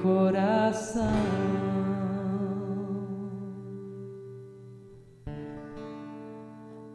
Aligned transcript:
coração. 0.00 1.12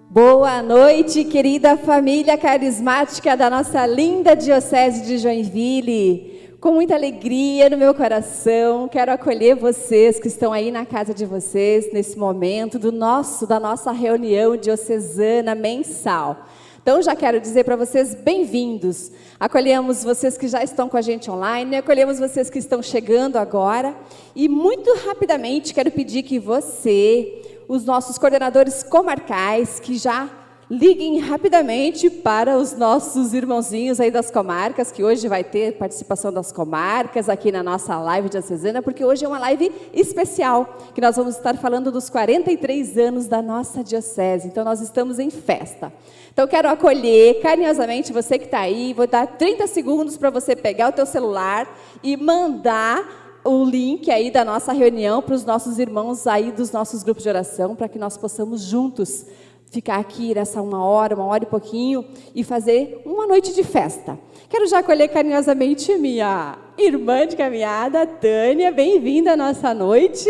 Boa 0.09 0.63
noite, 0.63 1.23
querida 1.25 1.78
família 1.78 2.38
carismática 2.38 3.38
da 3.38 3.49
nossa 3.49 3.86
linda 3.86 4.36
Diocese 4.36 5.05
de 5.05 5.20
Joinville. 5.20 6.55
Com 6.60 6.71
muita 6.71 6.96
alegria 6.96 7.70
no 7.70 7.78
meu 7.78 7.93
coração, 7.93 8.88
quero 8.88 9.11
acolher 9.11 9.55
vocês 9.55 10.20
que 10.20 10.27
estão 10.27 10.52
aí 10.52 10.71
na 10.71 10.88
casa 10.88 11.14
de 11.14 11.23
vocês 11.23 11.93
nesse 11.93 12.18
momento 12.18 12.79
do 12.79 12.91
nosso 12.91 13.45
da 13.45 13.59
nossa 13.59 13.91
reunião 13.91 14.57
diocesana 14.57 15.54
mensal. 15.54 16.48
Então 16.88 17.01
já 17.01 17.17
quero 17.17 17.41
dizer 17.41 17.65
para 17.65 17.75
vocês 17.75 18.15
bem-vindos. 18.15 19.11
Acolhemos 19.37 20.05
vocês 20.05 20.37
que 20.37 20.47
já 20.47 20.63
estão 20.63 20.87
com 20.87 20.95
a 20.95 21.01
gente 21.01 21.29
online, 21.29 21.75
acolhemos 21.75 22.17
vocês 22.17 22.49
que 22.49 22.59
estão 22.59 22.81
chegando 22.81 23.36
agora 23.36 23.93
e 24.33 24.47
muito 24.47 24.95
rapidamente 25.05 25.73
quero 25.73 25.92
pedir 25.92 26.23
que 26.23 26.39
você, 26.39 27.42
os 27.68 27.83
nossos 27.83 28.18
coordenadores 28.18 28.83
comarcais, 28.83 29.81
que 29.81 29.97
já 29.97 30.29
liguem 30.70 31.20
rapidamente 31.20 32.09
para 32.09 32.58
os 32.58 32.76
nossos 32.76 33.34
irmãozinhos 33.34 34.00
aí 34.00 34.12
das 34.12 34.30
comarcas, 34.30 34.92
que 34.92 35.03
hoje 35.03 35.28
vai 35.28 35.44
ter 35.44 35.78
participação 35.78 36.31
das 36.31 36.52
comarcas 36.52 37.30
aqui 37.30 37.52
na 37.52 37.64
nossa 37.64 37.98
live 37.98 38.28
de 38.28 38.38
Acesana, 38.38 38.81
porque 38.81 39.03
hoje 39.06 39.23
é 39.23 39.28
uma 39.28 39.40
live 39.40 39.72
especial, 39.94 40.78
que 40.94 41.00
nós 41.00 41.16
vamos 41.16 41.38
estar 41.38 41.56
falando 41.58 41.92
dos 41.92 42.09
43 42.09 42.98
anos 42.98 43.28
da 43.28 43.42
nossa 43.42 43.81
diocese. 43.84 44.48
Então 44.48 44.66
nós 44.66 44.81
estamos 44.81 45.20
em 45.20 45.30
festa. 45.30 45.92
Então, 46.38 46.48
quero 46.48 46.70
acolher 46.70 47.42
carinhosamente 47.42 48.14
você 48.14 48.38
que 48.38 48.45
está 48.45 48.59
aí. 48.59 48.94
Vou 48.94 49.08
dar 49.08 49.26
30 49.26 49.66
segundos 49.66 50.18
para 50.18 50.30
você 50.30 50.56
pegar 50.56 50.90
o 50.90 50.92
teu 50.92 51.08
celular 51.08 51.68
e 52.04 52.16
mandar 52.16 53.40
o 53.44 53.64
link 53.64 54.12
aí 54.12 54.30
da 54.30 54.45
nossa 54.45 54.72
reunião 54.72 55.20
para 55.20 55.34
os 55.34 55.44
nossos 55.44 55.80
irmãos 55.80 56.28
aí 56.28 56.52
dos 56.52 56.72
nossos 56.72 57.02
grupos 57.02 57.24
de 57.24 57.30
oração, 57.30 57.76
para 57.76 57.88
que 57.88 57.98
nós 57.98 58.18
possamos 58.18 58.62
juntos 58.62 59.26
ficar 59.72 59.98
aqui 60.00 60.34
nessa 60.34 60.62
uma 60.62 60.84
hora, 60.84 61.16
uma 61.16 61.26
hora 61.26 61.44
e 61.44 61.48
pouquinho 61.48 62.06
e 62.34 62.44
fazer 62.44 63.02
uma 63.06 63.28
noite 63.28 63.54
de 63.54 63.64
festa. 63.64 64.18
Quero 64.50 64.68
já 64.68 64.80
acolher 64.80 65.09
carinhosamente 65.09 65.96
minha 65.98 66.58
irmã 66.78 67.28
de 67.28 67.36
caminhada, 67.36 68.06
Tânia. 68.06 68.72
Bem-vinda 68.72 69.34
à 69.34 69.38
nossa 69.38 69.74
noite. 69.74 70.30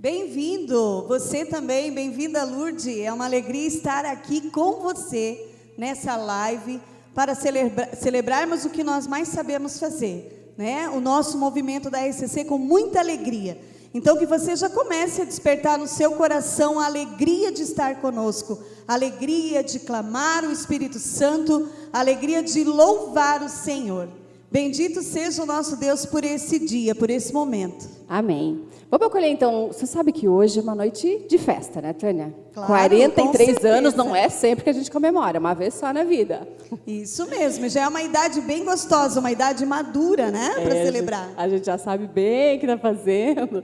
Bem-vindo, 0.00 1.06
você 1.08 1.44
também, 1.44 1.92
bem-vinda 1.92 2.44
Lourdes. 2.44 2.86
É 2.98 3.12
uma 3.12 3.24
alegria 3.24 3.66
estar 3.66 4.04
aqui 4.04 4.48
com 4.50 4.80
você 4.80 5.52
nessa 5.76 6.16
live 6.16 6.80
para 7.12 7.34
celebra 7.34 7.96
celebrarmos 7.96 8.64
o 8.64 8.70
que 8.70 8.84
nós 8.84 9.08
mais 9.08 9.26
sabemos 9.26 9.80
fazer, 9.80 10.54
né? 10.56 10.88
O 10.88 11.00
nosso 11.00 11.36
movimento 11.36 11.90
da 11.90 11.98
RCC 11.98 12.44
com 12.44 12.58
muita 12.58 13.00
alegria. 13.00 13.58
Então 13.92 14.16
que 14.16 14.26
você 14.26 14.54
já 14.54 14.68
comece 14.68 15.22
a 15.22 15.24
despertar 15.24 15.78
no 15.78 15.88
seu 15.88 16.12
coração 16.12 16.78
a 16.78 16.86
alegria 16.86 17.50
de 17.50 17.62
estar 17.62 18.00
conosco, 18.00 18.62
a 18.86 18.94
alegria 18.94 19.62
de 19.64 19.78
clamar 19.78 20.44
o 20.44 20.52
Espírito 20.52 20.98
Santo, 20.98 21.70
a 21.92 22.00
alegria 22.00 22.42
de 22.42 22.64
louvar 22.64 23.42
o 23.42 23.48
Senhor. 23.48 24.08
Bendito 24.50 25.02
seja 25.02 25.42
o 25.42 25.46
nosso 25.46 25.76
Deus 25.76 26.06
por 26.06 26.24
esse 26.24 26.58
dia, 26.58 26.94
por 26.94 27.10
esse 27.10 27.32
momento. 27.32 27.86
Amém. 28.08 28.62
Vamos 28.90 29.06
acolher 29.08 29.28
então. 29.28 29.66
Você 29.68 29.84
sabe 29.84 30.12
que 30.12 30.26
hoje 30.26 30.58
é 30.58 30.62
uma 30.62 30.74
noite 30.74 31.26
de 31.28 31.36
festa, 31.36 31.82
né, 31.82 31.92
Tânia? 31.92 32.34
Claro, 32.54 32.68
43 32.72 33.58
com 33.58 33.66
anos 33.66 33.94
não 33.94 34.16
é 34.16 34.30
sempre 34.30 34.64
que 34.64 34.70
a 34.70 34.72
gente 34.72 34.90
comemora, 34.90 35.38
uma 35.38 35.54
vez 35.54 35.74
só 35.74 35.92
na 35.92 36.02
vida. 36.04 36.48
Isso 36.86 37.28
mesmo, 37.28 37.68
já 37.68 37.82
é 37.82 37.88
uma 37.88 38.02
idade 38.02 38.40
bem 38.40 38.64
gostosa, 38.64 39.20
uma 39.20 39.30
idade 39.30 39.64
madura, 39.66 40.30
né, 40.30 40.54
para 40.54 40.74
É, 40.74 40.84
celebrar. 40.86 41.24
A 41.24 41.26
gente, 41.26 41.36
a 41.36 41.48
gente 41.50 41.66
já 41.66 41.78
sabe 41.78 42.06
bem 42.06 42.56
o 42.56 42.60
que 42.60 42.66
está 42.66 42.78
fazendo. 42.78 43.62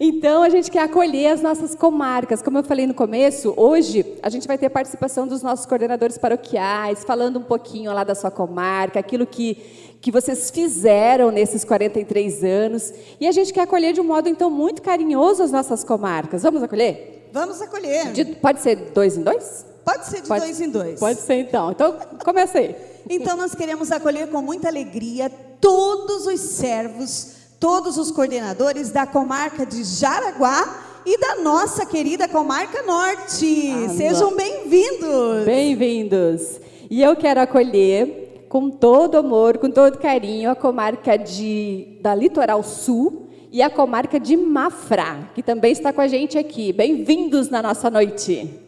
Então, 0.00 0.42
a 0.44 0.48
gente 0.48 0.70
quer 0.70 0.84
acolher 0.84 1.32
as 1.32 1.42
nossas 1.42 1.74
comarcas. 1.74 2.40
Como 2.40 2.56
eu 2.56 2.62
falei 2.64 2.86
no 2.86 2.94
começo, 2.94 3.52
hoje 3.56 4.06
a 4.22 4.30
gente 4.30 4.46
vai 4.46 4.56
ter 4.56 4.70
participação 4.70 5.26
dos 5.26 5.42
nossos 5.42 5.66
coordenadores 5.66 6.16
paroquiais, 6.16 7.02
falando 7.04 7.40
um 7.40 7.42
pouquinho 7.42 7.92
lá 7.92 8.04
da 8.04 8.14
sua 8.14 8.30
comarca, 8.30 9.00
aquilo 9.00 9.26
que, 9.26 9.58
que 10.02 10.10
vocês 10.10 10.50
fizeram 10.50 11.30
nesses 11.30 11.64
43 11.64 12.42
anos. 12.42 12.92
E 13.20 13.26
a 13.26 13.32
gente 13.32 13.52
quer 13.52 13.60
acolher 13.62 13.92
de 13.94 14.00
um 14.00 14.04
modo, 14.04 14.28
então, 14.28 14.50
muito 14.50 14.82
carinhoso 14.82 15.42
as 15.44 15.52
nossas 15.52 15.84
comarcas. 15.84 16.42
Vamos 16.42 16.60
acolher? 16.62 17.28
Vamos 17.32 17.62
acolher. 17.62 18.10
De- 18.12 18.24
pode 18.24 18.60
ser 18.60 18.74
dois 18.92 19.16
em 19.16 19.22
dois? 19.22 19.64
Pode 19.84 20.06
ser 20.06 20.20
de 20.22 20.28
Pode- 20.28 20.40
dois 20.44 20.60
em 20.60 20.68
dois. 20.68 20.98
Pode 21.00 21.20
ser, 21.20 21.34
então. 21.36 21.70
Então, 21.70 21.96
começa 22.24 22.58
aí. 22.58 22.74
Então 23.08 23.36
nós 23.36 23.54
queremos 23.54 23.90
acolher 23.92 24.28
com 24.28 24.42
muita 24.42 24.68
alegria 24.68 25.30
todos 25.60 26.26
os 26.26 26.40
servos, 26.40 27.28
todos 27.60 27.96
os 27.96 28.10
coordenadores 28.10 28.90
da 28.90 29.06
comarca 29.06 29.64
de 29.64 29.82
Jaraguá 29.84 31.00
e 31.06 31.18
da 31.18 31.36
nossa 31.42 31.86
querida 31.86 32.28
comarca 32.28 32.82
Norte. 32.82 33.72
Ah, 33.86 33.88
Sejam 33.96 34.36
bem-vindos. 34.36 35.44
Bem-vindos! 35.44 36.60
E 36.90 37.02
eu 37.02 37.16
quero 37.16 37.40
acolher 37.40 38.21
com 38.52 38.68
todo 38.68 39.16
amor, 39.16 39.56
com 39.56 39.70
todo 39.70 39.96
carinho, 39.96 40.50
a 40.50 40.54
comarca 40.54 41.16
de, 41.16 41.96
da 42.02 42.14
Litoral 42.14 42.62
Sul 42.62 43.30
e 43.50 43.62
a 43.62 43.70
comarca 43.70 44.20
de 44.20 44.36
Mafra, 44.36 45.30
que 45.34 45.42
também 45.42 45.72
está 45.72 45.90
com 45.90 46.02
a 46.02 46.06
gente 46.06 46.36
aqui. 46.36 46.70
Bem-vindos 46.70 47.48
na 47.48 47.62
nossa 47.62 47.88
noite. 47.88 48.60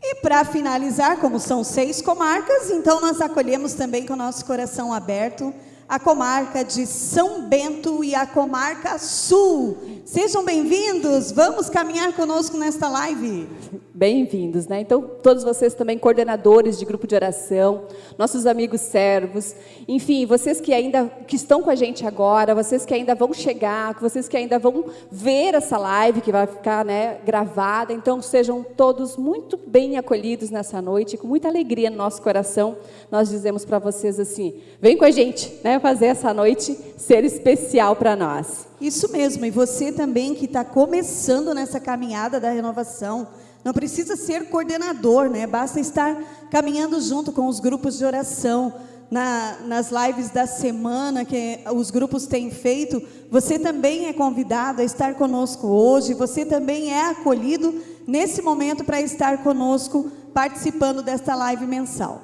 E 0.00 0.14
para 0.22 0.44
finalizar, 0.44 1.18
como 1.18 1.40
são 1.40 1.64
seis 1.64 2.00
comarcas, 2.00 2.70
então 2.70 3.00
nós 3.00 3.20
acolhemos 3.20 3.74
também 3.74 4.06
com 4.06 4.12
o 4.12 4.16
nosso 4.16 4.44
coração 4.46 4.92
aberto 4.92 5.52
a 5.90 5.98
comarca 5.98 6.62
de 6.64 6.86
São 6.86 7.48
Bento 7.48 8.04
e 8.04 8.14
a 8.14 8.24
comarca 8.24 8.96
Sul. 8.96 9.76
Sejam 10.04 10.44
bem-vindos, 10.44 11.32
vamos 11.32 11.68
caminhar 11.68 12.12
conosco 12.14 12.56
nesta 12.56 12.88
live. 12.88 13.48
Bem-vindos, 13.92 14.68
né? 14.68 14.80
Então, 14.80 15.02
todos 15.02 15.42
vocês 15.42 15.74
também, 15.74 15.98
coordenadores 15.98 16.78
de 16.78 16.84
grupo 16.84 17.08
de 17.08 17.14
oração, 17.16 17.86
nossos 18.16 18.46
amigos 18.46 18.80
servos, 18.80 19.54
enfim, 19.86 20.26
vocês 20.26 20.60
que 20.60 20.72
ainda 20.72 21.06
que 21.26 21.34
estão 21.34 21.60
com 21.60 21.70
a 21.70 21.74
gente 21.74 22.06
agora, 22.06 22.54
vocês 22.54 22.86
que 22.86 22.94
ainda 22.94 23.14
vão 23.16 23.34
chegar, 23.34 23.98
vocês 24.00 24.28
que 24.28 24.36
ainda 24.36 24.60
vão 24.60 24.84
ver 25.10 25.54
essa 25.54 25.76
live 25.76 26.20
que 26.20 26.30
vai 26.30 26.46
ficar 26.46 26.84
né, 26.84 27.18
gravada, 27.26 27.92
então 27.92 28.22
sejam 28.22 28.62
todos 28.62 29.16
muito 29.16 29.58
bem 29.66 29.98
acolhidos 29.98 30.50
nessa 30.50 30.80
noite, 30.80 31.16
com 31.16 31.26
muita 31.26 31.48
alegria 31.48 31.90
no 31.90 31.96
nosso 31.96 32.22
coração. 32.22 32.76
Nós 33.10 33.28
dizemos 33.28 33.64
para 33.64 33.80
vocês 33.80 34.20
assim: 34.20 34.54
vem 34.80 34.96
com 34.96 35.04
a 35.04 35.10
gente, 35.10 35.58
né, 35.64 35.79
fazer 35.80 36.06
essa 36.06 36.32
noite 36.32 36.78
ser 36.96 37.24
especial 37.24 37.96
para 37.96 38.14
nós. 38.14 38.66
Isso 38.80 39.10
mesmo, 39.10 39.44
e 39.44 39.50
você 39.50 39.90
também 39.90 40.34
que 40.34 40.44
está 40.44 40.64
começando 40.64 41.52
nessa 41.54 41.80
caminhada 41.80 42.38
da 42.38 42.50
renovação, 42.50 43.26
não 43.64 43.72
precisa 43.72 44.16
ser 44.16 44.48
coordenador, 44.48 45.28
né? 45.28 45.46
Basta 45.46 45.80
estar 45.80 46.16
caminhando 46.50 47.00
junto 47.00 47.32
com 47.32 47.46
os 47.46 47.60
grupos 47.60 47.98
de 47.98 48.04
oração. 48.04 48.72
Na- 49.10 49.56
nas 49.66 49.90
lives 49.90 50.30
da 50.30 50.46
semana 50.46 51.24
que 51.24 51.58
os 51.74 51.90
grupos 51.90 52.26
têm 52.28 52.48
feito, 52.48 53.02
você 53.28 53.58
também 53.58 54.06
é 54.06 54.12
convidado 54.12 54.80
a 54.80 54.84
estar 54.84 55.14
conosco 55.16 55.66
hoje, 55.66 56.14
você 56.14 56.46
também 56.46 56.92
é 56.92 57.10
acolhido 57.10 57.74
nesse 58.06 58.40
momento 58.40 58.84
para 58.84 59.00
estar 59.00 59.42
conosco 59.42 60.08
participando 60.32 61.02
desta 61.02 61.34
live 61.34 61.66
mensal. 61.66 62.22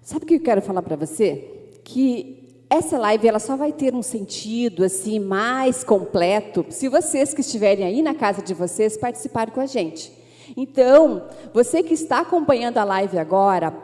Sabe 0.00 0.24
o 0.24 0.28
que 0.28 0.34
eu 0.34 0.40
quero 0.40 0.62
falar 0.62 0.82
para 0.82 0.94
você? 0.94 1.70
Que 1.82 2.41
essa 2.72 2.96
live 2.96 3.28
ela 3.28 3.38
só 3.38 3.54
vai 3.54 3.70
ter 3.70 3.94
um 3.94 4.00
sentido 4.00 4.82
assim 4.82 5.20
mais 5.20 5.84
completo 5.84 6.64
se 6.70 6.88
vocês 6.88 7.34
que 7.34 7.42
estiverem 7.42 7.84
aí 7.84 8.00
na 8.00 8.14
casa 8.14 8.40
de 8.40 8.54
vocês 8.54 8.96
participarem 8.96 9.52
com 9.52 9.60
a 9.60 9.66
gente. 9.66 10.10
Então, 10.56 11.26
você 11.52 11.82
que 11.82 11.92
está 11.92 12.20
acompanhando 12.20 12.78
a 12.78 12.84
live 12.84 13.18
agora, 13.18 13.74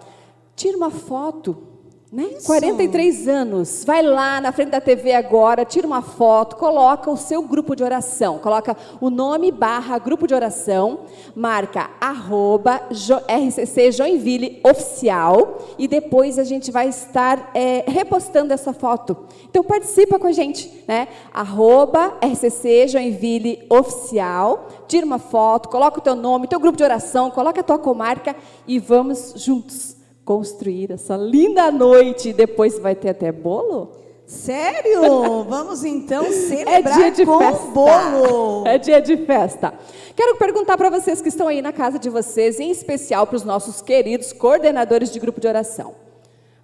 tira 0.57 0.75
uma 0.75 0.91
foto 0.91 1.68
né? 2.11 2.29
43 2.45 3.29
anos. 3.29 3.85
Vai 3.85 4.03
lá 4.03 4.41
na 4.41 4.51
frente 4.51 4.71
da 4.71 4.81
TV 4.81 5.13
agora, 5.13 5.65
tira 5.65 5.87
uma 5.87 6.01
foto, 6.01 6.57
coloca 6.57 7.11
o 7.11 7.17
seu 7.17 7.43
grupo 7.43 7.77
de 7.77 7.85
oração. 7.85 8.39
Coloca 8.39 8.77
o 9.01 9.11
nome 9.11 9.53
barra 9.53 9.99
grupo 9.99 10.27
de 10.27 10.35
oração, 10.35 11.01
marca 11.35 11.91
arroba 12.01 12.81
RCC 13.29 13.93
Joinville 13.93 14.61
Oficial 14.65 15.59
e 15.79 15.87
depois 15.87 16.39
a 16.39 16.45
gente 16.45 16.71
vai 16.71 16.89
estar 16.89 17.51
é, 17.55 17.85
repostando 17.87 18.53
essa 18.55 18.73
foto. 18.73 19.17
Então 19.49 19.63
participa 19.63 20.19
com 20.19 20.27
a 20.27 20.33
gente, 20.33 20.85
né? 20.89 21.09
Arroba 21.33 22.17
RCC 22.23 22.89
Joinville 22.89 23.67
Oficial, 23.69 24.69
tira 24.87 25.05
uma 25.05 25.19
foto, 25.19 25.69
coloca 25.69 25.99
o 25.99 26.03
teu 26.03 26.15
nome, 26.15 26.47
teu 26.47 26.61
grupo 26.61 26.79
de 26.79 26.85
oração, 26.85 27.31
coloca 27.31 27.61
a 27.61 27.65
tua 27.65 27.79
comarca 27.79 28.35
e 28.67 28.79
vamos 28.79 29.35
juntos 29.37 29.98
construir 30.29 30.93
essa 30.93 31.17
linda 31.17 31.71
noite. 31.71 32.35
Depois 32.35 32.79
vai 32.79 32.95
ter 32.95 33.09
até 33.09 33.33
bolo? 33.33 33.93
Sério? 34.27 35.45
Vamos 35.49 35.85
então 35.85 36.27
É 36.27 36.33
celebrar 36.33 36.95
dia 36.99 37.11
de 37.11 37.25
com 37.25 37.39
festa. 37.39 37.67
bolo. 37.69 38.67
É 38.67 38.77
dia 38.77 39.01
de 39.01 39.17
festa. 39.25 39.73
Quero 40.15 40.37
perguntar 40.37 40.77
para 40.77 40.91
vocês 40.91 41.23
que 41.23 41.31
estão 41.31 41.49
aí 41.49 41.63
na 41.63 41.73
casa 41.73 41.99
de 41.99 42.11
vocês, 42.11 42.61
em 42.61 42.71
especial 42.71 43.27
para 43.27 43.37
os 43.37 43.43
nossos 43.43 43.81
queridos 43.81 44.31
coordenadores 44.35 45.11
de 45.11 45.19
grupo 45.19 45.41
de 45.41 45.49
oração. 45.49 45.95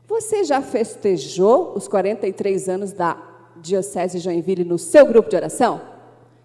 Você 0.06 0.44
já 0.44 0.60
festejou 0.60 1.72
os 1.74 1.88
43 1.88 2.68
anos 2.68 2.92
da 2.92 3.16
Diocese 3.56 4.18
de 4.18 4.24
Joinville 4.24 4.64
no 4.64 4.78
seu 4.78 5.06
grupo 5.06 5.30
de 5.30 5.36
oração? 5.36 5.80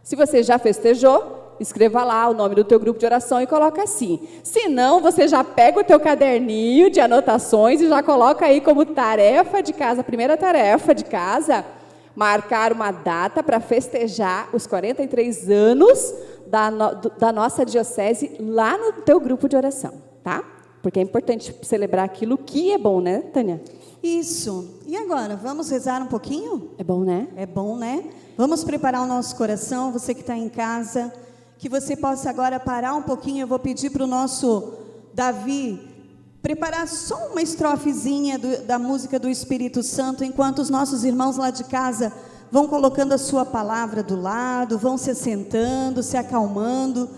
Se 0.01 0.15
você 0.15 0.41
já 0.41 0.57
festejou, 0.57 1.38
escreva 1.59 2.03
lá 2.03 2.29
o 2.29 2.33
nome 2.33 2.55
do 2.55 2.63
teu 2.63 2.79
grupo 2.79 2.99
de 2.99 3.05
oração 3.05 3.41
e 3.41 3.47
coloca 3.47 3.83
assim. 3.83 4.19
Se 4.43 4.67
não, 4.67 5.01
você 5.01 5.27
já 5.27 5.43
pega 5.43 5.79
o 5.79 5.83
teu 5.83 5.99
caderninho 5.99 6.89
de 6.89 6.99
anotações 6.99 7.81
e 7.81 7.89
já 7.89 8.01
coloca 8.01 8.45
aí 8.45 8.61
como 8.61 8.85
tarefa 8.85 9.61
de 9.61 9.73
casa, 9.73 10.03
primeira 10.03 10.37
tarefa 10.37 10.93
de 10.93 11.03
casa, 11.05 11.65
marcar 12.15 12.71
uma 12.71 12.91
data 12.91 13.41
para 13.41 13.59
festejar 13.59 14.49
os 14.53 14.67
43 14.67 15.49
anos 15.49 16.13
da, 16.47 16.71
no, 16.71 16.95
da 17.17 17.31
nossa 17.31 17.65
diocese 17.65 18.35
lá 18.39 18.77
no 18.77 18.93
teu 19.03 19.19
grupo 19.19 19.47
de 19.47 19.55
oração, 19.55 19.93
tá? 20.23 20.43
Porque 20.81 20.99
é 20.99 21.03
importante 21.03 21.55
celebrar 21.61 22.05
aquilo 22.05 22.37
que 22.37 22.71
é 22.71 22.77
bom, 22.77 23.01
né, 23.01 23.19
Tânia? 23.33 23.61
Isso. 24.01 24.79
E 24.87 24.95
agora, 24.95 25.35
vamos 25.35 25.69
rezar 25.69 26.01
um 26.01 26.07
pouquinho? 26.07 26.71
É 26.77 26.83
bom, 26.83 27.03
né? 27.03 27.27
É 27.35 27.45
bom, 27.45 27.75
né? 27.75 28.05
Vamos 28.37 28.63
preparar 28.63 29.01
o 29.01 29.07
nosso 29.07 29.35
coração, 29.35 29.91
você 29.91 30.13
que 30.13 30.21
está 30.21 30.37
em 30.37 30.47
casa, 30.47 31.13
que 31.59 31.67
você 31.67 31.93
possa 31.93 32.29
agora 32.29 32.57
parar 32.57 32.95
um 32.95 33.01
pouquinho. 33.01 33.43
Eu 33.43 33.47
vou 33.47 33.59
pedir 33.59 33.89
para 33.89 34.05
o 34.05 34.07
nosso 34.07 34.73
Davi 35.13 35.87
preparar 36.41 36.87
só 36.87 37.27
uma 37.31 37.41
estrofezinha 37.41 38.39
do, 38.39 38.63
da 38.63 38.79
música 38.79 39.19
do 39.19 39.29
Espírito 39.29 39.83
Santo, 39.83 40.23
enquanto 40.23 40.59
os 40.59 40.69
nossos 40.69 41.03
irmãos 41.03 41.35
lá 41.35 41.51
de 41.51 41.65
casa 41.65 42.13
vão 42.49 42.65
colocando 42.65 43.11
a 43.11 43.17
sua 43.17 43.45
palavra 43.45 44.01
do 44.01 44.19
lado, 44.19 44.77
vão 44.77 44.97
se 44.97 45.11
assentando, 45.11 46.01
se 46.01 46.15
acalmando, 46.15 47.09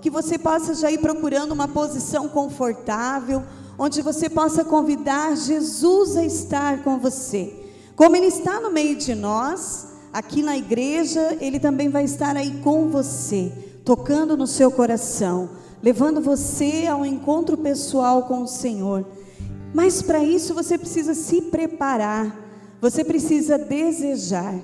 que 0.00 0.08
você 0.08 0.38
possa 0.38 0.74
já 0.74 0.90
ir 0.90 0.98
procurando 0.98 1.52
uma 1.52 1.68
posição 1.68 2.26
confortável, 2.26 3.44
onde 3.78 4.00
você 4.00 4.30
possa 4.30 4.64
convidar 4.64 5.36
Jesus 5.36 6.16
a 6.16 6.24
estar 6.24 6.82
com 6.82 6.98
você. 6.98 7.70
Como 7.94 8.16
Ele 8.16 8.26
está 8.28 8.60
no 8.60 8.70
meio 8.70 8.96
de 8.96 9.14
nós, 9.14 9.87
aqui 10.18 10.42
na 10.42 10.56
igreja, 10.56 11.36
Ele 11.40 11.58
também 11.60 11.88
vai 11.88 12.04
estar 12.04 12.36
aí 12.36 12.60
com 12.62 12.88
você, 12.88 13.52
tocando 13.84 14.36
no 14.36 14.46
seu 14.46 14.70
coração, 14.70 15.50
levando 15.82 16.20
você 16.20 16.86
ao 16.86 17.04
encontro 17.04 17.56
pessoal 17.56 18.24
com 18.24 18.42
o 18.42 18.48
Senhor. 18.48 19.06
Mas 19.72 20.02
para 20.02 20.22
isso 20.22 20.54
você 20.54 20.76
precisa 20.76 21.14
se 21.14 21.42
preparar 21.42 22.48
você 22.80 23.02
precisa 23.02 23.58
desejar 23.58 24.54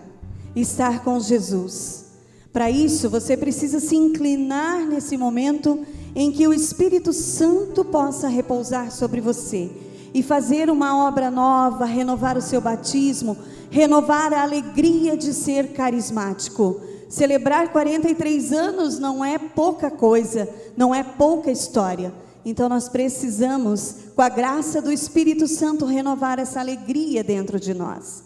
estar 0.55 1.03
com 1.03 1.19
Jesus. 1.19 2.05
Para 2.53 2.71
isso, 2.71 3.11
você 3.11 3.37
precisa 3.37 3.81
se 3.81 3.97
inclinar 3.97 4.87
nesse 4.87 5.17
momento 5.17 5.85
em 6.15 6.31
que 6.31 6.47
o 6.47 6.55
Espírito 6.55 7.12
Santo 7.12 7.85
possa 7.85 8.29
repousar 8.29 8.93
sobre 8.93 9.21
você 9.21 9.69
e 10.15 10.23
fazer 10.23 10.71
uma 10.71 11.09
obra 11.09 11.29
nova, 11.29 11.85
renovar 11.85 12.39
o 12.39 12.43
seu 12.43 12.61
batismo, 12.61 13.37
renovar 13.70 14.32
a 14.32 14.43
alegria 14.43 15.16
de 15.16 15.32
ser 15.32 15.72
carismático. 15.72 16.81
Celebrar 17.08 17.70
43 17.70 18.52
anos 18.52 18.99
não 18.99 19.25
é 19.25 19.38
pouca 19.38 19.90
coisa, 19.90 20.49
não 20.76 20.94
é 20.94 21.02
pouca 21.02 21.50
história. 21.50 22.12
Então 22.44 22.69
nós 22.69 22.88
precisamos, 22.88 23.96
com 24.14 24.22
a 24.22 24.28
graça 24.28 24.82
do 24.82 24.93
Espírito 24.93 25.49
Santo, 25.49 25.87
renovar 25.87 26.38
essa 26.38 26.61
alegria 26.61 27.25
dentro 27.25 27.58
de 27.58 27.72
nós. 27.72 28.22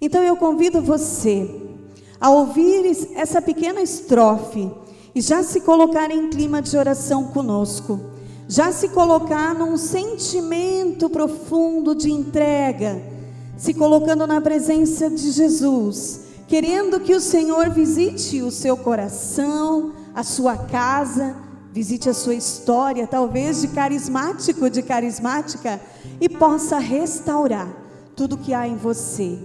Então 0.00 0.22
eu 0.22 0.36
convido 0.36 0.80
você 0.80 1.50
a 2.20 2.30
ouvir 2.30 3.08
essa 3.14 3.42
pequena 3.42 3.82
estrofe 3.82 4.70
e 5.14 5.20
já 5.20 5.42
se 5.42 5.60
colocar 5.60 6.10
em 6.10 6.30
clima 6.30 6.62
de 6.62 6.76
oração 6.76 7.24
conosco, 7.28 8.00
já 8.48 8.72
se 8.72 8.88
colocar 8.88 9.54
num 9.54 9.76
sentimento 9.76 11.10
profundo 11.10 11.94
de 11.94 12.10
entrega, 12.10 13.02
se 13.58 13.74
colocando 13.74 14.24
na 14.24 14.40
presença 14.40 15.10
de 15.10 15.32
Jesus, 15.32 16.20
querendo 16.46 17.00
que 17.00 17.12
o 17.12 17.20
Senhor 17.20 17.68
visite 17.70 18.40
o 18.40 18.52
seu 18.52 18.76
coração, 18.76 19.92
a 20.14 20.22
sua 20.22 20.56
casa, 20.56 21.34
visite 21.72 22.08
a 22.08 22.14
sua 22.14 22.36
história, 22.36 23.06
talvez 23.06 23.60
de 23.60 23.68
carismático, 23.68 24.70
de 24.70 24.80
carismática, 24.80 25.80
e 26.20 26.28
possa 26.28 26.78
restaurar 26.78 27.68
tudo 28.14 28.38
que 28.38 28.54
há 28.54 28.66
em 28.66 28.76
você. 28.76 29.38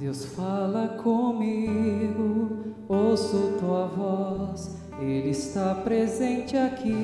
Deus 0.00 0.24
fala 0.24 0.88
comigo, 1.02 2.74
ouço 2.88 3.54
tua 3.60 3.86
voz, 3.88 4.74
Ele 4.98 5.30
está 5.30 5.74
presente 5.74 6.56
aqui 6.56 6.94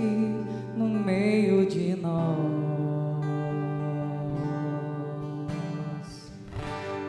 no 0.75 0.88
meio 0.88 1.66
de 1.66 1.94
nós. 1.96 3.04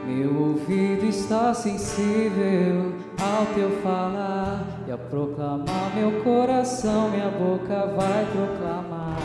Meu 0.05 0.49
ouvido 0.49 1.03
está 1.05 1.51
sensível 1.53 2.93
ao 3.19 3.45
teu 3.55 3.71
falar 3.81 4.63
e 4.87 4.91
a 4.91 4.97
proclamar 4.97 5.95
meu 5.95 6.21
coração, 6.23 7.09
minha 7.09 7.29
boca 7.29 7.87
vai 7.87 8.25
proclamar. 8.31 9.17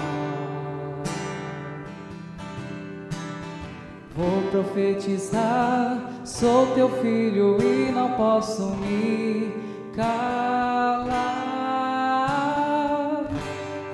Vou 4.16 4.42
profetizar, 4.50 5.98
sou 6.24 6.68
teu 6.74 6.88
filho 7.02 7.58
e 7.60 7.92
não 7.92 8.12
posso 8.12 8.74
me 8.76 9.52
calar. 9.94 11.30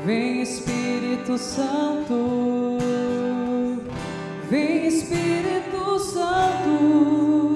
Vem 0.05 0.41
Espírito 0.43 1.37
Santo, 1.37 2.79
vem 4.49 4.87
Espírito 4.87 5.66
Santo. 5.99 7.55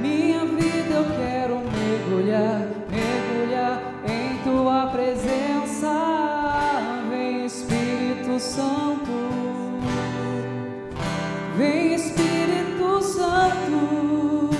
Minha 0.00 0.44
vida 0.46 0.94
eu 0.94 1.04
quero 1.16 1.56
mergulhar, 1.58 2.68
mergulhar 2.90 3.80
em 4.06 4.38
tua 4.44 4.86
presença. 4.86 5.92
Vem 7.10 7.44
Espírito 7.46 8.38
Santo. 8.38 9.26
Vem 11.56 11.94
Espírito 11.94 13.02
Santo, 13.02 14.50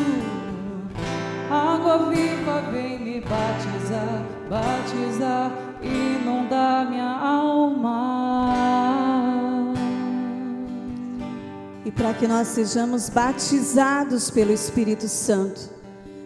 água 1.50 2.08
viva 2.08 2.62
vem 2.72 2.98
me 2.98 3.20
batizar, 3.20 4.22
batizar, 4.48 5.52
inundar 5.82 6.88
minha 6.88 7.04
alma. 7.04 8.55
E 11.86 11.90
para 11.92 12.12
que 12.12 12.26
nós 12.26 12.48
sejamos 12.48 13.08
batizados 13.08 14.28
pelo 14.28 14.52
Espírito 14.52 15.08
Santo, 15.08 15.70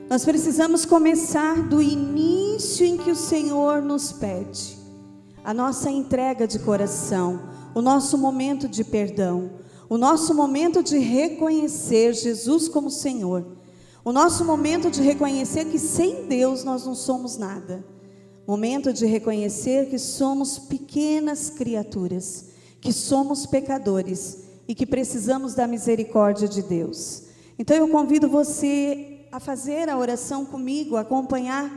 nós 0.09 0.25
precisamos 0.25 0.87
começar 0.87 1.69
do 1.69 1.81
início 1.81 2.85
em 2.85 2.97
que 2.97 3.11
o 3.11 3.15
Senhor 3.15 3.83
nos 3.83 4.11
pede, 4.11 4.79
a 5.45 5.55
nossa 5.55 5.91
entrega 5.91 6.49
de 6.49 6.59
coração, 6.59 7.43
o 7.75 7.83
nosso 7.83 8.17
momento 8.17 8.67
de 8.67 8.83
perdão 8.83 9.61
o 9.91 9.99
nosso 9.99 10.33
momento 10.33 10.85
de 10.85 10.99
reconhecer 10.99 12.15
Jesus 12.15 12.69
como 12.69 12.89
Senhor, 12.89 13.45
o 14.05 14.13
nosso 14.13 14.45
momento 14.45 14.89
de 14.89 15.03
reconhecer 15.03 15.65
que 15.65 15.81
sem 15.81 16.29
Deus 16.29 16.63
nós 16.63 16.87
não 16.87 16.95
somos 16.95 17.37
nada, 17.37 17.85
momento 18.47 18.93
de 18.93 19.05
reconhecer 19.05 19.91
que 19.91 19.99
somos 19.99 20.61
pequenas 20.61 21.51
criaturas, 21.51 22.47
que 22.81 22.93
somos 22.93 23.47
pecadores 23.47 24.50
e 24.71 24.75
que 24.75 24.87
precisamos 24.87 25.53
da 25.53 25.67
misericórdia 25.67 26.47
de 26.47 26.63
Deus. 26.63 27.25
Então 27.59 27.77
eu 27.77 27.89
convido 27.89 28.29
você 28.29 29.27
a 29.33 29.41
fazer 29.41 29.89
a 29.89 29.99
oração 29.99 30.47
comigo, 30.47 30.97
acompanhar 30.97 31.69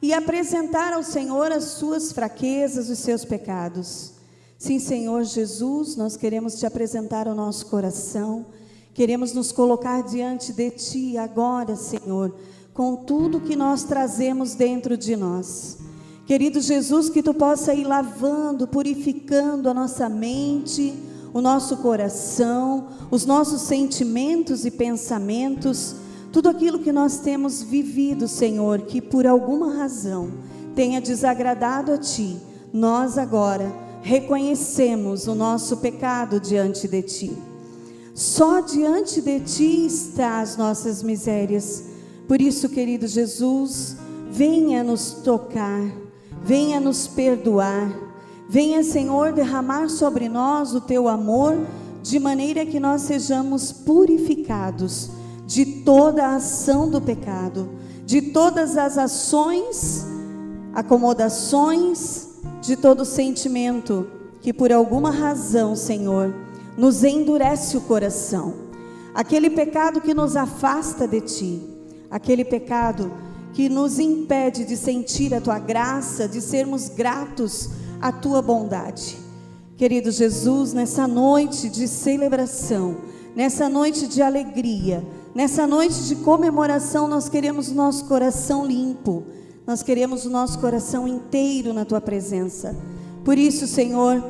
e 0.00 0.12
apresentar 0.12 0.92
ao 0.92 1.02
Senhor 1.02 1.50
as 1.50 1.64
suas 1.64 2.12
fraquezas, 2.12 2.88
os 2.88 3.00
seus 3.00 3.24
pecados. 3.24 4.12
Sim, 4.56 4.78
Senhor 4.78 5.24
Jesus, 5.24 5.96
nós 5.96 6.16
queremos 6.16 6.56
te 6.56 6.64
apresentar 6.64 7.26
o 7.26 7.34
nosso 7.34 7.66
coração, 7.66 8.46
queremos 8.94 9.32
nos 9.32 9.50
colocar 9.50 10.04
diante 10.04 10.52
de 10.52 10.70
Ti 10.70 11.18
agora, 11.18 11.74
Senhor, 11.74 12.32
com 12.72 12.94
tudo 12.94 13.40
que 13.40 13.56
nós 13.56 13.82
trazemos 13.82 14.54
dentro 14.54 14.96
de 14.96 15.16
nós. 15.16 15.78
Querido 16.24 16.60
Jesus, 16.60 17.10
que 17.10 17.24
Tu 17.24 17.34
possa 17.34 17.74
ir 17.74 17.82
lavando, 17.82 18.68
purificando 18.68 19.68
a 19.68 19.74
nossa 19.74 20.08
mente, 20.08 20.94
o 21.32 21.40
nosso 21.40 21.76
coração, 21.78 22.88
os 23.10 23.26
nossos 23.26 23.62
sentimentos 23.62 24.64
e 24.64 24.70
pensamentos, 24.70 25.96
tudo 26.32 26.48
aquilo 26.48 26.78
que 26.78 26.92
nós 26.92 27.18
temos 27.18 27.62
vivido, 27.62 28.28
Senhor, 28.28 28.82
que 28.82 29.00
por 29.00 29.26
alguma 29.26 29.74
razão 29.74 30.30
tenha 30.74 31.00
desagradado 31.00 31.92
a 31.92 31.98
Ti, 31.98 32.36
nós 32.72 33.16
agora 33.16 33.72
reconhecemos 34.02 35.26
o 35.26 35.34
nosso 35.34 35.78
pecado 35.78 36.38
diante 36.38 36.86
de 36.86 37.02
Ti. 37.02 37.36
Só 38.14 38.60
diante 38.60 39.20
de 39.20 39.40
Ti 39.40 39.86
está 39.86 40.40
as 40.40 40.56
nossas 40.56 41.02
misérias. 41.02 41.84
Por 42.28 42.40
isso, 42.40 42.68
querido 42.68 43.06
Jesus, 43.06 43.96
venha 44.30 44.84
nos 44.84 45.12
tocar, 45.12 45.80
venha 46.42 46.80
nos 46.80 47.06
perdoar, 47.06 48.05
Venha, 48.48 48.84
Senhor, 48.84 49.32
derramar 49.32 49.88
sobre 49.88 50.28
nós 50.28 50.74
o 50.74 50.80
teu 50.80 51.08
amor, 51.08 51.58
de 52.02 52.20
maneira 52.20 52.64
que 52.64 52.78
nós 52.78 53.02
sejamos 53.02 53.72
purificados 53.72 55.10
de 55.44 55.82
toda 55.82 56.24
a 56.24 56.36
ação 56.36 56.88
do 56.88 57.00
pecado, 57.00 57.68
de 58.04 58.22
todas 58.22 58.76
as 58.76 58.96
ações, 58.96 60.06
acomodações, 60.72 62.28
de 62.62 62.76
todo 62.76 63.04
sentimento 63.04 64.06
que 64.40 64.52
por 64.52 64.72
alguma 64.72 65.10
razão, 65.10 65.74
Senhor, 65.74 66.32
nos 66.78 67.02
endurece 67.02 67.76
o 67.76 67.80
coração. 67.80 68.54
Aquele 69.12 69.50
pecado 69.50 70.00
que 70.00 70.14
nos 70.14 70.36
afasta 70.36 71.08
de 71.08 71.20
ti, 71.20 71.62
aquele 72.08 72.44
pecado 72.44 73.10
que 73.52 73.68
nos 73.68 73.98
impede 73.98 74.64
de 74.64 74.76
sentir 74.76 75.34
a 75.34 75.40
tua 75.40 75.58
graça, 75.58 76.28
de 76.28 76.40
sermos 76.40 76.88
gratos 76.88 77.70
à 78.00 78.12
tua 78.12 78.40
bondade. 78.42 79.18
Querido 79.76 80.10
Jesus, 80.10 80.72
nessa 80.72 81.06
noite 81.06 81.68
de 81.68 81.86
celebração, 81.86 82.96
nessa 83.34 83.68
noite 83.68 84.06
de 84.06 84.22
alegria, 84.22 85.04
nessa 85.34 85.66
noite 85.66 86.04
de 86.04 86.16
comemoração, 86.16 87.06
nós 87.06 87.28
queremos 87.28 87.68
o 87.68 87.74
nosso 87.74 88.06
coração 88.06 88.64
limpo, 88.64 89.24
nós 89.66 89.82
queremos 89.82 90.24
o 90.24 90.30
nosso 90.30 90.58
coração 90.58 91.06
inteiro 91.06 91.74
na 91.74 91.84
tua 91.84 92.00
presença. 92.00 92.74
Por 93.22 93.36
isso, 93.36 93.66
Senhor, 93.66 94.24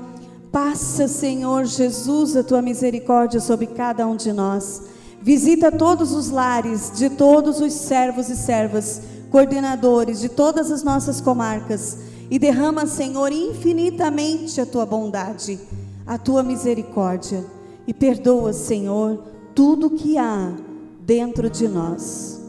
passa, 0.50 1.06
Senhor 1.06 1.64
Jesus, 1.64 2.36
a 2.36 2.42
tua 2.42 2.60
misericórdia 2.60 3.38
sobre 3.38 3.66
cada 3.66 4.06
um 4.06 4.16
de 4.16 4.32
nós. 4.32 4.82
Visita 5.22 5.70
todos 5.70 6.12
os 6.12 6.30
lares 6.30 6.90
de 6.94 7.10
todos 7.10 7.60
os 7.60 7.72
servos 7.72 8.28
e 8.28 8.36
servas, 8.36 9.00
coordenadores 9.30 10.20
de 10.20 10.28
todas 10.28 10.72
as 10.72 10.82
nossas 10.82 11.20
comarcas 11.20 11.98
e 12.30 12.38
derrama, 12.38 12.86
Senhor, 12.86 13.32
infinitamente 13.32 14.60
a 14.60 14.66
tua 14.66 14.84
bondade, 14.84 15.58
a 16.06 16.18
tua 16.18 16.42
misericórdia 16.42 17.44
e 17.86 17.94
perdoa, 17.94 18.52
Senhor, 18.52 19.22
tudo 19.54 19.90
que 19.90 20.18
há 20.18 20.52
dentro 21.00 21.48
de 21.48 21.68
nós. 21.68 22.40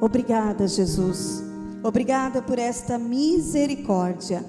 Obrigada, 0.00 0.68
Jesus. 0.68 1.42
Obrigada 1.82 2.42
por 2.42 2.58
esta 2.58 2.98
misericórdia. 2.98 4.44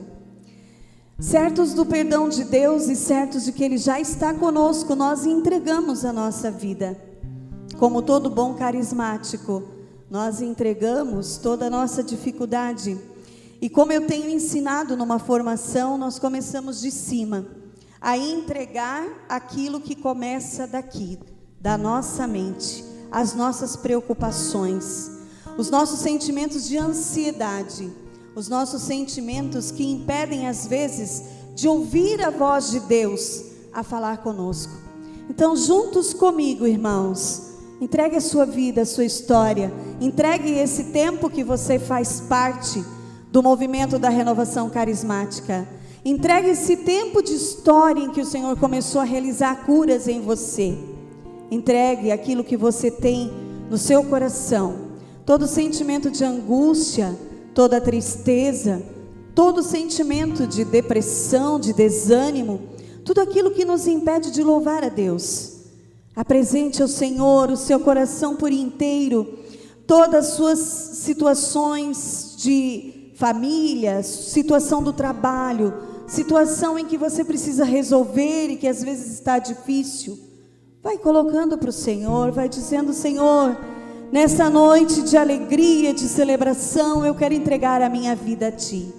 Certos 1.19 1.73
do 1.73 1.85
perdão 1.85 2.27
de 2.27 2.43
Deus 2.43 2.89
e 2.89 2.95
certos 2.95 3.45
de 3.45 3.51
que 3.51 3.63
Ele 3.63 3.77
já 3.77 3.99
está 3.99 4.33
conosco, 4.33 4.95
nós 4.95 5.25
entregamos 5.25 6.03
a 6.03 6.11
nossa 6.11 6.51
vida. 6.51 6.97
Como 7.79 8.01
todo 8.01 8.29
bom 8.29 8.53
carismático, 8.55 9.63
nós 10.09 10.41
entregamos 10.41 11.37
toda 11.37 11.67
a 11.67 11.69
nossa 11.69 12.03
dificuldade 12.03 12.99
e 13.63 13.69
como 13.69 13.93
eu 13.93 14.05
tenho 14.05 14.29
ensinado 14.29 14.97
numa 14.97 15.17
formação, 15.17 15.97
nós 15.97 16.19
começamos 16.19 16.81
de 16.81 16.91
cima, 16.91 17.47
a 18.01 18.17
entregar 18.17 19.07
aquilo 19.29 19.79
que 19.79 19.95
começa 19.95 20.67
daqui, 20.67 21.17
da 21.61 21.77
nossa 21.77 22.27
mente, 22.27 22.83
as 23.09 23.33
nossas 23.33 23.77
preocupações, 23.77 25.09
os 25.57 25.69
nossos 25.69 26.01
sentimentos 26.01 26.67
de 26.67 26.77
ansiedade, 26.77 27.89
os 28.35 28.49
nossos 28.49 28.81
sentimentos 28.81 29.71
que 29.71 29.89
impedem 29.89 30.45
às 30.45 30.67
vezes 30.67 31.23
de 31.55 31.65
ouvir 31.65 32.21
a 32.21 32.31
voz 32.31 32.69
de 32.69 32.81
Deus 32.81 33.45
a 33.71 33.81
falar 33.81 34.17
conosco. 34.17 34.73
Então, 35.29 35.55
juntos 35.55 36.13
comigo, 36.13 36.67
irmãos, 36.67 37.53
entregue 37.79 38.17
a 38.17 38.21
sua 38.21 38.45
vida, 38.45 38.81
a 38.81 38.85
sua 38.85 39.05
história, 39.05 39.73
entregue 40.01 40.51
esse 40.51 40.91
tempo 40.91 41.29
que 41.29 41.45
você 41.45 41.79
faz 41.79 42.19
parte 42.19 42.83
do 43.33 43.41
movimento 43.41 43.97
da 43.97 44.09
renovação 44.09 44.69
carismática. 44.69 45.67
Entregue 46.05 46.49
esse 46.49 46.77
tempo 46.77 47.19
de 47.19 47.33
história 47.33 47.99
em 47.99 48.11
que 48.11 48.21
o 48.21 48.25
Senhor 48.25 48.55
começou 48.59 49.01
a 49.01 49.03
realizar 49.03 49.65
curas 49.65 50.07
em 50.07 50.21
você. 50.21 50.77
Entregue 51.49 52.11
aquilo 52.11 52.43
que 52.43 52.55
você 52.55 52.91
tem 52.91 53.33
no 53.71 53.77
seu 53.79 54.03
coração. 54.03 54.75
Todo 55.25 55.47
sentimento 55.47 56.11
de 56.11 56.23
angústia, 56.23 57.17
toda 57.55 57.81
tristeza, 57.81 58.83
todo 59.33 59.63
sentimento 59.63 60.45
de 60.45 60.63
depressão, 60.63 61.59
de 61.59 61.73
desânimo, 61.73 62.61
tudo 63.03 63.19
aquilo 63.19 63.49
que 63.49 63.65
nos 63.65 63.87
impede 63.87 64.29
de 64.29 64.43
louvar 64.43 64.83
a 64.83 64.89
Deus. 64.89 65.53
Apresente 66.15 66.83
ao 66.83 66.87
Senhor 66.87 67.49
o 67.49 67.57
seu 67.57 67.79
coração 67.79 68.35
por 68.35 68.51
inteiro, 68.51 69.39
todas 69.87 70.27
as 70.27 70.33
suas 70.33 70.59
situações 70.59 72.35
de 72.37 72.92
família, 73.15 74.01
situação 74.03 74.81
do 74.81 74.91
trabalho, 74.91 75.73
situação 76.07 76.77
em 76.77 76.85
que 76.85 76.97
você 76.97 77.23
precisa 77.23 77.63
resolver 77.63 78.47
e 78.49 78.55
que 78.55 78.67
às 78.67 78.83
vezes 78.83 79.13
está 79.13 79.39
difícil. 79.39 80.19
Vai 80.81 80.97
colocando 80.97 81.57
para 81.57 81.69
o 81.69 81.73
Senhor, 81.73 82.31
vai 82.31 82.49
dizendo: 82.49 82.93
Senhor, 82.93 83.57
nessa 84.11 84.49
noite 84.49 85.01
de 85.01 85.15
alegria, 85.15 85.93
de 85.93 86.07
celebração, 86.07 87.05
eu 87.05 87.15
quero 87.15 87.33
entregar 87.33 87.81
a 87.81 87.89
minha 87.89 88.15
vida 88.15 88.47
a 88.47 88.51
Ti. 88.51 88.93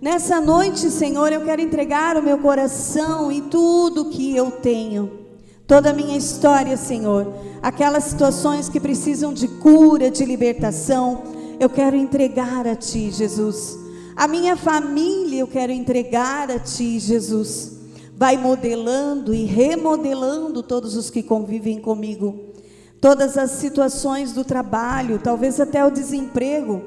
Nessa 0.00 0.40
noite, 0.40 0.90
Senhor, 0.90 1.32
eu 1.32 1.42
quero 1.44 1.62
entregar 1.62 2.16
o 2.16 2.22
meu 2.22 2.38
coração 2.38 3.32
e 3.32 3.40
tudo 3.40 4.10
que 4.10 4.36
eu 4.36 4.50
tenho. 4.50 5.24
Toda 5.66 5.90
a 5.90 5.92
minha 5.94 6.16
história, 6.16 6.76
Senhor, 6.76 7.32
aquelas 7.62 8.04
situações 8.04 8.68
que 8.68 8.78
precisam 8.78 9.32
de 9.32 9.48
cura, 9.48 10.10
de 10.10 10.22
libertação, 10.22 11.22
eu 11.58 11.68
quero 11.68 11.96
entregar 11.96 12.66
a 12.66 12.74
Ti, 12.74 13.10
Jesus. 13.10 13.78
A 14.16 14.28
minha 14.28 14.56
família 14.56 15.40
eu 15.40 15.46
quero 15.46 15.72
entregar 15.72 16.50
a 16.50 16.58
Ti, 16.58 16.98
Jesus. 16.98 17.78
Vai 18.16 18.36
modelando 18.36 19.34
e 19.34 19.44
remodelando 19.44 20.62
todos 20.62 20.96
os 20.96 21.10
que 21.10 21.22
convivem 21.22 21.80
comigo. 21.80 22.52
Todas 23.00 23.36
as 23.36 23.52
situações 23.52 24.32
do 24.32 24.44
trabalho, 24.44 25.18
talvez 25.18 25.60
até 25.60 25.84
o 25.84 25.90
desemprego. 25.90 26.82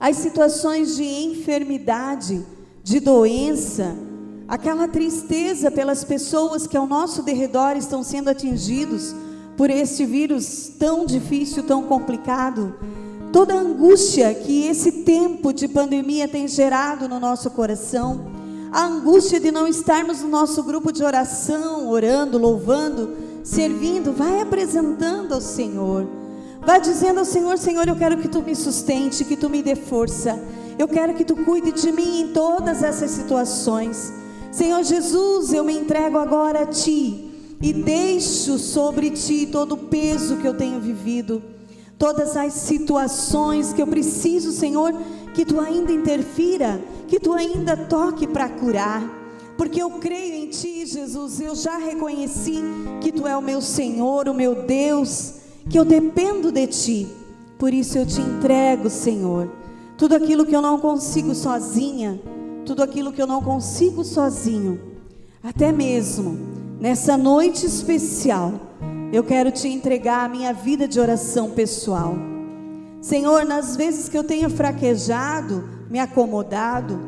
As 0.00 0.16
situações 0.16 0.96
de 0.96 1.04
enfermidade, 1.04 2.44
de 2.82 3.00
doença, 3.00 3.96
aquela 4.48 4.88
tristeza 4.88 5.70
pelas 5.70 6.04
pessoas 6.04 6.66
que 6.66 6.76
ao 6.76 6.86
nosso 6.86 7.22
derredor 7.22 7.76
estão 7.76 8.02
sendo 8.02 8.28
atingidos 8.28 9.14
por 9.56 9.70
este 9.70 10.04
vírus 10.04 10.68
tão 10.78 11.06
difícil, 11.06 11.62
tão 11.62 11.84
complicado 11.84 12.74
toda 13.36 13.52
a 13.52 13.60
angústia 13.60 14.32
que 14.32 14.66
esse 14.66 14.90
tempo 14.90 15.52
de 15.52 15.68
pandemia 15.68 16.26
tem 16.26 16.48
gerado 16.48 17.06
no 17.06 17.20
nosso 17.20 17.50
coração, 17.50 18.28
a 18.72 18.86
angústia 18.86 19.38
de 19.38 19.50
não 19.50 19.68
estarmos 19.68 20.22
no 20.22 20.28
nosso 20.28 20.62
grupo 20.62 20.90
de 20.90 21.04
oração, 21.04 21.86
orando, 21.86 22.38
louvando, 22.38 23.10
servindo, 23.44 24.10
vai 24.10 24.40
apresentando 24.40 25.34
ao 25.34 25.42
Senhor. 25.42 26.08
Vai 26.62 26.80
dizendo 26.80 27.18
ao 27.18 27.26
Senhor: 27.26 27.58
Senhor, 27.58 27.86
eu 27.86 27.94
quero 27.94 28.16
que 28.16 28.26
tu 28.26 28.40
me 28.40 28.56
sustente, 28.56 29.22
que 29.22 29.36
tu 29.36 29.50
me 29.50 29.62
dê 29.62 29.76
força. 29.76 30.42
Eu 30.78 30.88
quero 30.88 31.12
que 31.12 31.22
tu 31.22 31.36
cuide 31.36 31.72
de 31.72 31.92
mim 31.92 32.22
em 32.22 32.28
todas 32.28 32.82
essas 32.82 33.10
situações. 33.10 34.14
Senhor 34.50 34.82
Jesus, 34.82 35.52
eu 35.52 35.62
me 35.62 35.74
entrego 35.74 36.16
agora 36.16 36.62
a 36.62 36.66
ti 36.66 37.30
e 37.60 37.70
deixo 37.74 38.58
sobre 38.58 39.10
ti 39.10 39.46
todo 39.52 39.72
o 39.72 39.76
peso 39.76 40.38
que 40.38 40.48
eu 40.48 40.54
tenho 40.54 40.80
vivido 40.80 41.42
todas 41.98 42.36
as 42.36 42.52
situações 42.52 43.72
que 43.72 43.80
eu 43.80 43.86
preciso, 43.86 44.52
Senhor, 44.52 44.92
que 45.34 45.44
tu 45.44 45.60
ainda 45.60 45.92
interfira, 45.92 46.80
que 47.08 47.18
tu 47.18 47.32
ainda 47.32 47.76
toque 47.76 48.26
para 48.26 48.48
curar. 48.48 49.02
Porque 49.56 49.80
eu 49.80 49.92
creio 49.92 50.34
em 50.34 50.50
ti, 50.50 50.84
Jesus, 50.84 51.40
eu 51.40 51.54
já 51.54 51.78
reconheci 51.78 52.62
que 53.00 53.10
tu 53.10 53.26
é 53.26 53.36
o 53.36 53.42
meu 53.42 53.62
Senhor, 53.62 54.28
o 54.28 54.34
meu 54.34 54.66
Deus, 54.66 55.34
que 55.70 55.78
eu 55.78 55.84
dependo 55.84 56.52
de 56.52 56.66
ti. 56.66 57.06
Por 57.58 57.72
isso 57.72 57.96
eu 57.96 58.04
te 58.04 58.20
entrego, 58.20 58.90
Senhor, 58.90 59.50
tudo 59.96 60.14
aquilo 60.14 60.44
que 60.44 60.54
eu 60.54 60.60
não 60.60 60.78
consigo 60.78 61.34
sozinha, 61.34 62.20
tudo 62.66 62.82
aquilo 62.82 63.12
que 63.12 63.22
eu 63.22 63.26
não 63.26 63.40
consigo 63.40 64.04
sozinho, 64.04 64.78
até 65.42 65.72
mesmo 65.72 66.38
nessa 66.78 67.16
noite 67.16 67.64
especial 67.64 68.75
eu 69.12 69.22
quero 69.22 69.50
te 69.50 69.68
entregar 69.68 70.24
a 70.24 70.28
minha 70.28 70.52
vida 70.52 70.88
de 70.88 70.98
oração 70.98 71.50
pessoal. 71.50 72.16
Senhor, 73.00 73.44
nas 73.44 73.76
vezes 73.76 74.08
que 74.08 74.18
eu 74.18 74.24
tenho 74.24 74.50
fraquejado, 74.50 75.68
me 75.88 76.00
acomodado, 76.00 76.98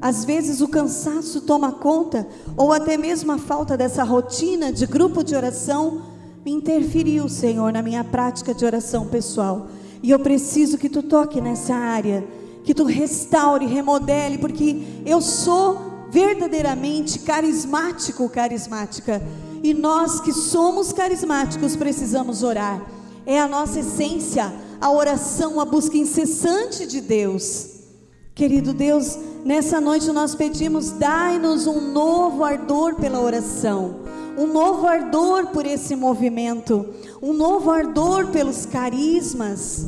às 0.00 0.24
vezes 0.24 0.60
o 0.60 0.68
cansaço 0.68 1.40
toma 1.42 1.72
conta, 1.72 2.26
ou 2.56 2.72
até 2.72 2.96
mesmo 2.96 3.32
a 3.32 3.38
falta 3.38 3.76
dessa 3.76 4.02
rotina 4.02 4.72
de 4.72 4.86
grupo 4.86 5.22
de 5.22 5.34
oração, 5.34 6.02
me 6.44 6.52
interferiu, 6.52 7.28
Senhor, 7.28 7.72
na 7.72 7.82
minha 7.82 8.04
prática 8.04 8.54
de 8.54 8.64
oração 8.64 9.06
pessoal. 9.06 9.68
E 10.02 10.10
eu 10.10 10.18
preciso 10.18 10.78
que 10.78 10.88
tu 10.88 11.02
toque 11.02 11.40
nessa 11.40 11.74
área, 11.74 12.24
que 12.64 12.74
tu 12.74 12.84
restaure, 12.84 13.66
remodele, 13.66 14.38
porque 14.38 14.82
eu 15.04 15.20
sou 15.20 16.08
verdadeiramente 16.10 17.18
carismático, 17.20 18.28
carismática. 18.28 19.20
E 19.62 19.74
nós 19.74 20.20
que 20.20 20.32
somos 20.32 20.92
carismáticos 20.92 21.76
precisamos 21.76 22.42
orar. 22.42 22.84
É 23.26 23.38
a 23.38 23.48
nossa 23.48 23.80
essência, 23.80 24.52
a 24.80 24.90
oração, 24.90 25.60
a 25.60 25.64
busca 25.64 25.96
incessante 25.96 26.86
de 26.86 27.00
Deus. 27.00 27.70
Querido 28.34 28.72
Deus, 28.72 29.18
Nessa 29.44 29.80
noite 29.80 30.10
nós 30.12 30.34
pedimos, 30.34 30.90
dai-nos 30.90 31.66
um 31.66 31.92
novo 31.92 32.44
ardor 32.44 32.96
pela 32.96 33.20
oração, 33.20 34.00
um 34.36 34.46
novo 34.46 34.86
ardor 34.86 35.46
por 35.46 35.64
esse 35.64 35.94
movimento, 35.94 36.84
um 37.22 37.32
novo 37.32 37.70
ardor 37.70 38.26
pelos 38.26 38.66
carismas, 38.66 39.86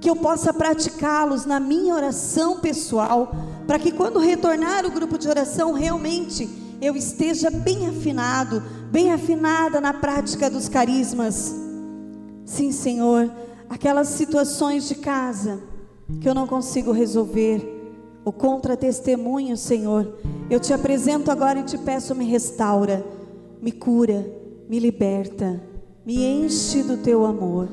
que 0.00 0.08
eu 0.08 0.16
possa 0.16 0.54
praticá-los 0.54 1.44
na 1.44 1.58
minha 1.58 1.94
oração 1.94 2.60
pessoal, 2.60 3.34
para 3.66 3.78
que 3.78 3.92
quando 3.92 4.18
retornar 4.18 4.86
o 4.86 4.90
grupo 4.90 5.18
de 5.18 5.28
oração, 5.28 5.72
realmente 5.72 6.48
eu 6.80 6.96
esteja 6.96 7.50
bem 7.50 7.86
afinado, 7.88 8.62
bem 8.90 9.12
afinada 9.12 9.80
na 9.80 9.92
prática 9.92 10.50
dos 10.50 10.68
carismas. 10.68 11.54
Sim, 12.44 12.72
Senhor, 12.72 13.30
aquelas 13.68 14.08
situações 14.08 14.88
de 14.88 14.96
casa 14.96 15.60
que 16.20 16.28
eu 16.28 16.34
não 16.34 16.46
consigo 16.46 16.90
resolver, 16.90 17.78
o 18.24 18.32
contra-testemunho, 18.32 19.56
Senhor. 19.56 20.18
Eu 20.50 20.58
te 20.58 20.72
apresento 20.72 21.30
agora 21.30 21.60
e 21.60 21.64
te 21.64 21.78
peço, 21.78 22.14
me 22.14 22.24
restaura, 22.24 23.04
me 23.62 23.70
cura, 23.70 24.26
me 24.68 24.78
liberta, 24.78 25.62
me 26.04 26.24
enche 26.24 26.82
do 26.82 26.96
teu 26.96 27.24
amor. 27.24 27.68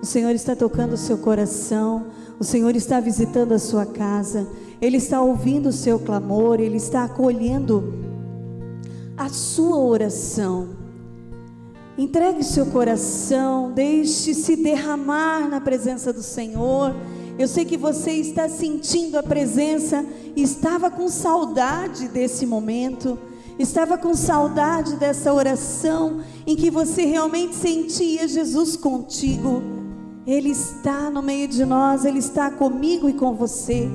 o 0.01 0.05
Senhor 0.05 0.31
está 0.31 0.53
tocando 0.55 0.93
o 0.93 0.97
seu 0.97 1.17
coração, 1.19 2.07
o 2.37 2.43
Senhor 2.43 2.75
está 2.75 2.99
visitando 2.99 3.53
a 3.53 3.59
sua 3.59 3.85
casa, 3.85 4.45
Ele 4.81 4.97
está 4.97 5.21
ouvindo 5.21 5.69
o 5.69 5.73
seu 5.73 5.97
clamor, 5.99 6.59
Ele 6.59 6.75
está 6.75 7.05
acolhendo 7.05 7.93
a 9.15 9.29
sua 9.29 9.77
oração. 9.77 10.80
Entregue 12.01 12.43
seu 12.43 12.65
coração. 12.65 13.71
Deixe-se 13.73 14.55
derramar 14.55 15.47
na 15.47 15.61
presença 15.61 16.11
do 16.11 16.23
Senhor. 16.23 16.95
Eu 17.37 17.47
sei 17.47 17.63
que 17.63 17.77
você 17.77 18.13
está 18.13 18.49
sentindo 18.49 19.19
a 19.19 19.23
presença 19.23 20.03
estava 20.35 20.89
com 20.89 21.07
saudade 21.07 22.07
desse 22.07 22.43
momento, 22.43 23.19
estava 23.59 23.99
com 23.99 24.15
saudade 24.15 24.95
dessa 24.95 25.31
oração 25.31 26.21
em 26.47 26.55
que 26.55 26.71
você 26.71 27.05
realmente 27.05 27.53
sentia 27.53 28.27
Jesus 28.27 28.75
contigo. 28.75 29.61
Ele 30.25 30.49
está 30.49 31.11
no 31.11 31.21
meio 31.21 31.47
de 31.47 31.63
nós, 31.63 32.03
ele 32.03 32.17
está 32.17 32.49
comigo 32.49 33.07
e 33.09 33.13
com 33.13 33.35
você. 33.35 33.87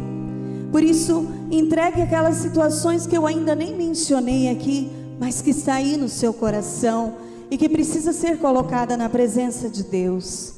Por 0.70 0.80
isso, 0.80 1.26
entregue 1.50 2.02
aquelas 2.02 2.36
situações 2.36 3.04
que 3.04 3.18
eu 3.18 3.26
ainda 3.26 3.56
nem 3.56 3.76
mencionei 3.76 4.48
aqui, 4.48 4.92
mas 5.18 5.42
que 5.42 5.50
está 5.50 5.74
aí 5.74 5.96
no 5.96 6.08
seu 6.08 6.32
coração 6.32 7.25
e 7.50 7.56
que 7.56 7.68
precisa 7.68 8.12
ser 8.12 8.38
colocada 8.38 8.96
na 8.96 9.08
presença 9.08 9.68
de 9.68 9.82
Deus. 9.84 10.54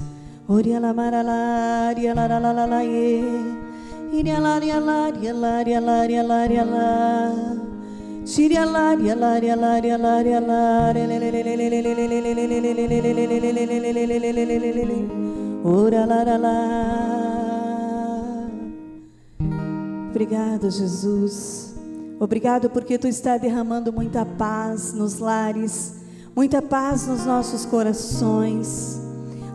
Obrigado, 20.10 20.70
Jesus. 20.70 21.74
Obrigado 22.18 22.70
porque 22.70 22.98
tu 22.98 23.06
está 23.06 23.36
derramando 23.36 23.92
muita 23.92 24.24
paz 24.24 24.92
nos 24.92 25.18
lares 25.18 26.07
muita 26.38 26.62
paz 26.62 27.04
nos 27.08 27.24
nossos 27.24 27.64
corações. 27.64 28.96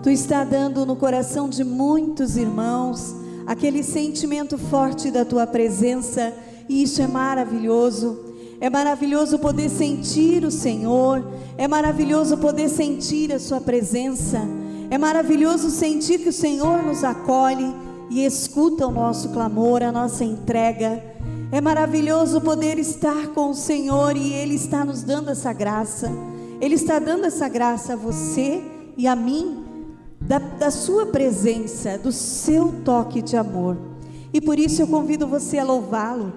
Tu 0.03 0.09
está 0.09 0.43
dando 0.43 0.85
no 0.85 0.97
coração 0.97 1.47
de 1.47 1.63
muitos 1.63 2.35
irmãos 2.35 3.15
aquele 3.47 3.81
sentimento 3.81 4.57
forte 4.57 5.09
da 5.09 5.23
tua 5.23 5.47
presença, 5.47 6.33
e 6.67 6.83
isso 6.83 7.01
é 7.01 7.07
maravilhoso. 7.07 8.19
É 8.59 8.69
maravilhoso 8.69 9.39
poder 9.39 9.69
sentir 9.69 10.43
o 10.43 10.51
Senhor, 10.51 11.25
é 11.57 11.69
maravilhoso 11.69 12.35
poder 12.35 12.67
sentir 12.67 13.31
a 13.31 13.39
Sua 13.39 13.61
presença, 13.61 14.41
é 14.89 14.97
maravilhoso 14.97 15.69
sentir 15.69 16.19
que 16.19 16.29
o 16.29 16.33
Senhor 16.33 16.83
nos 16.83 17.01
acolhe 17.01 17.73
e 18.09 18.25
escuta 18.25 18.85
o 18.85 18.91
nosso 18.91 19.29
clamor, 19.29 19.81
a 19.83 19.91
nossa 19.91 20.25
entrega. 20.25 21.01
É 21.49 21.61
maravilhoso 21.61 22.41
poder 22.41 22.77
estar 22.77 23.27
com 23.27 23.51
o 23.51 23.55
Senhor 23.55 24.17
e 24.17 24.33
Ele 24.33 24.55
está 24.55 24.83
nos 24.83 25.01
dando 25.01 25.31
essa 25.31 25.53
graça. 25.53 26.11
Ele 26.63 26.75
está 26.75 26.97
dando 26.97 27.25
essa 27.25 27.49
graça 27.49 27.91
a 27.91 27.97
você 27.97 28.63
e 28.95 29.05
a 29.05 29.17
mim 29.17 29.65
da, 30.21 30.39
da 30.39 30.71
sua 30.71 31.05
presença, 31.05 31.97
do 31.97 32.09
seu 32.09 32.73
toque 32.85 33.21
de 33.21 33.35
amor. 33.35 33.77
E 34.33 34.39
por 34.39 34.57
isso 34.57 34.81
eu 34.81 34.87
convido 34.87 35.27
você 35.27 35.59
a 35.59 35.63
louvá-lo. 35.65 36.31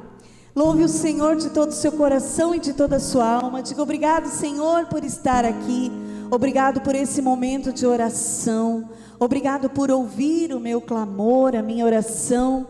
Louve 0.52 0.82
o 0.82 0.88
Senhor 0.88 1.36
de 1.36 1.50
todo 1.50 1.68
o 1.68 1.74
seu 1.74 1.92
coração 1.92 2.52
e 2.52 2.58
de 2.58 2.72
toda 2.72 2.96
a 2.96 3.00
sua 3.00 3.24
alma. 3.24 3.62
Diga 3.62 3.80
obrigado, 3.80 4.26
Senhor, 4.26 4.86
por 4.86 5.04
estar 5.04 5.44
aqui. 5.44 5.92
Obrigado 6.28 6.80
por 6.80 6.96
esse 6.96 7.22
momento 7.22 7.72
de 7.72 7.86
oração. 7.86 8.90
Obrigado 9.20 9.70
por 9.70 9.92
ouvir 9.92 10.52
o 10.52 10.58
meu 10.58 10.80
clamor, 10.80 11.54
a 11.54 11.62
minha 11.62 11.84
oração. 11.84 12.66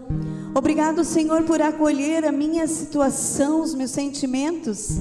Obrigado, 0.55 1.03
Senhor, 1.05 1.43
por 1.45 1.63
acolher 1.63 2.27
a 2.27 2.33
minha 2.33 2.67
situação, 2.67 3.63
os 3.63 3.75
meus 3.75 3.93
sentimentos. 3.93 5.01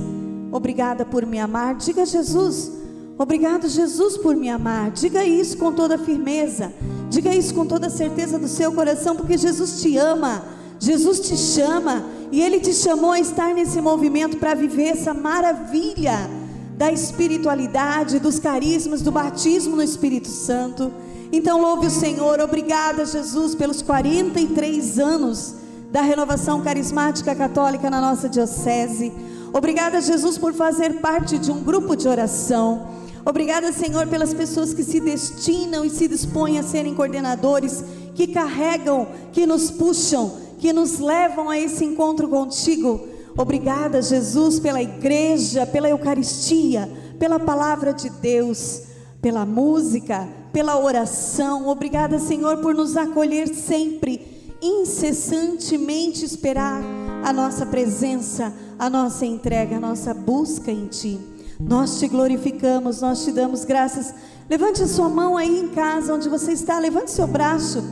Obrigada 0.56 1.04
por 1.06 1.26
me 1.26 1.38
amar. 1.38 1.76
Diga, 1.76 2.06
Jesus, 2.06 2.72
Obrigado, 3.18 3.70
Jesus, 3.70 4.18
por 4.18 4.36
me 4.36 4.50
amar. 4.50 4.92
Diga 4.92 5.24
isso 5.24 5.58
com 5.58 5.72
toda 5.72 5.98
firmeza. 5.98 6.74
Diga 7.10 7.34
isso 7.34 7.54
com 7.54 7.66
toda 7.66 7.90
certeza 7.90 8.38
do 8.38 8.48
seu 8.48 8.74
coração, 8.74 9.16
porque 9.16 9.38
Jesus 9.38 9.82
te 9.82 9.98
ama. 9.98 10.44
Jesus 10.80 11.22
te 11.22 11.38
chama 11.38 12.06
e 12.32 12.42
ele 12.42 12.60
te 12.60 12.74
chamou 12.74 13.12
a 13.12 13.20
estar 13.20 13.54
nesse 13.54 13.80
movimento 13.82 14.38
para 14.38 14.54
viver 14.54 14.88
essa 14.88 15.14
maravilha 15.14 16.30
da 16.78 16.92
espiritualidade, 16.92 18.20
dos 18.20 18.38
carismas, 18.40 19.02
do 19.02 19.12
batismo 19.12 19.78
no 19.78 19.84
Espírito 19.84 20.28
Santo. 20.28 20.92
Então 21.32 21.62
louve 21.62 21.88
o 21.88 21.92
Senhor. 21.92 22.40
Obrigada, 22.42 23.06
Jesus, 23.06 23.56
pelos 23.56 23.82
43 23.82 25.00
anos 25.00 25.56
da 25.90 26.02
renovação 26.02 26.62
carismática 26.62 27.34
católica 27.34 27.90
na 27.90 28.02
nossa 28.02 28.28
diocese. 28.28 29.14
Obrigada, 29.56 30.02
Jesus, 30.02 30.38
por 30.38 30.54
fazer 30.54 31.00
parte 31.00 31.38
de 31.38 31.50
um 31.50 31.64
grupo 31.64 31.96
de 31.96 32.10
oração. 32.10 32.90
Obrigada, 33.26 33.72
Senhor, 33.72 34.06
pelas 34.06 34.34
pessoas 34.34 34.74
que 34.74 34.84
se 34.84 35.00
destinam 35.00 35.86
e 35.86 35.90
se 35.90 36.10
dispõem 36.10 36.60
a 36.60 36.64
serem 36.64 36.94
coordenadores, 36.94 37.82
que 38.14 38.28
carregam, 38.28 39.08
que 39.32 39.46
nos 39.46 39.72
puxam, 39.72 40.30
que 40.60 40.74
nos 40.74 41.00
levam 41.00 41.50
a 41.50 41.58
esse 41.58 41.86
encontro 41.86 42.28
contigo. 42.28 43.08
Obrigada, 43.38 44.02
Jesus, 44.02 44.60
pela 44.60 44.82
igreja, 44.82 45.66
pela 45.66 45.88
Eucaristia, 45.88 46.92
pela 47.18 47.40
palavra 47.40 47.94
de 47.94 48.10
Deus, 48.10 48.82
pela 49.22 49.46
música, 49.46 50.28
pela 50.52 50.78
oração. 50.78 51.70
Obrigada, 51.70 52.20
Senhor, 52.20 52.58
por 52.58 52.76
nos 52.76 52.98
acolher 52.98 53.48
sempre, 53.48 54.20
incessantemente 54.62 56.26
esperar 56.26 57.05
a 57.24 57.34
nossa 57.34 57.66
presença, 57.66 58.54
a 58.78 58.90
nossa 58.90 59.26
entrega, 59.26 59.78
a 59.78 59.80
nossa 59.80 60.14
busca 60.14 60.72
em 60.72 60.88
Ti. 60.88 61.20
Nós 61.60 62.00
te 62.00 62.08
glorificamos, 62.08 63.02
nós 63.02 63.24
te 63.24 63.32
damos 63.32 63.64
graças. 63.64 64.14
Levante 64.50 64.84
a 64.84 64.88
sua 64.88 65.10
mão 65.10 65.38
aí 65.38 65.60
em 65.60 65.70
casa, 65.70 66.14
onde 66.14 66.28
você 66.28 66.52
está, 66.52 66.78
levante 66.78 67.12
seu 67.12 67.28
braço. 67.28 67.84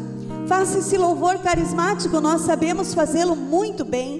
Faça 0.48 0.80
esse 0.80 0.98
louvor 0.98 1.40
carismático, 1.40 2.20
nós 2.20 2.42
sabemos 2.42 2.94
fazê-lo 2.94 3.36
muito 3.36 3.86
bem. 3.86 4.18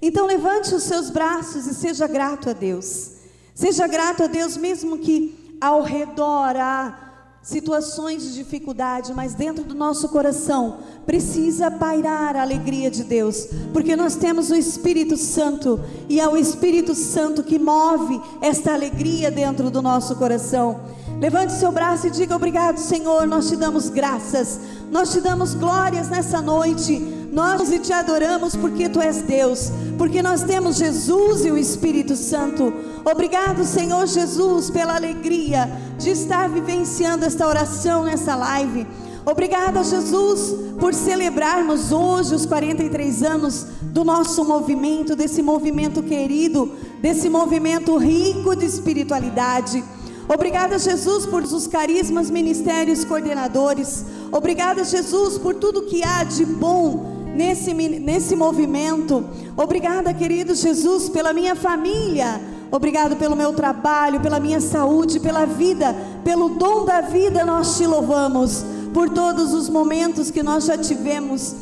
Então 0.00 0.26
levante 0.26 0.74
os 0.74 0.82
seus 0.84 1.10
braços 1.10 1.66
e 1.66 1.74
seja 1.74 2.06
grato 2.06 2.50
a 2.50 2.52
Deus. 2.52 3.12
Seja 3.54 3.86
grato 3.86 4.22
a 4.22 4.26
Deus, 4.26 4.56
mesmo 4.56 4.98
que 4.98 5.56
ao 5.60 5.82
redor 5.82 6.56
há 6.56 7.07
situações 7.42 8.22
de 8.22 8.34
dificuldade, 8.34 9.14
mas 9.14 9.34
dentro 9.34 9.64
do 9.64 9.74
nosso 9.74 10.08
coração 10.08 10.78
precisa 11.06 11.70
pairar 11.70 12.36
a 12.36 12.42
alegria 12.42 12.90
de 12.90 13.02
Deus, 13.02 13.48
porque 13.72 13.96
nós 13.96 14.16
temos 14.16 14.50
o 14.50 14.54
Espírito 14.54 15.16
Santo 15.16 15.80
e 16.08 16.20
é 16.20 16.28
o 16.28 16.36
Espírito 16.36 16.94
Santo 16.94 17.42
que 17.42 17.58
move 17.58 18.20
esta 18.42 18.74
alegria 18.74 19.30
dentro 19.30 19.70
do 19.70 19.80
nosso 19.80 20.16
coração. 20.16 20.80
Levante 21.20 21.52
seu 21.52 21.72
braço 21.72 22.06
e 22.06 22.10
diga 22.10 22.36
obrigado, 22.36 22.78
Senhor. 22.78 23.26
Nós 23.26 23.48
te 23.48 23.56
damos 23.56 23.88
graças, 23.88 24.60
nós 24.90 25.10
te 25.10 25.20
damos 25.20 25.54
glórias 25.54 26.08
nessa 26.08 26.40
noite. 26.40 27.17
Nós 27.32 27.68
te 27.82 27.92
adoramos 27.92 28.56
porque 28.56 28.88
tu 28.88 29.00
és 29.00 29.22
Deus, 29.22 29.70
porque 29.98 30.22
nós 30.22 30.42
temos 30.42 30.76
Jesus 30.76 31.44
e 31.44 31.50
o 31.50 31.58
Espírito 31.58 32.16
Santo. 32.16 32.72
Obrigado, 33.04 33.64
Senhor 33.64 34.06
Jesus, 34.06 34.70
pela 34.70 34.96
alegria 34.96 35.70
de 35.98 36.10
estar 36.10 36.48
vivenciando 36.48 37.24
esta 37.24 37.46
oração 37.46 38.04
nessa 38.04 38.34
live. 38.34 38.86
Obrigada, 39.26 39.84
Jesus, 39.84 40.54
por 40.80 40.94
celebrarmos 40.94 41.92
hoje 41.92 42.34
os 42.34 42.46
43 42.46 43.22
anos 43.22 43.66
do 43.82 44.02
nosso 44.02 44.42
movimento, 44.42 45.14
desse 45.14 45.42
movimento 45.42 46.02
querido, 46.02 46.72
desse 47.02 47.28
movimento 47.28 47.96
rico 47.98 48.56
de 48.56 48.64
espiritualidade. 48.64 49.84
Obrigada, 50.26 50.78
Jesus, 50.78 51.26
por 51.26 51.42
os 51.42 51.66
carismas, 51.66 52.30
ministérios, 52.30 53.04
coordenadores. 53.04 54.04
Obrigada, 54.32 54.82
Jesus, 54.82 55.36
por 55.36 55.54
tudo 55.54 55.82
que 55.82 56.02
há 56.02 56.24
de 56.24 56.46
bom 56.46 57.17
nesse, 57.38 57.72
nesse 57.72 58.34
movimento. 58.34 59.24
Obrigada, 59.56 60.12
querido 60.12 60.54
Jesus, 60.54 61.08
pela 61.08 61.32
minha 61.32 61.54
família. 61.54 62.40
Obrigado 62.70 63.16
pelo 63.16 63.36
meu 63.36 63.52
trabalho, 63.52 64.20
pela 64.20 64.40
minha 64.40 64.60
saúde, 64.60 65.20
pela 65.20 65.46
vida, 65.46 65.94
pelo 66.24 66.50
dom 66.50 66.84
da 66.84 67.00
vida, 67.00 67.44
nós 67.44 67.78
te 67.78 67.86
louvamos. 67.86 68.64
Por 68.92 69.08
todos 69.10 69.54
os 69.54 69.68
momentos 69.68 70.30
que 70.30 70.42
nós 70.42 70.64
já 70.64 70.76
tivemos 70.76 71.54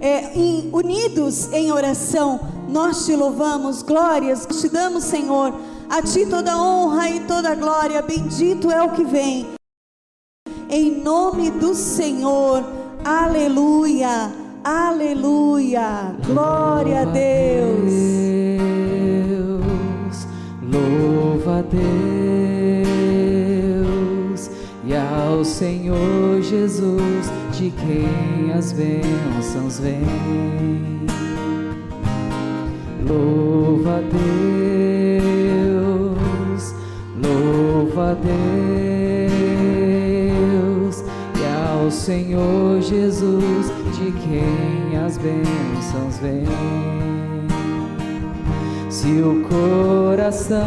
é, 0.00 0.38
em, 0.38 0.68
unidos 0.72 1.50
em 1.52 1.72
oração, 1.72 2.38
nós 2.68 3.06
te 3.06 3.16
louvamos, 3.16 3.82
glórias, 3.82 4.46
te 4.46 4.68
damos, 4.68 5.04
Senhor 5.04 5.54
a 5.92 6.00
ti 6.00 6.24
toda 6.24 6.56
honra 6.56 7.10
e 7.10 7.20
toda 7.20 7.54
glória, 7.54 8.00
bendito 8.00 8.70
é 8.70 8.82
o 8.82 8.92
que 8.92 9.04
vem. 9.04 9.46
Em 10.70 10.90
nome 10.90 11.50
do 11.50 11.74
Senhor, 11.74 12.64
aleluia, 13.04 14.32
aleluia, 14.64 16.14
glória 16.26 17.02
a 17.02 17.04
Deus. 17.04 17.92
Louva 20.62 21.58
a 21.58 21.62
Deus 21.62 21.82
e 24.84 24.94
ao 24.94 25.44
Senhor 25.44 26.40
Jesus, 26.42 27.30
de 27.52 27.70
quem 27.70 28.52
as 28.52 28.72
bênçãos 28.72 29.78
vêm. 29.78 31.02
Louva 33.06 33.96
a 33.96 34.00
Deus 34.00 34.72
Louva 37.22 38.12
a 38.12 38.14
Deus 38.14 39.01
ao 41.82 41.90
Senhor 41.90 42.80
Jesus, 42.80 43.66
de 43.96 44.12
quem 44.12 44.96
as 45.04 45.18
bênçãos 45.18 46.18
vêm. 46.18 46.44
Se 48.88 49.20
o 49.20 49.42
coração 49.48 50.62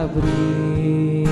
abrir, 0.00 1.28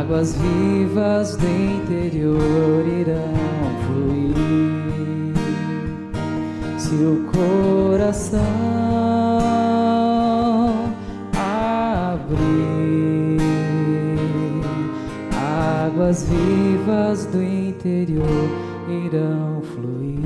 águas 0.00 0.34
vivas 0.36 1.36
do 1.36 1.46
interior 1.46 2.86
irão 2.86 3.34
fluir. 3.84 5.34
Se 6.78 6.94
o 6.94 7.30
coração 7.30 8.83
águas 16.04 16.22
vivas 16.24 17.24
do 17.26 17.42
interior 17.42 18.26
irão 19.06 19.62
fluir. 19.62 20.20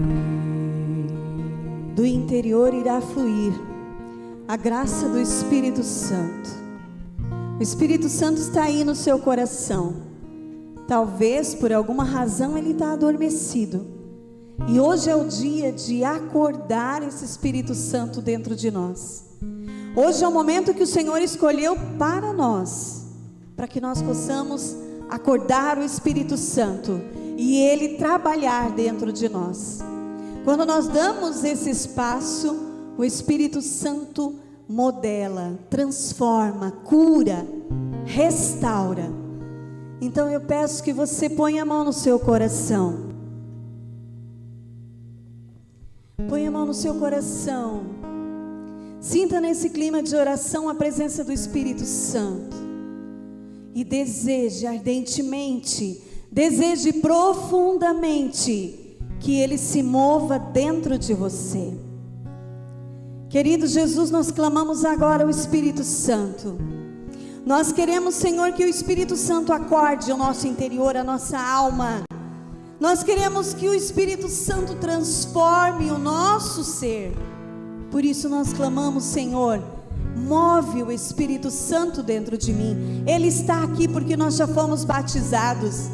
Do 1.95 2.05
interior 2.05 2.75
irá 2.75 3.01
fluir 3.01 3.53
a 4.49 4.57
graça 4.57 5.09
do 5.09 5.21
Espírito 5.21 5.85
Santo. 5.85 6.51
O 7.61 7.63
Espírito 7.63 8.09
Santo 8.09 8.41
está 8.41 8.65
aí 8.65 8.83
no 8.83 8.97
seu 8.97 9.21
coração. 9.21 9.95
Talvez 10.89 11.55
por 11.55 11.73
alguma 11.73 12.03
razão 12.03 12.59
ele 12.59 12.73
está 12.73 12.93
adormecido. 12.93 13.87
E 14.67 14.81
hoje 14.81 15.09
é 15.09 15.15
o 15.15 15.29
dia 15.29 15.71
de 15.71 16.03
acordar 16.03 17.07
esse 17.07 17.25
Espírito 17.25 17.73
Santo 17.77 18.21
dentro 18.21 18.57
de 18.57 18.69
nós. 18.69 19.27
Hoje 19.95 20.25
é 20.25 20.29
o 20.29 20.33
momento 20.33 20.75
que 20.75 20.83
o 20.83 20.87
Senhor 20.89 21.23
escolheu 21.23 21.77
para 21.97 22.33
nós, 22.33 23.05
para 23.55 23.69
que 23.69 23.81
nós 23.81 24.03
possamos 24.03 24.88
acordar 25.09 25.79
o 25.79 25.83
Espírito 25.83 26.37
Santo 26.37 27.01
e 27.37 27.57
ele 27.57 27.97
trabalhar 27.97 28.71
dentro 28.73 29.13
de 29.13 29.29
nós. 29.29 29.79
Quando 30.45 30.67
nós 30.67 30.89
damos 30.89 31.45
esse 31.45 31.71
espaço, 31.71 32.57
o 32.97 33.05
Espírito 33.05 33.63
Santo 33.63 34.35
modela, 34.69 35.59
transforma, 35.71 36.71
cura, 36.85 37.47
restaura. 38.05 39.11
Então 40.01 40.29
eu 40.29 40.41
peço 40.41 40.83
que 40.83 40.93
você 40.93 41.29
ponha 41.29 41.63
a 41.63 41.67
mão 41.67 41.85
no 41.85 41.93
seu 41.93 42.19
coração. 42.19 43.09
Ponha 46.29 46.49
a 46.49 46.53
mão 46.53 46.67
no 46.67 46.75
seu 46.75 46.95
coração. 46.97 47.83
Sinta 49.01 49.41
nesse 49.41 49.71
clima 49.71 50.03
de 50.03 50.15
oração 50.17 50.69
a 50.69 50.75
presença 50.75 51.23
do 51.23 51.33
Espírito 51.33 51.85
Santo 51.85 52.68
e 53.79 53.85
deseje 53.85 54.67
ardentemente, 54.67 56.03
deseje 56.33 56.95
profundamente 56.95 58.99
que 59.21 59.39
ele 59.39 59.57
se 59.57 59.85
mova 59.85 60.37
dentro 60.37 60.99
de 60.99 61.15
você. 61.15 61.79
Querido 63.31 63.69
Jesus, 63.69 64.11
nós 64.11 64.33
clamamos 64.33 64.85
agora 64.85 65.25
o 65.25 65.31
Espírito 65.31 65.85
Santo. 65.85 66.59
Nós 67.47 67.71
queremos, 67.71 68.17
Senhor, 68.17 68.51
que 68.51 68.65
o 68.65 68.69
Espírito 68.69 69.15
Santo 69.15 69.53
acorde 69.53 70.11
o 70.11 70.17
nosso 70.17 70.49
interior, 70.49 70.97
a 70.97 71.05
nossa 71.05 71.39
alma. 71.39 72.03
Nós 72.81 73.05
queremos 73.05 73.55
que 73.55 73.69
o 73.69 73.75
Espírito 73.75 74.29
Santo 74.29 74.75
transforme 74.75 75.93
o 75.93 75.99
nosso 75.99 76.65
ser. 76.65 77.13
Por 77.93 78.05
isso 78.05 78.29
nós 78.29 78.53
clamamos, 78.53 79.05
Senhor, 79.05 79.63
Move 80.19 80.83
o 80.83 80.93
Espírito 80.93 81.51
Santo 81.51 82.03
dentro 82.03 82.37
de 82.37 82.53
mim. 82.53 83.05
Ele 83.07 83.29
está 83.29 83.63
aqui 83.63 83.87
porque 83.87 84.17
nós 84.17 84.37
já 84.37 84.47
fomos 84.47 84.85
batizados. 84.85 85.89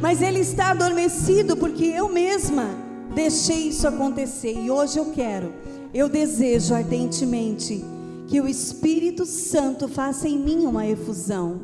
Mas 0.00 0.20
ele 0.20 0.40
está 0.40 0.70
adormecido 0.70 1.56
porque 1.56 1.84
eu 1.84 2.08
mesma 2.08 2.66
deixei 3.14 3.68
isso 3.68 3.88
acontecer. 3.88 4.52
E 4.52 4.70
hoje 4.70 4.98
eu 4.98 5.12
quero, 5.12 5.52
eu 5.92 6.08
desejo 6.08 6.74
ardentemente 6.74 7.84
que 8.26 8.40
o 8.40 8.48
Espírito 8.48 9.24
Santo 9.24 9.88
faça 9.88 10.28
em 10.28 10.38
mim 10.38 10.66
uma 10.66 10.86
efusão. 10.86 11.60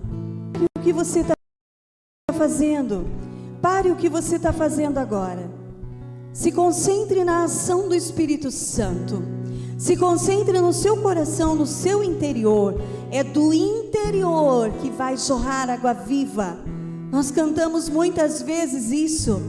O 0.77 0.81
que 0.81 0.93
você 0.93 1.21
está 1.21 1.35
fazendo? 2.33 3.07
Pare 3.61 3.91
o 3.91 3.97
que 3.97 4.09
você 4.09 4.37
está 4.37 4.53
fazendo 4.53 4.99
agora. 4.99 5.51
Se 6.33 6.53
concentre 6.53 7.25
na 7.25 7.45
ação 7.45 7.89
do 7.89 7.95
Espírito 7.95 8.51
Santo. 8.51 9.39
Se 9.81 9.97
concentre 9.97 10.61
no 10.61 10.75
seu 10.75 10.99
coração, 10.99 11.55
no 11.55 11.64
seu 11.64 12.05
interior. 12.05 12.79
É 13.11 13.25
do 13.25 13.51
interior 13.55 14.71
que 14.83 14.90
vai 14.90 15.16
jorrar 15.16 15.71
água 15.71 15.95
viva. 15.95 16.59
Nós 17.11 17.31
cantamos 17.31 17.88
muitas 17.88 18.43
vezes 18.43 18.90
isso. 18.90 19.40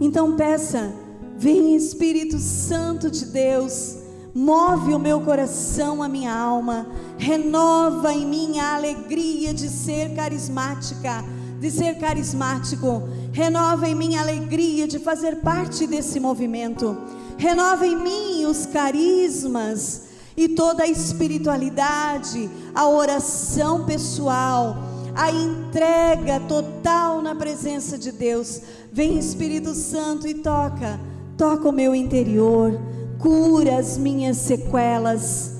Então 0.00 0.36
peça, 0.36 0.90
vem 1.36 1.76
Espírito 1.76 2.38
Santo 2.38 3.10
de 3.10 3.26
Deus, 3.26 3.98
move 4.34 4.94
o 4.94 4.98
meu 4.98 5.20
coração, 5.20 6.02
a 6.02 6.08
minha 6.08 6.34
alma, 6.34 6.86
renova 7.18 8.10
em 8.14 8.26
mim 8.26 8.58
a 8.58 8.76
alegria 8.76 9.52
de 9.52 9.68
ser 9.68 10.14
carismática, 10.14 11.22
de 11.60 11.70
ser 11.70 11.98
carismático. 11.98 13.02
Renova 13.32 13.86
em 13.86 13.94
mim 13.94 14.16
a 14.16 14.22
alegria 14.22 14.88
de 14.88 14.98
fazer 14.98 15.42
parte 15.42 15.86
desse 15.86 16.18
movimento 16.18 16.96
renova 17.36 17.86
em 17.86 17.96
mim 17.96 18.46
os 18.46 18.66
carismas 18.66 20.02
e 20.36 20.48
toda 20.48 20.82
a 20.82 20.88
espiritualidade, 20.88 22.50
a 22.74 22.88
oração 22.88 23.84
pessoal, 23.84 24.76
a 25.14 25.30
entrega 25.30 26.40
total 26.40 27.22
na 27.22 27.34
presença 27.34 27.96
de 27.96 28.10
Deus. 28.10 28.60
Vem 28.92 29.18
Espírito 29.18 29.74
Santo 29.74 30.26
e 30.26 30.34
toca, 30.34 30.98
toca 31.36 31.68
o 31.68 31.72
meu 31.72 31.94
interior, 31.94 32.80
cura 33.18 33.78
as 33.78 33.96
minhas 33.96 34.38
sequelas, 34.38 35.52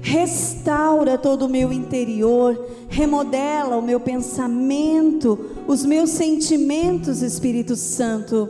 restaura 0.00 1.18
todo 1.18 1.46
o 1.46 1.48
meu 1.48 1.72
interior, 1.72 2.58
remodela 2.88 3.76
o 3.76 3.82
meu 3.82 3.98
pensamento, 3.98 5.50
os 5.66 5.84
meus 5.84 6.10
sentimentos, 6.10 7.22
Espírito 7.22 7.74
Santo, 7.74 8.48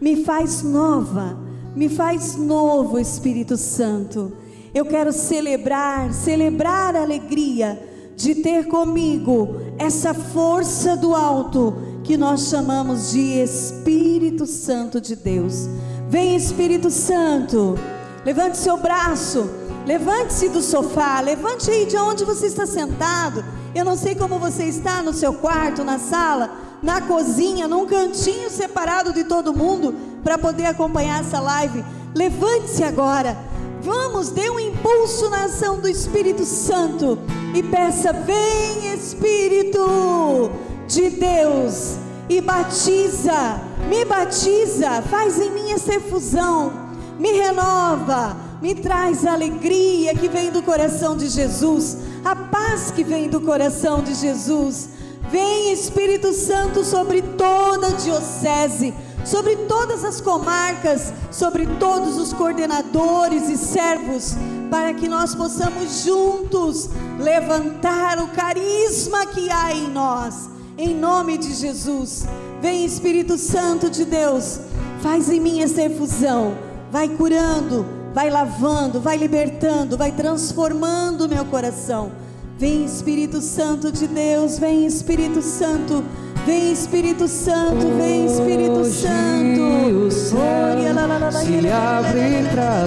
me 0.00 0.22
faz 0.24 0.62
nova 0.62 1.43
me 1.74 1.88
faz 1.88 2.36
novo, 2.36 2.98
Espírito 2.98 3.56
Santo. 3.56 4.32
Eu 4.72 4.84
quero 4.84 5.12
celebrar, 5.12 6.12
celebrar 6.12 6.94
a 6.94 7.02
alegria 7.02 7.80
de 8.16 8.36
ter 8.36 8.68
comigo 8.68 9.56
essa 9.76 10.14
força 10.14 10.96
do 10.96 11.14
alto 11.14 11.74
que 12.04 12.16
nós 12.16 12.48
chamamos 12.48 13.10
de 13.10 13.40
Espírito 13.40 14.46
Santo 14.46 15.00
de 15.00 15.16
Deus. 15.16 15.68
Vem 16.08 16.36
Espírito 16.36 16.90
Santo. 16.90 17.76
Levante 18.24 18.56
seu 18.56 18.76
braço. 18.76 19.50
Levante-se 19.84 20.48
do 20.48 20.62
sofá. 20.62 21.20
Levante 21.20 21.70
aí 21.70 21.86
de 21.86 21.96
onde 21.96 22.24
você 22.24 22.46
está 22.46 22.66
sentado. 22.66 23.44
Eu 23.74 23.84
não 23.84 23.96
sei 23.96 24.14
como 24.14 24.38
você 24.38 24.64
está 24.64 25.02
no 25.02 25.12
seu 25.12 25.34
quarto, 25.34 25.82
na 25.82 25.98
sala, 25.98 26.50
na 26.80 27.00
cozinha, 27.00 27.66
num 27.66 27.86
cantinho 27.86 28.48
separado 28.48 29.12
de 29.12 29.24
todo 29.24 29.52
mundo 29.52 30.13
para 30.24 30.38
poder 30.38 30.66
acompanhar 30.66 31.20
essa 31.20 31.38
live. 31.38 31.84
Levante-se 32.14 32.82
agora. 32.82 33.36
Vamos, 33.82 34.30
dê 34.30 34.48
um 34.48 34.58
impulso 34.58 35.28
na 35.28 35.44
ação 35.44 35.78
do 35.78 35.86
Espírito 35.86 36.44
Santo 36.44 37.18
e 37.54 37.62
peça: 37.62 38.12
Vem 38.12 38.92
Espírito 38.94 40.50
de 40.88 41.10
Deus 41.10 41.96
e 42.28 42.40
batiza, 42.40 43.60
me 43.88 44.04
batiza, 44.04 45.02
faz 45.02 45.38
em 45.38 45.50
mim 45.50 45.72
essa 45.72 45.94
efusão, 45.94 46.72
me 47.18 47.32
renova, 47.32 48.36
me 48.62 48.74
traz 48.74 49.26
a 49.26 49.34
alegria 49.34 50.14
que 50.14 50.28
vem 50.28 50.50
do 50.50 50.62
coração 50.62 51.16
de 51.16 51.28
Jesus, 51.28 51.98
a 52.24 52.34
paz 52.34 52.90
que 52.90 53.04
vem 53.04 53.28
do 53.28 53.40
coração 53.40 54.02
de 54.02 54.14
Jesus. 54.14 54.88
Vem 55.30 55.72
Espírito 55.72 56.32
Santo 56.32 56.84
sobre 56.84 57.20
toda 57.20 57.88
a 57.88 57.90
diocese, 57.90 58.94
sobre 59.24 59.56
todas 59.56 60.04
as 60.04 60.20
comarcas, 60.20 61.12
sobre 61.30 61.66
todos 61.78 62.16
os 62.16 62.32
coordenadores 62.32 63.48
e 63.48 63.56
servos, 63.56 64.34
para 64.70 64.92
que 64.94 65.08
nós 65.08 65.34
possamos 65.34 66.04
juntos 66.04 66.88
levantar 67.18 68.18
o 68.18 68.28
carisma 68.28 69.26
que 69.26 69.50
há 69.50 69.72
em 69.74 69.88
nós 69.88 70.54
em 70.76 70.94
nome 70.94 71.38
de 71.38 71.52
Jesus. 71.54 72.24
Vem 72.60 72.84
Espírito 72.84 73.38
Santo 73.38 73.90
de 73.90 74.04
Deus, 74.04 74.60
faz 75.00 75.28
em 75.28 75.40
mim 75.40 75.60
essa 75.60 75.82
efusão, 75.82 76.56
vai 76.90 77.08
curando, 77.08 77.86
vai 78.12 78.30
lavando, 78.30 79.00
vai 79.00 79.16
libertando, 79.16 79.96
vai 79.96 80.12
transformando 80.12 81.28
meu 81.28 81.44
coração. 81.44 82.12
Vem 82.56 82.84
Espírito 82.84 83.40
Santo 83.40 83.90
de 83.90 84.06
Deus, 84.06 84.58
vem 84.58 84.86
Espírito 84.86 85.42
Santo, 85.42 86.04
vem 86.46 86.72
Espírito 86.72 87.26
Santo, 87.26 87.86
vem 87.96 88.26
Espírito 88.26 88.80
Hoje 88.80 89.02
Santo. 89.02 90.06
o 90.06 90.10
céu 90.10 91.32
se 91.32 91.68
abre 91.68 92.44
para 92.50 92.86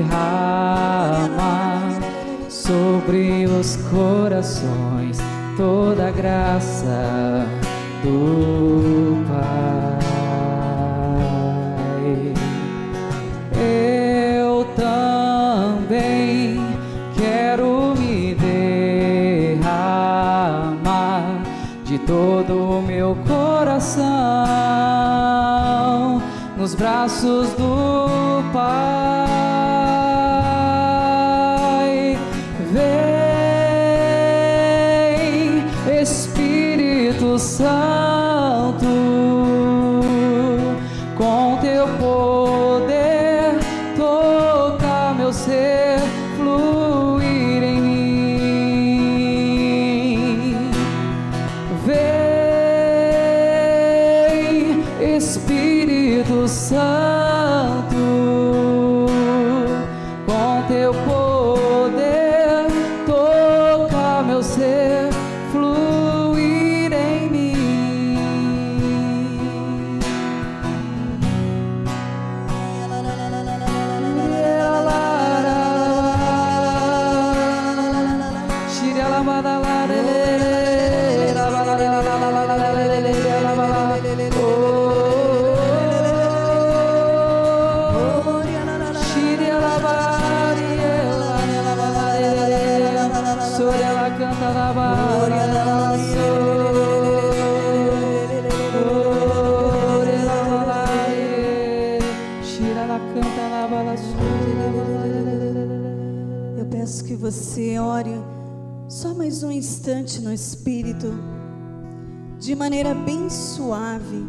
derramar 0.00 0.38
sobre 2.48 3.46
os 3.46 3.76
corações 3.90 5.18
toda 5.56 6.08
a 6.08 6.10
graça 6.10 7.46
do 8.02 9.24
Pai. 9.26 10.07
Meu 23.08 23.16
coração 23.24 24.04
nos 26.58 26.74
braços 26.74 27.48
do 27.54 28.42
Pai. 28.52 29.07
Espírito, 110.68 111.14
de 112.38 112.54
maneira 112.54 112.94
bem 112.94 113.30
suave. 113.30 114.22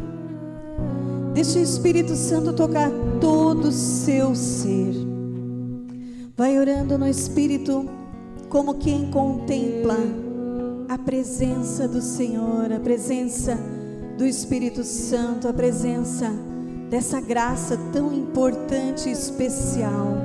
Deixa 1.34 1.58
o 1.58 1.62
Espírito 1.62 2.16
Santo 2.16 2.54
tocar 2.54 2.90
todo 3.20 3.68
o 3.68 3.72
seu 3.72 4.34
ser. 4.34 4.94
Vai 6.34 6.58
orando 6.58 6.96
no 6.96 7.06
Espírito 7.06 7.86
como 8.48 8.76
quem 8.76 9.10
contempla 9.10 9.98
a 10.88 10.96
presença 10.96 11.86
do 11.86 12.00
Senhor, 12.00 12.72
a 12.72 12.80
presença 12.80 13.58
do 14.16 14.24
Espírito 14.24 14.82
Santo, 14.82 15.46
a 15.46 15.52
presença 15.52 16.32
dessa 16.88 17.20
graça 17.20 17.76
tão 17.92 18.14
importante 18.14 19.10
e 19.10 19.12
especial. 19.12 20.19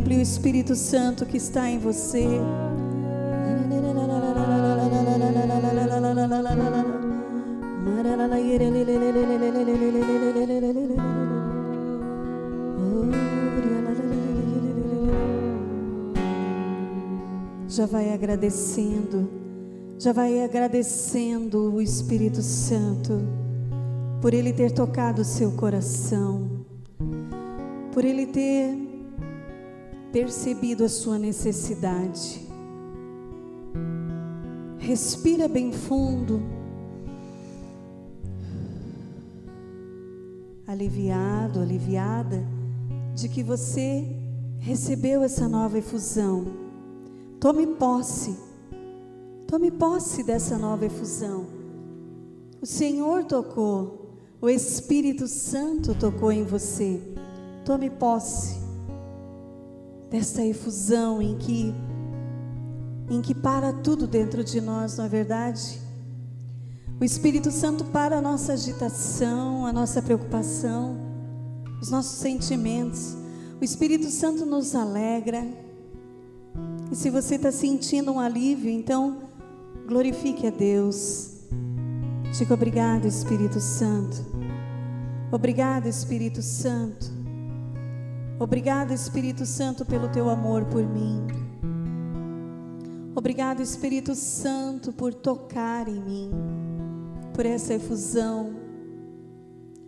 Contemple 0.00 0.16
o 0.16 0.20
Espírito 0.20 0.74
Santo 0.74 1.26
que 1.26 1.36
está 1.36 1.68
em 1.68 1.78
você. 1.78 2.26
Já 17.68 17.86
vai 17.86 18.12
agradecendo, 18.12 19.28
já 19.98 20.12
vai 20.12 20.42
agradecendo 20.44 21.72
o 21.72 21.80
Espírito 21.80 22.42
Santo 22.42 23.20
por 24.20 24.34
ele 24.34 24.52
ter 24.52 24.72
tocado 24.72 25.22
o 25.22 25.24
seu 25.24 25.52
coração, 25.52 26.66
por 27.92 28.04
ele 28.04 28.26
ter 28.26 28.89
percebido 30.12 30.84
a 30.84 30.88
sua 30.88 31.18
necessidade. 31.18 32.40
Respira 34.78 35.46
bem 35.48 35.72
fundo. 35.72 36.40
Aliviado, 40.66 41.60
aliviada 41.60 42.42
de 43.14 43.28
que 43.28 43.42
você 43.42 44.06
recebeu 44.58 45.22
essa 45.22 45.48
nova 45.48 45.78
efusão. 45.78 46.46
Tome 47.38 47.66
posse. 47.66 48.36
Tome 49.46 49.70
posse 49.70 50.22
dessa 50.22 50.56
nova 50.58 50.86
efusão. 50.86 51.46
O 52.62 52.66
Senhor 52.66 53.24
tocou, 53.24 54.16
o 54.40 54.48
Espírito 54.48 55.26
Santo 55.26 55.94
tocou 55.94 56.30
em 56.30 56.44
você. 56.44 57.00
Tome 57.64 57.90
posse 57.90 58.59
dessa 60.10 60.44
efusão 60.44 61.22
em 61.22 61.36
que 61.36 61.74
em 63.08 63.20
que 63.20 63.34
para 63.34 63.72
tudo 63.72 64.06
dentro 64.06 64.44
de 64.44 64.60
nós, 64.60 64.96
não 64.96 65.04
é 65.04 65.08
verdade? 65.08 65.80
O 67.00 67.04
Espírito 67.04 67.50
Santo 67.50 67.84
para 67.86 68.18
a 68.18 68.22
nossa 68.22 68.52
agitação, 68.52 69.66
a 69.66 69.72
nossa 69.72 70.00
preocupação. 70.00 70.96
os 71.82 71.90
nossos 71.90 72.18
sentimentos. 72.18 73.16
O 73.60 73.64
Espírito 73.64 74.10
Santo 74.10 74.44
nos 74.46 74.74
alegra. 74.74 75.44
E 76.92 76.94
se 76.94 77.10
você 77.10 77.36
está 77.36 77.50
sentindo 77.50 78.12
um 78.12 78.20
alívio, 78.20 78.70
então 78.70 79.22
glorifique 79.88 80.46
a 80.46 80.50
Deus. 80.50 81.30
Diga 82.36 82.54
obrigado, 82.54 83.06
Espírito 83.06 83.60
Santo. 83.60 84.24
Obrigado, 85.32 85.86
Espírito 85.86 86.42
Santo. 86.42 87.19
Obrigado, 88.40 88.94
Espírito 88.94 89.44
Santo, 89.44 89.84
pelo 89.84 90.08
teu 90.08 90.30
amor 90.30 90.64
por 90.64 90.82
mim. 90.82 91.26
Obrigado, 93.14 93.60
Espírito 93.60 94.14
Santo, 94.14 94.94
por 94.94 95.12
tocar 95.12 95.86
em 95.86 96.00
mim, 96.00 96.30
por 97.34 97.44
essa 97.44 97.74
efusão. 97.74 98.56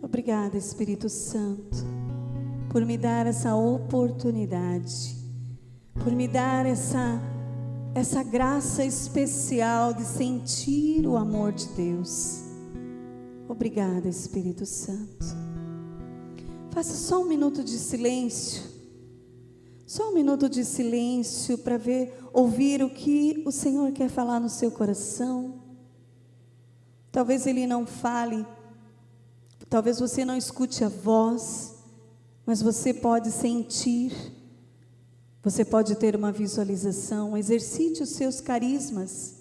Obrigado, 0.03 0.55
Espírito 0.55 1.09
Santo, 1.09 1.83
por 2.69 2.85
me 2.85 2.95
dar 2.95 3.25
essa 3.25 3.55
oportunidade, 3.55 5.17
por 6.03 6.11
me 6.11 6.27
dar 6.27 6.67
essa 6.67 7.19
essa 7.95 8.21
graça 8.21 8.85
especial 8.85 9.93
de 9.93 10.03
sentir 10.03 11.07
o 11.07 11.17
amor 11.17 11.53
de 11.53 11.67
Deus. 11.69 12.43
Obrigada, 13.47 14.07
Espírito 14.07 14.65
Santo. 14.65 15.42
Faça 16.73 16.95
só 16.95 17.21
um 17.21 17.25
minuto 17.25 17.63
de 17.63 17.77
silêncio. 17.77 18.63
Só 19.85 20.09
um 20.09 20.13
minuto 20.15 20.49
de 20.49 20.65
silêncio 20.65 21.55
para 21.55 21.77
ver, 21.77 22.11
ouvir 22.33 22.81
o 22.81 22.89
que 22.89 23.43
o 23.45 23.51
Senhor 23.51 23.91
quer 23.91 24.09
falar 24.09 24.39
no 24.39 24.49
seu 24.49 24.71
coração. 24.71 25.61
Talvez 27.11 27.45
Ele 27.45 27.67
não 27.67 27.85
fale, 27.85 28.43
talvez 29.69 29.99
você 29.99 30.25
não 30.25 30.35
escute 30.35 30.83
a 30.83 30.89
voz, 30.89 31.75
mas 32.43 32.59
você 32.59 32.91
pode 32.91 33.29
sentir, 33.29 34.11
você 35.43 35.63
pode 35.63 35.93
ter 35.93 36.15
uma 36.15 36.31
visualização. 36.31 37.37
Exercite 37.37 38.01
os 38.01 38.09
seus 38.09 38.41
carismas 38.41 39.35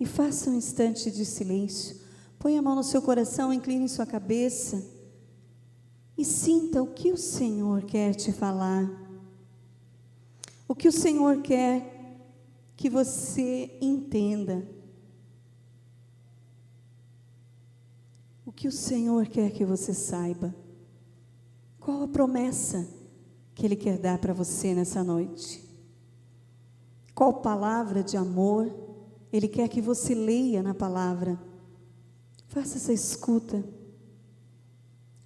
e 0.00 0.06
faça 0.06 0.48
um 0.48 0.54
instante 0.54 1.10
de 1.10 1.26
silêncio. 1.26 1.98
Põe 2.38 2.56
a 2.56 2.62
mão 2.62 2.76
no 2.76 2.82
seu 2.82 3.02
coração, 3.02 3.52
incline 3.52 3.86
sua 3.90 4.06
cabeça 4.06 4.95
e 6.16 6.24
sinta 6.24 6.82
o 6.82 6.86
que 6.86 7.12
o 7.12 7.16
Senhor 7.16 7.82
quer 7.82 8.14
te 8.14 8.32
falar. 8.32 8.90
O 10.66 10.74
que 10.74 10.88
o 10.88 10.92
Senhor 10.92 11.42
quer 11.42 11.96
que 12.76 12.88
você 12.88 13.76
entenda. 13.80 14.66
O 18.44 18.52
que 18.52 18.66
o 18.66 18.72
Senhor 18.72 19.26
quer 19.26 19.50
que 19.50 19.64
você 19.64 19.92
saiba. 19.92 20.54
Qual 21.78 22.02
a 22.02 22.08
promessa 22.08 22.88
que 23.54 23.64
Ele 23.64 23.76
quer 23.76 23.98
dar 23.98 24.18
para 24.18 24.32
você 24.32 24.74
nessa 24.74 25.04
noite? 25.04 25.64
Qual 27.14 27.34
palavra 27.34 28.02
de 28.02 28.16
amor 28.16 28.74
Ele 29.32 29.48
quer 29.48 29.68
que 29.68 29.80
você 29.80 30.14
leia 30.14 30.62
na 30.62 30.74
palavra? 30.74 31.38
Faça 32.46 32.76
essa 32.76 32.92
escuta. 32.92 33.64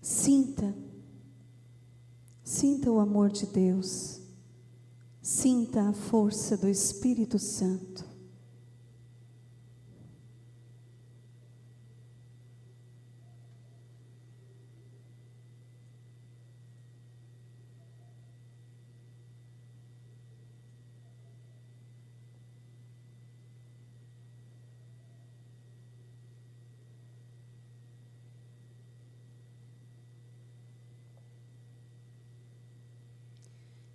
Sinta. 0.00 0.74
Sinta 2.42 2.90
o 2.90 2.98
amor 2.98 3.30
de 3.30 3.46
Deus. 3.46 4.20
Sinta 5.20 5.88
a 5.88 5.92
força 5.92 6.56
do 6.56 6.68
Espírito 6.68 7.38
Santo. 7.38 8.09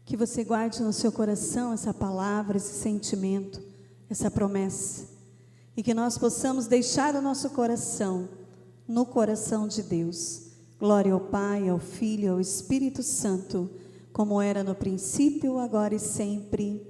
Que 0.05 0.15
você 0.15 0.43
guarde 0.43 0.81
no 0.83 0.93
seu 0.93 1.11
coração 1.11 1.73
essa 1.73 1.93
palavra, 1.93 2.57
esse 2.57 2.79
sentimento, 2.79 3.61
essa 4.09 4.29
promessa. 4.29 5.07
E 5.75 5.83
que 5.83 5.93
nós 5.93 6.17
possamos 6.17 6.67
deixar 6.67 7.15
o 7.15 7.21
nosso 7.21 7.49
coração 7.49 8.29
no 8.87 9.05
coração 9.05 9.67
de 9.67 9.81
Deus. 9.81 10.43
Glória 10.79 11.11
ao 11.11 11.19
Pai, 11.19 11.67
ao 11.67 11.79
Filho, 11.79 12.33
ao 12.33 12.39
Espírito 12.39 13.01
Santo, 13.01 13.69
como 14.13 14.41
era 14.41 14.63
no 14.63 14.75
princípio, 14.75 15.57
agora 15.57 15.95
e 15.95 15.99
sempre. 15.99 16.85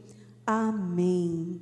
Amém. 0.46 1.62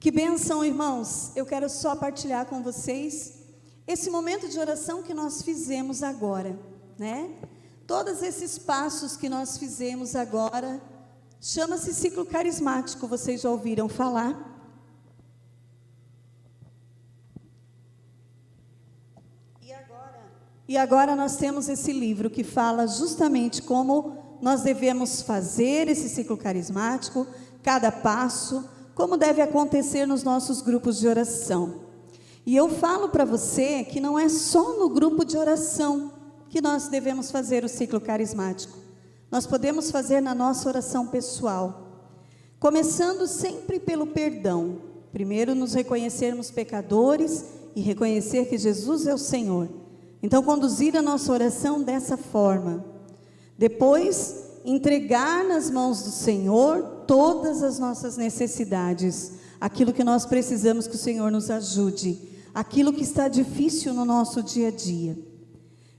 Que 0.00 0.10
bênção, 0.10 0.64
irmãos. 0.64 1.32
Eu 1.34 1.46
quero 1.46 1.68
só 1.68 1.96
partilhar 1.96 2.46
com 2.46 2.62
vocês 2.62 3.38
esse 3.86 4.10
momento 4.10 4.48
de 4.48 4.58
oração 4.58 5.02
que 5.02 5.14
nós 5.14 5.42
fizemos 5.42 6.02
agora, 6.02 6.58
né? 6.98 7.34
Todos 7.88 8.22
esses 8.22 8.58
passos 8.58 9.16
que 9.16 9.30
nós 9.30 9.56
fizemos 9.56 10.14
agora, 10.14 10.78
chama-se 11.40 11.94
ciclo 11.94 12.26
carismático, 12.26 13.08
vocês 13.08 13.40
já 13.40 13.48
ouviram 13.48 13.88
falar? 13.88 14.36
E 19.62 19.72
agora, 19.72 20.20
e 20.68 20.76
agora 20.76 21.16
nós 21.16 21.36
temos 21.36 21.66
esse 21.66 21.90
livro 21.90 22.28
que 22.28 22.44
fala 22.44 22.86
justamente 22.86 23.62
como 23.62 24.18
nós 24.42 24.60
devemos 24.60 25.22
fazer 25.22 25.88
esse 25.88 26.10
ciclo 26.10 26.36
carismático, 26.36 27.26
cada 27.62 27.90
passo, 27.90 28.68
como 28.94 29.16
deve 29.16 29.40
acontecer 29.40 30.04
nos 30.04 30.22
nossos 30.22 30.60
grupos 30.60 30.98
de 30.98 31.08
oração. 31.08 31.84
E 32.44 32.54
eu 32.54 32.68
falo 32.68 33.08
para 33.08 33.24
você 33.24 33.82
que 33.82 33.98
não 33.98 34.18
é 34.18 34.28
só 34.28 34.78
no 34.78 34.90
grupo 34.90 35.24
de 35.24 35.38
oração 35.38 36.17
que 36.48 36.60
nós 36.60 36.88
devemos 36.88 37.30
fazer 37.30 37.64
o 37.64 37.68
ciclo 37.68 38.00
carismático. 38.00 38.78
Nós 39.30 39.46
podemos 39.46 39.90
fazer 39.90 40.20
na 40.20 40.34
nossa 40.34 40.68
oração 40.68 41.06
pessoal, 41.06 42.12
começando 42.58 43.26
sempre 43.26 43.78
pelo 43.78 44.06
perdão. 44.06 44.78
Primeiro, 45.12 45.54
nos 45.54 45.74
reconhecermos 45.74 46.50
pecadores 46.50 47.44
e 47.74 47.80
reconhecer 47.80 48.46
que 48.46 48.56
Jesus 48.56 49.06
é 49.06 49.14
o 49.14 49.18
Senhor. 49.18 49.68
Então, 50.22 50.42
conduzir 50.42 50.96
a 50.96 51.02
nossa 51.02 51.32
oração 51.32 51.82
dessa 51.82 52.16
forma. 52.16 52.84
Depois, 53.56 54.36
entregar 54.64 55.44
nas 55.44 55.70
mãos 55.70 56.02
do 56.02 56.10
Senhor 56.10 57.04
todas 57.06 57.62
as 57.62 57.78
nossas 57.78 58.16
necessidades, 58.16 59.32
aquilo 59.60 59.92
que 59.92 60.04
nós 60.04 60.26
precisamos 60.26 60.86
que 60.86 60.94
o 60.94 60.98
Senhor 60.98 61.30
nos 61.30 61.50
ajude, 61.50 62.18
aquilo 62.54 62.92
que 62.92 63.02
está 63.02 63.28
difícil 63.28 63.94
no 63.94 64.04
nosso 64.04 64.42
dia 64.42 64.68
a 64.68 64.72
dia. 64.72 65.16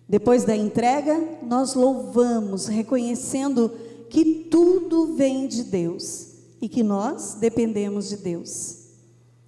Depois 0.09 0.43
da 0.43 0.55
entrega, 0.55 1.37
nós 1.43 1.75
louvamos, 1.75 2.65
reconhecendo 2.65 3.71
que 4.09 4.47
tudo 4.49 5.13
vem 5.15 5.47
de 5.47 5.63
Deus 5.63 6.29
e 6.59 6.67
que 6.67 6.81
nós 6.81 7.35
dependemos 7.35 8.09
de 8.09 8.17
Deus. 8.17 8.77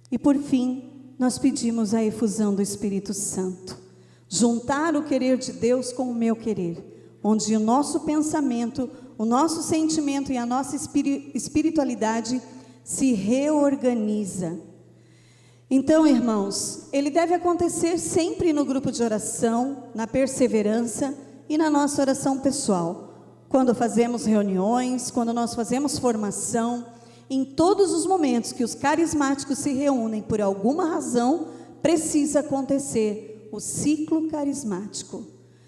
E 0.08 0.16
por 0.16 0.38
fim, 0.38 0.84
nós 1.18 1.36
pedimos 1.36 1.92
a 1.92 2.04
efusão 2.04 2.54
do 2.54 2.62
Espírito 2.62 3.12
Santo, 3.12 3.76
juntar 4.28 4.94
o 4.94 5.02
querer 5.02 5.36
de 5.36 5.52
Deus 5.52 5.92
com 5.92 6.04
o 6.04 6.14
meu 6.14 6.36
querer, 6.36 7.18
onde 7.24 7.56
o 7.56 7.60
nosso 7.60 8.00
pensamento, 8.00 8.88
o 9.18 9.24
nosso 9.24 9.64
sentimento 9.64 10.30
e 10.30 10.36
a 10.36 10.46
nossa 10.46 10.76
espiritualidade 11.34 12.40
se 12.84 13.14
reorganiza 13.14 14.60
então, 15.74 16.06
irmãos, 16.06 16.80
ele 16.92 17.08
deve 17.08 17.32
acontecer 17.32 17.96
sempre 17.96 18.52
no 18.52 18.62
grupo 18.62 18.92
de 18.92 19.02
oração, 19.02 19.84
na 19.94 20.06
perseverança 20.06 21.16
e 21.48 21.56
na 21.56 21.70
nossa 21.70 22.02
oração 22.02 22.40
pessoal. 22.40 23.14
Quando 23.48 23.74
fazemos 23.74 24.26
reuniões, 24.26 25.10
quando 25.10 25.32
nós 25.32 25.54
fazemos 25.54 25.98
formação, 25.98 26.84
em 27.30 27.42
todos 27.42 27.90
os 27.90 28.04
momentos 28.04 28.52
que 28.52 28.62
os 28.62 28.74
carismáticos 28.74 29.60
se 29.60 29.72
reúnem 29.72 30.20
por 30.20 30.42
alguma 30.42 30.90
razão, 30.90 31.46
precisa 31.80 32.40
acontecer 32.40 33.48
o 33.50 33.58
ciclo 33.58 34.28
carismático. 34.28 35.24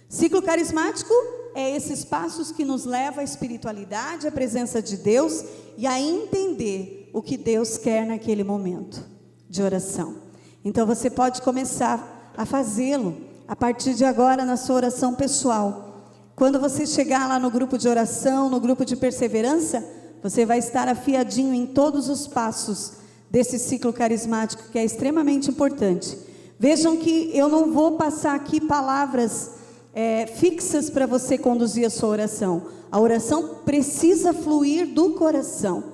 Ciclo 0.07 0.43
carismático 0.43 1.15
é 1.55 1.75
esses 1.75 2.05
passos 2.05 2.53
que 2.53 2.63
nos 2.63 2.85
leva 2.85 3.23
à 3.23 3.25
espiritualidade, 3.25 4.29
à 4.29 4.31
presença 4.31 4.83
de 4.83 4.99
Deus 4.99 5.43
e 5.79 5.87
a 5.87 5.99
entender 5.99 7.09
o 7.15 7.23
que 7.23 7.39
Deus 7.39 7.79
quer 7.79 8.05
naquele 8.05 8.45
momento 8.45 9.14
de 9.49 9.63
oração. 9.63 10.17
Então 10.65 10.87
você 10.87 11.11
pode 11.11 11.43
começar 11.43 12.33
a 12.37 12.45
fazê-lo 12.47 13.17
a 13.47 13.55
partir 13.55 13.95
de 13.95 14.05
agora 14.05 14.45
na 14.45 14.57
sua 14.57 14.77
oração 14.77 15.15
pessoal. 15.15 16.13
Quando 16.35 16.59
você 16.59 16.87
chegar 16.87 17.29
lá 17.29 17.39
no 17.39 17.51
grupo 17.51 17.79
de 17.79 17.89
oração, 17.89 18.51
no 18.51 18.59
grupo 18.59 18.85
de 18.85 18.97
perseverança, 18.97 19.85
você 20.23 20.45
vai 20.47 20.59
estar 20.59 20.89
afiadinho 20.89 21.53
em 21.53 21.67
todos 21.67 22.09
os 22.09 22.27
passos 22.27 22.95
desse 23.31 23.59
ciclo 23.59 23.93
carismático 23.93 24.71
que 24.71 24.79
é 24.79 24.85
extremamente 24.85 25.51
importante. 25.51 26.19
Vejam 26.59 26.97
que 26.97 27.31
eu 27.35 27.49
não 27.49 27.73
vou 27.73 27.93
passar 27.93 28.35
aqui 28.35 28.61
palavras 28.61 29.51
é, 29.95 30.27
fixas 30.27 30.89
para 30.89 31.07
você 31.07 31.37
conduzir 31.37 31.87
a 31.87 31.91
sua 31.91 32.09
oração. 32.09 32.63
A 32.91 32.99
oração 32.99 33.57
precisa 33.65 34.33
fluir 34.33 34.95
do 34.95 35.11
coração. 35.11 35.85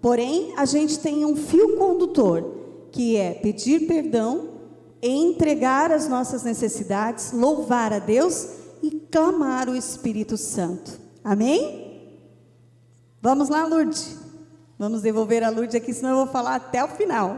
Porém, 0.00 0.54
a 0.56 0.64
gente 0.64 0.98
tem 0.98 1.24
um 1.24 1.36
fio 1.36 1.76
condutor, 1.76 2.59
que 2.92 3.16
é 3.16 3.34
pedir 3.34 3.86
perdão, 3.86 4.48
entregar 5.02 5.90
as 5.90 6.08
nossas 6.08 6.42
necessidades, 6.42 7.32
louvar 7.32 7.92
a 7.92 7.98
Deus 7.98 8.48
e 8.82 8.90
clamar 8.90 9.68
o 9.68 9.76
Espírito 9.76 10.36
Santo. 10.36 10.98
Amém? 11.22 12.18
Vamos 13.20 13.48
lá, 13.48 13.66
Lourdes. 13.66 14.18
Vamos 14.78 15.02
devolver 15.02 15.42
a 15.44 15.50
Lourdes 15.50 15.74
aqui, 15.74 15.92
senão 15.92 16.10
eu 16.10 16.16
vou 16.16 16.26
falar 16.26 16.56
até 16.56 16.82
o 16.82 16.88
final. 16.88 17.36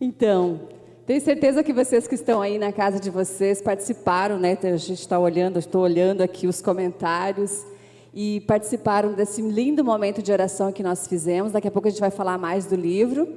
Então, 0.00 0.68
tenho 1.06 1.20
certeza 1.20 1.62
que 1.62 1.72
vocês 1.72 2.06
que 2.06 2.14
estão 2.14 2.40
aí 2.40 2.58
na 2.58 2.72
casa 2.72 3.00
de 3.00 3.10
vocês 3.10 3.60
participaram, 3.60 4.38
né? 4.38 4.56
A 4.62 4.76
gente 4.76 5.00
está 5.00 5.18
olhando, 5.18 5.58
estou 5.58 5.82
olhando 5.82 6.22
aqui 6.22 6.46
os 6.46 6.62
comentários 6.62 7.64
e 8.12 8.40
participaram 8.40 9.12
desse 9.12 9.40
lindo 9.40 9.84
momento 9.84 10.22
de 10.22 10.32
oração 10.32 10.72
que 10.72 10.82
nós 10.82 11.06
fizemos. 11.06 11.52
Daqui 11.52 11.68
a 11.68 11.70
pouco 11.70 11.88
a 11.88 11.90
gente 11.90 12.00
vai 12.00 12.10
falar 12.10 12.38
mais 12.38 12.66
do 12.66 12.74
livro, 12.74 13.28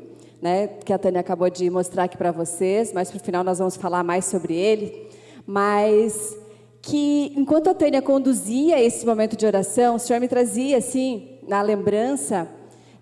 né? 0.42 0.68
Que 0.68 0.92
a 0.92 0.98
Tânia 0.98 1.20
acabou 1.20 1.50
de 1.50 1.70
mostrar 1.70 2.06
aqui 2.06 2.18
para 2.18 2.32
vocês, 2.32 2.92
mas 2.92 3.10
para 3.10 3.18
o 3.18 3.24
final 3.24 3.44
nós 3.44 3.60
vamos 3.60 3.76
falar 3.76 4.04
mais 4.04 4.26
sobre 4.26 4.56
ele. 4.56 5.10
Mas 5.46 6.38
que 6.82 7.32
enquanto 7.36 7.70
a 7.70 7.74
Tânia 7.74 8.02
conduzia 8.02 8.82
esse 8.82 9.06
momento 9.06 9.38
de 9.38 9.46
oração, 9.46 9.96
o 9.96 10.00
Senhor 10.00 10.20
me 10.20 10.28
trazia 10.28 10.78
assim 10.78 11.38
na 11.48 11.62
lembrança 11.62 12.48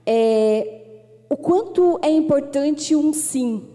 é, 0.06 0.82
o 1.30 1.38
quanto 1.38 2.00
é 2.04 2.10
importante 2.10 2.96
um 2.96 3.14
sim 3.14 3.71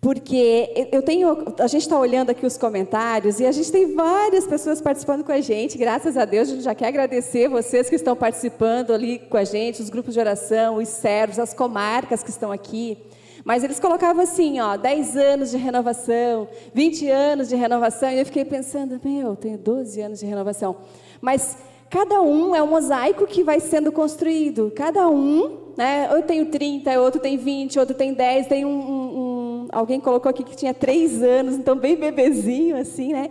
porque 0.00 0.88
eu 0.92 1.02
tenho, 1.02 1.44
a 1.58 1.66
gente 1.66 1.82
está 1.82 1.98
olhando 1.98 2.30
aqui 2.30 2.46
os 2.46 2.56
comentários 2.56 3.40
e 3.40 3.46
a 3.46 3.50
gente 3.50 3.72
tem 3.72 3.94
várias 3.94 4.46
pessoas 4.46 4.80
participando 4.80 5.24
com 5.24 5.32
a 5.32 5.40
gente. 5.40 5.76
Graças 5.76 6.16
a 6.16 6.24
Deus, 6.24 6.48
a 6.48 6.52
gente 6.52 6.62
já 6.62 6.74
quer 6.74 6.86
agradecer 6.86 7.48
vocês 7.48 7.88
que 7.88 7.96
estão 7.96 8.14
participando 8.14 8.92
ali 8.92 9.18
com 9.18 9.36
a 9.36 9.42
gente, 9.42 9.82
os 9.82 9.90
grupos 9.90 10.14
de 10.14 10.20
oração, 10.20 10.76
os 10.76 10.88
servos, 10.88 11.38
as 11.38 11.52
comarcas 11.52 12.22
que 12.22 12.30
estão 12.30 12.52
aqui. 12.52 12.96
Mas 13.44 13.64
eles 13.64 13.80
colocavam 13.80 14.22
assim, 14.22 14.60
ó, 14.60 14.76
10 14.76 15.16
anos 15.16 15.50
de 15.50 15.56
renovação, 15.56 16.48
20 16.72 17.08
anos 17.10 17.48
de 17.48 17.56
renovação, 17.56 18.10
e 18.10 18.20
eu 18.20 18.26
fiquei 18.26 18.44
pensando, 18.44 19.00
meu, 19.02 19.30
eu 19.30 19.36
tenho 19.36 19.58
12 19.58 20.00
anos 20.00 20.20
de 20.20 20.26
renovação. 20.26 20.76
Mas 21.20 21.56
cada 21.90 22.20
um 22.20 22.54
é 22.54 22.62
um 22.62 22.66
mosaico 22.66 23.26
que 23.26 23.42
vai 23.42 23.60
sendo 23.60 23.90
construído. 23.90 24.72
Cada 24.74 25.08
um, 25.08 25.72
né? 25.76 26.08
Eu 26.10 26.22
tenho 26.22 26.46
30, 26.46 27.00
outro 27.00 27.20
tem 27.20 27.36
20, 27.36 27.78
outro 27.78 27.94
tem 27.94 28.12
10, 28.12 28.46
tem 28.46 28.64
um, 28.64 28.70
um 28.70 29.68
alguém 29.72 30.00
colocou 30.00 30.30
aqui 30.30 30.42
que 30.42 30.56
tinha 30.56 30.74
três 30.74 31.22
anos, 31.22 31.54
então 31.54 31.76
bem 31.76 31.96
bebezinho 31.96 32.76
assim, 32.76 33.12
né? 33.12 33.30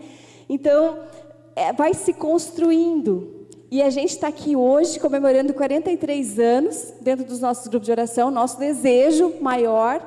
Então, 0.50 1.00
é, 1.56 1.74
vai 1.74 1.94
se 1.94 2.14
construindo. 2.14 3.36
E 3.70 3.82
a 3.82 3.90
gente 3.90 4.12
está 4.12 4.30
aqui 4.30 4.56
hoje 4.56 4.98
comemorando 4.98 5.54
43 5.54 6.40
anos 6.40 6.94
dentro 7.02 7.26
dos 7.26 7.42
nossos 7.42 7.68
grupos 7.68 7.88
de 7.88 7.92
oração. 7.92 8.32
Nosso 8.32 8.58
desejo 8.58 9.34
maior 9.42 10.02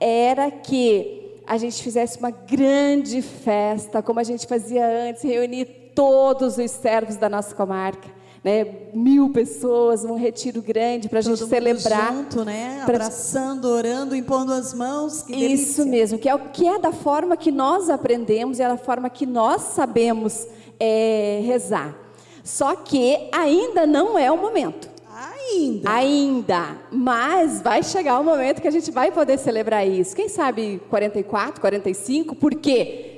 era 0.00 0.50
que 0.50 1.38
a 1.46 1.56
gente 1.56 1.80
fizesse 1.80 2.18
uma 2.18 2.30
grande 2.30 3.22
festa, 3.22 4.02
como 4.02 4.18
a 4.18 4.24
gente 4.24 4.46
fazia 4.46 4.84
antes, 4.84 5.22
reunir 5.22 5.83
todos 5.94 6.58
os 6.58 6.70
servos 6.70 7.16
da 7.16 7.28
nossa 7.28 7.54
comarca 7.54 8.08
né, 8.44 8.66
mil 8.92 9.30
pessoas, 9.30 10.04
um 10.04 10.16
retiro 10.16 10.60
grande 10.60 11.08
para 11.08 11.20
a 11.20 11.22
gente 11.22 11.42
celebrar. 11.46 12.12
junto, 12.12 12.44
né? 12.44 12.82
Pra... 12.84 12.96
Abraçando, 12.96 13.64
orando, 13.64 14.14
impondo 14.14 14.52
as 14.52 14.74
mãos. 14.74 15.22
Que 15.22 15.34
Isso 15.34 15.86
mesmo, 15.86 16.18
que 16.18 16.28
é, 16.28 16.36
que 16.52 16.68
é 16.68 16.78
da 16.78 16.92
forma 16.92 17.38
que 17.38 17.50
nós 17.50 17.88
aprendemos, 17.88 18.60
é 18.60 18.68
da 18.68 18.76
forma 18.76 19.08
que 19.08 19.24
nós 19.24 19.62
sabemos 19.62 20.46
é, 20.78 21.40
rezar. 21.42 21.96
Só 22.44 22.76
que 22.76 23.30
ainda 23.32 23.86
não 23.86 24.18
é 24.18 24.30
o 24.30 24.36
momento. 24.36 24.90
Ainda. 25.10 25.90
Ainda. 25.90 26.78
Mas 26.92 27.62
vai 27.62 27.82
chegar 27.82 28.20
o 28.20 28.24
momento 28.24 28.60
que 28.60 28.68
a 28.68 28.70
gente 28.70 28.90
vai 28.90 29.10
poder 29.10 29.38
celebrar 29.38 29.88
isso. 29.88 30.14
Quem 30.14 30.28
sabe 30.28 30.82
44, 30.90 31.62
45, 31.62 32.34
por 32.34 32.54
quê? 32.54 33.13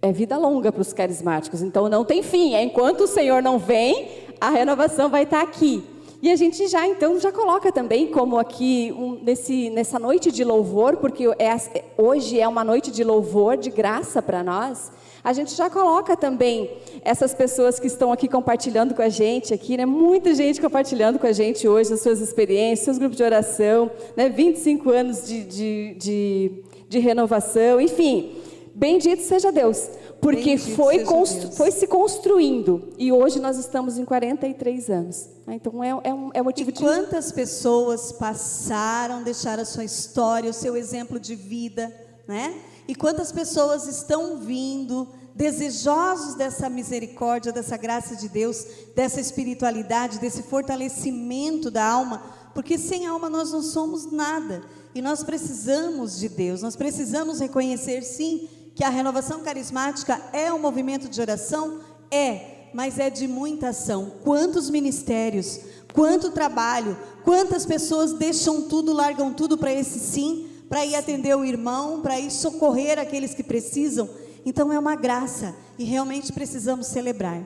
É 0.00 0.12
vida 0.12 0.36
longa 0.36 0.70
para 0.70 0.80
os 0.80 0.92
carismáticos, 0.92 1.60
então 1.60 1.88
não 1.88 2.04
tem 2.04 2.22
fim. 2.22 2.54
É 2.54 2.62
enquanto 2.62 3.02
o 3.02 3.06
Senhor 3.08 3.42
não 3.42 3.58
vem, 3.58 4.08
a 4.40 4.48
renovação 4.50 5.08
vai 5.08 5.24
estar 5.24 5.42
aqui. 5.42 5.82
E 6.22 6.30
a 6.30 6.36
gente 6.36 6.66
já 6.66 6.86
então 6.86 7.18
já 7.18 7.30
coloca 7.30 7.70
também 7.70 8.08
como 8.08 8.38
aqui 8.38 8.92
um, 8.96 9.20
nesse, 9.22 9.70
nessa 9.70 9.98
noite 9.98 10.32
de 10.32 10.42
louvor, 10.44 10.96
porque 10.96 11.26
é, 11.38 11.84
hoje 11.96 12.40
é 12.40 12.46
uma 12.46 12.64
noite 12.64 12.90
de 12.90 13.02
louvor, 13.02 13.56
de 13.56 13.70
graça 13.70 14.20
para 14.22 14.42
nós. 14.42 14.90
A 15.22 15.32
gente 15.32 15.54
já 15.54 15.68
coloca 15.68 16.16
também 16.16 16.70
essas 17.02 17.34
pessoas 17.34 17.78
que 17.80 17.86
estão 17.86 18.12
aqui 18.12 18.28
compartilhando 18.28 18.94
com 18.94 19.02
a 19.02 19.08
gente 19.08 19.52
aqui, 19.52 19.76
né? 19.76 19.84
Muita 19.84 20.32
gente 20.34 20.60
compartilhando 20.60 21.18
com 21.18 21.26
a 21.26 21.32
gente 21.32 21.68
hoje 21.68 21.92
as 21.92 22.00
suas 22.00 22.20
experiências, 22.20 22.84
seus 22.84 22.98
grupos 22.98 23.16
de 23.16 23.22
oração, 23.24 23.90
né? 24.16 24.28
25 24.28 24.90
anos 24.90 25.26
de, 25.26 25.44
de, 25.44 25.94
de, 25.98 26.52
de 26.88 26.98
renovação, 26.98 27.80
enfim. 27.80 28.32
Bendito 28.78 29.24
seja 29.24 29.50
Deus, 29.50 29.90
porque 30.20 30.56
foi, 30.56 30.98
Deus. 30.98 31.56
foi 31.56 31.72
se 31.72 31.84
construindo 31.88 32.92
e 32.96 33.10
hoje 33.10 33.40
nós 33.40 33.58
estamos 33.58 33.98
em 33.98 34.04
43 34.04 34.88
anos. 34.88 35.28
Né? 35.44 35.56
Então 35.56 35.82
é, 35.82 35.88
é, 35.88 36.14
um, 36.14 36.30
é 36.32 36.40
um 36.40 36.44
motivo 36.44 36.70
e 36.70 36.72
de. 36.72 36.78
Quantas 36.78 37.32
pessoas 37.32 38.12
passaram, 38.12 39.24
deixaram 39.24 39.64
a 39.64 39.66
sua 39.66 39.82
história, 39.82 40.48
o 40.48 40.54
seu 40.54 40.76
exemplo 40.76 41.18
de 41.18 41.34
vida, 41.34 41.92
né? 42.28 42.54
E 42.86 42.94
quantas 42.94 43.32
pessoas 43.32 43.88
estão 43.88 44.36
vindo 44.36 45.08
desejosos 45.34 46.36
dessa 46.36 46.70
misericórdia, 46.70 47.50
dessa 47.50 47.76
graça 47.76 48.14
de 48.14 48.28
Deus, 48.28 48.64
dessa 48.94 49.20
espiritualidade, 49.20 50.20
desse 50.20 50.44
fortalecimento 50.44 51.68
da 51.68 51.84
alma, 51.84 52.22
porque 52.54 52.78
sem 52.78 53.06
alma 53.08 53.28
nós 53.28 53.50
não 53.50 53.60
somos 53.60 54.08
nada. 54.12 54.62
E 54.94 55.02
nós 55.02 55.24
precisamos 55.24 56.16
de 56.16 56.28
Deus, 56.28 56.62
nós 56.62 56.76
precisamos 56.76 57.40
reconhecer 57.40 58.02
sim 58.02 58.48
que 58.78 58.84
a 58.84 58.90
renovação 58.90 59.40
carismática 59.40 60.22
é 60.32 60.52
um 60.52 60.58
movimento 60.60 61.08
de 61.08 61.20
oração? 61.20 61.80
É, 62.12 62.68
mas 62.72 62.96
é 62.96 63.10
de 63.10 63.26
muita 63.26 63.70
ação. 63.70 64.12
Quantos 64.22 64.70
ministérios, 64.70 65.58
quanto 65.92 66.30
trabalho, 66.30 66.96
quantas 67.24 67.66
pessoas 67.66 68.12
deixam 68.12 68.68
tudo, 68.68 68.92
largam 68.92 69.34
tudo 69.34 69.58
para 69.58 69.72
esse 69.72 69.98
sim, 69.98 70.48
para 70.68 70.86
ir 70.86 70.94
atender 70.94 71.36
o 71.36 71.44
irmão, 71.44 72.02
para 72.02 72.20
ir 72.20 72.30
socorrer 72.30 73.00
aqueles 73.00 73.34
que 73.34 73.42
precisam. 73.42 74.08
Então 74.46 74.72
é 74.72 74.78
uma 74.78 74.94
graça 74.94 75.56
e 75.76 75.82
realmente 75.82 76.32
precisamos 76.32 76.86
celebrar. 76.86 77.42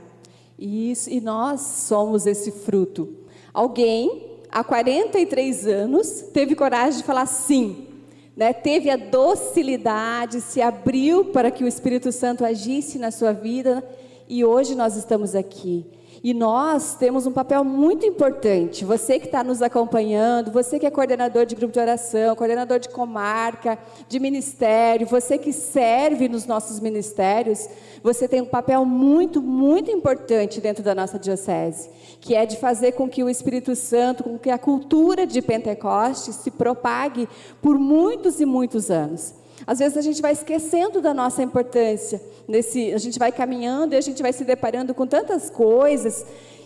Isso, 0.59 1.09
e 1.09 1.19
nós 1.19 1.63
somos 1.63 2.27
esse 2.27 2.53
fruto. 2.53 3.09
Alguém, 3.55 4.39
há 4.51 4.63
43 4.63 5.67
anos, 5.67 6.25
teve 6.31 6.55
coragem 6.55 7.01
de 7.01 7.07
falar 7.07 7.25
sim 7.25 7.89
né, 8.37 8.53
teve 8.53 8.91
a 8.91 8.97
docilidade, 8.97 10.41
se 10.41 10.61
abriu 10.61 11.27
para 11.27 11.51
que 11.51 11.65
o 11.65 11.69
Espírito 11.69 12.11
Santo 12.11 12.45
agisse 12.45 12.99
na 12.99 13.11
sua 13.11 13.33
vida 13.33 13.85
e 14.29 14.45
hoje 14.45 14.75
nós 14.75 14.97
estamos 14.97 15.35
aqui. 15.35 15.85
E 16.25 16.33
nós 16.33 16.95
temos 16.95 17.27
um 17.27 17.33
papel 17.33 17.65
muito 17.65 18.07
importante. 18.07 18.85
Você 18.85 19.19
que 19.19 19.27
está 19.27 19.43
nos 19.43 19.61
acompanhando, 19.61 20.53
você 20.53 20.79
que 20.79 20.87
é 20.87 20.91
coordenador 20.91 21.45
de 21.45 21.57
grupo 21.57 21.73
de 21.73 21.81
oração, 21.81 22.37
coordenador 22.37 22.79
de 22.79 22.89
comarca, 22.91 23.77
de 24.09 24.21
ministério, 24.21 25.05
você 25.05 25.37
que 25.37 25.53
serve 25.53 26.29
nos 26.29 26.47
nossos 26.47 26.79
ministérios, 26.79 27.69
você 28.05 28.29
tem 28.29 28.41
um 28.41 28.47
papel 28.47 28.85
muito, 28.85 29.43
muito 29.43 29.91
importante 29.91 30.61
dentro 30.61 30.85
da 30.85 30.95
nossa 30.95 31.19
diocese, 31.19 31.91
que 32.21 32.37
é 32.37 32.47
de 32.47 32.57
fazer 32.57 32.93
com 32.93 33.09
que 33.09 33.25
o 33.25 33.29
Espírito 33.29 33.75
Santo, 33.75 34.23
com 34.23 34.39
que 34.39 34.51
a 34.51 34.59
cultura 34.59 35.27
de 35.27 35.43
Pentecostes 35.43 36.37
se 36.37 36.53
propague 36.53 37.29
por 37.61 37.77
muitos 37.81 38.41
e 38.41 38.47
muitos 38.47 38.93
anos. 38.93 39.42
Às 39.67 39.79
vezes 39.79 39.97
a 39.97 40.01
gente 40.01 40.21
vai 40.21 40.33
esquecendo 40.33 41.01
da 41.01 41.15
nossa 41.15 41.43
importância. 41.43 42.21
Nesse, 42.49 42.93
a 42.93 42.99
gente 42.99 43.19
vai 43.19 43.31
caminhando 43.31 43.95
e 43.95 43.97
a 43.97 44.01
gente 44.01 44.23
vai 44.23 44.33
se 44.33 44.45
deparando 44.45 44.95
com 44.95 45.07
tantas 45.07 45.49
coisas 45.49 46.25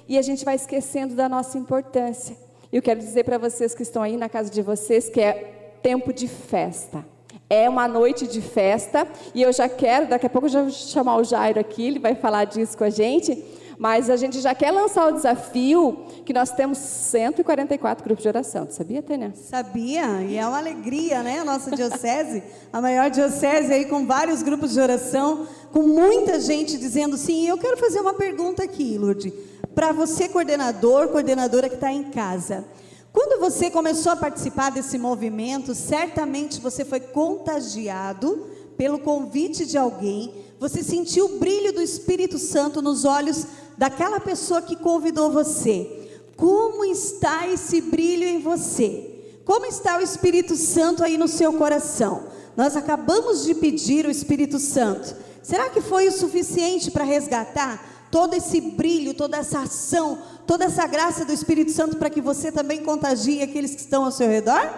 e 0.09 0.17
a 0.19 0.23
gente 0.23 0.45
vai 0.45 0.55
esquecendo 0.57 1.15
da 1.15 1.29
nossa 1.29 1.59
importância. 1.59 2.37
E 2.73 2.77
eu 2.77 2.83
quero 2.83 3.01
dizer 3.01 3.25
para 3.25 3.39
vocês 3.39 3.75
que 3.75 3.83
estão 3.83 4.03
aí 4.03 4.17
na 4.17 4.29
casa 4.29 4.51
de 4.51 4.63
vocês 4.63 5.09
que 5.09 5.21
é 5.21 5.79
tempo 5.83 6.13
de 6.13 6.27
festa. 6.27 7.05
É 7.49 7.69
uma 7.69 7.87
noite 7.87 8.27
de 8.27 8.41
festa 8.41 9.07
e 9.35 9.43
eu 9.43 9.53
já 9.53 9.69
quero, 9.69 10.09
daqui 10.09 10.27
a 10.27 10.31
pouco 10.31 10.47
eu 10.47 10.51
já 10.51 10.63
vou 10.63 10.71
chamar 10.71 11.17
o 11.17 11.25
Jairo 11.25 11.61
aqui, 11.61 11.87
ele 11.87 11.99
vai 11.99 12.15
falar 12.15 12.45
disso 12.45 12.77
com 12.77 12.85
a 12.85 12.91
gente. 12.91 13.45
Mas 13.79 14.09
a 14.09 14.17
gente 14.17 14.41
já 14.41 14.55
quer 14.55 14.71
lançar 14.71 15.09
o 15.09 15.13
desafio 15.13 16.07
que 16.25 16.33
nós 16.33 16.51
temos 16.51 16.79
144 16.79 18.05
grupos 18.05 18.23
de 18.23 18.29
oração. 18.29 18.65
Tu 18.67 18.75
sabia, 18.75 19.03
Tânia? 19.03 19.35
Sabia, 19.35 20.23
e 20.23 20.37
é 20.37 20.47
uma 20.47 20.57
alegria, 20.57 21.23
né? 21.23 21.41
A 21.41 21.45
nossa 21.45 21.71
diocese, 21.71 22.43
a 22.73 22.81
maior 22.81 23.11
diocese 23.11 23.73
aí 23.73 23.85
com 23.85 24.07
vários 24.07 24.43
grupos 24.43 24.73
de 24.73 24.81
oração, 24.81 25.47
com 25.73 25.83
muita 25.83 26.41
gente 26.41 26.79
dizendo 26.79 27.17
sim. 27.17 27.47
Eu 27.47 27.59
quero 27.59 27.77
fazer 27.77 28.01
uma 28.01 28.15
pergunta 28.15 28.63
aqui, 28.63 28.97
Lourdes, 28.97 29.33
para 29.75 29.93
você, 29.93 30.29
coordenador, 30.29 31.09
coordenadora 31.09 31.69
que 31.69 31.75
está 31.75 31.93
em 31.93 32.05
casa. 32.05 32.65
Quando 33.13 33.41
você 33.41 33.71
começou 33.71 34.13
a 34.13 34.17
participar 34.17 34.71
desse 34.71 34.99
movimento, 34.99 35.75
certamente 35.75 36.61
você 36.61 36.85
foi 36.85 37.01
contagiado 37.01 38.47
pelo 38.77 38.99
convite 38.99 39.65
de 39.65 39.79
alguém 39.79 40.45
Você 40.59 40.83
sentiu 40.83 41.27
o 41.27 41.39
brilho 41.39 41.73
do 41.73 41.83
Espírito 41.83 42.39
Santo 42.39 42.81
nos 42.81 43.05
olhos 43.05 43.47
daquela 43.77 44.21
pessoa 44.21 44.63
que 44.63 44.77
convidou 44.77 45.31
você. 45.31 46.11
Como 46.37 46.85
está 46.85 47.49
esse 47.49 47.81
brilho 47.81 48.25
em 48.25 48.41
você? 48.41 49.13
Como 49.45 49.65
está 49.67 49.99
o 49.99 50.03
Espírito 50.03 50.57
Santo 50.57 51.05
aí 51.05 51.17
no 51.17 51.29
seu 51.29 51.53
coração? 51.53 52.25
Nós 52.57 52.77
acabamos 52.77 53.45
de 53.45 53.55
pedir 53.55 54.07
o 54.07 54.11
Espírito 54.11 54.59
Santo. 54.59 55.15
Será 55.43 55.71
que 55.71 55.81
foi 55.81 56.09
o 56.09 56.13
suficiente 56.13 56.91
para 56.91 57.05
resgatar 57.05 58.09
todo 58.11 58.35
esse 58.35 58.61
brilho, 58.61 59.15
toda 59.15 59.37
essa 59.37 59.61
ação, 59.61 60.19
toda 60.47 60.65
essa 60.65 60.87
graça 60.87 61.25
do 61.25 61.33
Espírito 61.33 61.71
Santo 61.71 61.97
para 61.97 62.11
que 62.11 62.21
você 62.21 62.51
também 62.51 62.83
contagie 62.83 63.43
aqueles 63.43 63.75
que 63.75 63.81
estão 63.81 64.05
ao 64.05 64.13
seu 64.13 64.29
redor? 64.29 64.73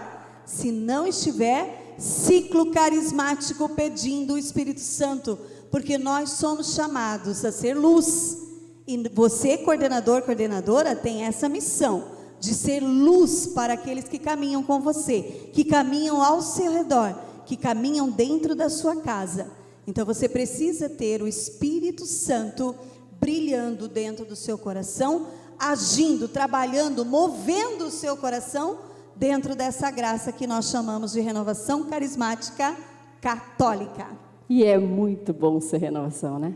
Se 0.44 0.70
não 0.70 1.06
estiver, 1.06 1.94
ciclo 1.98 2.70
carismático 2.70 3.68
pedindo 3.68 4.34
o 4.34 4.38
Espírito 4.38 4.80
Santo, 4.80 5.38
porque 5.70 5.98
nós 5.98 6.30
somos 6.30 6.74
chamados 6.74 7.44
a 7.44 7.52
ser 7.52 7.74
luz. 7.74 8.47
E 8.88 9.08
você, 9.10 9.58
coordenador, 9.58 10.22
coordenadora, 10.22 10.96
tem 10.96 11.22
essa 11.22 11.48
missão 11.48 12.16
de 12.40 12.54
ser 12.54 12.80
luz 12.80 13.46
para 13.46 13.74
aqueles 13.74 14.08
que 14.08 14.18
caminham 14.18 14.62
com 14.64 14.80
você, 14.80 15.50
que 15.52 15.62
caminham 15.62 16.20
ao 16.22 16.42
seu 16.42 16.72
redor 16.72 17.28
que 17.48 17.56
caminham 17.56 18.10
dentro 18.10 18.54
da 18.54 18.68
sua 18.68 18.96
casa. 18.96 19.50
Então 19.86 20.04
você 20.04 20.28
precisa 20.28 20.86
ter 20.86 21.22
o 21.22 21.26
Espírito 21.26 22.04
Santo 22.04 22.74
brilhando 23.18 23.88
dentro 23.88 24.26
do 24.26 24.36
seu 24.36 24.58
coração, 24.58 25.28
agindo, 25.58 26.28
trabalhando, 26.28 27.06
movendo 27.06 27.86
o 27.86 27.90
seu 27.90 28.18
coração 28.18 28.80
dentro 29.16 29.56
dessa 29.56 29.90
graça 29.90 30.30
que 30.30 30.46
nós 30.46 30.66
chamamos 30.66 31.12
de 31.12 31.20
renovação 31.20 31.84
carismática 31.84 32.76
católica. 33.18 34.06
E 34.46 34.62
é 34.62 34.76
muito 34.76 35.32
bom 35.32 35.58
ser 35.58 35.78
renovação, 35.78 36.38
né? 36.38 36.54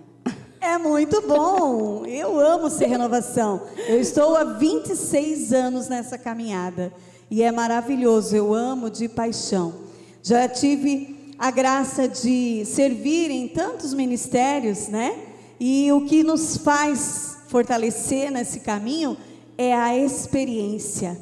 É 0.63 0.79
muito 0.79 1.21
bom. 1.23 2.07
Eu 2.07 2.39
amo 2.39 2.71
ser 2.71 2.87
renovação. 2.87 3.63
Eu 3.89 4.01
estou 4.01 4.37
há 4.37 4.45
26 4.45 5.53
anos 5.53 5.89
nessa 5.89 6.17
caminhada 6.17 6.93
e 7.29 7.43
é 7.43 7.51
maravilhoso. 7.51 8.37
Eu 8.37 8.55
amo 8.55 8.89
de 8.89 9.09
paixão. 9.09 9.75
Já 10.23 10.49
tive 10.49 11.35
a 11.37 11.51
graça 11.51 12.07
de 12.07 12.65
servir 12.65 13.29
em 13.29 13.49
tantos 13.49 13.93
ministérios, 13.93 14.87
né? 14.87 15.19
E 15.59 15.91
o 15.91 16.03
que 16.03 16.23
nos 16.23 16.59
faz 16.59 17.39
fortalecer 17.49 18.31
nesse 18.31 18.61
caminho 18.61 19.17
é 19.59 19.75
a 19.75 19.99
experiência. 19.99 21.21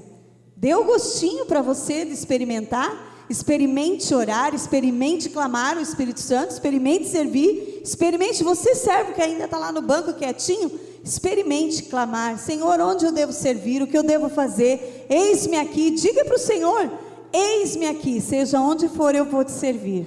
Deu 0.55 0.85
gostinho 0.85 1.47
para 1.47 1.63
você 1.63 2.05
de 2.05 2.13
experimentar? 2.13 3.10
Experimente 3.31 4.15
orar, 4.15 4.55
experimente 4.55 5.31
clamar 5.31 5.79
o 5.79 5.81
Espírito 5.81 6.21
Santo, 6.21 6.51
experimente 6.51 7.07
servir, 7.07 7.81
experimente. 7.83 8.43
Você 8.43 8.75
serve 8.75 9.13
que 9.13 9.23
ainda 9.23 9.45
está 9.45 9.57
lá 9.57 9.71
no 9.71 9.81
banco 9.81 10.13
quietinho, 10.13 10.71
experimente 11.03 11.85
clamar: 11.85 12.39
Senhor, 12.39 12.81
onde 12.81 13.07
eu 13.07 13.13
devo 13.13 13.33
servir, 13.33 13.81
o 13.81 13.87
que 13.87 13.97
eu 13.97 14.03
devo 14.03 14.29
fazer? 14.29 15.07
Eis-me 15.09 15.57
aqui, 15.57 15.93
diga 15.93 16.25
para 16.25 16.35
o 16.35 16.39
Senhor 16.39 16.91
Eis-me 17.33 17.87
aqui, 17.87 18.21
seja 18.21 18.61
onde 18.61 18.89
for, 18.89 19.15
eu 19.15 19.25
vou 19.25 19.45
te 19.45 19.53
servir. 19.53 20.07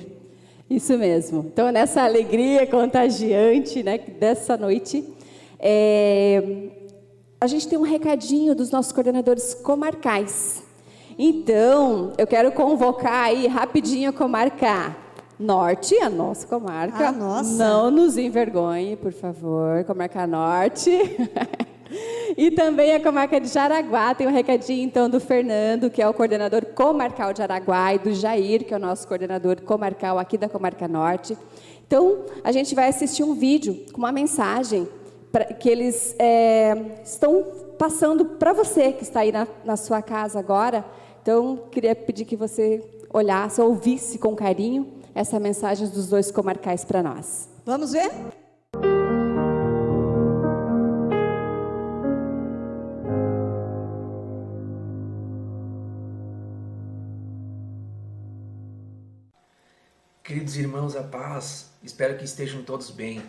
Isso 0.69 0.97
mesmo. 0.97 1.45
Então, 1.53 1.71
nessa 1.71 2.01
alegria 2.01 2.67
contagiante 2.67 3.81
né, 3.81 3.97
dessa 3.97 4.57
noite, 4.57 5.05
é, 5.57 6.69
a 7.39 7.47
gente 7.47 7.67
tem 7.67 7.77
um 7.77 7.83
recadinho 7.83 8.53
dos 8.53 8.71
nossos 8.71 8.91
coordenadores 8.91 9.53
comarcais. 9.53 10.62
Então, 11.17 12.13
eu 12.17 12.25
quero 12.25 12.51
convocar 12.51 13.25
aí 13.25 13.47
rapidinho 13.47 14.09
a 14.09 14.13
comarca 14.13 14.95
Norte, 15.39 15.95
a 15.97 16.09
nossa 16.09 16.47
comarca. 16.47 17.07
A 17.07 17.11
nossa. 17.11 17.51
Não 17.51 17.91
nos 17.91 18.17
envergonhe, 18.17 18.95
por 18.95 19.11
favor, 19.11 19.83
comarca 19.83 20.25
Norte. 20.25 20.91
E 22.35 22.49
também 22.49 22.95
a 22.95 22.99
comarca 22.99 23.39
de 23.39 23.47
Jaraguá, 23.47 24.15
tem 24.15 24.25
um 24.25 24.31
recadinho 24.31 24.83
então 24.83 25.07
do 25.07 25.19
Fernando, 25.19 25.91
que 25.91 26.01
é 26.01 26.07
o 26.07 26.13
coordenador 26.13 26.65
comarcal 26.65 27.31
de 27.31 27.37
Jaraguá, 27.37 27.93
e 27.93 27.99
do 27.99 28.11
Jair, 28.13 28.65
que 28.65 28.73
é 28.73 28.77
o 28.77 28.79
nosso 28.79 29.07
coordenador 29.07 29.61
comarcal 29.61 30.17
aqui 30.17 30.35
da 30.35 30.49
Comarca 30.49 30.87
Norte. 30.87 31.37
Então, 31.85 32.21
a 32.43 32.51
gente 32.51 32.73
vai 32.73 32.87
assistir 32.87 33.23
um 33.23 33.35
vídeo 33.35 33.85
com 33.91 33.99
uma 33.99 34.11
mensagem 34.11 34.87
que 35.59 35.69
eles 35.69 36.15
é, 36.17 36.75
estão 37.03 37.45
passando 37.77 38.25
para 38.25 38.53
você 38.53 38.91
que 38.91 39.03
está 39.03 39.19
aí 39.19 39.31
na, 39.31 39.47
na 39.63 39.75
sua 39.75 40.01
casa 40.01 40.39
agora. 40.39 40.83
Então, 41.23 41.69
queria 41.71 41.95
pedir 41.95 42.25
que 42.25 42.35
você 42.35 42.83
olhasse, 43.09 43.61
ouvisse 43.61 44.19
com 44.19 44.35
carinho 44.35 44.91
essa 45.15 45.39
mensagem 45.39 45.87
dos 45.87 46.09
dois 46.09 46.29
comarcais 46.29 46.83
para 46.83 47.01
nós. 47.01 47.47
Vamos 47.65 47.93
ver? 47.93 48.11
Queridos 60.21 60.57
irmãos, 60.57 60.93
a 60.97 61.03
paz, 61.03 61.69
espero 61.81 62.17
que 62.17 62.25
estejam 62.25 62.63
todos 62.63 62.89
bem. 62.89 63.23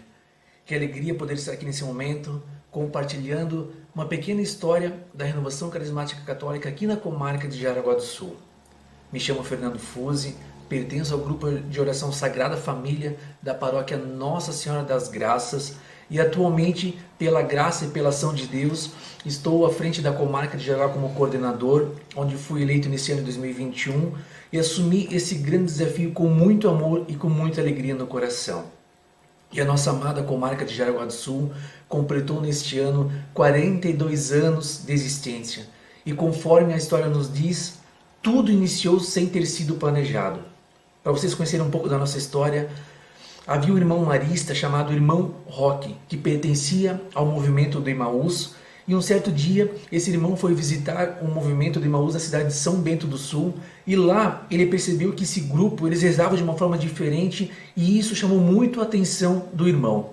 Que 0.66 0.74
alegria 0.74 1.14
poder 1.14 1.34
estar 1.34 1.52
aqui 1.52 1.66
nesse 1.66 1.84
momento 1.84 2.42
compartilhando 2.70 3.70
uma 3.94 4.06
pequena 4.06 4.40
história 4.40 4.98
da 5.12 5.22
renovação 5.26 5.68
carismática 5.68 6.22
católica 6.22 6.70
aqui 6.70 6.86
na 6.86 6.96
comarca 6.96 7.46
de 7.46 7.60
Jaraguá 7.60 7.92
do 7.92 8.00
Sul. 8.00 8.34
Me 9.12 9.20
chamo 9.20 9.44
Fernando 9.44 9.78
Fuse, 9.78 10.34
pertenço 10.66 11.12
ao 11.12 11.20
grupo 11.20 11.50
de 11.50 11.78
oração 11.78 12.10
Sagrada 12.10 12.56
Família 12.56 13.14
da 13.42 13.52
paróquia 13.52 13.98
Nossa 13.98 14.54
Senhora 14.54 14.82
das 14.82 15.08
Graças 15.08 15.76
e 16.08 16.18
atualmente, 16.18 16.98
pela 17.18 17.42
graça 17.42 17.84
e 17.84 17.88
pela 17.88 18.08
ação 18.08 18.32
de 18.32 18.46
Deus, 18.46 18.90
estou 19.24 19.66
à 19.66 19.70
frente 19.70 20.00
da 20.00 20.12
comarca 20.12 20.56
de 20.56 20.64
Jaraguá 20.64 20.94
como 20.94 21.14
coordenador, 21.14 21.90
onde 22.16 22.36
fui 22.36 22.62
eleito 22.62 22.88
nesse 22.88 23.12
ano 23.12 23.20
de 23.20 23.26
2021 23.26 24.14
e 24.50 24.58
assumi 24.58 25.08
esse 25.12 25.34
grande 25.34 25.66
desafio 25.66 26.12
com 26.12 26.26
muito 26.26 26.70
amor 26.70 27.04
e 27.06 27.14
com 27.14 27.28
muita 27.28 27.60
alegria 27.60 27.94
no 27.94 28.06
coração. 28.06 28.73
E 29.52 29.60
a 29.60 29.64
nossa 29.64 29.90
amada 29.90 30.22
comarca 30.22 30.64
de 30.64 30.74
Jaraguá 30.74 31.04
do 31.04 31.12
Sul 31.12 31.52
completou 31.88 32.40
neste 32.40 32.78
ano 32.78 33.12
42 33.32 34.32
anos 34.32 34.82
de 34.84 34.92
existência. 34.92 35.66
E 36.04 36.12
conforme 36.12 36.74
a 36.74 36.76
história 36.76 37.06
nos 37.06 37.32
diz, 37.32 37.78
tudo 38.22 38.50
iniciou 38.50 38.98
sem 38.98 39.26
ter 39.26 39.46
sido 39.46 39.74
planejado. 39.74 40.40
Para 41.02 41.12
vocês 41.12 41.34
conhecerem 41.34 41.66
um 41.66 41.70
pouco 41.70 41.88
da 41.88 41.98
nossa 41.98 42.18
história, 42.18 42.68
havia 43.46 43.72
um 43.72 43.76
irmão 43.76 44.04
marista 44.04 44.54
chamado 44.54 44.92
Irmão 44.92 45.34
Roque, 45.46 45.94
que 46.08 46.16
pertencia 46.16 47.00
ao 47.14 47.26
movimento 47.26 47.80
do 47.80 47.90
Imaús 47.90 48.54
e 48.86 48.94
um 48.94 49.00
certo 49.00 49.32
dia, 49.32 49.74
esse 49.90 50.10
irmão 50.10 50.36
foi 50.36 50.54
visitar 50.54 51.20
um 51.22 51.32
movimento 51.32 51.80
de 51.80 51.88
Maús 51.88 52.12
na 52.12 52.20
cidade 52.20 52.48
de 52.48 52.54
São 52.54 52.76
Bento 52.76 53.06
do 53.06 53.16
Sul, 53.16 53.54
e 53.86 53.96
lá 53.96 54.46
ele 54.50 54.66
percebeu 54.66 55.12
que 55.12 55.24
esse 55.24 55.40
grupo 55.40 55.86
eles 55.86 56.02
rezavam 56.02 56.36
de 56.36 56.42
uma 56.42 56.56
forma 56.56 56.76
diferente, 56.76 57.50
e 57.74 57.98
isso 57.98 58.14
chamou 58.14 58.38
muito 58.38 58.80
a 58.80 58.84
atenção 58.84 59.46
do 59.54 59.66
irmão. 59.66 60.10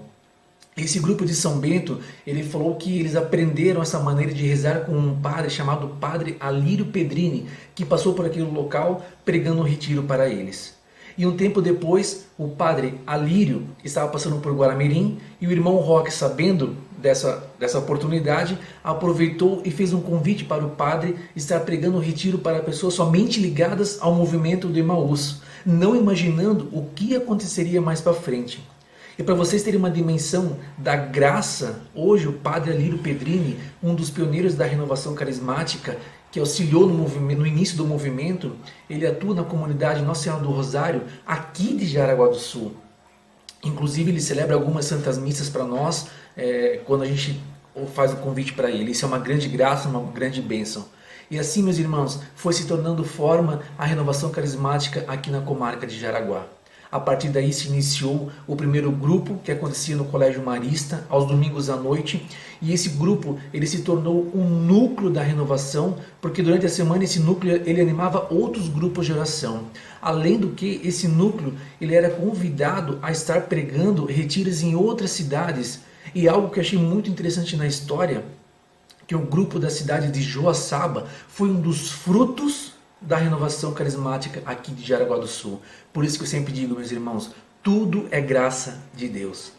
Esse 0.77 0.99
grupo 1.01 1.25
de 1.25 1.35
São 1.35 1.59
Bento, 1.59 1.99
ele 2.25 2.43
falou 2.43 2.75
que 2.75 2.97
eles 2.97 3.17
aprenderam 3.17 3.81
essa 3.81 3.99
maneira 3.99 4.33
de 4.33 4.45
rezar 4.45 4.85
com 4.85 4.93
um 4.93 5.19
padre 5.19 5.49
chamado 5.49 5.89
Padre 5.99 6.37
Alírio 6.39 6.85
Pedrini, 6.85 7.47
que 7.75 7.83
passou 7.83 8.13
por 8.13 8.25
aquele 8.25 8.45
local 8.45 9.05
pregando 9.25 9.59
um 9.59 9.65
retiro 9.65 10.03
para 10.03 10.29
eles. 10.29 10.79
E 11.17 11.25
um 11.25 11.35
tempo 11.35 11.61
depois, 11.61 12.27
o 12.37 12.47
padre 12.47 12.95
Alírio 13.05 13.63
estava 13.83 14.09
passando 14.09 14.37
por 14.37 14.55
Guaramirim 14.55 15.17
e 15.41 15.45
o 15.45 15.51
irmão 15.51 15.75
Roque, 15.75 16.11
sabendo 16.11 16.77
dessa, 17.01 17.43
dessa 17.59 17.79
oportunidade, 17.79 18.57
aproveitou 18.83 19.61
e 19.65 19.71
fez 19.71 19.93
um 19.93 20.01
convite 20.01 20.45
para 20.45 20.65
o 20.65 20.71
padre 20.71 21.15
estar 21.35 21.59
pregando 21.61 21.97
o 21.97 22.01
retiro 22.01 22.37
para 22.37 22.61
pessoas 22.61 22.93
somente 22.93 23.39
ligadas 23.39 23.97
ao 23.99 24.13
movimento 24.13 24.67
do 24.67 24.79
Emaús, 24.79 25.41
não 25.65 25.95
imaginando 25.95 26.69
o 26.71 26.85
que 26.95 27.15
aconteceria 27.15 27.81
mais 27.81 27.99
para 27.99 28.13
frente. 28.13 28.63
E 29.17 29.23
para 29.23 29.35
vocês 29.35 29.61
terem 29.61 29.77
uma 29.77 29.91
dimensão 29.91 30.57
da 30.77 30.95
graça, 30.95 31.81
hoje 31.93 32.27
o 32.27 32.33
padre 32.33 32.71
Alírio 32.71 32.97
Pedrini, 32.99 33.59
um 33.83 33.93
dos 33.93 34.09
pioneiros 34.09 34.55
da 34.55 34.65
renovação 34.65 35.13
carismática, 35.13 35.97
que 36.31 36.39
auxiliou 36.39 36.87
no, 36.87 37.07
no, 37.07 37.45
início 37.45 37.75
do 37.75 37.85
movimento, 37.85 38.53
ele 38.89 39.05
atua 39.05 39.35
na 39.35 39.43
comunidade 39.43 40.01
Nossa 40.01 40.23
Senhora 40.23 40.41
do 40.41 40.49
Rosário, 40.49 41.03
aqui 41.27 41.75
de 41.75 41.85
Jaraguá 41.85 42.27
do 42.27 42.37
Sul. 42.37 42.73
Inclusive, 43.63 44.11
ele 44.11 44.21
celebra 44.21 44.55
algumas 44.55 44.85
santas 44.85 45.17
missas 45.17 45.49
para 45.49 45.65
nós 45.65 46.07
é, 46.35 46.79
quando 46.85 47.03
a 47.03 47.07
gente 47.07 47.41
faz 47.93 48.13
o 48.13 48.17
convite 48.17 48.53
para 48.53 48.69
ele. 48.69 48.91
Isso 48.91 49.05
é 49.05 49.07
uma 49.07 49.19
grande 49.19 49.47
graça, 49.47 49.87
uma 49.87 50.01
grande 50.11 50.41
bênção. 50.41 50.85
E 51.29 51.39
assim, 51.39 51.63
meus 51.63 51.77
irmãos, 51.77 52.19
foi 52.35 52.51
se 52.51 52.67
tornando 52.67 53.03
forma 53.05 53.61
a 53.77 53.85
renovação 53.85 54.29
carismática 54.31 55.05
aqui 55.07 55.31
na 55.31 55.39
comarca 55.39 55.87
de 55.87 55.97
Jaraguá. 55.97 56.45
A 56.91 56.99
partir 56.99 57.29
daí 57.29 57.53
se 57.53 57.69
iniciou 57.69 58.29
o 58.45 58.53
primeiro 58.53 58.91
grupo 58.91 59.39
que 59.41 59.49
acontecia 59.49 59.95
no 59.95 60.03
Colégio 60.03 60.43
Marista 60.43 61.05
aos 61.07 61.25
domingos 61.25 61.69
à 61.69 61.77
noite, 61.77 62.27
e 62.61 62.73
esse 62.73 62.89
grupo 62.89 63.39
ele 63.53 63.65
se 63.65 63.81
tornou 63.81 64.29
um 64.35 64.43
núcleo 64.43 65.09
da 65.09 65.23
renovação, 65.23 65.95
porque 66.19 66.43
durante 66.43 66.65
a 66.65 66.69
semana 66.69 67.05
esse 67.05 67.21
núcleo 67.21 67.61
ele 67.65 67.79
animava 67.79 68.27
outros 68.29 68.67
grupos 68.67 69.05
de 69.05 69.13
oração. 69.13 69.67
Além 70.01 70.37
do 70.37 70.49
que 70.49 70.81
esse 70.83 71.07
núcleo 71.07 71.53
ele 71.79 71.95
era 71.95 72.09
convidado 72.09 72.99
a 73.01 73.09
estar 73.09 73.43
pregando 73.43 74.03
retiros 74.03 74.61
em 74.61 74.75
outras 74.75 75.11
cidades. 75.11 75.79
E 76.13 76.27
algo 76.27 76.49
que 76.49 76.59
achei 76.59 76.77
muito 76.77 77.09
interessante 77.09 77.55
na 77.55 77.65
história, 77.65 78.23
que 79.07 79.15
o 79.15 79.19
grupo 79.19 79.59
da 79.59 79.69
cidade 79.69 80.11
de 80.11 80.21
Joaçaba 80.21 81.07
foi 81.27 81.49
um 81.49 81.59
dos 81.59 81.89
frutos 81.89 82.73
da 83.01 83.17
renovação 83.17 83.73
carismática 83.73 84.41
aqui 84.45 84.71
de 84.71 84.85
Jaraguá 84.85 85.17
do 85.17 85.27
Sul. 85.27 85.61
Por 85.91 86.05
isso 86.05 86.17
que 86.17 86.23
eu 86.23 86.27
sempre 86.29 86.53
digo, 86.53 86.75
meus 86.75 86.91
irmãos, 86.91 87.31
tudo 87.63 88.07
é 88.11 88.21
graça 88.21 88.79
de 88.95 89.07
Deus. 89.07 89.51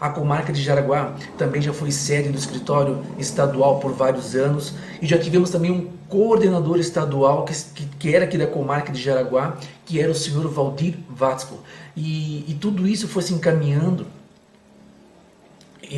A 0.00 0.10
comarca 0.10 0.52
de 0.52 0.62
Jaraguá 0.62 1.16
também 1.38 1.60
já 1.60 1.72
foi 1.72 1.90
sede 1.90 2.28
do 2.28 2.36
escritório 2.36 3.02
estadual 3.18 3.80
por 3.80 3.92
vários 3.92 4.34
anos 4.34 4.74
e 5.00 5.06
já 5.06 5.18
tivemos 5.18 5.50
também 5.50 5.70
um 5.70 5.90
coordenador 6.08 6.78
estadual 6.78 7.44
que, 7.44 7.54
que, 7.54 7.86
que 7.86 8.14
era 8.14 8.24
aqui 8.24 8.36
da 8.36 8.46
comarca 8.46 8.92
de 8.92 9.00
Jaraguá, 9.00 9.56
que 9.86 10.00
era 10.00 10.10
o 10.10 10.14
senhor 10.14 10.46
Valdir 10.48 10.98
Vatsco. 11.08 11.60
E, 11.96 12.44
e 12.46 12.54
tudo 12.54 12.86
isso 12.86 13.08
foi 13.08 13.22
se 13.22 13.32
encaminhando 13.32 14.06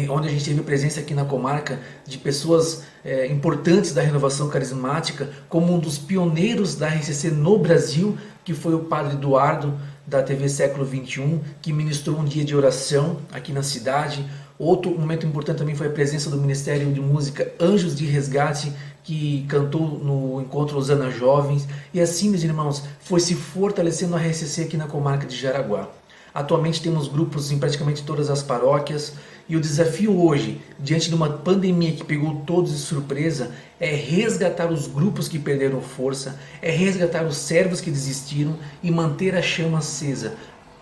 onde 0.08 0.28
a 0.28 0.30
gente 0.30 0.44
teve 0.44 0.62
presença 0.62 1.00
aqui 1.00 1.14
na 1.14 1.24
comarca 1.24 1.80
de 2.06 2.18
pessoas 2.18 2.82
é, 3.04 3.26
importantes 3.26 3.92
da 3.92 4.02
renovação 4.02 4.48
carismática, 4.48 5.30
como 5.48 5.74
um 5.74 5.78
dos 5.78 5.98
pioneiros 5.98 6.76
da 6.76 6.88
RCC 6.88 7.30
no 7.30 7.58
Brasil, 7.58 8.16
que 8.44 8.54
foi 8.54 8.74
o 8.74 8.80
Padre 8.80 9.14
Eduardo, 9.14 9.78
da 10.06 10.22
TV 10.22 10.48
Século 10.48 10.86
XXI, 10.86 11.40
que 11.60 11.72
ministrou 11.72 12.18
um 12.18 12.24
dia 12.24 12.44
de 12.44 12.56
oração 12.56 13.18
aqui 13.30 13.52
na 13.52 13.62
cidade. 13.62 14.24
Outro 14.58 14.90
momento 14.98 15.26
importante 15.26 15.58
também 15.58 15.74
foi 15.74 15.86
a 15.86 15.90
presença 15.90 16.30
do 16.30 16.38
Ministério 16.38 16.90
de 16.92 17.00
Música 17.00 17.52
Anjos 17.60 17.94
de 17.94 18.06
Resgate, 18.06 18.72
que 19.04 19.44
cantou 19.48 19.98
no 19.98 20.40
encontro 20.40 20.78
Osana 20.78 21.10
Jovens. 21.10 21.68
E 21.92 22.00
assim, 22.00 22.30
meus 22.30 22.42
irmãos, 22.42 22.84
foi 23.00 23.20
se 23.20 23.34
fortalecendo 23.34 24.16
a 24.16 24.18
RCC 24.18 24.62
aqui 24.62 24.76
na 24.76 24.86
comarca 24.86 25.26
de 25.26 25.36
Jaraguá. 25.36 25.88
Atualmente 26.34 26.82
temos 26.82 27.08
grupos 27.08 27.50
em 27.50 27.58
praticamente 27.58 28.02
todas 28.02 28.30
as 28.30 28.42
paróquias 28.42 29.14
e 29.48 29.56
o 29.56 29.60
desafio 29.60 30.20
hoje, 30.20 30.60
diante 30.78 31.08
de 31.08 31.14
uma 31.14 31.30
pandemia 31.30 31.92
que 31.92 32.04
pegou 32.04 32.42
todos 32.46 32.72
de 32.72 32.78
surpresa, 32.78 33.50
é 33.80 33.94
resgatar 33.94 34.70
os 34.70 34.86
grupos 34.86 35.26
que 35.26 35.38
perderam 35.38 35.80
força, 35.80 36.38
é 36.60 36.70
resgatar 36.70 37.24
os 37.24 37.36
servos 37.36 37.80
que 37.80 37.90
desistiram 37.90 38.56
e 38.82 38.90
manter 38.90 39.34
a 39.34 39.40
chama 39.40 39.78
acesa, 39.78 40.34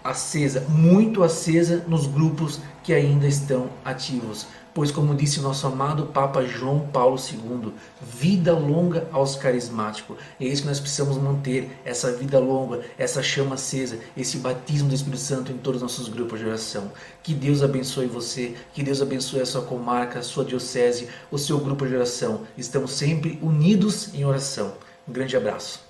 acesa, 0.03 0.61
muito 0.69 1.23
acesa 1.23 1.85
nos 1.87 2.07
grupos 2.07 2.61
que 2.83 2.93
ainda 2.93 3.29
estão 3.29 3.71
ativos. 3.85 4.49
Pois, 4.77 4.91
como 4.91 5.14
disse 5.14 5.41
nosso 5.41 5.66
amado 5.66 6.05
Papa 6.05 6.45
João 6.45 6.81
Paulo 6.81 7.16
II, 7.16 7.72
vida 8.03 8.53
longa 8.53 9.09
aos 9.11 9.35
carismáticos. 9.35 10.18
É 10.39 10.45
isso 10.45 10.61
que 10.61 10.68
nós 10.68 10.79
precisamos 10.79 11.16
manter, 11.16 11.81
essa 11.83 12.12
vida 12.12 12.39
longa, 12.39 12.83
essa 12.99 13.22
chama 13.22 13.55
acesa, 13.55 13.99
esse 14.14 14.37
batismo 14.37 14.91
do 14.91 14.95
Espírito 14.95 15.22
Santo 15.22 15.51
em 15.51 15.57
todos 15.57 15.81
os 15.81 15.83
nossos 15.83 16.11
grupos 16.11 16.41
de 16.41 16.45
oração. 16.45 16.93
Que 17.22 17.33
Deus 17.33 17.62
abençoe 17.62 18.05
você, 18.05 18.55
que 18.74 18.83
Deus 18.83 19.01
abençoe 19.01 19.41
a 19.41 19.47
sua 19.47 19.62
comarca, 19.62 20.18
a 20.18 20.22
sua 20.22 20.45
diocese, 20.45 21.09
o 21.31 21.39
seu 21.39 21.57
grupo 21.57 21.87
de 21.87 21.95
oração. 21.95 22.43
Estamos 22.59 22.91
sempre 22.91 23.39
unidos 23.41 24.12
em 24.12 24.27
oração. 24.27 24.74
Um 25.09 25.12
grande 25.14 25.39
abraço. 25.39 25.81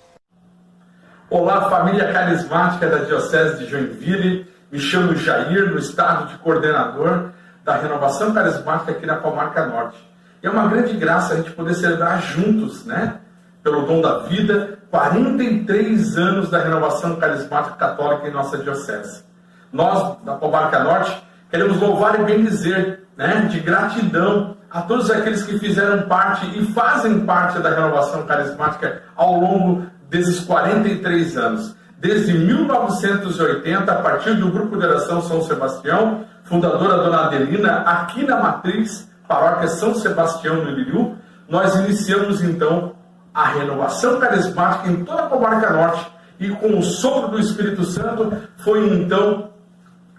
Olá, 1.29 1.69
família 1.69 2.13
carismática 2.13 2.87
da 2.89 2.99
Diocese 2.99 3.57
de 3.57 3.69
Joinville. 3.69 4.47
Me 4.71 4.79
chamo 4.79 5.13
Jair, 5.13 5.71
no 5.71 5.77
estado 5.77 6.29
de 6.29 6.37
coordenador 6.37 7.33
da 7.67 7.75
renovação 7.75 8.33
carismática 8.33 8.93
aqui 8.93 9.05
na 9.05 9.17
Comarca 9.17 9.65
Norte. 9.65 9.97
E 10.41 10.47
é 10.47 10.49
uma 10.49 10.67
grande 10.67 10.93
graça 10.93 11.33
a 11.33 11.35
gente 11.35 11.51
poder 11.51 11.73
celebrar 11.73 12.21
juntos, 12.21 12.85
né? 12.85 13.17
Pelo 13.61 13.85
dom 13.85 13.99
da 13.99 14.19
vida, 14.19 14.79
43 14.89 16.17
anos 16.17 16.49
da 16.49 16.63
renovação 16.63 17.17
carismática 17.17 17.75
católica 17.75 18.25
em 18.25 18.31
nossa 18.31 18.57
diocese. 18.57 19.21
Nós, 19.69 20.15
da 20.23 20.35
Comarca 20.35 20.79
Norte, 20.79 21.21
queremos 21.51 21.77
louvar 21.77 22.17
e 22.17 22.23
bendizer, 22.23 23.03
né? 23.17 23.49
De 23.51 23.59
gratidão 23.59 24.55
a 24.71 24.81
todos 24.83 25.11
aqueles 25.11 25.43
que 25.43 25.59
fizeram 25.59 26.07
parte 26.07 26.45
e 26.57 26.71
fazem 26.71 27.25
parte 27.25 27.59
da 27.59 27.71
renovação 27.71 28.25
carismática 28.25 29.01
ao 29.13 29.37
longo 29.41 29.85
desses 30.09 30.39
43 30.39 31.35
anos. 31.35 31.75
Desde 31.97 32.33
1980, 32.33 33.91
a 33.91 33.95
partir 33.95 34.35
do 34.35 34.51
Grupo 34.51 34.77
de 34.77 34.85
Oração 34.85 35.21
São 35.23 35.41
Sebastião, 35.41 36.25
fundadora 36.43 36.97
Dona 36.97 37.25
Adelina, 37.25 37.77
aqui 37.79 38.23
na 38.23 38.37
Matriz, 38.37 39.09
Paróquia 39.27 39.67
São 39.67 39.95
Sebastião 39.95 40.63
do 40.63 40.69
Iliriú, 40.69 41.15
nós 41.49 41.75
iniciamos 41.75 42.43
então 42.43 42.93
a 43.33 43.47
renovação 43.47 44.19
carismática 44.19 44.89
em 44.89 45.03
toda 45.03 45.23
a 45.23 45.27
comarca 45.27 45.71
norte 45.71 46.07
e 46.39 46.49
com 46.49 46.77
o 46.77 46.83
sopro 46.83 47.31
do 47.31 47.39
Espírito 47.39 47.83
Santo 47.83 48.31
foi 48.57 48.87
então 48.89 49.49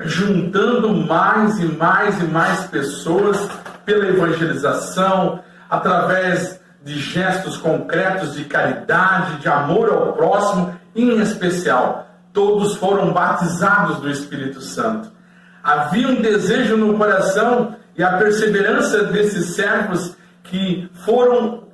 juntando 0.00 0.94
mais 0.94 1.58
e 1.58 1.66
mais 1.66 2.20
e 2.20 2.24
mais 2.24 2.64
pessoas 2.66 3.48
pela 3.84 4.06
evangelização, 4.06 5.40
através 5.68 6.60
de 6.84 6.98
gestos 6.98 7.56
concretos 7.56 8.34
de 8.34 8.44
caridade, 8.44 9.36
de 9.36 9.48
amor 9.48 9.90
ao 9.90 10.12
próximo, 10.12 10.74
em 11.02 11.20
especial, 11.20 12.06
todos 12.32 12.76
foram 12.76 13.12
batizados 13.12 14.00
do 14.00 14.10
Espírito 14.10 14.60
Santo. 14.60 15.10
Havia 15.62 16.08
um 16.08 16.20
desejo 16.20 16.76
no 16.76 16.96
coração 16.96 17.76
e 17.96 18.02
a 18.02 18.16
perseverança 18.16 19.04
desses 19.04 19.54
servos 19.54 20.16
que 20.42 20.90
foram 21.04 21.64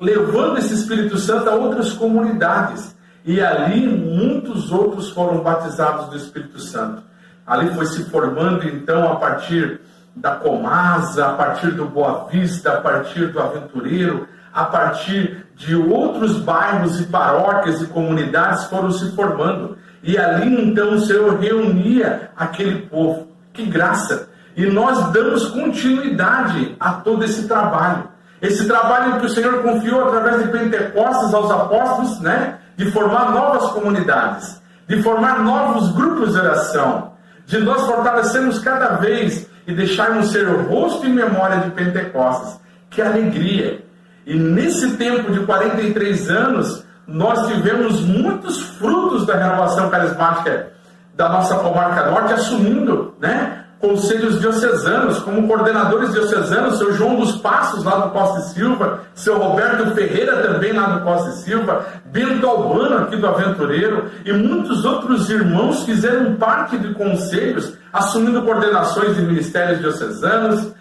levando 0.00 0.58
esse 0.58 0.74
Espírito 0.74 1.16
Santo 1.18 1.48
a 1.48 1.54
outras 1.54 1.92
comunidades. 1.92 2.94
E 3.24 3.40
ali 3.40 3.86
muitos 3.86 4.70
outros 4.70 5.10
foram 5.10 5.40
batizados 5.40 6.08
do 6.08 6.16
Espírito 6.16 6.58
Santo. 6.58 7.02
Ali 7.46 7.70
foi 7.74 7.86
se 7.86 8.04
formando 8.10 8.66
então 8.66 9.10
a 9.10 9.16
partir 9.16 9.80
da 10.14 10.36
Comasa, 10.36 11.26
a 11.26 11.32
partir 11.32 11.72
do 11.72 11.86
Boa 11.86 12.26
Vista, 12.30 12.74
a 12.74 12.80
partir 12.80 13.28
do 13.28 13.40
Aventureiro, 13.40 14.28
a 14.52 14.64
partir 14.64 15.43
de 15.56 15.74
outros 15.76 16.40
bairros 16.40 17.00
e 17.00 17.04
paróquias 17.04 17.80
e 17.80 17.86
comunidades 17.86 18.64
foram 18.64 18.90
se 18.90 19.14
formando. 19.14 19.78
E 20.02 20.18
ali 20.18 20.62
então 20.62 20.94
o 20.94 21.00
Senhor 21.00 21.38
reunia 21.38 22.30
aquele 22.36 22.82
povo. 22.86 23.28
Que 23.52 23.64
graça! 23.64 24.28
E 24.56 24.66
nós 24.66 25.12
damos 25.12 25.48
continuidade 25.48 26.76
a 26.78 26.92
todo 26.92 27.24
esse 27.24 27.48
trabalho. 27.48 28.08
Esse 28.40 28.66
trabalho 28.66 29.20
que 29.20 29.26
o 29.26 29.30
Senhor 29.30 29.62
confiou 29.62 30.06
através 30.06 30.42
de 30.42 30.48
Pentecostes 30.48 31.32
aos 31.32 31.50
apóstolos, 31.50 32.20
né? 32.20 32.58
De 32.76 32.90
formar 32.90 33.30
novas 33.32 33.70
comunidades, 33.70 34.60
de 34.86 35.02
formar 35.02 35.40
novos 35.42 35.92
grupos 35.92 36.32
de 36.32 36.40
oração, 36.40 37.12
de 37.46 37.58
nós 37.58 37.86
fortalecermos 37.86 38.58
cada 38.58 38.96
vez 38.96 39.48
e 39.66 39.72
deixarmos 39.72 40.30
ser 40.30 40.46
o 40.48 40.62
rosto 40.68 41.06
e 41.06 41.08
memória 41.08 41.58
de 41.58 41.70
Pentecostes. 41.70 42.60
Que 42.90 43.00
alegria! 43.00 43.83
E 44.26 44.34
nesse 44.34 44.96
tempo 44.96 45.32
de 45.32 45.40
43 45.40 46.30
anos, 46.30 46.84
nós 47.06 47.46
tivemos 47.48 48.00
muitos 48.00 48.60
frutos 48.60 49.26
da 49.26 49.36
renovação 49.36 49.90
carismática 49.90 50.72
da 51.14 51.28
nossa 51.28 51.56
comarca 51.56 52.10
norte, 52.10 52.32
assumindo 52.32 53.14
né, 53.20 53.64
conselhos 53.78 54.40
diocesanos, 54.40 55.18
como 55.18 55.46
coordenadores 55.46 56.12
diocesanos, 56.12 56.78
seu 56.78 56.94
João 56.94 57.16
dos 57.16 57.36
Passos, 57.36 57.84
lá 57.84 57.96
do 57.96 58.10
Costa 58.10 58.40
e 58.40 58.54
Silva, 58.54 59.00
seu 59.14 59.38
Roberto 59.38 59.94
Ferreira, 59.94 60.42
também 60.42 60.72
lá 60.72 60.86
do 60.86 61.04
Costa 61.04 61.30
e 61.30 61.34
Silva, 61.34 61.84
Bento 62.06 62.46
Albano, 62.46 63.04
aqui 63.04 63.16
do 63.16 63.26
Aventureiro, 63.26 64.10
e 64.24 64.32
muitos 64.32 64.84
outros 64.84 65.28
irmãos 65.28 65.84
fizeram 65.84 66.34
parte 66.36 66.78
de 66.78 66.94
conselhos, 66.94 67.74
assumindo 67.92 68.42
coordenações 68.42 69.16
de 69.16 69.22
ministérios 69.22 69.80
diocesanos, 69.80 70.72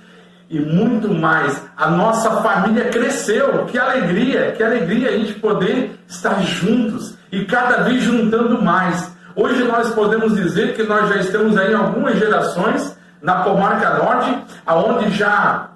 e 0.50 0.60
muito 0.60 1.14
mais. 1.14 1.62
A 1.76 1.90
nossa 1.90 2.42
família 2.42 2.86
cresceu. 2.90 3.66
Que 3.66 3.78
alegria, 3.78 4.52
que 4.52 4.64
alegria 4.64 5.10
a 5.10 5.14
gente 5.14 5.34
poder 5.36 6.00
estar 6.08 6.42
juntos 6.42 7.18
e 7.32 7.46
cada 7.46 7.84
vez 7.84 8.04
juntando 8.04 8.62
mais. 8.62 9.12
Hoje 9.36 9.64
nós 9.64 9.90
podemos 9.92 10.36
dizer 10.36 10.76
que 10.76 10.84
nós 10.84 11.10
já 11.10 11.18
estamos 11.18 11.58
aí 11.58 11.72
em 11.72 11.76
algumas 11.76 12.20
gerações 12.20 12.96
na 13.22 13.44
comarca 13.44 13.98
norte, 13.98 14.38
aonde 14.66 15.10
já 15.12 15.70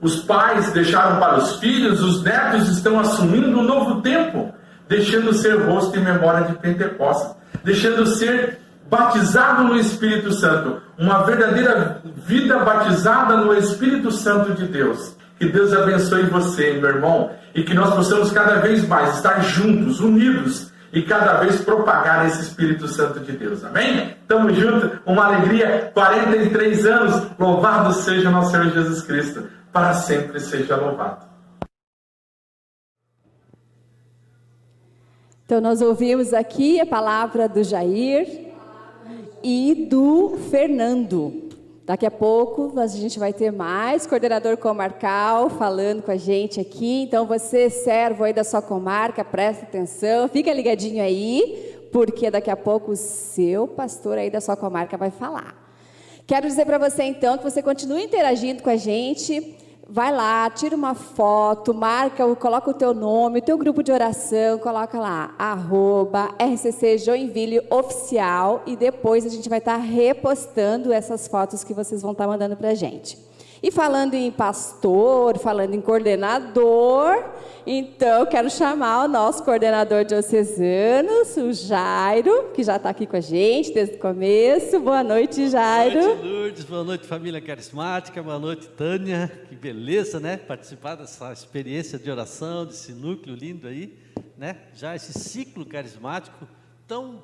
os 0.00 0.20
pais 0.20 0.70
deixaram 0.70 1.18
para 1.18 1.36
os 1.38 1.56
filhos, 1.56 2.02
os 2.02 2.22
netos 2.22 2.68
estão 2.68 3.00
assumindo 3.00 3.58
um 3.58 3.62
novo 3.62 4.00
tempo, 4.00 4.54
deixando 4.88 5.34
ser 5.34 5.56
rosto 5.66 5.96
e 5.96 6.00
memória 6.00 6.46
de 6.46 6.54
Pentecostes, 6.54 7.34
deixando 7.64 8.06
ser 8.06 8.60
batizado 8.88 9.64
no 9.64 9.76
Espírito 9.76 10.32
Santo, 10.32 10.80
uma 10.98 11.24
verdadeira 11.24 12.00
vida 12.04 12.58
batizada 12.58 13.36
no 13.36 13.54
Espírito 13.54 14.10
Santo 14.10 14.54
de 14.54 14.66
Deus. 14.66 15.16
Que 15.38 15.46
Deus 15.46 15.72
abençoe 15.72 16.24
você, 16.24 16.72
meu 16.74 16.88
irmão, 16.88 17.30
e 17.54 17.62
que 17.62 17.74
nós 17.74 17.94
possamos 17.94 18.30
cada 18.32 18.56
vez 18.56 18.86
mais 18.86 19.16
estar 19.16 19.40
juntos, 19.40 20.00
unidos 20.00 20.72
e 20.92 21.02
cada 21.02 21.40
vez 21.40 21.60
propagar 21.60 22.26
esse 22.26 22.42
Espírito 22.42 22.88
Santo 22.88 23.20
de 23.20 23.32
Deus. 23.32 23.62
Amém? 23.64 24.16
Tamo 24.26 24.54
junto, 24.54 24.98
uma 25.04 25.26
alegria, 25.26 25.90
43 25.92 26.86
anos, 26.86 27.26
louvado 27.38 27.92
seja 27.92 28.30
nosso 28.30 28.52
Senhor 28.52 28.70
Jesus 28.70 29.02
Cristo, 29.02 29.44
para 29.72 29.92
sempre 29.92 30.40
seja 30.40 30.76
louvado. 30.76 31.26
Então, 35.44 35.60
nós 35.60 35.80
ouvimos 35.80 36.32
aqui 36.32 36.80
a 36.80 36.86
palavra 36.86 37.48
do 37.48 37.62
Jair 37.62 38.45
e 39.48 39.86
do 39.88 40.36
Fernando. 40.50 41.44
Daqui 41.84 42.04
a 42.04 42.10
pouco 42.10 42.80
a 42.80 42.86
gente 42.88 43.16
vai 43.16 43.32
ter 43.32 43.52
mais 43.52 44.04
coordenador 44.04 44.56
comarcal 44.56 45.48
falando 45.48 46.02
com 46.02 46.10
a 46.10 46.16
gente 46.16 46.58
aqui. 46.58 47.02
Então, 47.02 47.26
você, 47.26 47.70
servo 47.70 48.24
aí 48.24 48.32
da 48.32 48.42
sua 48.42 48.60
comarca, 48.60 49.24
presta 49.24 49.64
atenção, 49.64 50.26
fica 50.26 50.52
ligadinho 50.52 51.00
aí, 51.00 51.88
porque 51.92 52.28
daqui 52.28 52.50
a 52.50 52.56
pouco 52.56 52.90
o 52.90 52.96
seu 52.96 53.68
pastor 53.68 54.18
aí 54.18 54.30
da 54.30 54.40
sua 54.40 54.56
comarca 54.56 54.96
vai 54.96 55.12
falar. 55.12 55.54
Quero 56.26 56.48
dizer 56.48 56.66
para 56.66 56.78
você 56.78 57.04
então 57.04 57.38
que 57.38 57.44
você 57.44 57.62
continue 57.62 58.02
interagindo 58.02 58.64
com 58.64 58.70
a 58.70 58.76
gente. 58.76 59.54
Vai 59.88 60.12
lá, 60.12 60.50
tira 60.50 60.74
uma 60.74 60.94
foto, 60.94 61.72
marca, 61.72 62.34
coloca 62.34 62.70
o 62.70 62.74
teu 62.74 62.92
nome, 62.92 63.38
o 63.38 63.42
teu 63.42 63.56
grupo 63.56 63.84
de 63.84 63.92
oração, 63.92 64.58
coloca 64.58 64.98
lá, 64.98 65.32
arroba 65.38 66.34
RCC 66.40 66.98
Joinville 66.98 67.60
Oficial 67.70 68.64
e 68.66 68.74
depois 68.74 69.24
a 69.24 69.28
gente 69.28 69.48
vai 69.48 69.58
estar 69.58 69.76
tá 69.76 69.80
repostando 69.80 70.92
essas 70.92 71.28
fotos 71.28 71.62
que 71.62 71.72
vocês 71.72 72.02
vão 72.02 72.10
estar 72.10 72.24
tá 72.24 72.30
mandando 72.30 72.56
para 72.56 72.70
a 72.70 72.74
gente. 72.74 73.25
E 73.62 73.70
falando 73.70 74.14
em 74.14 74.30
pastor, 74.30 75.38
falando 75.38 75.74
em 75.74 75.80
coordenador, 75.80 77.24
então 77.66 78.26
quero 78.26 78.50
chamar 78.50 79.06
o 79.06 79.08
nosso 79.08 79.42
coordenador 79.42 80.04
diocesano, 80.04 81.22
o 81.38 81.52
Jairo, 81.52 82.50
que 82.52 82.62
já 82.62 82.76
está 82.76 82.90
aqui 82.90 83.06
com 83.06 83.16
a 83.16 83.20
gente 83.20 83.72
desde 83.72 83.96
o 83.96 83.98
começo. 83.98 84.78
Boa 84.78 85.02
noite, 85.02 85.48
Jairo. 85.48 86.00
Boa 86.00 86.14
noite, 86.14 86.28
Lourdes. 86.28 86.64
Boa 86.64 86.84
noite, 86.84 87.06
família 87.06 87.40
carismática. 87.40 88.22
Boa 88.22 88.38
noite, 88.38 88.68
Tânia. 88.68 89.32
Que 89.48 89.56
beleza, 89.56 90.20
né? 90.20 90.36
Participar 90.36 90.96
dessa 90.96 91.32
experiência 91.32 91.98
de 91.98 92.10
oração, 92.10 92.66
desse 92.66 92.92
núcleo 92.92 93.34
lindo 93.34 93.66
aí, 93.66 93.98
né? 94.36 94.58
Já 94.74 94.94
esse 94.94 95.18
ciclo 95.18 95.64
carismático 95.64 96.46
tão, 96.86 97.22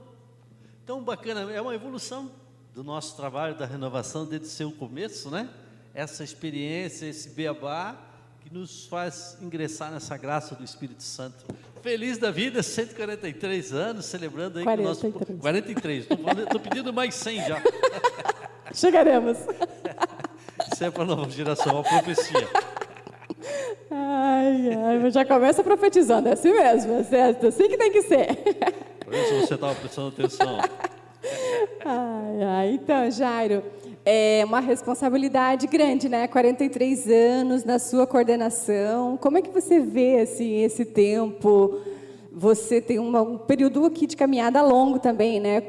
tão 0.86 1.02
bacana. 1.02 1.52
É 1.52 1.60
uma 1.60 1.74
evolução 1.74 2.30
do 2.74 2.82
nosso 2.82 3.14
trabalho 3.16 3.54
da 3.54 3.66
renovação 3.66 4.24
desde 4.24 4.46
o 4.46 4.50
seu 4.50 4.72
começo, 4.72 5.30
né? 5.30 5.48
Essa 5.94 6.24
experiência, 6.24 7.06
esse 7.06 7.30
beabá 7.30 7.96
que 8.40 8.52
nos 8.52 8.86
faz 8.86 9.36
ingressar 9.40 9.90
nessa 9.90 10.16
graça 10.16 10.54
do 10.54 10.64
Espírito 10.64 11.02
Santo. 11.02 11.44
Feliz 11.82 12.18
da 12.18 12.30
vida, 12.30 12.62
143 12.62 13.72
anos, 13.72 14.06
celebrando 14.06 14.58
aí 14.58 14.64
43. 14.64 14.78
o 14.78 15.08
nosso 15.10 15.38
43. 15.38 16.06
Estou 16.10 16.60
pedindo 16.60 16.92
mais 16.92 17.14
100 17.14 17.36
já. 17.46 17.62
Chegaremos. 18.72 19.38
Isso 20.72 20.84
é 20.84 20.90
para 20.90 21.02
a 21.02 21.06
nova 21.06 21.30
geração, 21.30 21.78
a 21.78 21.82
profecia. 21.82 22.48
Ai, 23.90 24.70
ai, 24.74 25.10
já 25.10 25.24
começa 25.24 25.62
profetizando, 25.62 26.28
é 26.28 26.32
assim 26.32 26.52
mesmo, 26.52 26.94
é 26.94 27.02
certo, 27.02 27.48
assim 27.48 27.68
que 27.68 27.76
tem 27.76 27.90
que 27.90 28.02
ser. 28.02 28.26
Por 29.04 29.12
isso 29.12 29.46
você 29.46 29.54
estava 29.54 29.74
prestando 29.74 30.08
atenção. 30.08 30.58
Ai, 31.84 32.42
ai, 32.42 32.70
então, 32.74 33.10
Jairo, 33.10 33.62
é 34.04 34.42
uma 34.44 34.60
responsabilidade 34.60 35.66
grande, 35.66 36.08
né? 36.08 36.26
43 36.26 37.08
anos 37.08 37.64
na 37.64 37.78
sua 37.78 38.06
coordenação. 38.06 39.16
Como 39.16 39.38
é 39.38 39.42
que 39.42 39.50
você 39.50 39.78
vê 39.78 40.20
assim 40.20 40.62
esse 40.62 40.84
tempo? 40.84 41.80
Você 42.34 42.80
tem 42.80 42.98
uma, 42.98 43.20
um 43.22 43.38
período 43.38 43.84
aqui 43.84 44.06
de 44.06 44.16
caminhada 44.16 44.62
longo 44.62 44.98
também, 44.98 45.38
né? 45.38 45.60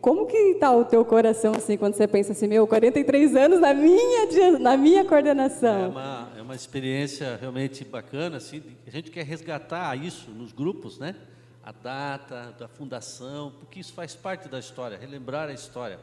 Como 0.00 0.26
que 0.26 0.36
está 0.36 0.70
o 0.70 0.84
teu 0.84 1.04
coração 1.04 1.52
assim 1.54 1.76
quando 1.76 1.94
você 1.94 2.06
pensa 2.06 2.32
assim, 2.32 2.46
meu, 2.46 2.66
43 2.66 3.34
anos 3.36 3.60
na 3.60 3.74
minha 3.74 4.58
na 4.58 4.76
minha 4.76 5.04
coordenação? 5.04 5.84
É 5.84 5.88
uma, 5.88 6.28
é 6.38 6.42
uma 6.42 6.54
experiência 6.54 7.36
realmente 7.40 7.84
bacana, 7.84 8.36
assim. 8.36 8.62
A 8.86 8.90
gente 8.90 9.10
quer 9.10 9.24
resgatar 9.24 9.94
isso 9.96 10.30
nos 10.30 10.52
grupos, 10.52 10.98
né? 10.98 11.14
A 11.62 11.72
data 11.72 12.54
da 12.58 12.68
fundação, 12.68 13.52
porque 13.58 13.80
isso 13.80 13.92
faz 13.92 14.14
parte 14.14 14.48
da 14.48 14.58
história, 14.58 14.96
relembrar 14.96 15.48
a 15.48 15.52
história 15.52 15.98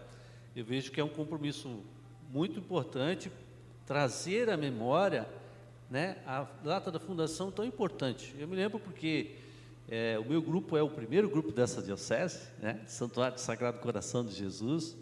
eu 0.56 0.66
vejo 0.66 0.92
que 0.92 1.00
é 1.00 1.04
um 1.04 1.10
compromisso 1.10 1.82
muito 2.32 2.60
importante 2.60 3.32
trazer 3.86 4.50
à 4.50 4.58
memória 4.58 5.28
né, 5.90 6.18
a 6.26 6.44
data 6.64 6.92
da 6.92 7.00
fundação 7.00 7.52
tão 7.52 7.66
importante. 7.66 8.36
Eu 8.38 8.48
me 8.48 8.56
lembro 8.56 8.80
porque 8.80 9.36
é, 9.88 10.20
o 10.20 10.26
meu 10.26 10.42
grupo 10.42 10.78
é 10.78 10.84
o 10.84 10.90
primeiro 10.90 11.30
grupo 11.30 11.52
dessa 11.52 11.82
diocese, 11.82 12.42
né, 12.62 12.80
Santuário 12.86 13.36
do 13.36 13.42
Sagrado 13.42 13.80
Coração 13.80 14.24
de 14.24 14.36
Jesus, 14.36 14.96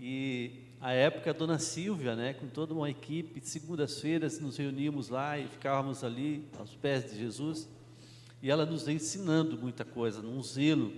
e 0.00 0.64
a 0.80 0.92
época 0.92 1.30
a 1.30 1.32
Dona 1.32 1.58
Silvia, 1.58 2.16
né, 2.16 2.34
com 2.34 2.48
toda 2.48 2.74
uma 2.74 2.90
equipe, 2.90 3.40
de 3.40 3.48
segundas-feiras 3.48 4.40
nos 4.40 4.56
reuníamos 4.56 5.08
lá 5.08 5.38
e 5.38 5.46
ficávamos 5.46 6.02
ali 6.02 6.44
aos 6.58 6.74
pés 6.74 7.10
de 7.10 7.18
Jesus, 7.18 7.68
e 8.42 8.50
ela 8.50 8.66
nos 8.66 8.88
ensinando 8.88 9.56
muita 9.56 9.84
coisa, 9.84 10.20
num 10.20 10.42
zelo 10.42 10.92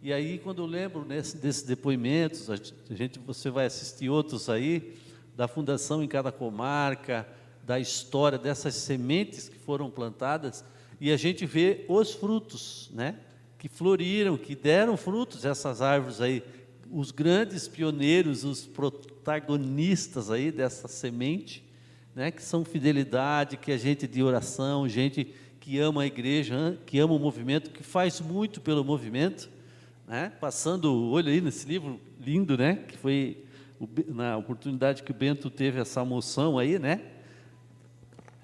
e 0.00 0.12
aí, 0.12 0.38
quando 0.38 0.62
eu 0.62 0.66
lembro 0.66 1.04
nesse, 1.04 1.36
desses 1.36 1.62
depoimentos, 1.62 2.48
a 2.48 2.56
gente, 2.94 3.18
você 3.18 3.50
vai 3.50 3.66
assistir 3.66 4.08
outros 4.08 4.48
aí, 4.48 4.96
da 5.36 5.48
fundação 5.48 6.02
em 6.02 6.06
cada 6.06 6.30
comarca, 6.30 7.26
da 7.64 7.80
história 7.80 8.38
dessas 8.38 8.76
sementes 8.76 9.48
que 9.48 9.58
foram 9.58 9.90
plantadas, 9.90 10.64
e 11.00 11.10
a 11.10 11.16
gente 11.16 11.44
vê 11.44 11.84
os 11.88 12.12
frutos, 12.12 12.90
né? 12.94 13.16
Que 13.58 13.68
floriram, 13.68 14.36
que 14.36 14.54
deram 14.54 14.96
frutos, 14.96 15.44
essas 15.44 15.82
árvores 15.82 16.20
aí, 16.20 16.44
os 16.92 17.10
grandes 17.10 17.66
pioneiros, 17.66 18.44
os 18.44 18.66
protagonistas 18.66 20.30
aí 20.30 20.52
dessa 20.52 20.86
semente, 20.86 21.64
né? 22.14 22.30
Que 22.30 22.42
são 22.42 22.64
fidelidade, 22.64 23.56
que 23.56 23.72
é 23.72 23.78
gente 23.78 24.06
de 24.06 24.22
oração, 24.22 24.88
gente 24.88 25.34
que 25.58 25.80
ama 25.80 26.02
a 26.02 26.06
igreja, 26.06 26.78
que 26.86 27.00
ama 27.00 27.14
o 27.14 27.18
movimento, 27.18 27.70
que 27.70 27.82
faz 27.82 28.20
muito 28.20 28.60
pelo 28.60 28.84
movimento 28.84 29.57
né? 30.08 30.32
passando 30.40 30.86
o 30.86 31.10
olho 31.10 31.28
aí 31.28 31.40
nesse 31.40 31.68
livro 31.68 32.00
lindo, 32.18 32.56
né? 32.56 32.76
que 32.88 32.96
foi 32.96 33.44
na 34.08 34.36
oportunidade 34.36 35.02
que 35.02 35.10
o 35.10 35.14
Bento 35.14 35.50
teve 35.50 35.78
essa 35.78 36.04
moção 36.04 36.58
aí, 36.58 36.78
né? 36.78 37.00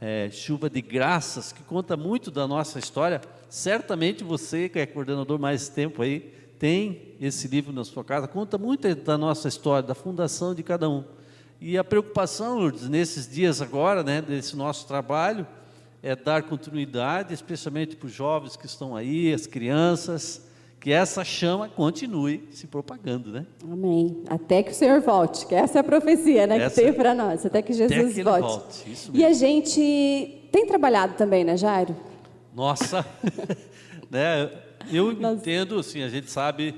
É, 0.00 0.28
Chuva 0.30 0.68
de 0.68 0.82
Graças, 0.82 1.50
que 1.50 1.62
conta 1.62 1.96
muito 1.96 2.30
da 2.30 2.46
nossa 2.46 2.78
história. 2.78 3.20
Certamente 3.48 4.22
você, 4.22 4.68
que 4.68 4.78
é 4.78 4.86
coordenador 4.86 5.38
mais 5.38 5.68
tempo 5.68 6.02
aí, 6.02 6.32
tem 6.58 7.14
esse 7.20 7.48
livro 7.48 7.72
na 7.72 7.84
sua 7.84 8.04
casa, 8.04 8.28
conta 8.28 8.58
muito 8.58 8.94
da 8.94 9.16
nossa 9.16 9.48
história, 9.48 9.86
da 9.86 9.94
fundação 9.94 10.54
de 10.54 10.62
cada 10.62 10.88
um. 10.88 11.02
E 11.60 11.78
a 11.78 11.82
preocupação, 11.82 12.58
Lourdes, 12.58 12.88
nesses 12.88 13.28
dias 13.28 13.62
agora, 13.62 14.04
né, 14.04 14.20
desse 14.20 14.54
nosso 14.54 14.86
trabalho, 14.86 15.46
é 16.02 16.14
dar 16.14 16.42
continuidade, 16.42 17.32
especialmente 17.32 17.96
para 17.96 18.06
os 18.06 18.12
jovens 18.12 18.56
que 18.56 18.66
estão 18.66 18.94
aí, 18.94 19.32
as 19.32 19.46
crianças, 19.46 20.46
que 20.84 20.92
essa 20.92 21.24
chama 21.24 21.66
continue 21.66 22.46
se 22.50 22.66
propagando, 22.66 23.32
né? 23.32 23.46
Amém. 23.72 24.22
Até 24.28 24.62
que 24.62 24.70
o 24.70 24.74
Senhor 24.74 25.00
volte, 25.00 25.46
que 25.46 25.54
essa 25.54 25.78
é 25.78 25.80
a 25.80 25.82
profecia, 25.82 26.46
né, 26.46 26.58
essa, 26.58 26.78
que 26.78 26.82
tem 26.82 26.92
para 26.92 27.14
nós, 27.14 27.46
até 27.46 27.62
que 27.62 27.72
Jesus 27.72 27.90
até 27.90 28.12
que 28.12 28.22
volte. 28.22 28.42
volte. 28.42 28.92
Isso 28.92 29.10
mesmo. 29.10 29.16
E 29.16 29.24
a 29.24 29.32
gente 29.32 30.46
tem 30.52 30.66
trabalhado 30.66 31.14
também, 31.14 31.42
né, 31.42 31.56
Jairo? 31.56 31.96
Nossa, 32.54 33.02
né? 34.12 34.50
Eu 34.92 35.14
nós... 35.14 35.38
entendo, 35.38 35.78
assim, 35.78 36.02
a 36.02 36.08
gente 36.10 36.30
sabe 36.30 36.74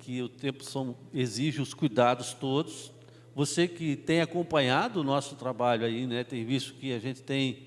que 0.00 0.20
o 0.20 0.28
tempo 0.28 0.62
são, 0.62 0.94
exige 1.14 1.62
os 1.62 1.72
cuidados 1.72 2.34
todos. 2.34 2.92
Você 3.34 3.66
que 3.66 3.96
tem 3.96 4.20
acompanhado 4.20 5.00
o 5.00 5.02
nosso 5.02 5.34
trabalho 5.34 5.86
aí, 5.86 6.06
né, 6.06 6.24
tem 6.24 6.44
visto 6.44 6.74
que 6.74 6.92
a 6.92 6.98
gente 6.98 7.22
tem 7.22 7.65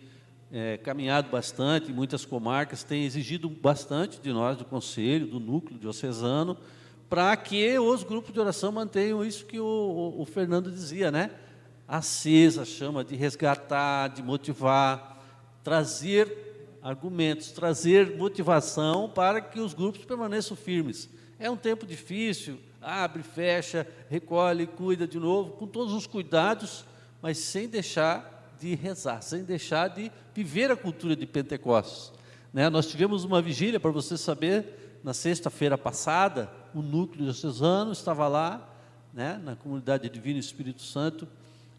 é, 0.51 0.77
caminhado 0.77 1.29
bastante, 1.29 1.91
muitas 1.91 2.25
comarcas 2.25 2.83
têm 2.83 3.05
exigido 3.05 3.49
bastante 3.49 4.19
de 4.19 4.31
nós, 4.33 4.57
do 4.57 4.65
Conselho, 4.65 5.27
do 5.27 5.39
Núcleo 5.39 5.79
Diocesano, 5.79 6.57
para 7.09 7.35
que 7.37 7.77
os 7.79 8.03
grupos 8.03 8.33
de 8.33 8.39
oração 8.39 8.71
mantenham 8.71 9.23
isso 9.23 9.45
que 9.45 9.59
o, 9.59 9.65
o, 9.65 10.21
o 10.21 10.25
Fernando 10.25 10.71
dizia, 10.71 11.11
né? 11.11 11.31
Acesa, 11.87 12.65
chama 12.65 13.03
de 13.03 13.15
resgatar, 13.15 14.09
de 14.09 14.21
motivar, 14.21 15.17
trazer 15.63 16.77
argumentos, 16.81 17.51
trazer 17.51 18.15
motivação 18.15 19.09
para 19.09 19.41
que 19.41 19.59
os 19.59 19.73
grupos 19.73 20.05
permaneçam 20.05 20.55
firmes. 20.55 21.09
É 21.39 21.49
um 21.49 21.57
tempo 21.57 21.85
difícil, 21.85 22.59
abre, 22.81 23.23
fecha, 23.23 23.87
recolhe, 24.09 24.67
cuida 24.67 25.07
de 25.07 25.19
novo, 25.19 25.53
com 25.53 25.67
todos 25.67 25.93
os 25.93 26.05
cuidados, 26.05 26.85
mas 27.21 27.37
sem 27.37 27.67
deixar 27.67 28.38
de 28.59 28.75
rezar, 28.75 29.21
sem 29.21 29.43
deixar 29.43 29.87
de 29.87 30.11
viver 30.33 30.69
a 30.71 30.75
cultura 30.75 31.15
de 31.15 31.25
Pentecostes. 31.25 32.11
Né? 32.53 32.69
Nós 32.69 32.87
tivemos 32.87 33.23
uma 33.23 33.41
vigília, 33.41 33.79
para 33.79 33.91
você 33.91 34.17
saber, 34.17 34.99
na 35.03 35.13
sexta-feira 35.13 35.77
passada, 35.77 36.51
o 36.73 36.81
núcleo 36.81 37.23
diocesano 37.23 37.91
estava 37.91 38.27
lá, 38.27 38.69
né, 39.13 39.39
na 39.43 39.55
comunidade 39.55 40.09
Divino 40.09 40.39
Espírito 40.39 40.81
Santo, 40.81 41.27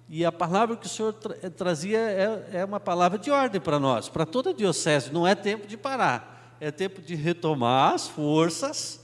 e 0.08 0.24
a 0.24 0.32
palavra 0.32 0.76
que 0.76 0.86
o 0.86 0.88
Senhor 0.88 1.12
tra 1.12 1.36
eh, 1.40 1.48
trazia 1.48 1.98
é, 1.98 2.50
é 2.54 2.64
uma 2.64 2.80
palavra 2.80 3.16
de 3.16 3.30
ordem 3.30 3.60
para 3.60 3.78
nós, 3.78 4.08
para 4.08 4.26
toda 4.26 4.50
a 4.50 4.52
diocese, 4.52 5.12
não 5.12 5.26
é 5.26 5.36
tempo 5.36 5.68
de 5.68 5.76
parar, 5.76 6.56
é 6.60 6.70
tempo 6.72 7.00
de 7.00 7.14
retomar 7.14 7.94
as 7.94 8.08
forças, 8.08 9.00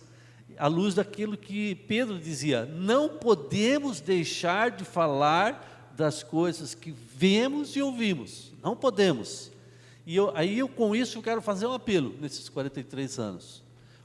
à 0.58 0.66
luz 0.66 0.94
daquilo 0.94 1.36
que 1.36 1.74
Pedro 1.74 2.18
dizia: 2.18 2.64
não 2.66 3.08
podemos 3.08 4.00
deixar 4.00 4.70
de 4.70 4.84
falar 4.84 5.75
das 5.96 6.22
coisas 6.22 6.74
que 6.74 6.90
vemos 6.90 7.74
e 7.74 7.82
ouvimos. 7.82 8.52
Não 8.62 8.76
podemos. 8.76 9.50
E 10.06 10.14
eu, 10.14 10.30
aí 10.36 10.58
eu 10.58 10.68
com 10.68 10.94
isso 10.94 11.18
eu 11.18 11.22
quero 11.22 11.42
fazer 11.42 11.66
um 11.66 11.72
apelo 11.72 12.14
nesses 12.20 12.48
43 12.48 13.18
anos. 13.18 13.62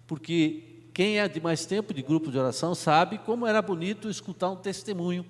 Porque 0.08 0.64
quem 0.94 1.20
é 1.20 1.28
de 1.28 1.40
mais 1.40 1.66
tempo 1.66 1.94
de 1.94 2.02
grupo 2.02 2.32
de 2.32 2.38
oração 2.38 2.74
sabe 2.74 3.18
como 3.20 3.46
era 3.46 3.62
bonito 3.62 4.10
escutar 4.10 4.50
um 4.50 4.56
testemunho 4.56 5.26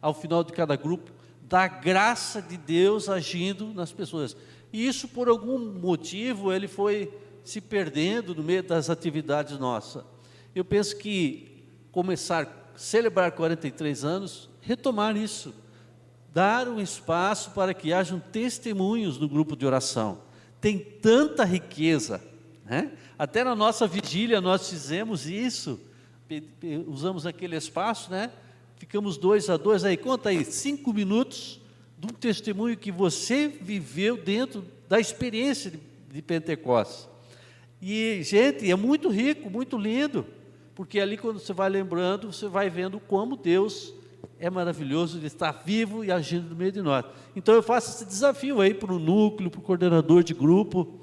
ao 0.00 0.14
final 0.14 0.44
de 0.44 0.52
cada 0.52 0.76
grupo 0.76 1.10
da 1.42 1.66
graça 1.66 2.40
de 2.40 2.56
Deus 2.56 3.08
agindo 3.08 3.74
nas 3.74 3.92
pessoas. 3.92 4.36
E 4.72 4.86
isso 4.86 5.08
por 5.08 5.28
algum 5.28 5.58
motivo 5.58 6.52
ele 6.52 6.68
foi 6.68 7.12
se 7.42 7.60
perdendo 7.60 8.34
no 8.34 8.42
meio 8.42 8.62
das 8.62 8.88
atividades 8.88 9.58
nossas. 9.58 10.04
Eu 10.54 10.64
penso 10.64 10.96
que 10.96 11.64
começar 11.90 12.44
a 12.44 12.78
celebrar 12.78 13.32
43 13.32 14.04
anos, 14.04 14.48
retomar 14.60 15.16
isso, 15.16 15.52
dar 16.32 16.68
um 16.68 16.80
espaço 16.80 17.50
para 17.50 17.74
que 17.74 17.92
hajam 17.92 18.20
testemunhos 18.20 19.18
no 19.18 19.28
grupo 19.28 19.56
de 19.56 19.66
oração. 19.66 20.18
Tem 20.60 20.78
tanta 20.78 21.44
riqueza, 21.44 22.22
né? 22.64 22.92
Até 23.18 23.44
na 23.44 23.54
nossa 23.54 23.86
vigília 23.86 24.40
nós 24.40 24.68
fizemos 24.68 25.26
isso, 25.26 25.80
usamos 26.86 27.26
aquele 27.26 27.56
espaço, 27.56 28.10
né? 28.10 28.30
Ficamos 28.76 29.18
dois 29.18 29.50
a 29.50 29.56
dois 29.56 29.84
aí, 29.84 29.96
conta 29.96 30.30
aí, 30.30 30.44
cinco 30.44 30.92
minutos 30.92 31.60
de 31.98 32.06
um 32.06 32.10
testemunho 32.10 32.76
que 32.76 32.90
você 32.90 33.48
viveu 33.48 34.16
dentro 34.16 34.64
da 34.88 34.98
experiência 34.98 35.70
de, 35.70 35.78
de 36.10 36.22
Pentecostes. 36.22 37.06
E, 37.82 38.22
gente, 38.22 38.70
é 38.70 38.74
muito 38.74 39.08
rico, 39.10 39.50
muito 39.50 39.76
lindo, 39.76 40.26
porque 40.74 41.00
ali 41.00 41.18
quando 41.18 41.38
você 41.38 41.52
vai 41.52 41.68
lembrando, 41.68 42.32
você 42.32 42.48
vai 42.48 42.70
vendo 42.70 42.98
como 43.00 43.36
Deus 43.36 43.92
é 44.40 44.48
maravilhoso, 44.48 45.18
Ele 45.18 45.26
está 45.26 45.52
vivo 45.52 46.02
e 46.02 46.10
agindo 46.10 46.48
no 46.48 46.56
meio 46.56 46.72
de 46.72 46.80
nós. 46.80 47.04
Então 47.36 47.54
eu 47.54 47.62
faço 47.62 47.90
esse 47.90 48.06
desafio 48.06 48.60
aí 48.60 48.72
para 48.72 48.92
o 48.92 48.98
núcleo, 48.98 49.50
para 49.50 49.60
o 49.60 49.62
coordenador 49.62 50.24
de 50.24 50.32
grupo. 50.32 50.98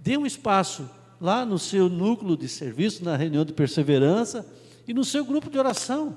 Dê 0.00 0.16
um 0.16 0.26
espaço 0.26 0.90
lá 1.20 1.46
no 1.46 1.56
seu 1.56 1.88
núcleo 1.88 2.36
de 2.36 2.48
serviço, 2.48 3.04
na 3.04 3.16
reunião 3.16 3.44
de 3.44 3.52
perseverança 3.52 4.44
e 4.88 4.92
no 4.92 5.04
seu 5.04 5.24
grupo 5.24 5.48
de 5.48 5.56
oração. 5.56 6.16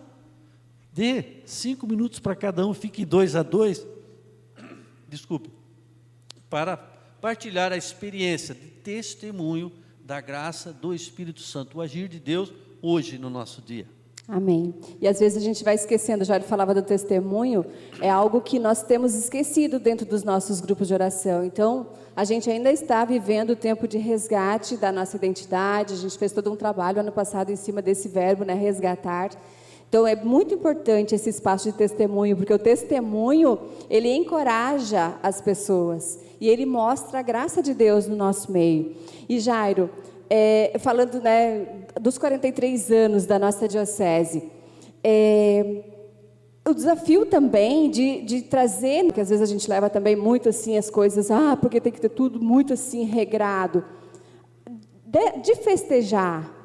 Dê 0.91 1.43
cinco 1.45 1.85
minutos 1.85 2.19
para 2.19 2.35
cada 2.35 2.65
um, 2.65 2.73
fique 2.73 3.05
dois 3.05 3.35
a 3.35 3.43
dois. 3.43 3.85
Desculpe. 5.07 5.51
Para 6.49 6.75
partilhar 6.75 7.71
a 7.71 7.77
experiência 7.77 8.55
de 8.55 8.65
testemunho 8.65 9.71
da 10.03 10.19
graça 10.19 10.73
do 10.73 10.91
Espírito 10.91 11.41
Santo, 11.41 11.77
o 11.77 11.81
agir 11.81 12.07
de 12.07 12.19
Deus 12.19 12.51
hoje 12.81 13.19
no 13.19 13.29
nosso 13.29 13.61
dia. 13.61 13.85
Amém. 14.31 14.75
E 15.01 15.07
às 15.07 15.19
vezes 15.19 15.41
a 15.41 15.41
gente 15.41 15.63
vai 15.63 15.73
esquecendo, 15.73 16.23
já 16.23 16.35
ele 16.35 16.45
falava 16.45 16.71
do 16.71 16.83
testemunho, 16.83 17.65
é 17.99 18.11
algo 18.11 18.39
que 18.41 18.59
nós 18.59 18.83
temos 18.83 19.15
esquecido 19.15 19.79
dentro 19.79 20.05
dos 20.05 20.23
nossos 20.23 20.61
grupos 20.61 20.87
de 20.87 20.93
oração. 20.93 21.43
Então, 21.43 21.87
a 22.15 22.23
gente 22.23 22.47
ainda 22.47 22.71
está 22.71 23.03
vivendo 23.03 23.51
o 23.51 23.55
tempo 23.55 23.87
de 23.87 23.97
resgate 23.97 24.77
da 24.77 24.91
nossa 24.91 25.17
identidade. 25.17 25.95
A 25.95 25.97
gente 25.97 26.15
fez 26.15 26.31
todo 26.31 26.51
um 26.51 26.55
trabalho 26.55 26.99
ano 26.99 27.11
passado 27.11 27.49
em 27.49 27.55
cima 27.55 27.81
desse 27.81 28.07
verbo, 28.07 28.45
né, 28.45 28.53
resgatar. 28.53 29.31
Então 29.89 30.05
é 30.05 30.15
muito 30.15 30.53
importante 30.53 31.15
esse 31.15 31.31
espaço 31.31 31.71
de 31.71 31.75
testemunho, 31.75 32.37
porque 32.37 32.53
o 32.53 32.59
testemunho, 32.59 33.57
ele 33.89 34.13
encoraja 34.13 35.15
as 35.23 35.41
pessoas 35.41 36.19
e 36.39 36.47
ele 36.47 36.67
mostra 36.67 37.17
a 37.17 37.23
graça 37.23 37.63
de 37.63 37.73
Deus 37.73 38.07
no 38.07 38.15
nosso 38.15 38.51
meio. 38.51 38.95
E 39.27 39.39
Jairo, 39.39 39.89
é, 40.29 40.77
falando 40.79 41.19
né, 41.21 41.65
dos 41.99 42.17
43 42.17 42.91
anos 42.91 43.25
da 43.25 43.39
nossa 43.39 43.67
diocese, 43.67 44.49
é, 45.03 45.83
o 46.67 46.73
desafio 46.73 47.25
também 47.25 47.89
de, 47.89 48.21
de 48.21 48.41
trazer, 48.43 49.11
que 49.11 49.19
às 49.19 49.29
vezes 49.29 49.41
a 49.41 49.51
gente 49.51 49.67
leva 49.69 49.89
também 49.89 50.15
muito 50.15 50.49
assim 50.49 50.77
as 50.77 50.89
coisas, 50.89 51.31
ah, 51.31 51.57
porque 51.57 51.81
tem 51.81 51.91
que 51.91 52.01
ter 52.01 52.09
tudo 52.09 52.39
muito 52.39 52.73
assim 52.73 53.03
regrado, 53.05 53.83
de, 55.05 55.41
de 55.41 55.55
festejar. 55.55 56.55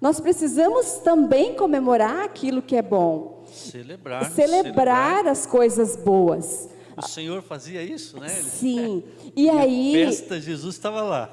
Nós 0.00 0.18
precisamos 0.18 0.94
também 1.04 1.54
comemorar 1.54 2.24
aquilo 2.24 2.62
que 2.62 2.74
é 2.74 2.80
bom. 2.80 3.44
Celebrar. 3.46 4.30
Celebrar, 4.30 4.30
celebrar. 4.30 5.26
as 5.26 5.44
coisas 5.44 5.94
boas. 5.94 6.70
O 6.96 7.02
Senhor 7.06 7.42
fazia 7.42 7.82
isso, 7.82 8.18
né? 8.18 8.28
Sim. 8.28 9.02
E, 9.36 9.44
e 9.44 9.50
aí. 9.50 10.02
A 10.02 10.06
festa, 10.08 10.40
Jesus 10.40 10.74
estava 10.74 11.02
lá. 11.02 11.32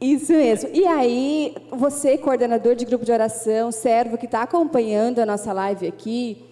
Isso 0.00 0.32
mesmo. 0.32 0.70
E 0.72 0.86
aí, 0.86 1.54
você, 1.70 2.18
coordenador 2.18 2.74
de 2.74 2.84
grupo 2.84 3.04
de 3.04 3.12
oração, 3.12 3.72
servo 3.72 4.18
que 4.18 4.26
está 4.26 4.42
acompanhando 4.42 5.20
a 5.20 5.26
nossa 5.26 5.52
live 5.52 5.86
aqui, 5.86 6.44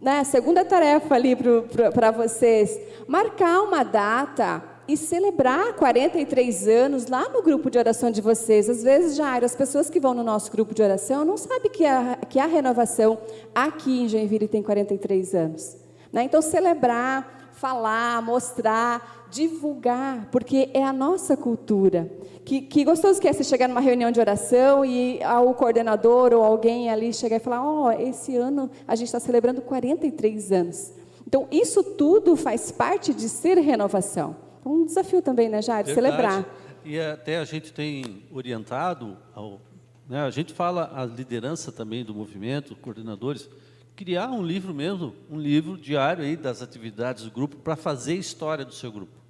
né, 0.00 0.24
segunda 0.24 0.64
tarefa 0.64 1.14
ali 1.14 1.36
para 1.36 2.10
vocês, 2.10 2.78
marcar 3.06 3.62
uma 3.62 3.82
data 3.82 4.62
e 4.86 4.96
celebrar 4.96 5.74
43 5.74 6.68
anos 6.68 7.06
lá 7.06 7.28
no 7.28 7.42
grupo 7.42 7.70
de 7.70 7.78
oração 7.78 8.10
de 8.10 8.20
vocês. 8.20 8.68
Às 8.68 8.82
vezes, 8.82 9.16
Jairo, 9.16 9.44
as 9.44 9.54
pessoas 9.54 9.88
que 9.88 10.00
vão 10.00 10.14
no 10.14 10.22
nosso 10.22 10.50
grupo 10.50 10.74
de 10.74 10.82
oração 10.82 11.24
não 11.24 11.36
sabem 11.36 11.70
que 11.70 11.84
a, 11.84 12.18
que 12.28 12.38
a 12.38 12.46
renovação 12.46 13.18
aqui 13.54 14.02
em 14.02 14.08
Joinville 14.08 14.48
tem 14.48 14.62
43 14.62 15.34
anos. 15.34 15.76
Né? 16.12 16.24
Então, 16.24 16.42
celebrar, 16.42 17.50
falar, 17.52 18.20
mostrar, 18.22 19.23
divulgar, 19.34 20.28
porque 20.30 20.70
é 20.72 20.84
a 20.84 20.92
nossa 20.92 21.36
cultura. 21.36 22.08
Que, 22.44 22.60
que 22.60 22.84
gostoso 22.84 23.20
que 23.20 23.26
é 23.26 23.32
você 23.32 23.42
chegar 23.42 23.68
numa 23.68 23.80
reunião 23.80 24.12
de 24.12 24.20
oração 24.20 24.84
e 24.84 25.18
o 25.44 25.54
coordenador 25.54 26.32
ou 26.32 26.44
alguém 26.44 26.88
ali 26.88 27.12
chegar 27.12 27.36
e 27.36 27.40
falar: 27.40 27.66
Ó, 27.66 27.86
oh, 27.86 27.90
esse 27.90 28.36
ano 28.36 28.70
a 28.86 28.94
gente 28.94 29.06
está 29.06 29.18
celebrando 29.18 29.60
43 29.60 30.52
anos. 30.52 30.92
Então, 31.26 31.48
isso 31.50 31.82
tudo 31.82 32.36
faz 32.36 32.70
parte 32.70 33.12
de 33.12 33.28
ser 33.28 33.58
renovação. 33.58 34.36
Um 34.64 34.84
desafio 34.84 35.20
também, 35.20 35.48
né, 35.48 35.60
Jair? 35.60 35.86
Celebrar. 35.86 36.46
E 36.84 37.00
até 37.00 37.38
a 37.38 37.44
gente 37.44 37.72
tem 37.72 38.22
orientado, 38.30 39.16
ao, 39.34 39.60
né, 40.08 40.20
a 40.20 40.30
gente 40.30 40.52
fala 40.52 40.92
a 40.94 41.04
liderança 41.04 41.72
também 41.72 42.04
do 42.04 42.14
movimento, 42.14 42.76
coordenadores, 42.76 43.48
criar 43.96 44.30
um 44.30 44.42
livro 44.42 44.74
mesmo, 44.74 45.14
um 45.30 45.38
livro 45.38 45.78
diário 45.78 46.22
aí 46.22 46.36
das 46.36 46.60
atividades 46.60 47.24
do 47.24 47.30
grupo 47.30 47.56
para 47.56 47.74
fazer 47.74 48.14
história 48.14 48.64
do 48.64 48.74
seu 48.74 48.92
grupo 48.92 49.23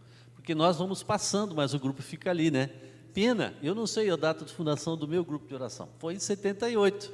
porque 0.44 0.54
nós 0.54 0.76
vamos 0.76 1.02
passando, 1.02 1.54
mas 1.54 1.72
o 1.72 1.78
grupo 1.78 2.02
fica 2.02 2.28
ali, 2.28 2.50
né? 2.50 2.68
Pena, 3.14 3.54
eu 3.62 3.74
não 3.74 3.86
sei 3.86 4.10
a 4.10 4.16
data 4.16 4.44
de 4.44 4.52
fundação 4.52 4.94
do 4.94 5.08
meu 5.08 5.24
grupo 5.24 5.48
de 5.48 5.54
oração, 5.54 5.88
foi 5.96 6.12
em 6.12 6.18
78, 6.18 7.10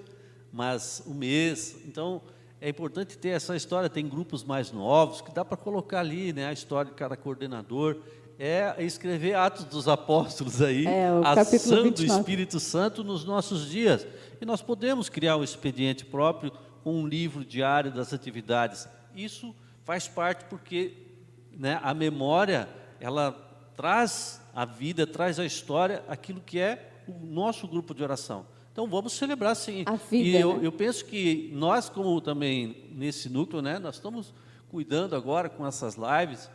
mas 0.53 1.01
o 1.07 1.15
mês, 1.15 1.77
então 1.87 2.21
é 2.61 2.69
importante 2.69 3.17
ter 3.17 3.29
essa 3.29 3.55
história, 3.55 3.89
tem 3.89 4.09
grupos 4.09 4.43
mais 4.43 4.73
novos 4.73 5.21
que 5.21 5.31
dá 5.31 5.45
para 5.45 5.57
colocar 5.57 6.01
ali, 6.01 6.33
né, 6.33 6.47
a 6.47 6.53
história 6.53 6.91
de 6.91 6.97
cada 6.97 7.17
coordenador, 7.17 7.99
é 8.37 8.75
escrever 8.81 9.37
Atos 9.37 9.65
dos 9.67 9.87
Apóstolos 9.87 10.61
aí, 10.61 10.85
é, 10.89 11.07
a 11.23 11.31
ação 11.31 11.89
do 11.89 12.05
Espírito 12.05 12.59
Santo 12.59 13.05
nos 13.05 13.25
nossos 13.25 13.71
dias. 13.71 14.05
E 14.41 14.45
nós 14.45 14.61
podemos 14.61 15.09
criar 15.09 15.37
um 15.37 15.45
expediente 15.45 16.05
próprio 16.05 16.51
com 16.83 17.01
um 17.01 17.07
livro 17.07 17.45
diário 17.45 17.93
das 17.93 18.13
atividades. 18.13 18.89
Isso 19.15 19.55
faz 19.85 20.09
parte 20.09 20.47
porque 20.47 20.95
né, 21.57 21.79
a 21.81 21.95
memória 21.95 22.69
ela 23.01 23.33
traz 23.77 24.41
a 24.55 24.65
vida, 24.65 25.07
traz 25.07 25.39
a 25.39 25.45
história, 25.45 26.05
aquilo 26.09 26.41
que 26.41 26.59
é 26.59 26.91
o 27.09 27.27
nosso 27.27 27.67
grupo 27.67 27.95
de 27.95 28.03
oração. 28.03 28.47
Então 28.73 28.87
vamos 28.87 29.15
celebrar 29.15 29.57
sim. 29.57 29.83
A 29.87 29.97
vida, 29.97 30.39
e 30.39 30.41
eu, 30.41 30.57
né? 30.57 30.67
eu 30.67 30.73
penso 30.73 31.05
que 31.05 31.51
nós, 31.53 31.89
como 31.89 32.21
também 32.21 32.89
nesse 32.93 33.29
núcleo, 33.29 33.61
né, 33.61 33.79
nós 33.79 33.97
estamos 33.97 34.33
cuidando 34.71 35.17
agora 35.17 35.49
com 35.49 35.67
essas 35.67 35.97
lives 35.97 36.49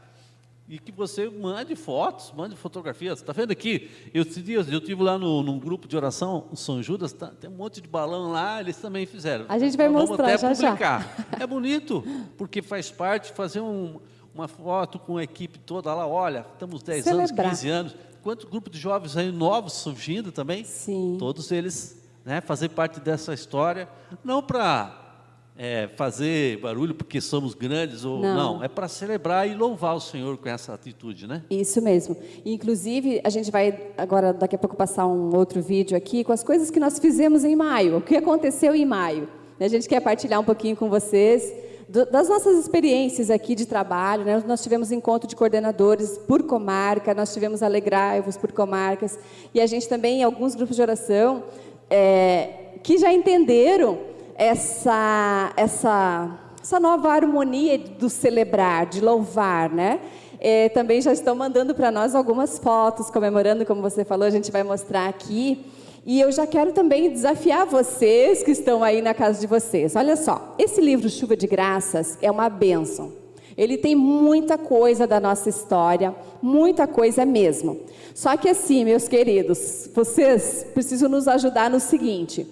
e 0.67 0.79
que 0.79 0.91
você 0.91 1.29
mande 1.29 1.75
fotos, 1.75 2.33
mande 2.35 2.55
fotografias. 2.55 3.19
Está 3.19 3.31
vendo 3.31 3.51
aqui? 3.51 3.91
Eu, 4.13 4.23
dias 4.25 4.71
eu 4.71 4.81
tive 4.81 5.03
lá 5.03 5.17
no, 5.17 5.43
num 5.43 5.59
grupo 5.59 5.87
de 5.87 5.95
oração, 5.95 6.45
São 6.55 6.81
Judas, 6.81 7.13
tá, 7.13 7.27
tem 7.27 7.49
um 7.49 7.53
monte 7.53 7.81
de 7.81 7.87
balão 7.87 8.31
lá, 8.31 8.59
eles 8.59 8.77
também 8.77 9.05
fizeram. 9.05 9.45
A 9.47 9.59
gente 9.59 9.77
vai 9.77 9.87
Vamos 9.87 10.09
mostrar 10.09 10.33
até 10.33 10.37
já 10.37 10.49
publicar. 10.49 11.15
já. 11.31 11.43
É 11.43 11.45
bonito, 11.45 12.03
porque 12.37 12.61
faz 12.61 12.89
parte 12.89 13.31
fazer 13.31 13.61
um, 13.61 13.99
uma 14.35 14.49
foto 14.49 14.99
com 14.99 15.15
a 15.15 15.23
equipe 15.23 15.57
toda 15.57 15.93
lá, 15.93 16.05
olha, 16.05 16.45
estamos 16.53 16.83
10 16.83 17.05
Celebrar. 17.05 17.47
anos, 17.47 17.59
15 17.61 17.69
anos. 17.69 17.95
Quantos 18.21 18.43
grupos 18.43 18.73
de 18.73 18.77
jovens 18.77 19.15
aí 19.15 19.31
novos 19.31 19.73
surgindo 19.73 20.29
também? 20.29 20.65
Sim. 20.65 21.15
Todos 21.17 21.51
eles 21.51 22.03
né, 22.25 22.41
fazer 22.41 22.69
parte 22.69 22.99
dessa 22.99 23.33
história, 23.33 23.87
não 24.23 24.43
para 24.43 25.21
é, 25.57 25.87
fazer 25.95 26.59
barulho 26.59 26.93
porque 26.93 27.21
somos 27.21 27.53
grandes 27.53 28.03
ou 28.03 28.19
não, 28.19 28.55
não 28.55 28.63
é 28.63 28.67
para 28.67 28.89
celebrar 28.89 29.47
e 29.47 29.55
louvar 29.55 29.95
o 29.95 30.01
Senhor 30.01 30.37
com 30.37 30.49
essa 30.49 30.73
atitude, 30.73 31.27
né? 31.27 31.43
Isso 31.49 31.81
mesmo. 31.81 32.17
Inclusive, 32.45 33.21
a 33.23 33.29
gente 33.29 33.49
vai 33.49 33.93
agora 33.97 34.33
daqui 34.33 34.55
a 34.55 34.59
pouco 34.59 34.75
passar 34.75 35.07
um 35.07 35.33
outro 35.33 35.61
vídeo 35.61 35.95
aqui 35.95 36.25
com 36.25 36.33
as 36.33 36.43
coisas 36.43 36.69
que 36.69 36.79
nós 36.79 36.99
fizemos 36.99 37.45
em 37.45 37.55
maio, 37.55 37.97
o 37.97 38.01
que 38.01 38.17
aconteceu 38.17 38.75
em 38.75 38.85
maio. 38.85 39.29
A 39.57 39.67
gente 39.69 39.87
quer 39.87 40.01
partilhar 40.01 40.41
um 40.41 40.43
pouquinho 40.43 40.75
com 40.75 40.89
vocês 40.89 41.64
das 41.87 42.27
nossas 42.27 42.57
experiências 42.57 43.29
aqui 43.29 43.53
de 43.53 43.65
trabalho, 43.65 44.25
né? 44.25 44.43
nós 44.47 44.63
tivemos 44.63 44.91
encontro 44.91 45.27
de 45.27 45.35
coordenadores 45.35 46.17
por 46.17 46.41
comarca, 46.41 47.13
nós 47.13 47.31
tivemos 47.31 47.61
alegrai-vos 47.61 48.37
por 48.37 48.51
comarcas, 48.51 49.19
e 49.53 49.61
a 49.61 49.67
gente 49.67 49.87
também, 49.87 50.21
em 50.21 50.23
alguns 50.23 50.55
grupos 50.55 50.75
de 50.75 50.81
oração, 50.81 51.43
é, 51.89 52.49
que 52.81 52.97
já 52.97 53.13
entenderam 53.13 53.99
essa, 54.35 55.53
essa, 55.55 56.39
essa 56.61 56.79
nova 56.79 57.09
harmonia 57.09 57.77
do 57.77 58.09
celebrar, 58.09 58.87
de 58.87 58.99
louvar, 58.99 59.69
né? 59.69 59.99
É, 60.39 60.69
também 60.69 61.01
já 61.01 61.13
estão 61.13 61.33
mandando 61.33 61.73
para 61.73 61.91
nós 61.91 62.13
algumas 62.13 62.59
fotos 62.59 63.09
comemorando, 63.09 63.65
como 63.65 63.81
você 63.81 64.03
falou, 64.03 64.27
a 64.27 64.31
gente 64.31 64.51
vai 64.51 64.63
mostrar 64.63 65.07
aqui. 65.07 65.65
E 66.05 66.21
eu 66.21 66.31
já 66.31 66.45
quero 66.45 66.71
também 66.71 67.09
desafiar 67.09 67.65
vocês 67.65 68.43
que 68.43 68.51
estão 68.51 68.83
aí 68.83 69.01
na 69.01 69.11
casa 69.11 69.41
de 69.41 69.47
vocês. 69.47 69.95
Olha 69.95 70.15
só, 70.15 70.53
esse 70.59 70.79
livro 70.79 71.09
Chuva 71.09 71.35
de 71.35 71.47
Graças 71.47 72.15
é 72.21 72.29
uma 72.29 72.47
bênção. 72.47 73.11
Ele 73.57 73.75
tem 73.75 73.95
muita 73.95 74.55
coisa 74.55 75.07
da 75.07 75.19
nossa 75.19 75.49
história, 75.49 76.13
muita 76.41 76.85
coisa 76.85 77.25
mesmo. 77.25 77.79
Só 78.13 78.37
que 78.37 78.47
assim, 78.47 78.85
meus 78.85 79.07
queridos, 79.07 79.89
vocês 79.95 80.67
precisam 80.75 81.09
nos 81.09 81.27
ajudar 81.27 81.71
no 81.71 81.79
seguinte: 81.79 82.45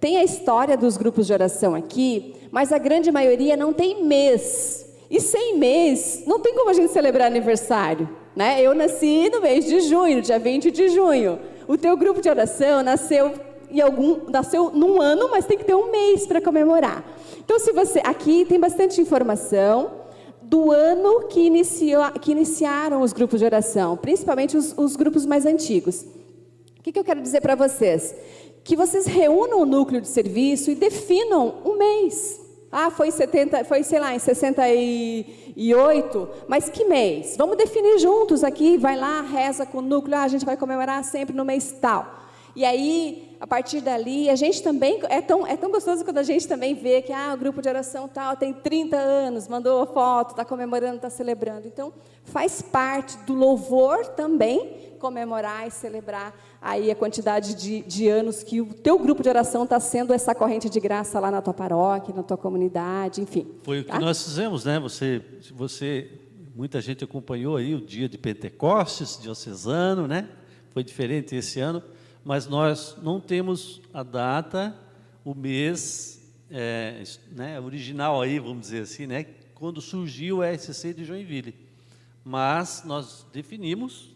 tem 0.00 0.16
a 0.16 0.24
história 0.24 0.76
dos 0.76 0.96
grupos 0.96 1.28
de 1.28 1.32
oração 1.32 1.76
aqui, 1.76 2.34
mas 2.50 2.72
a 2.72 2.78
grande 2.78 3.12
maioria 3.12 3.56
não 3.56 3.72
tem 3.72 4.02
mês. 4.02 4.86
E 5.08 5.20
sem 5.20 5.56
mês, 5.56 6.24
não 6.26 6.40
tem 6.40 6.52
como 6.54 6.68
a 6.68 6.74
gente 6.74 6.92
celebrar 6.92 7.28
aniversário. 7.28 8.08
Né? 8.34 8.60
Eu 8.60 8.74
nasci 8.74 9.30
no 9.30 9.40
mês 9.40 9.66
de 9.66 9.80
junho, 9.82 10.20
dia 10.20 10.38
20 10.38 10.70
de 10.70 10.88
junho. 10.88 11.38
O 11.68 11.76
teu 11.76 11.94
grupo 11.98 12.22
de 12.22 12.30
oração 12.30 12.82
nasceu 12.82 13.34
em 13.70 13.78
algum, 13.82 14.30
nasceu 14.30 14.70
num 14.70 15.02
ano, 15.02 15.28
mas 15.30 15.44
tem 15.44 15.58
que 15.58 15.64
ter 15.64 15.74
um 15.74 15.90
mês 15.90 16.26
para 16.26 16.40
comemorar. 16.40 17.04
Então, 17.38 17.58
se 17.58 17.72
você 17.72 18.00
aqui 18.02 18.46
tem 18.46 18.58
bastante 18.58 18.98
informação 19.02 19.90
do 20.40 20.72
ano 20.72 21.28
que, 21.28 21.40
iniciou, 21.40 22.10
que 22.12 22.32
iniciaram 22.32 23.02
os 23.02 23.12
grupos 23.12 23.40
de 23.40 23.44
oração, 23.44 23.98
principalmente 23.98 24.56
os, 24.56 24.74
os 24.78 24.96
grupos 24.96 25.26
mais 25.26 25.44
antigos. 25.44 26.06
O 26.78 26.82
que, 26.82 26.90
que 26.90 26.98
eu 26.98 27.04
quero 27.04 27.20
dizer 27.20 27.42
para 27.42 27.54
vocês? 27.54 28.14
Que 28.64 28.74
vocês 28.74 29.04
reúnam 29.04 29.60
o 29.60 29.66
núcleo 29.66 30.00
de 30.00 30.08
serviço 30.08 30.70
e 30.70 30.74
definam 30.74 31.56
um 31.66 31.76
mês. 31.76 32.47
Ah, 32.70 32.90
foi 32.90 33.10
70, 33.10 33.64
foi, 33.64 33.82
sei 33.82 33.98
lá, 33.98 34.14
em 34.14 34.18
68, 34.18 36.28
mas 36.46 36.68
que 36.68 36.84
mês? 36.84 37.34
Vamos 37.38 37.56
definir 37.56 37.98
juntos 37.98 38.44
aqui, 38.44 38.76
vai 38.76 38.94
lá, 38.94 39.22
reza 39.22 39.64
com 39.64 39.78
o 39.78 39.82
núcleo, 39.82 40.18
ah, 40.18 40.24
a 40.24 40.28
gente 40.28 40.44
vai 40.44 40.54
comemorar 40.54 41.02
sempre 41.02 41.34
no 41.34 41.46
mês 41.46 41.74
tal. 41.80 42.26
E 42.54 42.64
aí, 42.64 43.36
a 43.40 43.46
partir 43.46 43.80
dali, 43.80 44.28
a 44.28 44.34
gente 44.34 44.62
também, 44.62 45.00
é 45.08 45.22
tão, 45.22 45.46
é 45.46 45.56
tão 45.56 45.70
gostoso 45.70 46.04
quando 46.04 46.18
a 46.18 46.22
gente 46.22 46.46
também 46.46 46.74
vê 46.74 47.00
que 47.00 47.12
ah, 47.12 47.32
o 47.32 47.38
grupo 47.38 47.62
de 47.62 47.68
oração 47.68 48.06
tal 48.06 48.36
tem 48.36 48.52
30 48.52 48.96
anos, 48.96 49.48
mandou 49.48 49.86
foto, 49.86 50.30
está 50.30 50.44
comemorando, 50.44 50.96
está 50.96 51.08
celebrando. 51.08 51.66
Então, 51.66 51.92
faz 52.24 52.60
parte 52.60 53.16
do 53.18 53.32
louvor 53.32 54.08
também 54.08 54.92
comemorar 54.98 55.66
e 55.66 55.70
celebrar 55.70 56.34
aí 56.60 56.90
a 56.90 56.96
quantidade 56.96 57.54
de, 57.54 57.82
de 57.82 58.08
anos 58.08 58.42
que 58.42 58.60
o 58.60 58.66
teu 58.66 58.98
grupo 58.98 59.22
de 59.22 59.28
oração 59.28 59.64
está 59.64 59.78
sendo 59.78 60.12
essa 60.12 60.34
corrente 60.34 60.68
de 60.68 60.80
graça 60.80 61.18
lá 61.20 61.30
na 61.30 61.40
tua 61.40 61.54
paróquia, 61.54 62.14
na 62.14 62.22
tua 62.22 62.36
comunidade, 62.36 63.20
enfim. 63.20 63.46
Foi 63.62 63.80
o 63.80 63.84
que 63.84 63.90
tá? 63.90 64.00
nós 64.00 64.22
fizemos, 64.22 64.64
né? 64.64 64.78
Você, 64.80 65.22
você, 65.54 66.10
muita 66.54 66.80
gente 66.80 67.04
acompanhou 67.04 67.56
aí 67.56 67.74
o 67.74 67.80
dia 67.80 68.08
de 68.08 68.18
Pentecostes 68.18 69.18
diocesano, 69.20 70.08
né? 70.08 70.28
Foi 70.70 70.82
diferente 70.82 71.34
esse 71.34 71.60
ano, 71.60 71.82
mas 72.24 72.46
nós 72.46 72.96
não 73.02 73.20
temos 73.20 73.80
a 73.92 74.02
data, 74.02 74.76
o 75.24 75.34
mês, 75.34 76.20
é, 76.50 77.02
né? 77.30 77.60
Original 77.60 78.20
aí, 78.20 78.38
vamos 78.38 78.62
dizer 78.62 78.82
assim, 78.82 79.06
né? 79.06 79.26
Quando 79.54 79.80
surgiu 79.80 80.42
a 80.42 80.56
SC 80.56 80.92
de 80.92 81.04
Joinville, 81.04 81.54
mas 82.24 82.82
nós 82.84 83.26
definimos 83.32 84.14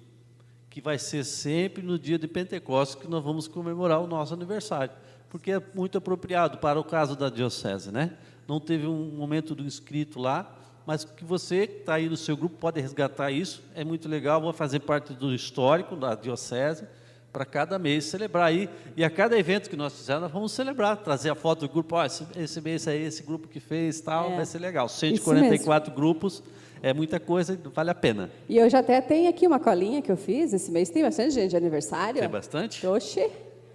que 0.72 0.80
vai 0.80 0.98
ser 0.98 1.22
sempre 1.22 1.82
no 1.82 1.98
dia 1.98 2.18
de 2.18 2.26
Pentecostes 2.26 2.94
que 2.94 3.06
nós 3.06 3.22
vamos 3.22 3.46
comemorar 3.46 4.00
o 4.00 4.06
nosso 4.06 4.32
aniversário, 4.32 4.90
porque 5.28 5.52
é 5.52 5.62
muito 5.74 5.98
apropriado 5.98 6.56
para 6.56 6.80
o 6.80 6.84
caso 6.84 7.14
da 7.14 7.28
diocese, 7.28 7.92
né? 7.92 8.16
Não 8.48 8.58
teve 8.58 8.86
um 8.86 9.10
momento 9.10 9.54
do 9.54 9.62
inscrito 9.62 10.18
lá, 10.18 10.50
mas 10.86 11.04
que 11.04 11.26
você 11.26 11.66
que 11.66 11.80
está 11.80 11.96
aí 11.96 12.08
no 12.08 12.16
seu 12.16 12.34
grupo 12.38 12.56
pode 12.56 12.80
resgatar 12.80 13.30
isso, 13.30 13.62
é 13.74 13.84
muito 13.84 14.08
legal, 14.08 14.40
vou 14.40 14.52
fazer 14.54 14.80
parte 14.80 15.12
do 15.12 15.34
histórico 15.34 15.94
da 15.94 16.14
diocese, 16.14 16.86
para 17.32 17.44
cada 17.44 17.78
mês 17.78 18.04
celebrar 18.04 18.46
aí, 18.46 18.68
e 18.96 19.02
a 19.02 19.08
cada 19.08 19.38
evento 19.38 19.70
que 19.70 19.76
nós 19.76 19.94
fizermos, 19.94 20.24
nós 20.24 20.32
vamos 20.32 20.52
celebrar, 20.52 20.98
trazer 20.98 21.30
a 21.30 21.34
foto 21.34 21.66
do 21.66 21.68
grupo, 21.72 21.96
ó, 21.96 22.04
esse, 22.04 22.26
esse 22.36 22.60
mês 22.60 22.86
aí, 22.86 23.02
esse 23.04 23.22
grupo 23.22 23.48
que 23.48 23.58
fez, 23.58 24.00
tal, 24.00 24.32
é. 24.32 24.36
vai 24.36 24.44
ser 24.44 24.58
legal, 24.58 24.88
144 24.88 25.94
grupos, 25.94 26.42
é 26.82 26.92
muita 26.92 27.20
coisa, 27.20 27.58
vale 27.72 27.90
a 27.90 27.94
pena. 27.94 28.30
E 28.48 28.58
eu 28.58 28.68
já 28.68 28.80
até 28.80 29.00
tenho 29.00 29.30
aqui 29.30 29.46
uma 29.46 29.60
colinha 29.60 30.02
que 30.02 30.10
eu 30.10 30.16
fiz 30.16 30.52
esse 30.52 30.70
mês. 30.70 30.90
Tem 30.90 31.02
bastante 31.02 31.30
gente 31.32 31.50
de 31.50 31.56
aniversário. 31.56 32.20
Tem 32.20 32.28
bastante? 32.28 32.84
Oxi. 32.84 33.30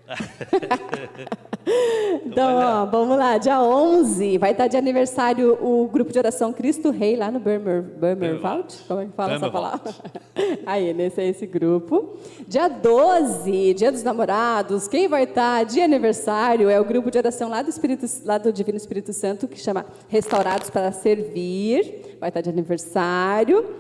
então, 2.25 2.55
ó, 2.55 2.85
vamos 2.85 3.17
lá, 3.17 3.37
dia 3.37 3.61
11 3.61 4.37
vai 4.37 4.51
estar 4.51 4.67
de 4.67 4.77
aniversário 4.77 5.57
o 5.61 5.87
grupo 5.87 6.11
de 6.11 6.19
oração 6.19 6.53
Cristo 6.53 6.91
Rei 6.91 7.17
lá 7.17 7.29
no 7.29 7.39
Burmer, 7.39 7.81
Burmerwald, 7.81 8.73
como 8.87 9.01
é 9.01 9.05
que 9.05 9.11
fala 9.11 9.33
essa 9.33 9.51
palavra? 9.51 9.93
Aí, 10.65 10.93
nesse 10.93 11.21
é 11.21 11.27
esse 11.27 11.45
grupo. 11.45 12.17
Dia 12.47 12.67
12, 12.67 13.73
dia 13.73 13.91
dos 13.91 14.03
namorados, 14.03 14.87
quem 14.87 15.07
vai 15.07 15.23
estar 15.23 15.65
de 15.65 15.81
aniversário 15.81 16.69
é 16.69 16.79
o 16.79 16.85
grupo 16.85 17.11
de 17.11 17.17
oração 17.17 17.49
lá 17.49 17.61
do, 17.61 17.69
Espírito, 17.69 18.05
lá 18.23 18.37
do 18.37 18.53
Divino 18.53 18.77
Espírito 18.77 19.11
Santo, 19.11 19.47
que 19.47 19.59
chama 19.59 19.85
Restaurados 20.07 20.69
para 20.69 20.91
Servir, 20.91 22.17
vai 22.19 22.29
estar 22.29 22.41
de 22.41 22.49
aniversário. 22.49 23.75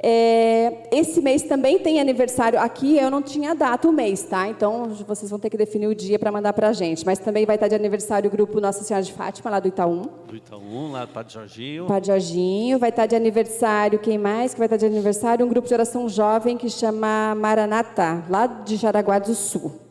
É, 0.00 0.88
esse 0.92 1.20
mês 1.20 1.42
também 1.42 1.78
tem 1.78 2.00
aniversário. 2.00 2.58
Aqui 2.58 2.96
eu 2.96 3.10
não 3.10 3.20
tinha 3.20 3.54
data 3.54 3.88
o 3.88 3.92
mês, 3.92 4.22
tá? 4.22 4.48
Então 4.48 4.90
vocês 5.06 5.30
vão 5.30 5.38
ter 5.38 5.50
que 5.50 5.56
definir 5.56 5.88
o 5.88 5.94
dia 5.94 6.18
para 6.18 6.30
mandar 6.30 6.52
para 6.52 6.68
a 6.68 6.72
gente. 6.72 7.04
Mas 7.04 7.18
também 7.18 7.44
vai 7.44 7.56
estar 7.56 7.68
de 7.68 7.74
aniversário 7.74 8.28
o 8.28 8.30
grupo 8.30 8.60
Nossa 8.60 8.84
Senhora 8.84 9.04
de 9.04 9.12
Fátima, 9.12 9.50
lá 9.50 9.60
do 9.60 9.68
Itaú. 9.68 10.02
Do 10.28 10.36
Itaú, 10.36 10.90
lá 10.92 11.04
do 11.04 11.12
Padre 11.12 11.32
Jorginho. 11.34 11.86
Padre 11.86 12.06
Jorginho. 12.06 12.78
Vai 12.78 12.90
estar 12.90 13.06
de 13.06 13.16
aniversário, 13.16 13.98
quem 13.98 14.18
mais 14.18 14.52
que 14.52 14.58
vai 14.58 14.66
estar 14.66 14.76
de 14.76 14.86
aniversário? 14.86 15.44
Um 15.44 15.48
grupo 15.48 15.66
de 15.66 15.74
oração 15.74 16.08
jovem 16.08 16.56
que 16.56 16.70
chama 16.70 17.34
Maranata, 17.34 18.24
lá 18.28 18.46
de 18.46 18.76
Jaraguá 18.76 19.18
do 19.18 19.34
Sul. 19.34 19.87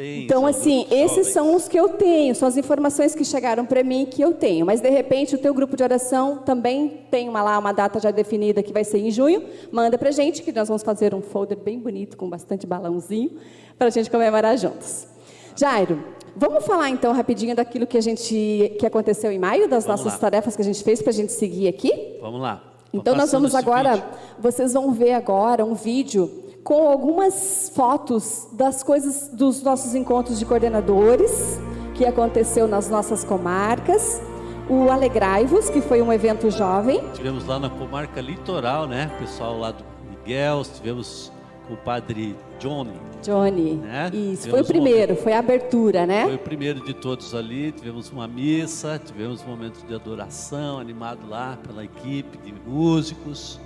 Parabéns. 0.00 0.24
Então, 0.24 0.46
assim, 0.46 0.86
esses 0.90 1.28
são 1.28 1.54
os 1.54 1.68
que 1.68 1.78
eu 1.78 1.90
tenho, 1.90 2.34
são 2.34 2.48
as 2.48 2.56
informações 2.56 3.14
que 3.14 3.24
chegaram 3.24 3.66
para 3.66 3.82
mim 3.82 4.06
que 4.06 4.22
eu 4.22 4.32
tenho. 4.32 4.64
Mas, 4.64 4.80
de 4.80 4.88
repente, 4.88 5.34
o 5.34 5.38
teu 5.38 5.52
grupo 5.52 5.76
de 5.76 5.82
oração 5.82 6.38
também 6.38 7.02
tem 7.10 7.28
uma 7.28 7.42
lá, 7.42 7.58
uma 7.58 7.72
data 7.72 8.00
já 8.00 8.10
definida 8.10 8.62
que 8.62 8.72
vai 8.72 8.84
ser 8.84 8.98
em 8.98 9.10
junho. 9.10 9.44
Manda 9.70 9.98
para 9.98 10.10
gente, 10.10 10.42
que 10.42 10.52
nós 10.52 10.68
vamos 10.68 10.82
fazer 10.82 11.14
um 11.14 11.20
folder 11.20 11.58
bem 11.58 11.78
bonito, 11.78 12.16
com 12.16 12.28
bastante 12.28 12.66
balãozinho, 12.66 13.32
para 13.78 13.88
a 13.88 13.90
gente 13.90 14.10
comemorar 14.10 14.56
juntos. 14.56 15.06
Jairo, 15.54 16.02
vamos 16.34 16.64
falar 16.64 16.88
então 16.88 17.12
rapidinho 17.12 17.54
daquilo 17.54 17.86
que 17.86 17.98
a 17.98 18.00
gente 18.00 18.74
que 18.78 18.86
aconteceu 18.86 19.30
em 19.30 19.38
maio, 19.38 19.68
das 19.68 19.84
vamos 19.84 20.04
nossas 20.04 20.14
lá. 20.14 20.30
tarefas 20.30 20.56
que 20.56 20.62
a 20.62 20.64
gente 20.64 20.82
fez 20.82 21.02
para 21.02 21.10
a 21.10 21.14
gente 21.14 21.32
seguir 21.32 21.68
aqui? 21.68 22.18
Vamos 22.20 22.40
lá. 22.40 22.62
Então 22.92 23.14
nós 23.14 23.30
vamos 23.30 23.54
agora, 23.54 23.94
vídeo. 23.94 24.08
vocês 24.38 24.72
vão 24.72 24.92
ver 24.92 25.12
agora 25.12 25.64
um 25.64 25.74
vídeo 25.74 26.49
com 26.62 26.88
algumas 26.88 27.70
fotos 27.74 28.48
das 28.52 28.82
coisas 28.82 29.28
dos 29.32 29.62
nossos 29.62 29.94
encontros 29.94 30.38
de 30.38 30.44
coordenadores 30.44 31.58
que 31.94 32.04
aconteceu 32.04 32.66
nas 32.68 32.88
nossas 32.88 33.24
comarcas. 33.24 34.20
O 34.68 34.90
Alegrai-vos, 34.90 35.68
que 35.68 35.80
foi 35.80 36.00
um 36.00 36.12
evento 36.12 36.50
jovem. 36.50 37.02
Tivemos 37.12 37.44
lá 37.44 37.58
na 37.58 37.68
comarca 37.68 38.20
litoral, 38.20 38.86
né? 38.86 39.10
Pessoal 39.18 39.58
lá 39.58 39.72
do 39.72 39.84
Miguel, 40.08 40.62
tivemos 40.62 41.32
com 41.66 41.74
o 41.74 41.76
padre 41.76 42.36
Johnny. 42.58 42.92
Johnny, 43.22 43.74
né? 43.74 44.10
isso. 44.12 44.44
Tivemos 44.44 44.50
foi 44.50 44.60
o 44.60 44.64
primeiro, 44.64 45.16
foi 45.16 45.32
a 45.32 45.40
abertura, 45.40 46.06
né? 46.06 46.24
Foi 46.24 46.34
o 46.36 46.38
primeiro 46.38 46.84
de 46.84 46.94
todos 46.94 47.34
ali. 47.34 47.72
Tivemos 47.72 48.10
uma 48.10 48.28
missa, 48.28 49.00
tivemos 49.04 49.42
um 49.42 49.48
momento 49.48 49.84
de 49.84 49.94
adoração 49.94 50.78
animado 50.78 51.28
lá 51.28 51.58
pela 51.66 51.84
equipe 51.84 52.38
de 52.38 52.54
músicos. 52.66 53.58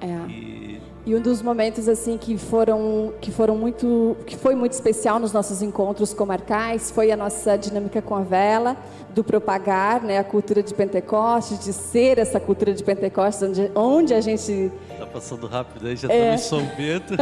É. 0.00 0.30
E... 0.30 0.80
e... 1.06 1.14
um 1.14 1.20
dos 1.20 1.42
momentos 1.42 1.88
assim 1.88 2.16
que 2.16 2.38
foram 2.38 3.12
que 3.20 3.30
foram 3.30 3.56
muito 3.56 4.16
que 4.26 4.36
foi 4.36 4.54
muito 4.54 4.72
especial 4.72 5.18
nos 5.18 5.32
nossos 5.32 5.62
encontros 5.62 6.14
comarcais 6.14 6.90
foi 6.90 7.10
a 7.10 7.16
nossa 7.16 7.56
dinâmica 7.56 8.00
com 8.00 8.14
a 8.14 8.22
vela 8.22 8.76
do 9.14 9.22
propagar 9.22 10.02
né 10.02 10.18
a 10.18 10.24
cultura 10.24 10.62
de 10.62 10.72
Pentecostes 10.72 11.58
de 11.58 11.72
ser 11.72 12.18
essa 12.18 12.40
cultura 12.40 12.72
de 12.72 12.82
Pentecostes 12.82 13.42
onde, 13.42 13.70
onde 13.74 14.14
a 14.14 14.20
gente 14.20 14.72
está 14.90 15.06
passando 15.06 15.46
rápido 15.46 15.86
aí 15.86 15.96
já 15.96 16.08
é. 16.10 16.34
em 16.34 16.38
São 16.38 16.62
Bento 16.76 17.14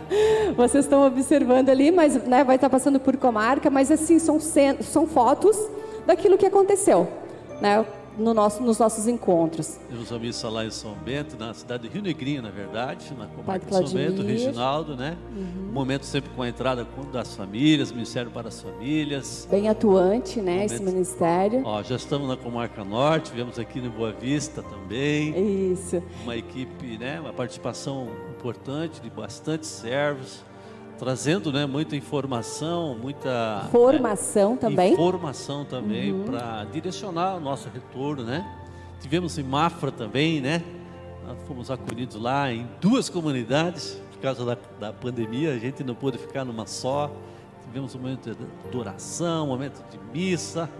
vocês 0.56 0.84
estão 0.84 1.06
observando 1.06 1.68
ali 1.68 1.90
mas 1.90 2.14
né, 2.24 2.42
vai 2.44 2.56
estar 2.56 2.68
tá 2.68 2.70
passando 2.70 2.98
por 2.98 3.16
comarca 3.16 3.68
mas 3.68 3.90
assim 3.90 4.18
são 4.18 4.38
são 4.80 5.06
fotos 5.06 5.58
daquilo 6.06 6.38
que 6.38 6.46
aconteceu 6.46 7.08
né 7.60 7.84
no 8.18 8.34
nosso, 8.34 8.62
nos 8.62 8.78
nossos 8.78 9.06
encontros. 9.06 9.78
Temos 9.88 10.12
a 10.12 10.18
missa 10.18 10.48
lá 10.48 10.64
em 10.64 10.70
São 10.70 10.94
Bento, 10.94 11.36
na 11.38 11.52
cidade 11.54 11.84
de 11.84 11.88
Rio 11.88 12.02
Negrinho, 12.02 12.42
na 12.42 12.50
verdade, 12.50 13.12
na 13.16 13.26
comarca 13.26 13.66
de 13.66 13.74
São 13.74 13.88
Bento, 13.88 14.22
Reginaldo, 14.22 14.96
né? 14.96 15.16
Uhum. 15.34 15.68
Um 15.68 15.72
momento 15.72 16.04
sempre 16.04 16.30
com 16.30 16.42
a 16.42 16.48
entrada 16.48 16.86
das 17.12 17.34
famílias, 17.34 17.90
Ministério 17.92 18.30
para 18.30 18.48
as 18.48 18.60
Famílias. 18.60 19.46
Bem 19.50 19.68
atuante, 19.68 20.40
né, 20.40 20.52
momento... 20.52 20.72
esse 20.72 20.82
ministério. 20.82 21.62
Ó, 21.64 21.82
já 21.82 21.96
estamos 21.96 22.28
na 22.28 22.36
comarca 22.36 22.84
Norte, 22.84 23.32
viemos 23.32 23.58
aqui 23.58 23.80
no 23.80 23.90
Boa 23.90 24.12
Vista 24.12 24.62
também. 24.62 25.72
Isso. 25.72 26.02
Uma 26.22 26.36
equipe, 26.36 26.98
né, 26.98 27.20
uma 27.20 27.32
participação 27.32 28.08
importante 28.36 29.00
de 29.00 29.10
bastante 29.10 29.66
servos 29.66 30.42
trazendo 31.02 31.50
né, 31.50 31.66
muita 31.66 31.96
informação, 31.96 32.96
muita 32.96 33.66
Formação 33.72 34.56
também. 34.56 34.92
informação 34.92 35.64
também 35.64 36.22
para 36.22 36.62
direcionar 36.66 37.34
o 37.34 37.40
nosso 37.40 37.68
retorno, 37.68 38.22
né? 38.22 38.48
Tivemos 39.00 39.36
em 39.36 39.42
Mafra 39.42 39.90
também, 39.90 40.40
né? 40.40 40.62
Nós 41.26 41.36
fomos 41.48 41.72
acolhidos 41.72 42.14
lá 42.14 42.52
em 42.52 42.68
duas 42.80 43.08
comunidades 43.08 44.00
por 44.12 44.20
causa 44.20 44.44
da, 44.44 44.56
da 44.78 44.92
pandemia, 44.92 45.52
a 45.52 45.58
gente 45.58 45.82
não 45.82 45.96
pôde 45.96 46.18
ficar 46.18 46.44
numa 46.44 46.66
só. 46.66 47.10
Tivemos 47.64 47.96
um 47.96 47.98
momento 47.98 48.36
de 48.70 48.76
oração, 48.76 49.46
um 49.46 49.48
momento 49.48 49.82
de 49.90 49.98
missa 50.16 50.70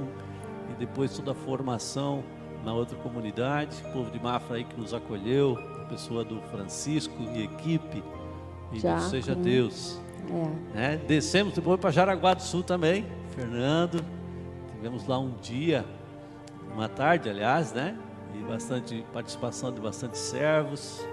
e 0.71 0.79
depois 0.79 1.17
toda 1.17 1.33
a 1.33 1.35
formação 1.35 2.23
na 2.65 2.73
outra 2.73 2.97
comunidade. 2.99 3.75
O 3.89 3.93
povo 3.93 4.11
de 4.13 4.23
Mafra 4.23 4.59
aí 4.59 4.63
que 4.63 4.81
nos 4.81 4.95
acolheu, 4.95 5.59
a 5.83 5.87
pessoa 5.87 6.25
do 6.25 6.41
Francisco 6.43 7.21
e 7.35 7.43
equipe. 7.43 8.05
E 8.73 8.79
Já, 8.79 9.01
seja. 9.01 9.35
Deus. 9.35 10.01
É. 10.75 10.77
né? 10.77 11.01
Descemos 11.07 11.55
depois 11.55 11.81
para 11.81 11.91
Jaraguá 11.91 12.35
do 12.35 12.43
Sul 12.43 12.63
também, 12.63 13.07
Fernando. 13.35 14.05
Tivemos 14.75 15.07
lá 15.07 15.19
um 15.19 15.33
dia, 15.41 15.85
uma 16.75 16.89
tarde, 16.89 17.29
aliás, 17.29 17.73
né? 17.73 17.97
E 18.35 18.43
bastante 18.45 19.05
participação 19.13 19.73
de 19.73 19.81
bastante 19.81 20.17
servos. 20.19 21.05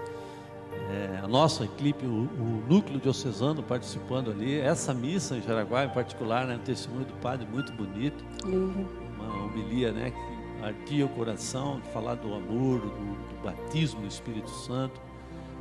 É, 0.90 1.20
a 1.22 1.28
nossa 1.28 1.64
equipe, 1.64 2.06
o, 2.06 2.08
o 2.08 2.64
núcleo 2.68 2.98
diocesano 2.98 3.62
participando 3.62 4.30
ali. 4.30 4.58
Essa 4.58 4.94
missa 4.94 5.36
em 5.36 5.42
Jaraguá, 5.42 5.84
em 5.84 5.90
particular, 5.90 6.46
né? 6.46 6.56
Um 6.56 6.64
testemunho 6.64 7.04
do 7.04 7.14
padre 7.14 7.46
muito 7.46 7.72
bonito. 7.72 8.24
Lindo. 8.44 8.88
Uma 9.18 9.44
homilia, 9.44 9.92
né? 9.92 10.10
Que 10.10 10.64
ardia 10.64 11.06
o 11.06 11.08
coração, 11.10 11.80
de 11.80 11.88
falar 11.90 12.14
do 12.16 12.34
amor, 12.34 12.80
do, 12.80 12.88
do 12.88 13.42
batismo 13.42 14.00
do 14.00 14.06
Espírito 14.06 14.50
Santo. 14.50 15.00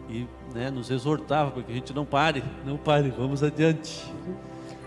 E 0.10 0.28
né, 0.54 0.72
nos 0.72 0.90
exortava 0.90 1.52
para 1.52 1.62
que 1.62 1.72
a 1.72 1.76
gente 1.76 1.94
não 1.94 2.04
pare, 2.04 2.44
não 2.66 2.78
pare, 2.78 3.14
vamos 3.16 3.44
adiante. 3.44 4.12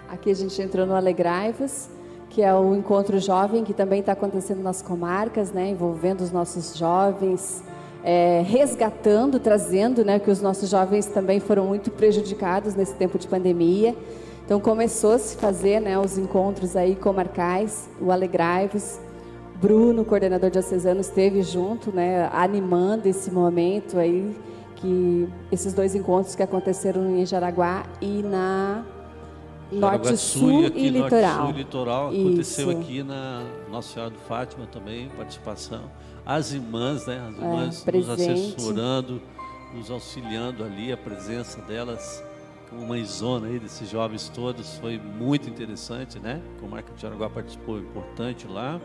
Aqui 0.08 0.30
a 0.30 0.34
gente 0.34 0.60
entrou 0.60 0.84
no 0.84 0.96
Alegrai-vos, 0.96 1.88
que 2.28 2.42
é 2.42 2.52
o 2.52 2.74
encontro 2.74 3.18
jovem 3.20 3.62
que 3.62 3.72
também 3.72 4.00
está 4.00 4.12
acontecendo 4.12 4.62
nas 4.62 4.82
comarcas, 4.82 5.52
né, 5.52 5.70
envolvendo 5.70 6.22
os 6.22 6.32
nossos 6.32 6.76
jovens, 6.76 7.62
é, 8.02 8.42
resgatando, 8.44 9.38
trazendo, 9.38 10.04
né, 10.04 10.18
que 10.18 10.30
os 10.30 10.42
nossos 10.42 10.68
jovens 10.68 11.06
também 11.06 11.38
foram 11.38 11.66
muito 11.66 11.90
prejudicados 11.90 12.74
nesse 12.74 12.94
tempo 12.94 13.16
de 13.16 13.28
pandemia. 13.28 13.94
Então 14.44 14.58
começou 14.58 15.12
a 15.12 15.18
se 15.18 15.36
fazer, 15.36 15.80
né, 15.80 15.96
os 15.96 16.18
encontros 16.18 16.74
aí 16.74 16.96
comarcais, 16.96 17.88
o 18.00 18.10
Alegrai-vos. 18.10 18.98
Bruno, 19.60 20.04
coordenador 20.04 20.50
diocesano, 20.50 21.00
esteve 21.00 21.40
junto, 21.42 21.92
né, 21.92 22.28
animando 22.32 23.06
esse 23.06 23.30
momento 23.30 23.96
aí 23.96 24.34
que 24.82 25.28
esses 25.52 25.72
dois 25.72 25.94
encontros 25.94 26.34
que 26.34 26.42
aconteceram 26.42 27.16
em 27.16 27.24
Jaraguá 27.24 27.86
e 28.00 28.20
na 28.22 28.84
Norte 29.70 30.16
Sul 30.16 30.64
e 30.64 30.90
Norte 30.90 30.90
Litoral. 30.90 31.40
Sul 31.40 31.50
e 31.50 31.52
Litoral 31.52 32.08
aconteceu 32.08 32.70
Isso. 32.72 32.80
aqui 32.80 33.02
na 33.02 33.44
Nossa 33.70 33.94
Senhora 33.94 34.10
do 34.10 34.18
Fátima 34.18 34.66
também, 34.66 35.08
participação. 35.10 35.84
As 36.26 36.52
irmãs, 36.52 37.06
né? 37.06 37.20
As 37.28 37.34
irmãs 37.36 37.66
nos 37.66 37.80
É, 37.80 37.84
presente. 37.84 38.54
assessorando, 38.54 39.22
nos 39.72 39.90
auxiliando 39.90 40.64
ali, 40.64 40.92
a 40.92 40.96
presença 40.96 41.62
delas 41.62 42.22
como 42.68 42.86
mãezona 42.86 43.46
aí 43.48 43.58
desses 43.58 43.88
jovens 43.88 44.28
todos 44.30 44.76
foi 44.78 44.98
muito 44.98 45.48
interessante, 45.48 46.18
né? 46.18 46.40
A 46.56 46.60
Comarca 46.60 46.92
de 46.92 47.00
Jaraguá 47.00 47.30
participou 47.30 47.78
importante 47.78 48.46
lá. 48.48 48.80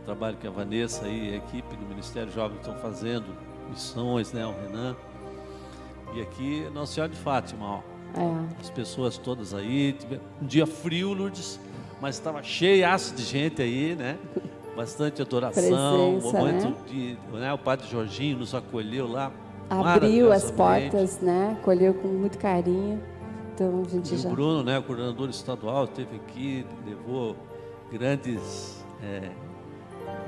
O 0.00 0.04
trabalho 0.04 0.36
que 0.36 0.46
a 0.46 0.50
Vanessa 0.50 1.06
e 1.06 1.34
a 1.34 1.36
equipe 1.36 1.76
do 1.76 1.86
Ministério 1.86 2.32
Jovem 2.32 2.58
estão 2.58 2.74
fazendo, 2.76 3.26
missões, 3.70 4.32
né? 4.32 4.44
O 4.44 4.50
Renan. 4.52 4.96
E 6.14 6.20
aqui 6.20 6.68
Nossa 6.74 6.94
Senhora 6.94 7.12
de 7.12 7.18
Fátima, 7.18 7.66
ó. 7.66 7.80
É. 8.14 8.60
As 8.60 8.70
pessoas 8.70 9.16
todas 9.16 9.54
aí, 9.54 9.96
um 10.40 10.46
dia 10.46 10.66
frio, 10.66 11.14
Lourdes, 11.14 11.58
mas 12.00 12.16
estava 12.16 12.42
cheiaço 12.42 13.14
de 13.14 13.22
gente 13.22 13.62
aí, 13.62 13.94
né? 13.94 14.18
Bastante 14.76 15.20
adoração, 15.20 15.62
Presença, 15.62 16.38
momento 16.38 16.68
né? 16.68 16.74
de, 16.86 17.18
né? 17.32 17.52
O 17.52 17.58
Padre 17.58 17.86
Jorginho 17.88 18.38
nos 18.38 18.54
acolheu 18.54 19.06
lá. 19.06 19.30
Abriu 19.68 20.32
as 20.32 20.50
portas, 20.50 21.20
né? 21.20 21.58
Colheu 21.62 21.94
com 21.94 22.08
muito 22.08 22.38
carinho. 22.38 23.02
Então 23.54 23.82
a 23.86 23.88
gente 23.88 24.14
E 24.14 24.18
já. 24.18 24.28
o 24.28 24.32
Bruno, 24.32 24.62
né, 24.62 24.78
o 24.78 24.82
coordenador 24.82 25.28
estadual, 25.28 25.84
esteve 25.84 26.16
aqui, 26.16 26.66
levou 26.86 27.36
grandes, 27.90 28.82
é, 29.02 29.30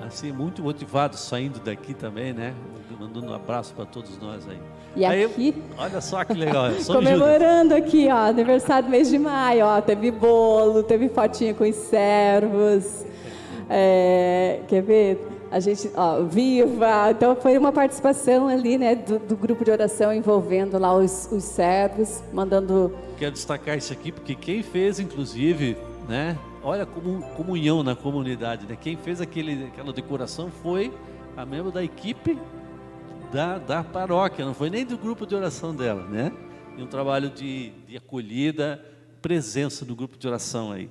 assim, 0.07 0.31
muito 0.31 0.63
motivados 0.63 1.21
saindo 1.21 1.59
daqui 1.61 1.95
também, 1.95 2.33
né? 2.33 2.55
Mandando 2.99 3.31
um 3.31 3.35
abraço 3.35 3.75
para 3.75 3.87
todos 3.87 4.19
nós 4.19 4.47
aí. 4.49 4.61
E 4.97 5.05
Aí, 5.05 5.25
aqui, 5.25 5.55
olha 5.77 6.01
só 6.01 6.25
que 6.25 6.35
legal, 6.35 6.71
comemorando 6.87 7.75
aqui, 7.75 8.09
ó, 8.11 8.29
aniversário 8.29 8.87
do 8.87 8.91
mês 8.91 9.09
de 9.09 9.19
maio, 9.19 9.67
ó, 9.67 9.81
teve 9.81 10.11
bolo, 10.11 10.83
teve 10.83 11.09
fotinha 11.09 11.53
com 11.53 11.65
os 11.65 11.75
servos. 11.75 13.05
É, 13.69 14.61
quer 14.69 14.83
ver? 14.83 15.29
A 15.51 15.59
gente, 15.59 15.91
ó, 15.97 16.23
viva! 16.23 17.11
Então 17.11 17.35
foi 17.37 17.57
uma 17.59 17.73
participação 17.73 18.49
ali, 18.49 18.79
né, 18.79 18.95
do, 18.95 19.19
do 19.19 19.37
grupo 19.37 19.65
de 19.65 19.71
oração 19.71 20.13
envolvendo 20.13 20.79
lá 20.79 20.95
os, 20.95 21.29
os 21.31 21.45
servos, 21.45 22.23
mandando 22.33 22.93
Quero 23.17 23.33
destacar 23.33 23.79
isso 23.79 23.93
aqui 23.93 24.11
porque 24.11 24.35
quem 24.35 24.63
fez, 24.63 24.99
inclusive, 24.99 25.77
né? 26.09 26.37
Olha 26.63 26.85
como 26.85 27.23
comunhão 27.37 27.83
na 27.83 27.95
comunidade, 27.95 28.67
né? 28.67 28.77
Quem 28.81 28.97
fez 28.97 29.21
aquele, 29.21 29.67
aquela 29.67 29.93
decoração 29.93 30.51
foi 30.63 30.93
a 31.37 31.45
membro 31.47 31.71
da 31.71 31.83
equipe 31.83 32.39
da, 33.35 33.59
da 33.59 33.83
paróquia, 33.83 34.45
não 34.45 34.55
foi 34.55 34.71
nem 34.71 34.87
do 34.87 34.97
grupo 34.97 35.27
de 35.27 35.35
oração 35.35 35.75
dela, 35.75 36.07
né? 36.07 36.31
E 36.79 36.83
um 36.83 36.87
trabalho 36.87 37.31
de, 37.31 37.73
de 37.89 37.97
acolhida, 37.97 38.81
presença 39.21 39.85
do 39.85 39.97
grupo 39.97 40.17
de 40.17 40.29
oração 40.29 40.71
aí. 40.71 40.89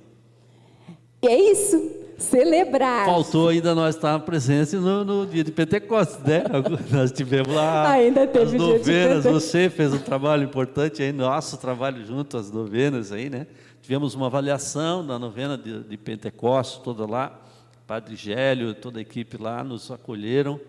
E 1.22 1.26
é 1.26 1.50
isso, 1.50 1.90
celebrar. 2.18 3.06
Faltou 3.06 3.48
ainda 3.48 3.74
nós 3.74 3.94
estar 3.94 4.18
presentes 4.20 4.74
no, 4.74 5.02
no 5.06 5.26
dia 5.26 5.42
de 5.42 5.50
Pentecostes, 5.50 6.18
né? 6.18 6.44
nós 6.92 7.10
tivemos 7.10 7.54
lá 7.54 7.90
Ainda 7.92 8.26
teve 8.26 8.44
as 8.44 8.52
novenas, 8.52 9.24
você 9.24 9.70
fez 9.70 9.94
um 9.94 9.98
trabalho 9.98 10.44
importante 10.44 11.02
aí, 11.02 11.12
nosso 11.12 11.56
trabalho 11.56 12.04
junto 12.04 12.36
às 12.36 12.50
novenas 12.50 13.10
aí, 13.10 13.30
né? 13.30 13.46
Tivemos 13.80 14.14
uma 14.14 14.26
avaliação 14.26 15.06
da 15.06 15.18
novena 15.18 15.56
de, 15.56 15.82
de 15.82 15.96
Pentecostes, 15.96 16.78
toda 16.82 17.06
lá, 17.06 17.40
Padre 17.86 18.16
Gélio, 18.16 18.74
toda 18.74 18.98
a 18.98 19.02
equipe 19.02 19.38
lá 19.38 19.64
nos 19.64 19.90
acolheram. 19.90 20.60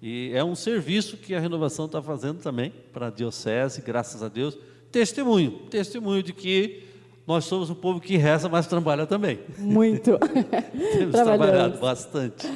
E 0.00 0.30
é 0.34 0.44
um 0.44 0.54
serviço 0.54 1.16
que 1.16 1.34
a 1.34 1.40
renovação 1.40 1.86
está 1.86 2.00
fazendo 2.00 2.40
também 2.40 2.72
para 2.92 3.08
a 3.08 3.10
Diocese, 3.10 3.82
graças 3.82 4.22
a 4.22 4.28
Deus. 4.28 4.56
Testemunho, 4.92 5.50
testemunho 5.70 6.22
de 6.22 6.32
que 6.32 6.84
nós 7.26 7.44
somos 7.44 7.68
um 7.68 7.74
povo 7.74 8.00
que 8.00 8.16
reza, 8.16 8.48
mas 8.48 8.66
trabalha 8.66 9.06
também. 9.06 9.40
Muito. 9.58 10.18
Temos 10.96 11.12
trabalhado 11.12 11.78
bastante. 11.78 12.48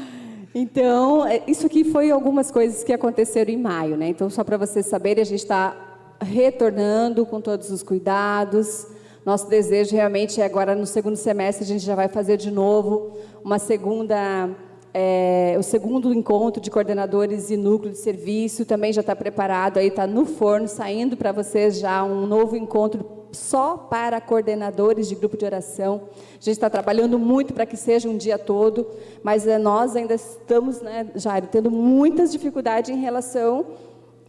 Então, 0.54 1.26
é, 1.26 1.42
isso 1.46 1.66
aqui 1.66 1.84
foi 1.84 2.10
algumas 2.10 2.50
coisas 2.50 2.84
que 2.84 2.92
aconteceram 2.92 3.50
em 3.50 3.58
maio, 3.58 3.96
né? 3.96 4.08
Então, 4.08 4.30
só 4.30 4.44
para 4.44 4.56
vocês 4.56 4.86
saberem, 4.86 5.22
a 5.22 5.26
gente 5.26 5.40
está 5.40 5.76
retornando 6.20 7.26
com 7.26 7.40
todos 7.40 7.70
os 7.70 7.82
cuidados. 7.82 8.86
Nosso 9.24 9.48
desejo 9.48 9.94
realmente 9.94 10.40
é 10.40 10.44
agora 10.44 10.74
no 10.74 10.86
segundo 10.86 11.16
semestre 11.16 11.64
a 11.64 11.66
gente 11.66 11.84
já 11.84 11.94
vai 11.94 12.08
fazer 12.08 12.36
de 12.36 12.50
novo 12.50 13.16
uma 13.44 13.58
segunda, 13.58 14.50
é, 14.94 15.56
o 15.58 15.62
segundo 15.62 16.12
encontro 16.12 16.60
de 16.60 16.70
coordenadores 16.70 17.50
e 17.50 17.56
núcleo 17.56 17.92
de 17.92 17.98
serviço. 17.98 18.66
Também 18.66 18.92
já 18.92 19.00
está 19.00 19.16
preparado 19.16 19.78
aí, 19.78 19.88
está 19.88 20.06
no 20.06 20.26
forno, 20.26 20.68
saindo 20.68 21.16
para 21.16 21.32
vocês 21.32 21.78
já 21.78 22.04
um 22.04 22.26
novo 22.26 22.56
encontro 22.56 23.22
só 23.32 23.76
para 23.76 24.20
coordenadores 24.20 25.08
de 25.08 25.14
grupo 25.14 25.36
de 25.36 25.44
oração. 25.44 26.02
A 26.32 26.34
gente 26.34 26.50
está 26.50 26.68
trabalhando 26.68 27.18
muito 27.18 27.54
para 27.54 27.64
que 27.64 27.76
seja 27.76 28.08
um 28.08 28.16
dia 28.16 28.38
todo, 28.38 28.86
mas 29.22 29.46
eh, 29.46 29.58
nós 29.58 29.96
ainda 29.96 30.14
estamos, 30.14 30.82
né, 30.82 31.10
Jairo, 31.14 31.46
tendo 31.50 31.70
muitas 31.70 32.30
dificuldades 32.30 32.90
em 32.90 33.00
relação 33.00 33.66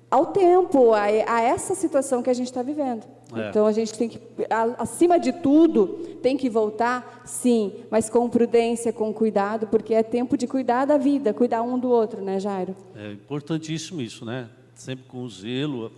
ao 0.10 0.27
tempo, 0.27 0.94
a, 0.94 1.03
a 1.03 1.41
essa 1.41 1.76
situação 1.76 2.22
que 2.22 2.30
a 2.30 2.34
gente 2.34 2.48
está 2.48 2.61
vivendo. 2.61 3.03
É. 3.36 3.50
Então 3.50 3.66
a 3.66 3.72
gente 3.72 3.94
tem 3.94 4.10
que, 4.10 4.20
acima 4.78 5.20
de 5.20 5.32
tudo, 5.32 6.18
tem 6.22 6.38
que 6.38 6.50
voltar, 6.50 7.22
sim, 7.26 7.74
mas 7.90 8.10
com 8.10 8.30
prudência, 8.30 8.94
com 8.94 9.14
cuidado, 9.14 9.68
porque 9.68 9.94
é 9.94 10.04
tempo 10.04 10.38
de 10.38 10.48
cuidar 10.48 10.86
da 10.86 10.98
vida, 10.98 11.34
cuidar 11.34 11.62
um 11.62 11.78
do 11.78 11.90
outro, 11.90 12.22
né, 12.22 12.40
Jairo? 12.40 12.76
É 12.96 13.12
importantíssimo 13.12 14.02
isso, 14.02 14.26
né? 14.26 14.50
Sempre 14.76 15.06
com 15.06 15.28
zelo, 15.28 15.92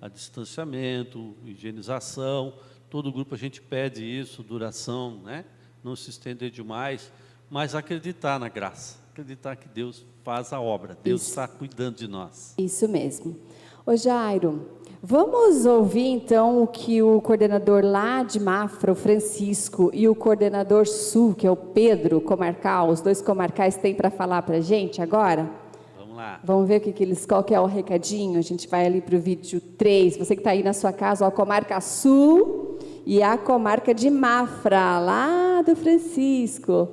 a, 0.00 0.06
a 0.06 0.08
distanciamento, 0.08 1.34
higienização. 1.44 2.52
Todo 2.88 3.12
grupo 3.12 3.34
a 3.34 3.38
gente 3.38 3.60
pede 3.60 4.04
isso, 4.04 4.42
duração, 4.42 5.20
né? 5.24 5.44
Não 5.82 5.96
se 5.96 6.10
estender 6.10 6.50
demais, 6.50 7.10
mas 7.50 7.74
acreditar 7.74 8.38
na 8.38 8.48
graça, 8.48 8.98
acreditar 9.10 9.56
que 9.56 9.68
Deus 9.68 10.06
faz 10.22 10.52
a 10.52 10.60
obra, 10.60 10.96
Deus 11.02 11.26
está 11.28 11.48
cuidando 11.48 11.96
de 11.96 12.06
nós. 12.08 12.54
Isso 12.56 12.88
mesmo. 12.88 13.36
Ô 13.84 13.96
Jairo, 13.96 14.68
vamos 15.02 15.66
ouvir 15.66 16.06
então 16.06 16.62
o 16.62 16.66
que 16.66 17.02
o 17.02 17.20
coordenador 17.20 17.84
lá 17.84 18.22
de 18.22 18.38
Mafra, 18.38 18.92
o 18.92 18.94
Francisco, 18.94 19.90
e 19.92 20.08
o 20.08 20.14
coordenador 20.14 20.86
sul, 20.86 21.34
que 21.34 21.46
é 21.46 21.50
o 21.50 21.56
Pedro 21.56 22.20
Comarcal, 22.20 22.88
os 22.88 23.00
dois 23.00 23.20
comarcais 23.20 23.76
têm 23.76 23.94
para 23.94 24.10
falar 24.10 24.42
para 24.42 24.58
a 24.58 24.60
gente 24.60 25.02
agora? 25.02 25.50
Vamos 25.98 26.16
lá. 26.16 26.40
Vamos 26.44 26.68
ver 26.68 26.76
o 26.76 26.80
que, 26.80 26.92
que 26.92 27.02
eles, 27.02 27.26
qual 27.26 27.42
que 27.42 27.54
é 27.54 27.60
o 27.60 27.66
recadinho. 27.66 28.38
A 28.38 28.42
gente 28.42 28.68
vai 28.68 28.86
ali 28.86 29.00
para 29.00 29.16
o 29.16 29.18
vídeo 29.18 29.60
3. 29.60 30.18
Você 30.18 30.36
que 30.36 30.40
está 30.40 30.50
aí 30.50 30.62
na 30.62 30.72
sua 30.72 30.92
casa, 30.92 31.26
ó, 31.26 31.30
Comarca 31.30 31.80
Sul 31.80 32.78
e 33.04 33.22
a 33.22 33.36
comarca 33.36 33.92
de 33.92 34.08
Mafra, 34.08 34.98
lá 35.00 35.62
do 35.62 35.74
Francisco. 35.74 36.88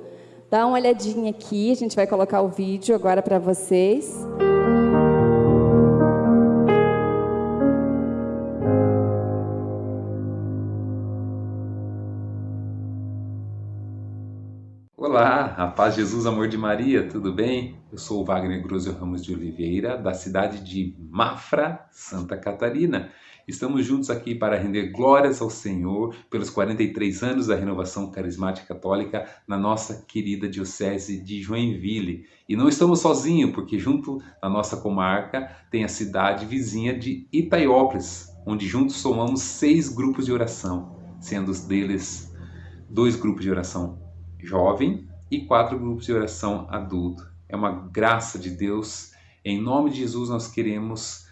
Dá 0.50 0.66
uma 0.66 0.76
olhadinha 0.76 1.30
aqui, 1.30 1.70
a 1.70 1.76
gente 1.76 1.94
vai 1.94 2.06
colocar 2.06 2.42
o 2.42 2.48
vídeo 2.48 2.94
agora 2.94 3.22
para 3.22 3.38
vocês. 3.38 4.26
Olá, 15.20 15.54
a 15.58 15.66
paz 15.66 15.96
Jesus, 15.96 16.24
amor 16.24 16.48
de 16.48 16.56
Maria, 16.56 17.06
tudo 17.06 17.30
bem? 17.30 17.76
Eu 17.92 17.98
sou 17.98 18.22
o 18.22 18.24
Wagner 18.24 18.62
Grosio 18.62 18.94
Ramos 18.94 19.22
de 19.22 19.34
Oliveira, 19.34 19.98
da 19.98 20.14
cidade 20.14 20.64
de 20.64 20.96
Mafra, 20.98 21.86
Santa 21.90 22.38
Catarina. 22.38 23.10
Estamos 23.46 23.84
juntos 23.84 24.08
aqui 24.08 24.34
para 24.34 24.56
render 24.56 24.88
glórias 24.88 25.42
ao 25.42 25.50
Senhor 25.50 26.16
pelos 26.30 26.48
43 26.48 27.22
anos 27.22 27.48
da 27.48 27.54
renovação 27.54 28.10
carismática 28.10 28.68
católica 28.68 29.28
na 29.46 29.58
nossa 29.58 30.06
querida 30.08 30.48
Diocese 30.48 31.22
de 31.22 31.42
Joinville. 31.42 32.24
E 32.48 32.56
não 32.56 32.66
estamos 32.66 33.00
sozinhos, 33.00 33.50
porque 33.50 33.78
junto 33.78 34.22
na 34.42 34.48
nossa 34.48 34.78
comarca 34.78 35.54
tem 35.70 35.84
a 35.84 35.88
cidade 35.88 36.46
vizinha 36.46 36.98
de 36.98 37.28
Itaiópolis, 37.30 38.34
onde 38.46 38.66
juntos 38.66 38.96
somamos 38.96 39.42
seis 39.42 39.86
grupos 39.90 40.24
de 40.24 40.32
oração, 40.32 40.96
sendo 41.20 41.52
deles 41.68 42.34
dois 42.88 43.16
grupos 43.16 43.42
de 43.42 43.50
oração 43.50 44.00
jovem 44.42 45.09
e 45.30 45.46
quatro 45.46 45.78
grupos 45.78 46.06
de 46.06 46.12
oração 46.12 46.66
adulto. 46.68 47.30
É 47.48 47.56
uma 47.56 47.70
graça 47.88 48.38
de 48.38 48.50
Deus. 48.50 49.12
Em 49.44 49.60
nome 49.60 49.90
de 49.90 49.98
Jesus, 49.98 50.28
nós 50.28 50.48
queremos 50.48 51.26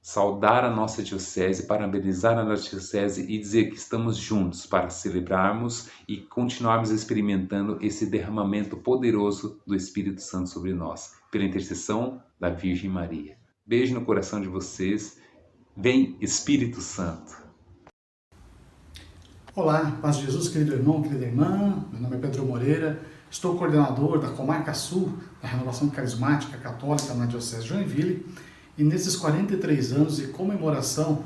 saudar 0.00 0.64
a 0.64 0.70
nossa 0.70 1.02
diocese, 1.02 1.66
parabenizar 1.66 2.38
a 2.38 2.44
nossa 2.44 2.70
diocese 2.70 3.26
e 3.28 3.38
dizer 3.38 3.70
que 3.70 3.76
estamos 3.76 4.16
juntos 4.16 4.64
para 4.64 4.88
celebrarmos 4.88 5.88
e 6.06 6.18
continuarmos 6.18 6.90
experimentando 6.90 7.76
esse 7.80 8.06
derramamento 8.06 8.76
poderoso 8.76 9.60
do 9.66 9.74
Espírito 9.74 10.22
Santo 10.22 10.48
sobre 10.48 10.72
nós, 10.72 11.14
pela 11.30 11.44
intercessão 11.44 12.22
da 12.38 12.50
Virgem 12.50 12.88
Maria. 12.88 13.36
Beijo 13.66 13.94
no 13.94 14.04
coração 14.04 14.40
de 14.40 14.46
vocês. 14.46 15.20
Vem 15.76 16.16
Espírito 16.20 16.80
Santo. 16.80 17.44
Olá, 19.56 19.98
paz 20.00 20.18
de 20.18 20.26
Jesus, 20.26 20.48
querido 20.48 20.74
irmão, 20.74 21.02
querida 21.02 21.24
irmã. 21.24 21.84
Meu 21.90 22.00
nome 22.00 22.16
é 22.16 22.20
Pedro 22.20 22.44
Moreira. 22.46 23.15
Estou 23.36 23.54
coordenador 23.54 24.18
da 24.18 24.28
Comarca 24.28 24.72
Sul 24.72 25.12
da 25.42 25.48
Renovação 25.48 25.90
Carismática 25.90 26.56
Católica 26.56 27.12
na 27.12 27.26
Diocese 27.26 27.64
de 27.64 27.68
Joinville. 27.68 28.24
E 28.78 28.82
nesses 28.82 29.14
43 29.14 29.92
anos 29.92 30.16
de 30.16 30.28
comemoração 30.28 31.22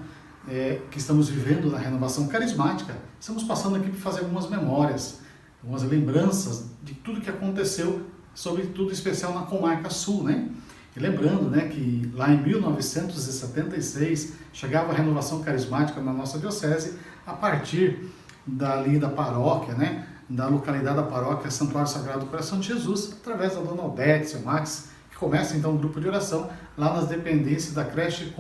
é, 0.49 0.81
que 0.91 0.99
estamos 0.99 1.29
vivendo 1.29 1.71
na 1.71 1.79
Renovação 1.79 2.27
Carismática, 2.27 2.97
estamos 3.21 3.45
passando 3.45 3.77
aqui 3.77 3.91
para 3.91 4.01
fazer 4.01 4.23
algumas 4.23 4.51
memórias, 4.51 5.21
algumas 5.63 5.85
lembranças 5.85 6.65
de 6.83 6.95
tudo 6.95 7.21
que 7.21 7.31
aconteceu, 7.31 8.05
sobretudo 8.35 8.91
especial 8.91 9.33
na 9.33 9.43
Comarca 9.43 9.89
Sul, 9.89 10.25
né? 10.25 10.49
E 10.97 10.99
lembrando 10.99 11.49
né, 11.49 11.69
que 11.69 12.11
lá 12.13 12.29
em 12.33 12.43
1976 12.43 14.33
chegava 14.53 14.91
a 14.91 14.97
renovação 14.97 15.45
carismática 15.45 16.01
na 16.01 16.13
nossa 16.13 16.41
diocese 16.41 16.99
a 17.25 17.35
partir 17.35 18.11
dali 18.45 18.99
da 18.99 19.09
paróquia, 19.09 19.75
né, 19.75 20.09
da 20.31 20.47
localidade 20.47 20.97
da 20.97 21.03
paróquia 21.03 21.51
Santuário 21.51 21.91
Sagrado 21.91 22.21
do 22.21 22.27
Coração 22.27 22.61
de 22.61 22.69
Jesus, 22.69 23.17
através 23.21 23.57
da 23.57 23.63
dona 23.63 23.83
Odete, 23.83 24.29
seu 24.29 24.41
Max, 24.43 24.91
que 25.11 25.17
começa 25.17 25.57
então 25.57 25.73
um 25.73 25.77
grupo 25.77 26.01
de 26.01 26.07
oração 26.07 26.49
lá 26.79 26.95
nas 26.95 27.09
dependências 27.09 27.75
da 27.75 27.85
creche 27.85 28.33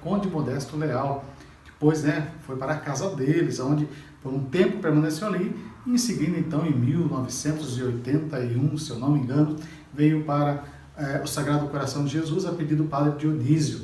Conde 0.00 0.28
Modesto 0.28 0.78
Leal. 0.78 1.22
Depois, 1.66 2.02
né, 2.02 2.30
foi 2.46 2.56
para 2.56 2.72
a 2.72 2.78
casa 2.78 3.10
deles, 3.10 3.60
onde 3.60 3.86
por 4.22 4.32
um 4.32 4.46
tempo 4.46 4.78
permaneceu 4.78 5.28
ali, 5.28 5.54
e 5.86 5.90
em 5.90 5.98
seguida, 5.98 6.38
então, 6.38 6.64
em 6.64 6.72
1981, 6.72 8.78
se 8.78 8.90
eu 8.90 8.98
não 8.98 9.12
me 9.12 9.18
engano, 9.18 9.56
veio 9.92 10.24
para 10.24 10.64
é, 10.96 11.20
o 11.22 11.26
Sagrado 11.26 11.68
Coração 11.68 12.06
de 12.06 12.12
Jesus 12.12 12.46
a 12.46 12.52
pedido 12.52 12.84
do 12.84 12.88
Padre 12.88 13.18
Dionísio. 13.18 13.82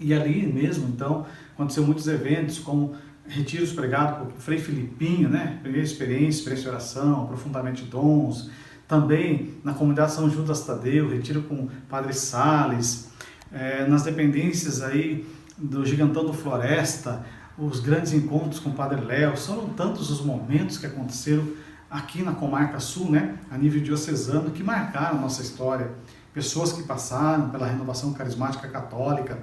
E 0.00 0.12
ali 0.12 0.52
mesmo, 0.52 0.88
então, 0.88 1.24
aconteceu 1.54 1.86
muitos 1.86 2.08
eventos, 2.08 2.58
como 2.58 2.96
retiros 3.26 3.72
pregados 3.72 4.18
por 4.18 4.40
Frei 4.40 4.58
Filipinho, 4.58 5.28
né? 5.28 5.58
Primeira 5.62 5.86
experiência, 5.86 6.40
experiência 6.40 6.64
de 6.64 6.70
oração, 6.70 7.22
aprofundamento 7.24 7.76
de 7.76 7.84
dons. 7.84 8.50
Também 8.86 9.54
na 9.64 9.72
comunidade 9.72 10.12
São 10.12 10.28
Judas 10.28 10.64
Tadeu, 10.64 11.08
retiro 11.08 11.42
com 11.42 11.68
Padre 11.88 12.12
Sales. 12.12 13.10
É, 13.52 13.86
nas 13.86 14.02
dependências 14.02 14.82
aí 14.82 15.26
do 15.56 15.84
Gigantão 15.84 16.24
do 16.24 16.32
Floresta, 16.32 17.24
os 17.56 17.80
grandes 17.80 18.12
encontros 18.12 18.58
com 18.58 18.70
Padre 18.72 19.00
Léo. 19.00 19.36
São 19.36 19.68
tantos 19.70 20.10
os 20.10 20.24
momentos 20.24 20.78
que 20.78 20.86
aconteceram 20.86 21.46
aqui 21.90 22.22
na 22.22 22.32
Comarca 22.32 22.80
Sul, 22.80 23.10
né? 23.10 23.36
A 23.50 23.58
nível 23.58 23.80
diocesano, 23.82 24.50
que 24.50 24.62
marcaram 24.62 25.20
nossa 25.20 25.42
história. 25.42 25.90
Pessoas 26.32 26.72
que 26.72 26.82
passaram 26.84 27.50
pela 27.50 27.66
renovação 27.66 28.12
carismática 28.14 28.66
católica, 28.66 29.38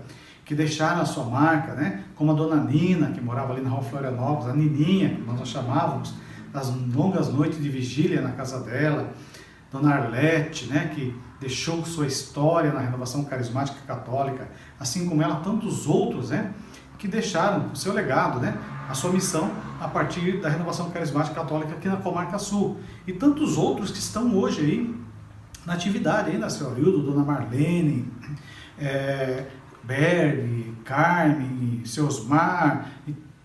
que 0.49 0.55
deixaram 0.55 1.01
a 1.01 1.05
sua 1.05 1.26
marca, 1.26 1.76
né? 1.76 2.05
como 2.15 2.31
a 2.31 2.34
dona 2.34 2.55
Nina, 2.55 3.11
que 3.11 3.21
morava 3.21 3.53
ali 3.53 3.61
na 3.61 3.69
Rua 3.69 3.84
Florianópolis, 3.84 4.49
a 4.51 4.55
Nininha, 4.55 5.09
que 5.09 5.21
nós 5.21 5.47
chamávamos, 5.47 6.15
das 6.51 6.73
longas 6.91 7.31
noites 7.31 7.61
de 7.61 7.69
vigília 7.69 8.19
na 8.19 8.31
casa 8.31 8.59
dela, 8.61 9.13
dona 9.71 9.93
Arlete, 9.93 10.65
né? 10.65 10.91
que 10.95 11.15
deixou 11.39 11.85
sua 11.85 12.07
história 12.07 12.73
na 12.73 12.80
renovação 12.80 13.23
carismática 13.26 13.77
católica, 13.85 14.49
assim 14.80 15.07
como 15.07 15.21
ela, 15.21 15.35
tantos 15.35 15.85
outros, 15.85 16.31
né? 16.31 16.51
que 16.97 17.07
deixaram 17.07 17.67
o 17.71 17.76
seu 17.76 17.93
legado, 17.93 18.39
né? 18.39 18.57
a 18.89 18.95
sua 18.95 19.11
missão 19.11 19.51
a 19.80 19.88
partir 19.88 20.41
da 20.41 20.49
renovação 20.49 20.89
carismática 20.89 21.35
católica 21.35 21.73
aqui 21.73 21.88
na 21.88 21.97
Comarca 21.97 22.39
Sul. 22.39 22.80
E 23.05 23.13
tantos 23.13 23.55
outros 23.55 23.91
que 23.91 23.99
estão 23.99 24.35
hoje 24.35 24.61
aí 24.61 24.95
na 25.63 25.73
atividade, 25.73 26.31
ainda, 26.31 26.49
seu 26.49 26.71
Arildo, 26.71 27.03
dona 27.03 27.23
Marlene, 27.23 28.11
é, 28.80 29.45
Berg, 29.84 30.73
Carmen, 30.84 31.81
seu 31.85 32.07
Osmar, 32.07 32.91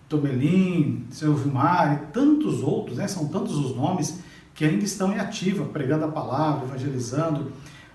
Tomelin, 0.07 1.05
seu 1.09 1.35
Vilmar 1.35 1.93
e 1.93 2.11
tantos 2.11 2.61
outros, 2.61 2.97
né? 2.97 3.07
são 3.07 3.27
tantos 3.27 3.55
os 3.57 3.75
nomes 3.75 4.19
que 4.53 4.63
ainda 4.63 4.85
estão 4.85 5.11
em 5.11 5.19
ativa, 5.19 5.65
pregando 5.65 6.05
a 6.05 6.07
palavra, 6.07 6.65
evangelizando, 6.65 7.51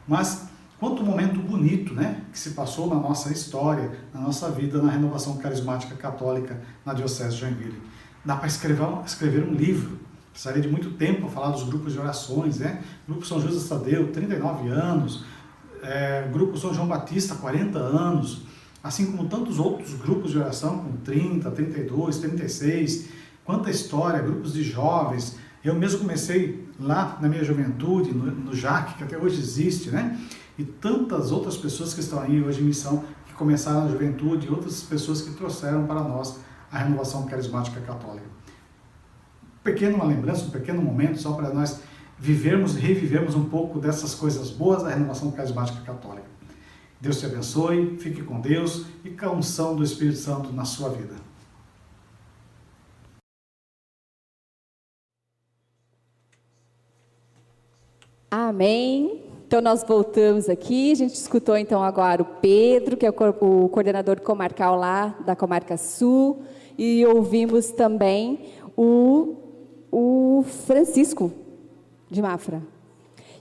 mas 0.07 0.49
quanto 0.79 1.03
momento 1.03 1.41
bonito 1.41 1.95
né? 1.95 2.23
que 2.33 2.39
se 2.39 2.51
passou 2.51 2.89
na 2.89 2.97
nossa 2.97 3.33
história, 3.33 3.93
na 4.13 4.21
nossa 4.21 4.51
vida, 4.51 4.83
na 4.83 4.91
renovação 4.91 5.37
carismática 5.39 5.95
católica 5.95 6.61
na 6.85 6.93
Diocese 6.93 7.35
de 7.35 7.41
Joinville. 7.41 7.81
Dá 8.25 8.37
para 8.37 8.49
escrever, 8.49 8.87
escrever 9.07 9.45
um 9.45 9.55
livro, 9.55 9.99
precisaria 10.33 10.61
de 10.61 10.69
muito 10.69 10.91
tempo 10.93 11.23
para 11.23 11.31
falar 11.31 11.51
dos 11.51 11.63
grupos 11.63 11.93
de 11.93 11.99
orações, 11.99 12.59
né? 12.59 12.83
Grupo 13.09 13.25
São 13.25 13.41
José 13.41 13.67
Tadeu, 13.67 14.13
39 14.13 14.69
anos, 14.69 15.25
é, 15.83 16.29
Grupo 16.33 16.59
São 16.59 16.73
João 16.73 16.87
Batista, 16.87 17.35
40 17.35 17.79
anos, 17.79 18.43
assim 18.83 19.07
como 19.07 19.29
tantos 19.29 19.59
outros 19.59 19.95
grupos 19.95 20.33
de 20.33 20.39
oração 20.39 20.79
com 20.79 20.93
30, 21.05 21.51
32, 21.51 22.19
36, 22.19 23.09
quanta 23.45 23.71
história, 23.71 24.21
grupos 24.21 24.53
de 24.53 24.63
jovens. 24.63 25.37
Eu 25.63 25.75
mesmo 25.75 26.01
comecei 26.01 26.67
lá 26.79 27.19
na 27.21 27.29
minha 27.29 27.45
juventude, 27.45 28.13
no, 28.13 28.31
no 28.31 28.55
JAC, 28.55 28.95
que 28.97 29.05
até 29.05 29.19
hoje 29.19 29.39
existe, 29.39 29.91
né? 29.91 30.19
E 30.59 30.65
tantas 30.65 31.31
outras 31.31 31.57
pessoas 31.57 31.93
que 31.93 32.01
estão 32.01 32.21
aí 32.21 32.43
hoje 32.43 32.61
em 32.61 32.65
missão, 32.65 33.05
que 33.27 33.35
começaram 33.35 33.83
na 33.83 33.89
juventude, 33.91 34.49
outras 34.49 34.83
pessoas 34.83 35.23
que 35.23 35.33
trouxeram 35.33 35.87
para 35.87 36.03
nós 36.03 36.39
a 36.71 36.79
renovação 36.79 37.27
carismática 37.27 37.81
católica. 37.81 38.27
Pequeno 39.63 39.97
uma 39.97 40.05
lembrança, 40.05 40.47
um 40.47 40.51
pequeno 40.51 40.81
momento, 40.81 41.21
só 41.21 41.33
para 41.33 41.53
nós 41.53 41.81
vivermos 42.21 42.77
e 42.77 42.81
revivermos 42.81 43.35
um 43.35 43.49
pouco 43.49 43.79
dessas 43.79 44.15
coisas 44.15 44.51
boas 44.51 44.83
da 44.83 44.91
renovação 44.91 45.31
carismática 45.31 45.81
católica. 45.81 46.29
Deus 47.01 47.19
te 47.19 47.25
abençoe, 47.25 47.97
fique 47.99 48.23
com 48.23 48.39
Deus 48.39 48.85
e 49.03 49.09
com 49.09 49.27
a 49.27 49.33
unção 49.33 49.75
do 49.75 49.83
Espírito 49.83 50.19
Santo 50.19 50.53
na 50.53 50.67
sua 50.67 50.91
vida. 50.91 51.15
Amém. 58.31 59.25
Então 59.47 59.63
nós 59.63 59.83
voltamos 59.83 60.49
aqui, 60.49 60.93
a 60.93 60.95
gente 60.95 61.15
escutou 61.15 61.57
então 61.57 61.83
agora 61.83 62.23
o 62.23 62.25
Pedro, 62.25 62.97
que 62.97 63.07
é 63.07 63.11
o 63.11 63.69
coordenador 63.69 64.21
comarcal 64.21 64.77
lá 64.77 65.19
da 65.27 65.35
Comarca 65.35 65.77
Sul, 65.77 66.43
e 66.79 67.05
ouvimos 67.07 67.73
também 67.73 68.53
o, 68.77 69.37
o 69.91 70.45
Francisco, 70.67 71.33
de 72.11 72.21
Mafra. 72.21 72.63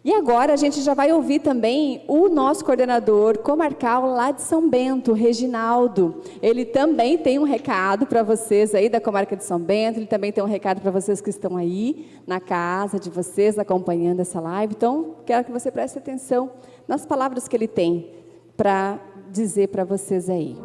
E 0.04 0.14
agora 0.14 0.54
a 0.54 0.56
gente 0.56 0.80
já 0.82 0.94
vai 0.94 1.12
ouvir 1.12 1.40
também 1.40 2.04
o 2.08 2.30
nosso 2.30 2.64
coordenador 2.64 3.40
comarcal 3.40 4.06
lá 4.06 4.32
de 4.32 4.42
São 4.42 4.70
Bento, 4.70 5.12
Reginaldo. 5.12 6.22
Ele 6.42 6.64
também 6.64 7.18
tem 7.18 7.38
um 7.38 7.44
recado 7.44 8.06
para 8.06 8.24
vocês 8.24 8.74
aí 8.74 8.88
da 8.88 9.02
comarca 9.02 9.36
de 9.36 9.44
São 9.44 9.60
Bento, 9.60 10.00
ele 10.00 10.06
também 10.06 10.32
tem 10.32 10.42
um 10.42 10.48
recado 10.48 10.80
para 10.80 10.90
vocês 10.90 11.20
que 11.20 11.30
estão 11.30 11.58
aí 11.58 12.08
na 12.26 12.40
casa 12.40 12.98
de 12.98 13.10
vocês 13.10 13.60
acompanhando 13.60 14.22
essa 14.22 14.40
live. 14.40 14.74
Então, 14.78 15.16
quero 15.26 15.44
que 15.44 15.52
você 15.52 15.70
preste 15.70 15.98
atenção 15.98 16.50
nas 16.88 17.06
palavras 17.06 17.50
que 17.50 17.56
ele 17.58 17.68
tem 17.68 18.10
para 18.56 19.00
dizer 19.32 19.68
para 19.68 19.84
vocês 19.84 20.30
aí. 20.30 20.56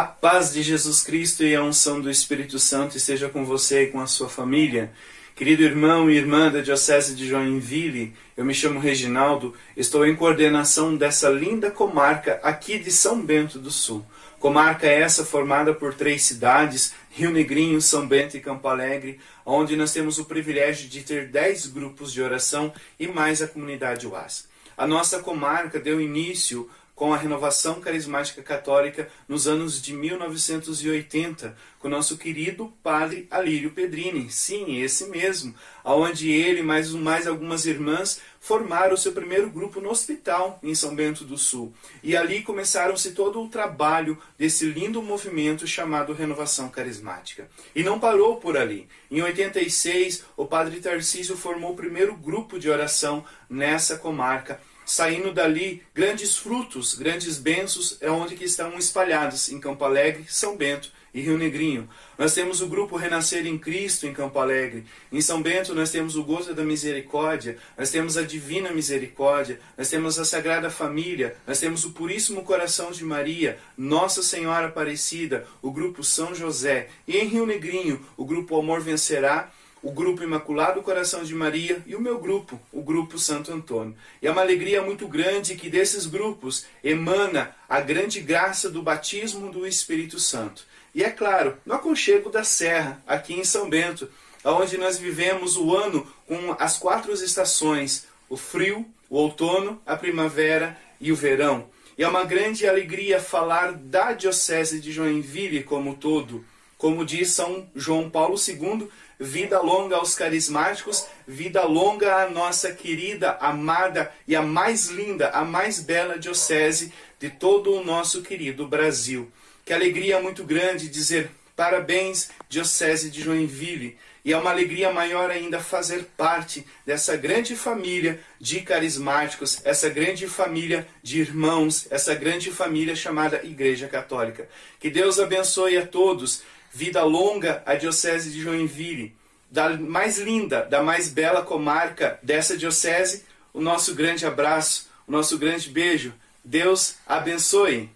A 0.00 0.04
paz 0.04 0.50
de 0.50 0.62
Jesus 0.62 1.02
Cristo 1.02 1.44
e 1.44 1.54
a 1.54 1.62
unção 1.62 2.00
do 2.00 2.10
Espírito 2.10 2.58
Santo 2.58 2.96
esteja 2.96 3.28
com 3.28 3.44
você 3.44 3.82
e 3.82 3.86
com 3.88 4.00
a 4.00 4.06
sua 4.06 4.30
família. 4.30 4.94
Querido 5.36 5.62
irmão 5.62 6.10
e 6.10 6.16
irmã 6.16 6.50
da 6.50 6.62
Diocese 6.62 7.14
de 7.14 7.28
Joinville, 7.28 8.14
eu 8.34 8.42
me 8.42 8.54
chamo 8.54 8.80
Reginaldo, 8.80 9.54
estou 9.76 10.06
em 10.06 10.16
coordenação 10.16 10.96
dessa 10.96 11.28
linda 11.28 11.70
comarca 11.70 12.40
aqui 12.42 12.78
de 12.78 12.90
São 12.90 13.20
Bento 13.20 13.58
do 13.58 13.70
Sul. 13.70 14.02
Comarca 14.38 14.86
essa 14.86 15.22
formada 15.22 15.74
por 15.74 15.92
três 15.92 16.22
cidades, 16.22 16.94
Rio 17.10 17.30
Negrinho, 17.30 17.78
São 17.82 18.08
Bento 18.08 18.38
e 18.38 18.40
Campo 18.40 18.68
Alegre, 18.68 19.20
onde 19.44 19.76
nós 19.76 19.92
temos 19.92 20.18
o 20.18 20.24
privilégio 20.24 20.88
de 20.88 21.02
ter 21.02 21.28
dez 21.28 21.66
grupos 21.66 22.10
de 22.10 22.22
oração 22.22 22.72
e 22.98 23.06
mais 23.06 23.42
a 23.42 23.46
comunidade 23.46 24.06
UAS. 24.06 24.48
A 24.78 24.86
nossa 24.86 25.18
comarca 25.18 25.78
deu 25.78 26.00
início 26.00 26.70
com 27.00 27.14
a 27.14 27.16
renovação 27.16 27.80
carismática 27.80 28.42
católica 28.42 29.08
nos 29.26 29.48
anos 29.48 29.80
de 29.80 29.94
1980, 29.94 31.56
com 31.78 31.88
nosso 31.88 32.18
querido 32.18 32.70
padre 32.82 33.26
Alírio 33.30 33.70
Pedrini, 33.70 34.30
sim, 34.30 34.82
esse 34.82 35.06
mesmo, 35.08 35.54
aonde 35.82 36.30
ele 36.30 36.60
mais 36.60 36.90
mais 36.90 37.26
algumas 37.26 37.64
irmãs 37.64 38.20
formaram 38.38 38.98
seu 38.98 39.12
primeiro 39.12 39.48
grupo 39.48 39.80
no 39.80 39.88
hospital 39.88 40.58
em 40.62 40.74
São 40.74 40.94
Bento 40.94 41.24
do 41.24 41.38
Sul. 41.38 41.72
E 42.02 42.14
ali 42.14 42.42
começaram-se 42.42 43.12
todo 43.12 43.42
o 43.42 43.48
trabalho 43.48 44.18
desse 44.38 44.66
lindo 44.66 45.00
movimento 45.00 45.66
chamado 45.66 46.12
Renovação 46.12 46.68
Carismática. 46.68 47.48
E 47.74 47.82
não 47.82 47.98
parou 47.98 48.36
por 48.36 48.58
ali. 48.58 48.86
Em 49.10 49.22
86, 49.22 50.24
o 50.36 50.44
padre 50.44 50.80
Tarcísio 50.80 51.34
formou 51.34 51.72
o 51.72 51.76
primeiro 51.76 52.14
grupo 52.14 52.58
de 52.58 52.68
oração 52.68 53.24
nessa 53.48 53.96
comarca, 53.96 54.60
saindo 54.90 55.32
dali 55.32 55.84
grandes 55.94 56.36
frutos, 56.36 56.96
grandes 56.96 57.38
bênçãos, 57.38 57.96
é 58.00 58.10
onde 58.10 58.34
que 58.34 58.44
estão 58.44 58.76
espalhados 58.76 59.48
em 59.48 59.60
Campo 59.60 59.84
Alegre, 59.84 60.24
São 60.28 60.56
Bento 60.56 60.90
e 61.14 61.20
Rio 61.20 61.38
Negrinho. 61.38 61.88
Nós 62.18 62.34
temos 62.34 62.60
o 62.60 62.66
grupo 62.66 62.96
Renascer 62.96 63.46
em 63.46 63.56
Cristo 63.56 64.04
em 64.04 64.12
Campo 64.12 64.40
Alegre. 64.40 64.84
Em 65.12 65.20
São 65.20 65.40
Bento 65.40 65.76
nós 65.76 65.92
temos 65.92 66.16
o 66.16 66.24
Gozo 66.24 66.54
da 66.54 66.64
Misericórdia, 66.64 67.56
nós 67.78 67.92
temos 67.92 68.16
a 68.16 68.22
Divina 68.22 68.72
Misericórdia, 68.72 69.60
nós 69.78 69.88
temos 69.88 70.18
a 70.18 70.24
Sagrada 70.24 70.68
Família, 70.70 71.36
nós 71.46 71.60
temos 71.60 71.84
o 71.84 71.92
Puríssimo 71.92 72.42
Coração 72.42 72.90
de 72.90 73.04
Maria, 73.04 73.60
Nossa 73.78 74.24
Senhora 74.24 74.66
Aparecida, 74.66 75.46
o 75.62 75.70
grupo 75.70 76.02
São 76.02 76.34
José. 76.34 76.88
E 77.06 77.16
em 77.16 77.28
Rio 77.28 77.46
Negrinho, 77.46 78.04
o 78.16 78.24
grupo 78.24 78.58
Amor 78.58 78.80
Vencerá, 78.80 79.52
o 79.82 79.90
grupo 79.90 80.22
Imaculado 80.22 80.82
Coração 80.82 81.24
de 81.24 81.34
Maria 81.34 81.82
e 81.86 81.94
o 81.94 82.00
meu 82.00 82.18
grupo, 82.18 82.60
o 82.72 82.82
grupo 82.82 83.18
Santo 83.18 83.52
Antônio. 83.52 83.96
E 84.20 84.26
é 84.26 84.30
uma 84.30 84.42
alegria 84.42 84.82
muito 84.82 85.08
grande 85.08 85.56
que 85.56 85.70
desses 85.70 86.06
grupos 86.06 86.66
emana 86.84 87.54
a 87.68 87.80
grande 87.80 88.20
graça 88.20 88.68
do 88.68 88.82
batismo 88.82 89.50
do 89.50 89.66
Espírito 89.66 90.18
Santo. 90.18 90.64
E 90.94 91.02
é 91.02 91.10
claro, 91.10 91.56
no 91.64 91.74
aconchego 91.74 92.30
da 92.30 92.44
Serra, 92.44 93.02
aqui 93.06 93.34
em 93.34 93.44
São 93.44 93.70
Bento, 93.70 94.10
onde 94.44 94.76
nós 94.76 94.98
vivemos 94.98 95.56
o 95.56 95.74
ano 95.74 96.06
com 96.26 96.54
as 96.58 96.78
quatro 96.78 97.12
estações: 97.12 98.06
o 98.28 98.36
frio, 98.36 98.86
o 99.08 99.16
outono, 99.16 99.80
a 99.86 99.96
primavera 99.96 100.76
e 101.00 101.10
o 101.12 101.16
verão. 101.16 101.68
E 101.96 102.02
é 102.02 102.08
uma 102.08 102.24
grande 102.24 102.66
alegria 102.66 103.20
falar 103.20 103.72
da 103.72 104.12
Diocese 104.12 104.80
de 104.80 104.90
Joinville 104.90 105.62
como 105.62 105.96
todo. 105.96 106.44
Como 106.78 107.04
diz 107.04 107.28
São 107.28 107.68
João 107.76 108.08
Paulo 108.08 108.36
II, 108.36 108.88
vida 109.20 109.60
longa 109.60 109.96
aos 109.96 110.14
carismáticos, 110.14 111.06
vida 111.28 111.62
longa 111.64 112.22
à 112.22 112.30
nossa 112.30 112.72
querida, 112.72 113.36
amada 113.40 114.10
e 114.26 114.34
a 114.34 114.40
mais 114.40 114.88
linda, 114.88 115.28
a 115.28 115.44
mais 115.44 115.78
bela 115.80 116.18
diocese 116.18 116.90
de 117.18 117.28
todo 117.28 117.74
o 117.74 117.84
nosso 117.84 118.22
querido 118.22 118.66
Brasil. 118.66 119.30
Que 119.64 119.74
alegria 119.74 120.20
muito 120.20 120.42
grande 120.42 120.88
dizer 120.88 121.30
parabéns, 121.60 122.30
Diocese 122.48 123.10
de 123.10 123.20
Joinville. 123.20 123.98
E 124.24 124.32
é 124.32 124.38
uma 124.38 124.50
alegria 124.50 124.90
maior 124.90 125.30
ainda 125.30 125.60
fazer 125.60 126.06
parte 126.16 126.64
dessa 126.86 127.18
grande 127.18 127.54
família 127.54 128.18
de 128.40 128.62
carismáticos, 128.62 129.60
essa 129.62 129.90
grande 129.90 130.26
família 130.26 130.88
de 131.02 131.20
irmãos, 131.20 131.86
essa 131.90 132.14
grande 132.14 132.50
família 132.50 132.96
chamada 132.96 133.44
Igreja 133.44 133.88
Católica. 133.88 134.48
Que 134.78 134.88
Deus 134.88 135.18
abençoe 135.18 135.76
a 135.76 135.86
todos 135.86 136.42
vida 136.70 137.02
longa 137.02 137.62
à 137.66 137.74
Diocese 137.74 138.30
de 138.30 138.40
Joinville, 138.40 139.14
da 139.50 139.70
mais 139.76 140.18
linda, 140.18 140.62
da 140.62 140.82
mais 140.82 141.08
bela 141.08 141.42
comarca 141.42 142.18
dessa 142.22 142.56
diocese, 142.56 143.24
o 143.52 143.60
nosso 143.60 143.94
grande 143.94 144.24
abraço, 144.24 144.88
o 145.06 145.12
nosso 145.12 145.36
grande 145.36 145.68
beijo. 145.68 146.14
Deus 146.44 146.96
abençoe. 147.06 147.90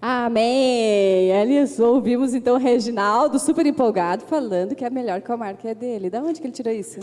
Amém! 0.00 1.32
Ali 1.32 1.56
ouvimos 1.80 2.32
então 2.32 2.54
o 2.54 2.58
Reginaldo, 2.58 3.40
super 3.40 3.66
empolgado, 3.66 4.24
falando 4.26 4.76
que 4.76 4.84
a 4.84 4.90
melhor 4.90 5.20
comarca 5.20 5.68
é 5.68 5.74
dele. 5.74 6.08
Da 6.08 6.20
onde 6.20 6.40
que 6.40 6.46
ele 6.46 6.54
tirou 6.54 6.72
isso? 6.72 7.00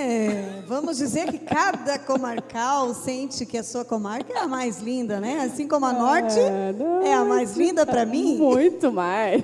É, 0.00 0.62
vamos 0.64 0.96
dizer 0.96 1.26
que 1.26 1.38
cada 1.38 1.98
comarcal 1.98 2.94
sente 2.94 3.44
que 3.44 3.58
a 3.58 3.64
sua 3.64 3.84
comarca 3.84 4.32
é 4.32 4.38
a 4.38 4.46
mais 4.46 4.78
linda, 4.80 5.18
né? 5.18 5.40
Assim 5.40 5.66
como 5.66 5.86
a 5.86 5.92
norte 5.92 6.38
é, 6.38 7.08
é 7.08 7.14
a 7.14 7.24
mais 7.24 7.56
linda 7.56 7.84
para 7.84 8.06
mim. 8.06 8.36
Muito 8.36 8.92
mais. 8.92 9.42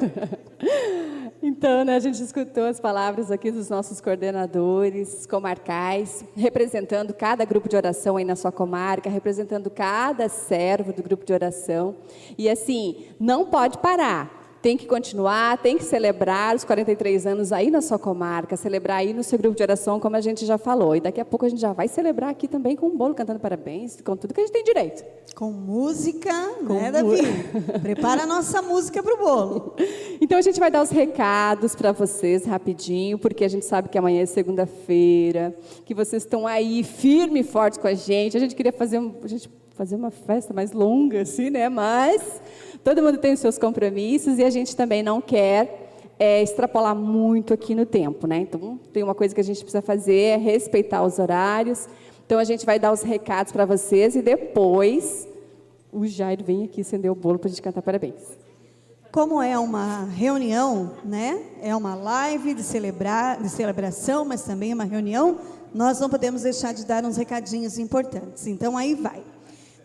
Então, 1.42 1.84
né, 1.84 1.96
a 1.96 1.98
gente 1.98 2.22
escutou 2.22 2.64
as 2.64 2.80
palavras 2.80 3.30
aqui 3.30 3.50
dos 3.50 3.68
nossos 3.68 4.00
coordenadores 4.00 5.26
comarcais, 5.26 6.24
representando 6.34 7.12
cada 7.12 7.44
grupo 7.44 7.68
de 7.68 7.76
oração 7.76 8.16
aí 8.16 8.24
na 8.24 8.34
sua 8.34 8.50
comarca, 8.50 9.10
representando 9.10 9.68
cada 9.68 10.26
servo 10.28 10.92
do 10.92 11.02
grupo 11.02 11.26
de 11.26 11.32
oração. 11.34 11.96
E 12.38 12.48
assim, 12.48 13.08
não 13.20 13.44
pode 13.44 13.76
parar 13.78 14.43
tem 14.64 14.78
que 14.78 14.86
continuar, 14.86 15.58
tem 15.58 15.76
que 15.76 15.84
celebrar 15.84 16.56
os 16.56 16.64
43 16.64 17.26
anos 17.26 17.52
aí 17.52 17.70
na 17.70 17.82
sua 17.82 17.98
comarca, 17.98 18.56
celebrar 18.56 18.96
aí 18.96 19.12
no 19.12 19.22
seu 19.22 19.38
grupo 19.38 19.54
de 19.54 19.62
oração, 19.62 20.00
como 20.00 20.16
a 20.16 20.22
gente 20.22 20.46
já 20.46 20.56
falou. 20.56 20.96
E 20.96 21.02
daqui 21.02 21.20
a 21.20 21.24
pouco 21.24 21.44
a 21.44 21.50
gente 21.50 21.60
já 21.60 21.74
vai 21.74 21.86
celebrar 21.86 22.30
aqui 22.30 22.48
também 22.48 22.74
com 22.74 22.86
um 22.86 22.96
bolo, 22.96 23.14
cantando 23.14 23.38
parabéns, 23.38 24.00
com 24.00 24.16
tudo 24.16 24.32
que 24.32 24.40
a 24.40 24.42
gente 24.42 24.54
tem 24.54 24.64
direito. 24.64 25.04
Com 25.34 25.50
música, 25.52 26.32
com 26.66 26.72
né, 26.72 26.90
Davi? 26.90 27.18
Prepara 27.82 28.22
a 28.22 28.26
nossa 28.26 28.62
música 28.62 29.02
para 29.02 29.12
o 29.12 29.18
bolo. 29.18 29.74
Então 30.20 30.38
a 30.38 30.42
gente 30.42 30.58
vai 30.58 30.70
dar 30.70 30.80
os 30.80 30.88
recados 30.88 31.74
para 31.74 31.92
vocês 31.92 32.46
rapidinho, 32.46 33.18
porque 33.18 33.44
a 33.44 33.48
gente 33.48 33.66
sabe 33.66 33.90
que 33.90 33.98
amanhã 33.98 34.22
é 34.22 34.26
segunda-feira, 34.26 35.54
que 35.84 35.92
vocês 35.92 36.22
estão 36.22 36.46
aí 36.46 36.82
firme 36.82 37.40
e 37.40 37.42
forte 37.42 37.78
com 37.78 37.86
a 37.86 37.92
gente. 37.92 38.34
A 38.34 38.40
gente 38.40 38.54
queria 38.54 38.72
fazer, 38.72 38.98
um, 38.98 39.14
a 39.22 39.26
gente 39.26 39.50
fazer 39.74 39.96
uma 39.96 40.10
festa 40.10 40.54
mais 40.54 40.72
longa, 40.72 41.22
assim, 41.22 41.50
né? 41.50 41.68
Mas 41.68 42.40
todo 42.82 43.02
mundo 43.02 43.18
tem 43.18 43.32
os 43.32 43.40
seus 43.40 43.58
compromissos 43.58 44.38
e 44.38 44.44
a 44.44 44.50
gente 44.50 44.74
também 44.76 45.02
não 45.02 45.20
quer 45.20 45.90
é, 46.18 46.42
extrapolar 46.42 46.94
muito 46.94 47.52
aqui 47.52 47.74
no 47.74 47.84
tempo, 47.84 48.26
né? 48.26 48.38
Então, 48.38 48.78
tem 48.92 49.02
uma 49.02 49.14
coisa 49.14 49.34
que 49.34 49.40
a 49.40 49.44
gente 49.44 49.58
precisa 49.58 49.82
fazer 49.82 50.14
é 50.14 50.36
respeitar 50.36 51.02
os 51.02 51.18
horários. 51.18 51.88
Então, 52.24 52.38
a 52.38 52.44
gente 52.44 52.64
vai 52.64 52.78
dar 52.78 52.92
os 52.92 53.02
recados 53.02 53.52
para 53.52 53.66
vocês 53.66 54.14
e 54.14 54.22
depois 54.22 55.28
o 55.92 56.06
Jair 56.06 56.42
vem 56.42 56.64
aqui 56.64 56.80
acender 56.80 57.10
o 57.10 57.14
bolo 57.14 57.38
para 57.38 57.48
a 57.48 57.50
gente 57.50 57.62
cantar 57.62 57.82
parabéns. 57.82 58.38
Como 59.10 59.40
é 59.40 59.56
uma 59.58 60.04
reunião, 60.04 60.92
né? 61.04 61.40
É 61.62 61.74
uma 61.74 61.94
live 61.94 62.54
de, 62.54 62.62
celebrar, 62.62 63.40
de 63.40 63.48
celebração, 63.48 64.24
mas 64.24 64.42
também 64.42 64.72
é 64.72 64.74
uma 64.74 64.84
reunião, 64.84 65.38
nós 65.72 66.00
não 66.00 66.08
podemos 66.08 66.42
deixar 66.42 66.72
de 66.72 66.84
dar 66.84 67.04
uns 67.04 67.16
recadinhos 67.16 67.78
importantes. 67.78 68.46
Então, 68.46 68.76
aí 68.76 68.94
vai. 68.94 69.33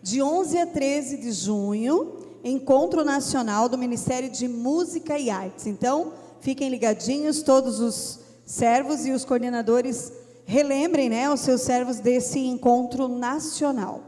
De 0.02 0.22
11 0.22 0.58
a 0.58 0.66
13 0.66 1.18
de 1.18 1.32
junho, 1.32 2.16
Encontro 2.42 3.04
Nacional 3.04 3.68
do 3.68 3.76
Ministério 3.76 4.30
de 4.30 4.48
Música 4.48 5.18
e 5.18 5.28
Artes. 5.28 5.66
Então, 5.66 6.12
fiquem 6.40 6.70
ligadinhos, 6.70 7.42
todos 7.42 7.80
os 7.80 8.20
servos 8.46 9.04
e 9.04 9.12
os 9.12 9.24
coordenadores 9.24 10.12
relembrem 10.46 11.08
né, 11.10 11.30
os 11.30 11.40
seus 11.40 11.60
servos 11.60 12.00
desse 12.00 12.38
encontro 12.38 13.08
nacional. 13.08 14.00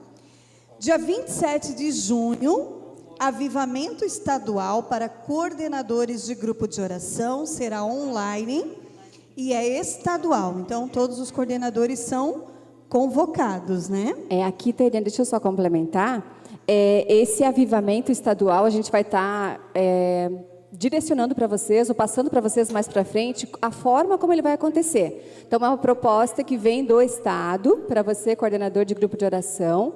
Dia 0.78 0.96
27 0.96 1.74
de 1.74 1.92
junho, 1.92 2.80
avivamento 3.18 4.04
estadual 4.04 4.82
para 4.84 5.08
coordenadores 5.08 6.24
de 6.24 6.34
grupo 6.34 6.66
de 6.66 6.80
oração 6.80 7.46
será 7.46 7.84
online 7.84 8.64
e 9.36 9.52
é 9.52 9.78
estadual. 9.78 10.58
Então, 10.58 10.88
todos 10.88 11.20
os 11.20 11.30
coordenadores 11.30 12.00
são 12.00 12.46
convocados, 12.92 13.88
né? 13.88 14.14
É, 14.28 14.44
aqui 14.44 14.70
teria, 14.70 15.00
deixa 15.00 15.22
eu 15.22 15.24
só 15.24 15.40
complementar, 15.40 16.22
é, 16.68 17.06
esse 17.08 17.42
avivamento 17.42 18.12
estadual 18.12 18.66
a 18.66 18.70
gente 18.70 18.92
vai 18.92 19.00
estar 19.00 19.56
tá, 19.56 19.64
é, 19.74 20.30
direcionando 20.70 21.34
para 21.34 21.46
vocês, 21.46 21.88
ou 21.88 21.94
passando 21.94 22.28
para 22.28 22.42
vocês 22.42 22.70
mais 22.70 22.86
para 22.86 23.02
frente, 23.02 23.48
a 23.62 23.70
forma 23.70 24.18
como 24.18 24.34
ele 24.34 24.42
vai 24.42 24.52
acontecer. 24.52 25.42
Então, 25.46 25.58
é 25.64 25.68
uma 25.70 25.78
proposta 25.78 26.44
que 26.44 26.58
vem 26.58 26.84
do 26.84 27.00
Estado, 27.00 27.78
para 27.88 28.02
você, 28.02 28.36
coordenador 28.36 28.84
de 28.84 28.92
grupo 28.92 29.16
de 29.16 29.24
oração, 29.24 29.94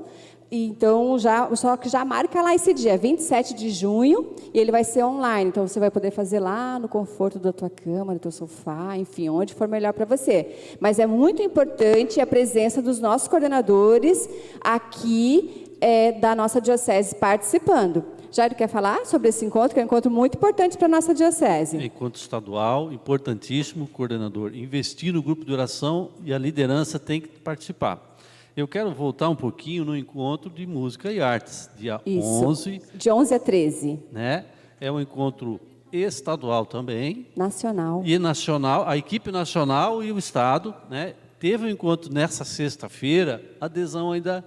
então, 0.50 1.18
já, 1.18 1.54
só 1.56 1.76
que 1.76 1.88
já 1.88 2.04
marca 2.04 2.40
lá 2.40 2.54
esse 2.54 2.72
dia, 2.72 2.96
27 2.96 3.54
de 3.54 3.70
junho, 3.70 4.34
e 4.54 4.58
ele 4.58 4.70
vai 4.70 4.84
ser 4.84 5.04
online. 5.04 5.50
Então, 5.50 5.66
você 5.66 5.80
vai 5.80 5.90
poder 5.90 6.12
fazer 6.12 6.38
lá 6.38 6.78
no 6.78 6.88
conforto 6.88 7.38
da 7.38 7.52
tua 7.52 7.68
cama, 7.68 8.14
do 8.14 8.20
teu 8.20 8.30
sofá, 8.30 8.96
enfim, 8.96 9.28
onde 9.28 9.54
for 9.54 9.66
melhor 9.66 9.92
para 9.92 10.04
você. 10.04 10.76
Mas 10.78 10.98
é 10.98 11.06
muito 11.06 11.42
importante 11.42 12.20
a 12.20 12.26
presença 12.26 12.80
dos 12.80 13.00
nossos 13.00 13.26
coordenadores 13.26 14.28
aqui 14.60 15.66
é, 15.80 16.12
da 16.12 16.34
nossa 16.34 16.60
diocese 16.60 17.14
participando. 17.14 18.04
Jairo 18.30 18.54
quer 18.54 18.68
falar 18.68 19.06
sobre 19.06 19.28
esse 19.28 19.44
encontro, 19.44 19.72
que 19.72 19.80
é 19.80 19.82
um 19.82 19.86
encontro 19.86 20.10
muito 20.10 20.36
importante 20.36 20.76
para 20.76 20.86
a 20.86 20.90
nossa 20.90 21.14
diocese. 21.14 21.82
Encontro 21.82 22.20
estadual, 22.20 22.92
importantíssimo, 22.92 23.86
coordenador. 23.88 24.54
Investir 24.54 25.12
no 25.12 25.22
grupo 25.22 25.44
de 25.44 25.52
oração 25.52 26.10
e 26.24 26.32
a 26.32 26.38
liderança 26.38 26.98
tem 26.98 27.20
que 27.20 27.28
participar. 27.28 28.15
Eu 28.56 28.66
quero 28.66 28.90
voltar 28.90 29.28
um 29.28 29.36
pouquinho 29.36 29.84
no 29.84 29.94
encontro 29.94 30.48
de 30.48 30.66
música 30.66 31.12
e 31.12 31.20
artes, 31.20 31.68
dia 31.76 32.00
Isso. 32.06 32.26
11. 32.26 32.82
De 32.94 33.10
11 33.10 33.34
a 33.34 33.38
13. 33.38 34.00
Né? 34.10 34.46
É 34.80 34.90
um 34.90 34.98
encontro 34.98 35.60
estadual 35.92 36.64
também. 36.64 37.26
Nacional. 37.36 38.00
E 38.02 38.18
nacional, 38.18 38.88
a 38.88 38.96
equipe 38.96 39.30
nacional 39.30 40.02
e 40.02 40.10
o 40.10 40.18
estado, 40.18 40.74
né? 40.88 41.14
Teve 41.38 41.66
um 41.66 41.68
encontro 41.68 42.10
nessa 42.10 42.46
sexta-feira, 42.46 43.44
a 43.60 43.66
adesão 43.66 44.10
ainda 44.10 44.42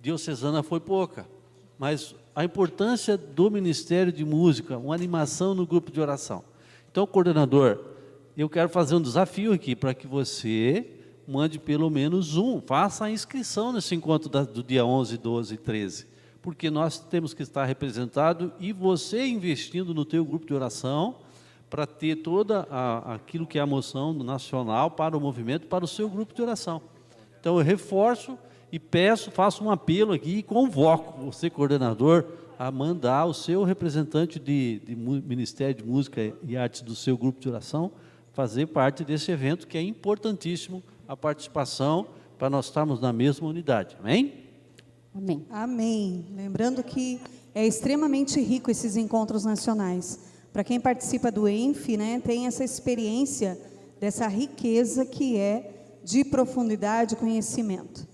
diocesana 0.00 0.62
foi 0.62 0.78
pouca, 0.78 1.26
mas 1.76 2.14
a 2.36 2.44
importância 2.44 3.16
do 3.16 3.50
Ministério 3.50 4.12
de 4.12 4.24
Música, 4.24 4.78
uma 4.78 4.94
animação 4.94 5.52
no 5.52 5.66
grupo 5.66 5.90
de 5.90 6.00
oração. 6.00 6.44
Então, 6.92 7.04
coordenador, 7.08 7.80
eu 8.36 8.48
quero 8.48 8.68
fazer 8.68 8.94
um 8.94 9.02
desafio 9.02 9.52
aqui 9.52 9.74
para 9.74 9.92
que 9.92 10.06
você 10.06 10.97
mande 11.28 11.58
pelo 11.58 11.90
menos 11.90 12.38
um, 12.38 12.58
faça 12.58 13.04
a 13.04 13.10
inscrição 13.10 13.70
nesse 13.70 13.94
encontro 13.94 14.30
da, 14.30 14.44
do 14.44 14.62
dia 14.62 14.86
11, 14.86 15.18
12 15.18 15.54
e 15.54 15.58
13, 15.58 16.06
porque 16.40 16.70
nós 16.70 16.98
temos 16.98 17.34
que 17.34 17.42
estar 17.42 17.66
representado 17.66 18.50
e 18.58 18.72
você 18.72 19.26
investindo 19.26 19.92
no 19.92 20.06
teu 20.06 20.24
grupo 20.24 20.46
de 20.46 20.54
oração 20.54 21.16
para 21.68 21.86
ter 21.86 22.16
toda 22.16 22.66
a, 22.70 23.16
aquilo 23.16 23.46
que 23.46 23.58
é 23.58 23.60
a 23.60 23.66
moção 23.66 24.14
nacional 24.14 24.90
para 24.90 25.14
o 25.14 25.20
movimento, 25.20 25.66
para 25.66 25.84
o 25.84 25.88
seu 25.88 26.08
grupo 26.08 26.32
de 26.32 26.40
oração. 26.40 26.80
Então 27.38 27.58
eu 27.58 27.62
reforço 27.62 28.38
e 28.72 28.78
peço, 28.78 29.30
faço 29.30 29.62
um 29.62 29.70
apelo 29.70 30.14
aqui 30.14 30.38
e 30.38 30.42
convoco 30.42 31.26
você, 31.26 31.50
coordenador, 31.50 32.24
a 32.58 32.70
mandar 32.72 33.26
o 33.26 33.34
seu 33.34 33.64
representante 33.64 34.40
de, 34.40 34.80
de 34.80 34.96
Ministério 34.96 35.74
de 35.74 35.84
Música 35.84 36.32
e 36.42 36.56
Artes 36.56 36.80
do 36.80 36.94
seu 36.94 37.18
grupo 37.18 37.38
de 37.38 37.50
oração 37.50 37.92
fazer 38.32 38.66
parte 38.68 39.04
desse 39.04 39.30
evento 39.30 39.66
que 39.66 39.76
é 39.76 39.82
importantíssimo 39.82 40.82
a 41.08 41.16
participação 41.16 42.06
para 42.38 42.50
nós 42.50 42.66
estarmos 42.66 43.00
na 43.00 43.12
mesma 43.14 43.48
unidade. 43.48 43.96
Amém? 43.98 44.44
Amém. 45.14 45.46
Amém. 45.50 46.26
Lembrando 46.36 46.82
que 46.82 47.18
é 47.54 47.66
extremamente 47.66 48.38
rico 48.40 48.70
esses 48.70 48.94
encontros 48.94 49.42
nacionais. 49.42 50.20
Para 50.52 50.62
quem 50.62 50.78
participa 50.78 51.32
do 51.32 51.48
ENF, 51.48 51.96
né, 51.96 52.20
tem 52.22 52.46
essa 52.46 52.62
experiência 52.62 53.58
dessa 53.98 54.28
riqueza 54.28 55.06
que 55.06 55.38
é 55.38 55.98
de 56.04 56.24
profundidade 56.24 57.14
e 57.14 57.16
conhecimento. 57.16 58.06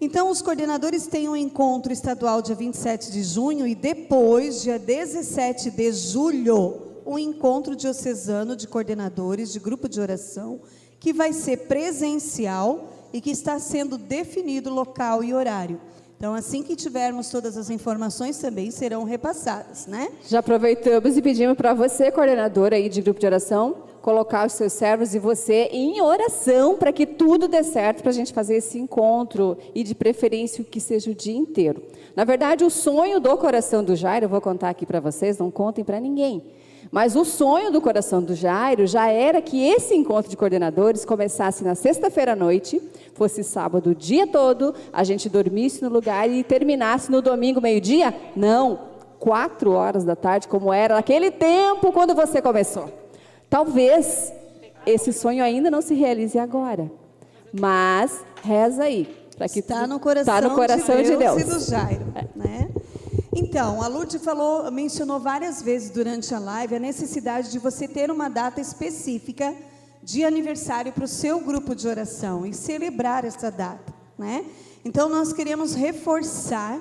Então, 0.00 0.30
os 0.30 0.42
coordenadores 0.42 1.06
têm 1.06 1.28
um 1.28 1.36
encontro 1.36 1.92
estadual 1.92 2.42
dia 2.42 2.54
27 2.54 3.10
de 3.10 3.22
junho 3.22 3.66
e 3.66 3.74
depois, 3.74 4.62
dia 4.62 4.78
17 4.78 5.70
de 5.70 5.92
julho, 5.92 7.00
um 7.06 7.18
encontro 7.18 7.74
diocesano 7.74 8.54
de 8.54 8.66
coordenadores 8.66 9.52
de 9.52 9.60
grupo 9.60 9.88
de 9.88 10.00
oração 10.00 10.60
que 11.02 11.12
vai 11.12 11.32
ser 11.32 11.66
presencial 11.66 12.88
e 13.12 13.20
que 13.20 13.32
está 13.32 13.58
sendo 13.58 13.98
definido 13.98 14.72
local 14.72 15.24
e 15.24 15.34
horário. 15.34 15.80
Então, 16.16 16.32
assim 16.32 16.62
que 16.62 16.76
tivermos 16.76 17.28
todas 17.28 17.56
as 17.56 17.70
informações, 17.70 18.38
também 18.38 18.70
serão 18.70 19.02
repassadas, 19.02 19.88
né? 19.88 20.12
Já 20.28 20.38
aproveitamos 20.38 21.16
e 21.16 21.20
pedimos 21.20 21.56
para 21.56 21.74
você, 21.74 22.12
coordenador 22.12 22.72
aí 22.72 22.88
de 22.88 23.02
grupo 23.02 23.18
de 23.18 23.26
oração, 23.26 23.78
colocar 24.00 24.46
os 24.46 24.52
seus 24.52 24.72
servos 24.74 25.12
e 25.12 25.18
você 25.18 25.68
em 25.72 26.00
oração 26.00 26.76
para 26.76 26.92
que 26.92 27.04
tudo 27.04 27.48
dê 27.48 27.64
certo 27.64 28.02
para 28.02 28.10
a 28.10 28.14
gente 28.14 28.32
fazer 28.32 28.54
esse 28.54 28.78
encontro 28.78 29.58
e 29.74 29.82
de 29.82 29.96
preferência 29.96 30.62
que 30.62 30.78
seja 30.78 31.10
o 31.10 31.14
dia 31.14 31.36
inteiro. 31.36 31.82
Na 32.14 32.22
verdade, 32.22 32.64
o 32.64 32.70
sonho 32.70 33.18
do 33.18 33.36
coração 33.36 33.82
do 33.82 33.96
Jairo, 33.96 34.26
eu 34.26 34.30
vou 34.30 34.40
contar 34.40 34.68
aqui 34.68 34.86
para 34.86 35.00
vocês, 35.00 35.36
não 35.36 35.50
contem 35.50 35.82
para 35.82 35.98
ninguém 35.98 36.44
mas 36.92 37.16
o 37.16 37.24
sonho 37.24 37.72
do 37.72 37.80
coração 37.80 38.22
do 38.22 38.34
Jairo 38.34 38.86
já 38.86 39.08
era 39.08 39.40
que 39.40 39.66
esse 39.66 39.94
encontro 39.94 40.30
de 40.30 40.36
coordenadores 40.36 41.06
começasse 41.06 41.64
na 41.64 41.74
sexta-feira 41.74 42.32
à 42.32 42.36
noite, 42.36 42.82
fosse 43.14 43.42
sábado 43.42 43.90
o 43.90 43.94
dia 43.94 44.26
todo, 44.26 44.74
a 44.92 45.02
gente 45.02 45.30
dormisse 45.30 45.82
no 45.82 45.88
lugar 45.88 46.28
e 46.28 46.44
terminasse 46.44 47.10
no 47.10 47.22
domingo 47.22 47.62
meio-dia? 47.62 48.14
Não, 48.36 48.78
quatro 49.18 49.72
horas 49.72 50.04
da 50.04 50.14
tarde, 50.14 50.46
como 50.46 50.70
era 50.70 50.96
naquele 50.96 51.30
tempo 51.30 51.90
quando 51.92 52.14
você 52.14 52.42
começou. 52.42 52.92
Talvez 53.48 54.30
esse 54.84 55.14
sonho 55.14 55.42
ainda 55.42 55.70
não 55.70 55.80
se 55.80 55.94
realize 55.94 56.38
agora, 56.38 56.92
mas 57.58 58.22
reza 58.42 58.84
aí. 58.84 59.08
Que 59.50 59.60
está 59.60 59.86
no 59.86 59.98
coração, 59.98 60.34
tá 60.34 60.40
no 60.42 60.54
coração 60.54 61.02
de, 61.02 61.16
Deus 61.16 61.36
de 61.38 61.42
Deus, 61.42 61.42
e 61.42 61.44
do 61.44 61.70
Jairo. 61.70 62.04
Né? 62.36 62.68
Então, 63.34 63.80
a 63.80 63.86
Lourdes 63.86 64.22
falou, 64.22 64.70
mencionou 64.70 65.18
várias 65.18 65.62
vezes 65.62 65.88
durante 65.88 66.34
a 66.34 66.38
live 66.38 66.76
a 66.76 66.78
necessidade 66.78 67.50
de 67.50 67.58
você 67.58 67.88
ter 67.88 68.10
uma 68.10 68.28
data 68.28 68.60
específica 68.60 69.56
de 70.02 70.22
aniversário 70.22 70.92
para 70.92 71.04
o 71.04 71.08
seu 71.08 71.40
grupo 71.40 71.74
de 71.74 71.88
oração 71.88 72.44
e 72.44 72.52
celebrar 72.52 73.24
essa 73.24 73.50
data, 73.50 73.94
né? 74.18 74.44
Então, 74.84 75.08
nós 75.08 75.32
queremos 75.32 75.74
reforçar 75.74 76.78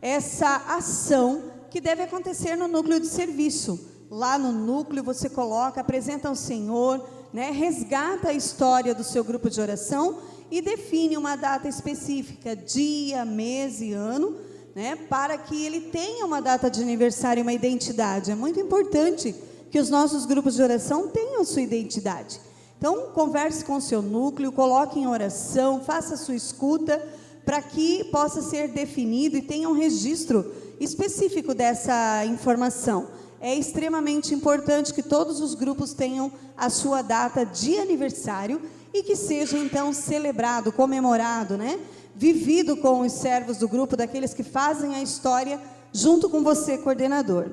essa 0.00 0.56
ação 0.66 1.44
que 1.70 1.80
deve 1.80 2.02
acontecer 2.02 2.56
no 2.56 2.66
núcleo 2.66 2.98
de 2.98 3.06
serviço. 3.06 3.78
Lá 4.10 4.36
no 4.36 4.50
núcleo 4.50 5.04
você 5.04 5.30
coloca, 5.30 5.80
apresenta 5.80 6.28
ao 6.28 6.34
Senhor, 6.34 7.06
né? 7.32 7.52
Resgata 7.52 8.30
a 8.30 8.34
história 8.34 8.92
do 8.92 9.04
seu 9.04 9.22
grupo 9.22 9.48
de 9.48 9.60
oração 9.60 10.18
e 10.50 10.60
define 10.60 11.16
uma 11.16 11.36
data 11.36 11.68
específica, 11.68 12.56
dia, 12.56 13.24
mês 13.24 13.80
e 13.80 13.92
ano 13.92 14.50
né, 14.74 14.96
para 14.96 15.36
que 15.36 15.64
ele 15.64 15.80
tenha 15.80 16.24
uma 16.24 16.40
data 16.40 16.70
de 16.70 16.80
aniversário 16.80 17.42
uma 17.42 17.52
identidade. 17.52 18.30
É 18.30 18.34
muito 18.34 18.58
importante 18.58 19.34
que 19.70 19.78
os 19.78 19.90
nossos 19.90 20.26
grupos 20.26 20.54
de 20.54 20.62
oração 20.62 21.08
tenham 21.08 21.44
sua 21.44 21.62
identidade. 21.62 22.40
Então, 22.78 23.10
converse 23.14 23.64
com 23.64 23.76
o 23.76 23.80
seu 23.80 24.02
núcleo, 24.02 24.50
coloque 24.50 24.98
em 24.98 25.06
oração, 25.06 25.80
faça 25.80 26.14
a 26.14 26.16
sua 26.16 26.34
escuta, 26.34 27.00
para 27.44 27.60
que 27.60 28.04
possa 28.04 28.40
ser 28.42 28.68
definido 28.68 29.36
e 29.36 29.42
tenha 29.42 29.68
um 29.68 29.72
registro 29.72 30.52
específico 30.80 31.54
dessa 31.54 32.24
informação. 32.26 33.08
É 33.40 33.54
extremamente 33.54 34.32
importante 34.34 34.94
que 34.94 35.02
todos 35.02 35.40
os 35.40 35.54
grupos 35.54 35.92
tenham 35.92 36.30
a 36.56 36.70
sua 36.70 37.02
data 37.02 37.44
de 37.44 37.78
aniversário 37.78 38.60
e 38.92 39.02
que 39.02 39.16
seja 39.16 39.56
então 39.56 39.92
celebrado, 39.92 40.72
comemorado, 40.72 41.56
né? 41.56 41.78
vivido 42.14 42.76
com 42.76 43.00
os 43.00 43.12
servos 43.12 43.58
do 43.58 43.68
grupo, 43.68 43.96
daqueles 43.96 44.34
que 44.34 44.42
fazem 44.42 44.94
a 44.94 45.02
história, 45.02 45.60
junto 45.92 46.28
com 46.28 46.42
você, 46.42 46.78
coordenador. 46.78 47.50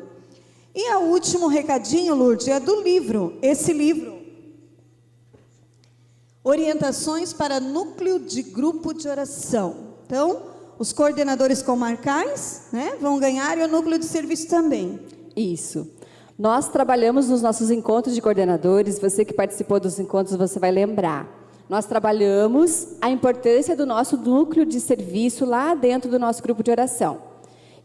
E 0.75 0.93
o 0.95 1.01
último 1.05 1.47
recadinho, 1.47 2.13
Lourdes, 2.13 2.47
é 2.47 2.59
do 2.59 2.81
livro, 2.81 3.37
esse 3.41 3.73
livro. 3.73 4.19
Orientações 6.43 7.33
para 7.33 7.59
núcleo 7.59 8.19
de 8.19 8.43
grupo 8.43 8.93
de 8.93 9.07
oração. 9.07 9.95
Então, 10.05 10.43
os 10.77 10.93
coordenadores 10.93 11.61
comarcais 11.61 12.63
né, 12.71 12.97
vão 12.99 13.19
ganhar 13.19 13.57
e 13.57 13.63
o 13.63 13.67
núcleo 13.67 13.99
de 13.99 14.05
serviço 14.05 14.47
também. 14.47 14.99
Isso. 15.35 15.89
Nós 16.39 16.69
trabalhamos 16.69 17.29
nos 17.29 17.43
nossos 17.43 17.69
encontros 17.69 18.15
de 18.15 18.21
coordenadores, 18.21 18.97
você 18.97 19.23
que 19.23 19.33
participou 19.33 19.79
dos 19.79 19.99
encontros, 19.99 20.35
você 20.35 20.57
vai 20.57 20.71
lembrar 20.71 21.39
nós 21.69 21.85
trabalhamos 21.85 22.87
a 22.99 23.11
importância 23.11 23.75
do 23.75 23.85
nosso 23.85 24.17
núcleo 24.17 24.65
de 24.65 24.79
serviço 24.79 25.45
lá 25.45 25.75
dentro 25.75 26.09
do 26.09 26.17
nosso 26.17 26.41
grupo 26.41 26.63
de 26.63 26.71
oração. 26.71 27.19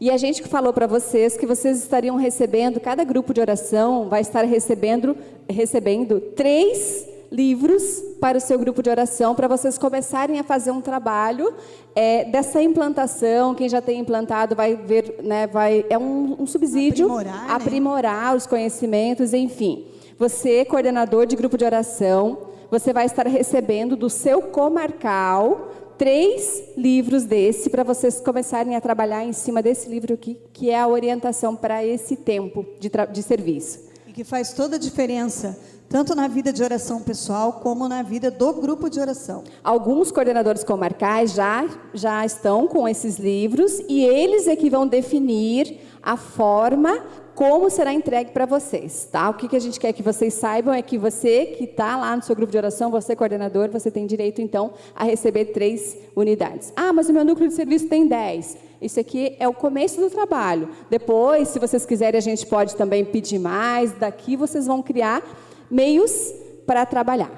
E 0.01 0.09
a 0.09 0.17
gente 0.17 0.41
falou 0.43 0.73
para 0.73 0.87
vocês 0.87 1.37
que 1.37 1.45
vocês 1.45 1.77
estariam 1.77 2.15
recebendo, 2.15 2.79
cada 2.79 3.03
grupo 3.03 3.31
de 3.31 3.39
oração 3.39 4.09
vai 4.09 4.21
estar 4.21 4.43
recebendo, 4.43 5.15
recebendo 5.47 6.19
três 6.19 7.07
livros 7.31 8.01
para 8.19 8.37
o 8.37 8.41
seu 8.41 8.57
grupo 8.57 8.81
de 8.81 8.89
oração, 8.89 9.35
para 9.35 9.47
vocês 9.47 9.77
começarem 9.77 10.39
a 10.39 10.43
fazer 10.43 10.71
um 10.71 10.81
trabalho 10.81 11.53
é, 11.95 12.25
dessa 12.25 12.61
implantação. 12.61 13.55
Quem 13.55 13.69
já 13.69 13.81
tem 13.81 13.99
implantado 13.99 14.55
vai 14.55 14.75
ver, 14.75 15.15
né, 15.23 15.47
vai, 15.47 15.85
é 15.89 15.97
um, 15.97 16.35
um 16.39 16.47
subsídio, 16.47 17.05
aprimorar, 17.05 17.47
né? 17.47 17.53
aprimorar 17.53 18.31
né? 18.31 18.37
os 18.37 18.45
conhecimentos, 18.45 19.33
enfim. 19.33 19.85
Você, 20.17 20.63
coordenador 20.65 21.25
de 21.25 21.35
grupo 21.35 21.57
de 21.57 21.65
oração, 21.65 22.37
você 22.71 22.93
vai 22.93 23.05
estar 23.05 23.27
recebendo 23.27 23.95
do 23.95 24.09
seu 24.09 24.41
comarcal 24.41 25.71
três 25.97 26.63
livros 26.77 27.23
desse 27.23 27.69
para 27.69 27.83
vocês 27.83 28.19
começarem 28.19 28.75
a 28.75 28.81
trabalhar 28.81 29.23
em 29.23 29.33
cima 29.33 29.61
desse 29.61 29.89
livro 29.89 30.13
aqui, 30.13 30.37
que 30.53 30.69
é 30.69 30.79
a 30.79 30.87
orientação 30.87 31.55
para 31.55 31.83
esse 31.85 32.15
tempo 32.15 32.65
de, 32.79 32.91
de 33.11 33.23
serviço. 33.23 33.79
E 34.07 34.11
que 34.11 34.23
faz 34.23 34.53
toda 34.53 34.75
a 34.75 34.79
diferença, 34.79 35.57
tanto 35.87 36.15
na 36.15 36.27
vida 36.27 36.51
de 36.51 36.63
oração 36.63 37.01
pessoal 37.01 37.53
como 37.53 37.87
na 37.87 38.01
vida 38.01 38.31
do 38.31 38.53
grupo 38.53 38.89
de 38.89 38.99
oração. 38.99 39.43
Alguns 39.63 40.11
coordenadores 40.11 40.63
comarcais 40.63 41.33
já, 41.33 41.67
já 41.93 42.25
estão 42.25 42.67
com 42.67 42.87
esses 42.87 43.17
livros 43.17 43.79
e 43.87 44.03
eles 44.03 44.47
é 44.47 44.55
que 44.55 44.69
vão 44.69 44.87
definir 44.87 45.79
a 46.01 46.17
forma 46.17 47.03
como 47.35 47.69
será 47.69 47.93
entregue 47.93 48.31
para 48.31 48.45
vocês, 48.45 49.09
tá? 49.11 49.29
O 49.29 49.33
que, 49.33 49.49
que 49.49 49.57
a 49.57 49.59
gente 49.59 49.77
quer 49.77 49.91
que 49.91 50.01
vocês 50.01 50.33
saibam 50.33 50.73
é 50.73 50.81
que 50.81 50.97
você 50.97 51.47
que 51.47 51.65
está 51.65 51.97
lá 51.97 52.15
no 52.15 52.23
seu 52.23 52.33
grupo 52.33 52.51
de 52.51 52.57
oração, 52.57 52.89
você 52.89 53.13
coordenador, 53.13 53.69
você 53.69 53.91
tem 53.91 54.07
direito 54.07 54.41
então 54.41 54.71
a 54.95 55.03
receber 55.03 55.45
três 55.45 55.97
unidades. 56.15 56.71
Ah, 56.77 56.93
mas 56.93 57.09
o 57.09 57.13
meu 57.13 57.25
núcleo 57.25 57.49
de 57.49 57.53
serviço 57.53 57.89
tem 57.89 58.07
dez. 58.07 58.57
Isso 58.81 58.99
aqui 58.99 59.35
é 59.37 59.47
o 59.47 59.53
começo 59.53 59.99
do 59.99 60.09
trabalho. 60.09 60.69
Depois, 60.89 61.49
se 61.49 61.59
vocês 61.59 61.85
quiserem, 61.85 62.17
a 62.17 62.21
gente 62.21 62.45
pode 62.45 62.75
também 62.75 63.03
pedir 63.03 63.39
mais. 63.39 63.91
Daqui 63.91 64.37
vocês 64.37 64.65
vão 64.65 64.81
criar 64.81 65.21
meios 65.69 66.33
para 66.65 66.85
trabalhar, 66.85 67.31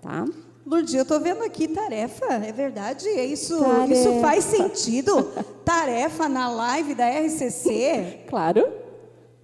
tá? 0.00 0.24
Lourdes, 0.66 0.94
eu 0.94 1.02
estou 1.02 1.20
vendo 1.20 1.42
aqui 1.42 1.68
tarefa, 1.68 2.24
é 2.26 2.50
verdade? 2.50 3.06
É 3.08 3.24
isso, 3.24 3.58
Tarefa. 3.58 3.92
isso 3.92 4.20
faz 4.20 4.44
sentido? 4.44 5.30
tarefa 5.64 6.28
na 6.28 6.48
live 6.48 6.94
da 6.94 7.06
RCC? 7.08 8.20
Claro. 8.28 8.66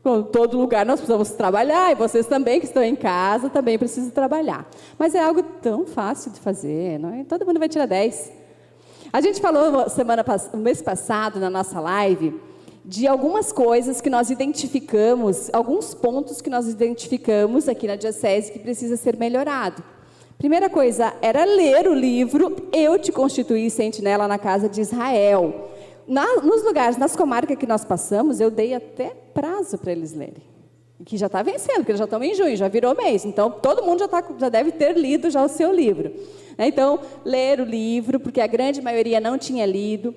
Com 0.03 0.23
todo 0.23 0.57
lugar 0.59 0.87
nós 0.87 0.99
precisamos 0.99 1.31
trabalhar, 1.33 1.93
e 1.93 1.95
vocês 1.95 2.27
também 2.27 2.59
que 2.59 2.65
estão 2.65 2.83
em 2.83 2.97
casa 2.97 3.51
também 3.51 3.79
precisam 3.79 4.09
trabalhar. 4.09 4.67
Mas 4.99 5.15
é 5.15 5.23
algo 5.23 5.43
tão 5.43 5.85
fácil 5.87 6.31
de 6.33 6.41
fazer, 6.41 6.99
não 6.99 7.13
é? 7.13 7.25
Todo 7.25 7.45
mundo 7.45 7.59
vai 7.59 7.69
tirar 7.69 7.85
10. 7.85 8.33
A 9.13 9.21
gente 9.21 9.43
falou 9.43 9.91
semana 9.91 10.25
no 10.55 10.61
mês 10.61 10.81
passado 10.81 11.39
na 11.39 11.51
nossa 11.51 11.79
live 11.81 12.35
de 12.85 13.07
algumas 13.07 13.53
coisas 13.53 14.01
que 14.01 14.09
nós 14.09 14.31
identificamos, 14.31 15.51
alguns 15.53 15.95
pontos 15.95 16.41
que 16.41 16.51
nós 16.51 16.67
identificamos 16.67 17.69
aqui 17.69 17.87
na 17.87 17.97
diocese 17.97 18.53
que 18.53 18.59
precisa 18.59 18.97
ser 18.97 19.17
melhorado. 19.17 19.83
Primeira 20.39 20.71
coisa 20.71 21.13
era 21.21 21.45
ler 21.45 21.87
o 21.87 21.93
livro 21.93 22.69
Eu 22.73 22.99
te 22.99 23.13
constituí 23.13 23.69
sentinela 23.69 24.27
na 24.27 24.39
casa 24.39 24.71
de 24.71 24.81
Israel. 24.81 25.69
Na, 26.09 26.37
nos 26.37 26.65
lugares, 26.65 26.97
nas 26.97 27.15
comarcas 27.15 27.59
que 27.59 27.67
nós 27.67 27.85
passamos, 27.85 28.41
eu 28.41 28.51
dei 28.51 28.75
até 28.75 29.11
prazo 29.35 29.77
para 29.77 29.93
eles 29.93 30.15
lerem. 30.15 30.43
Que 31.05 31.19
já 31.19 31.27
está 31.27 31.43
vencendo, 31.43 31.77
porque 31.77 31.95
já 31.95 32.05
estão 32.05 32.23
em 32.25 32.35
junho, 32.35 32.57
já 32.57 32.69
virou 32.69 32.97
mês. 32.97 33.27
Então, 33.27 33.51
todo 33.51 33.83
mundo 33.83 34.01
já, 34.01 34.09
tá, 34.09 34.25
já 34.39 34.49
deve 34.49 34.73
ter 34.73 34.97
lido 34.97 35.31
já 35.31 35.45
o 35.45 35.49
seu 35.49 35.71
livro. 35.71 36.11
Né? 36.57 36.69
Então, 36.69 37.01
ler 37.23 37.61
o 37.61 37.65
livro, 37.65 38.19
porque 38.19 38.41
a 38.41 38.47
grande 38.47 38.81
maioria 38.81 39.21
não 39.21 39.37
tinha 39.37 39.67
lido. 39.67 40.15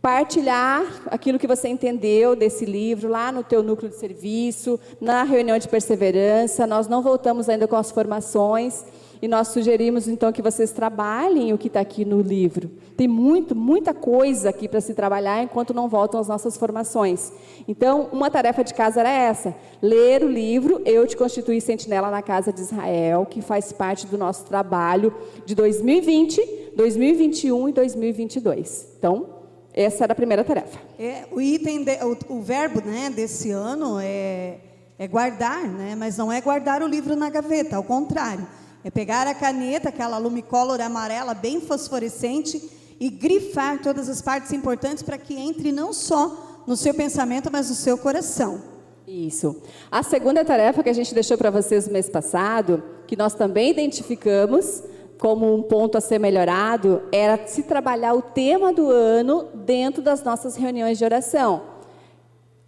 Partilhar 0.00 1.02
aquilo 1.06 1.38
que 1.38 1.46
você 1.46 1.68
entendeu 1.68 2.36
desse 2.36 2.64
livro 2.64 3.08
lá 3.08 3.32
no 3.32 3.42
teu 3.42 3.62
núcleo 3.62 3.90
de 3.90 3.96
serviço, 3.96 4.78
na 5.00 5.24
reunião 5.24 5.58
de 5.58 5.66
perseverança. 5.66 6.66
Nós 6.68 6.86
não 6.86 7.02
voltamos 7.02 7.48
ainda 7.48 7.66
com 7.66 7.74
as 7.74 7.90
formações. 7.90 8.84
E 9.20 9.26
nós 9.26 9.48
sugerimos 9.48 10.06
então 10.06 10.32
que 10.32 10.40
vocês 10.40 10.70
trabalhem 10.70 11.52
o 11.52 11.58
que 11.58 11.66
está 11.66 11.80
aqui 11.80 12.04
no 12.04 12.20
livro. 12.20 12.70
Tem 12.96 13.08
muito, 13.08 13.54
muita 13.54 13.92
coisa 13.92 14.50
aqui 14.50 14.68
para 14.68 14.80
se 14.80 14.94
trabalhar 14.94 15.42
enquanto 15.42 15.74
não 15.74 15.88
voltam 15.88 16.20
as 16.20 16.28
nossas 16.28 16.56
formações. 16.56 17.32
Então, 17.66 18.08
uma 18.12 18.30
tarefa 18.30 18.62
de 18.62 18.74
casa 18.74 19.00
era 19.00 19.10
essa: 19.10 19.54
ler 19.82 20.22
o 20.22 20.28
livro 20.28 20.80
Eu 20.84 21.04
te 21.06 21.16
constituí 21.16 21.60
sentinela 21.60 22.10
na 22.10 22.22
casa 22.22 22.52
de 22.52 22.60
Israel, 22.60 23.26
que 23.26 23.42
faz 23.42 23.72
parte 23.72 24.06
do 24.06 24.16
nosso 24.16 24.44
trabalho 24.44 25.12
de 25.44 25.56
2020, 25.56 26.70
2021 26.76 27.68
e 27.68 27.72
2022. 27.72 28.88
Então, 28.98 29.37
essa 29.82 30.04
era 30.04 30.12
a 30.12 30.16
primeira 30.16 30.44
tarefa. 30.44 30.78
É, 30.98 31.24
o 31.30 31.40
item, 31.40 31.84
de, 31.84 31.96
o, 32.04 32.36
o, 32.36 32.42
verbo 32.42 32.80
né, 32.84 33.10
desse 33.10 33.50
ano 33.50 33.98
é, 34.00 34.56
é 34.98 35.06
guardar, 35.06 35.66
né, 35.66 35.94
mas 35.96 36.16
não 36.16 36.32
é 36.32 36.40
guardar 36.40 36.82
o 36.82 36.86
livro 36.86 37.14
na 37.16 37.30
gaveta, 37.30 37.76
ao 37.76 37.84
contrário 37.84 38.46
é 38.84 38.90
pegar 38.90 39.26
a 39.26 39.34
caneta, 39.34 39.88
aquela 39.88 40.18
lumicolor 40.18 40.80
amarela 40.80 41.34
bem 41.34 41.60
fosforescente, 41.60 42.70
e 43.00 43.10
grifar 43.10 43.80
todas 43.80 44.08
as 44.08 44.20
partes 44.20 44.52
importantes 44.52 45.02
para 45.02 45.16
que 45.16 45.34
entre 45.34 45.70
não 45.70 45.92
só 45.92 46.64
no 46.66 46.76
seu 46.76 46.92
pensamento, 46.92 47.48
mas 47.50 47.68
no 47.68 47.74
seu 47.74 47.96
coração. 47.96 48.60
Isso. 49.06 49.62
A 49.90 50.02
segunda 50.02 50.44
tarefa 50.44 50.82
que 50.82 50.88
a 50.88 50.94
gente 50.94 51.14
deixou 51.14 51.38
para 51.38 51.50
vocês 51.50 51.86
no 51.86 51.92
mês 51.92 52.08
passado, 52.08 52.82
que 53.06 53.16
nós 53.16 53.34
também 53.34 53.70
identificamos 53.70 54.82
como 55.18 55.52
um 55.54 55.62
ponto 55.62 55.98
a 55.98 56.00
ser 56.00 56.18
melhorado, 56.18 57.02
era 57.12 57.46
se 57.46 57.64
trabalhar 57.64 58.14
o 58.14 58.22
tema 58.22 58.72
do 58.72 58.88
ano 58.90 59.48
dentro 59.54 60.00
das 60.02 60.22
nossas 60.22 60.56
reuniões 60.56 60.98
de 60.98 61.04
oração. 61.04 61.62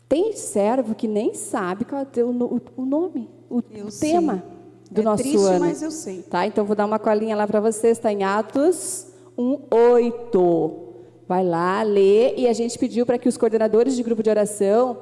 Tem 0.08 0.32
servo 0.32 0.94
que 0.94 1.06
nem 1.06 1.34
sabe 1.34 1.84
qual 1.84 2.02
é 2.02 2.24
o, 2.24 2.60
o 2.76 2.84
nome, 2.84 3.28
o 3.48 3.58
Eu 3.70 3.88
tema. 3.90 4.34
Sei 4.34 4.60
do 4.90 5.00
é 5.00 5.04
nosso 5.04 5.22
triste, 5.22 5.46
ano. 5.46 5.60
mas 5.60 5.82
eu 5.82 5.90
sei. 5.90 6.22
Tá? 6.22 6.46
Então 6.46 6.64
vou 6.64 6.74
dar 6.74 6.84
uma 6.84 6.98
colinha 6.98 7.36
lá 7.36 7.46
para 7.46 7.60
vocês, 7.60 7.96
está 7.96 8.12
em 8.12 8.24
Atos 8.24 9.06
1:8. 9.38 10.90
Vai 11.28 11.44
lá, 11.44 11.80
lê, 11.82 12.34
e 12.34 12.48
a 12.48 12.52
gente 12.52 12.76
pediu 12.76 13.06
para 13.06 13.16
que 13.16 13.28
os 13.28 13.36
coordenadores 13.36 13.94
de 13.94 14.02
grupo 14.02 14.20
de 14.20 14.28
oração 14.28 14.98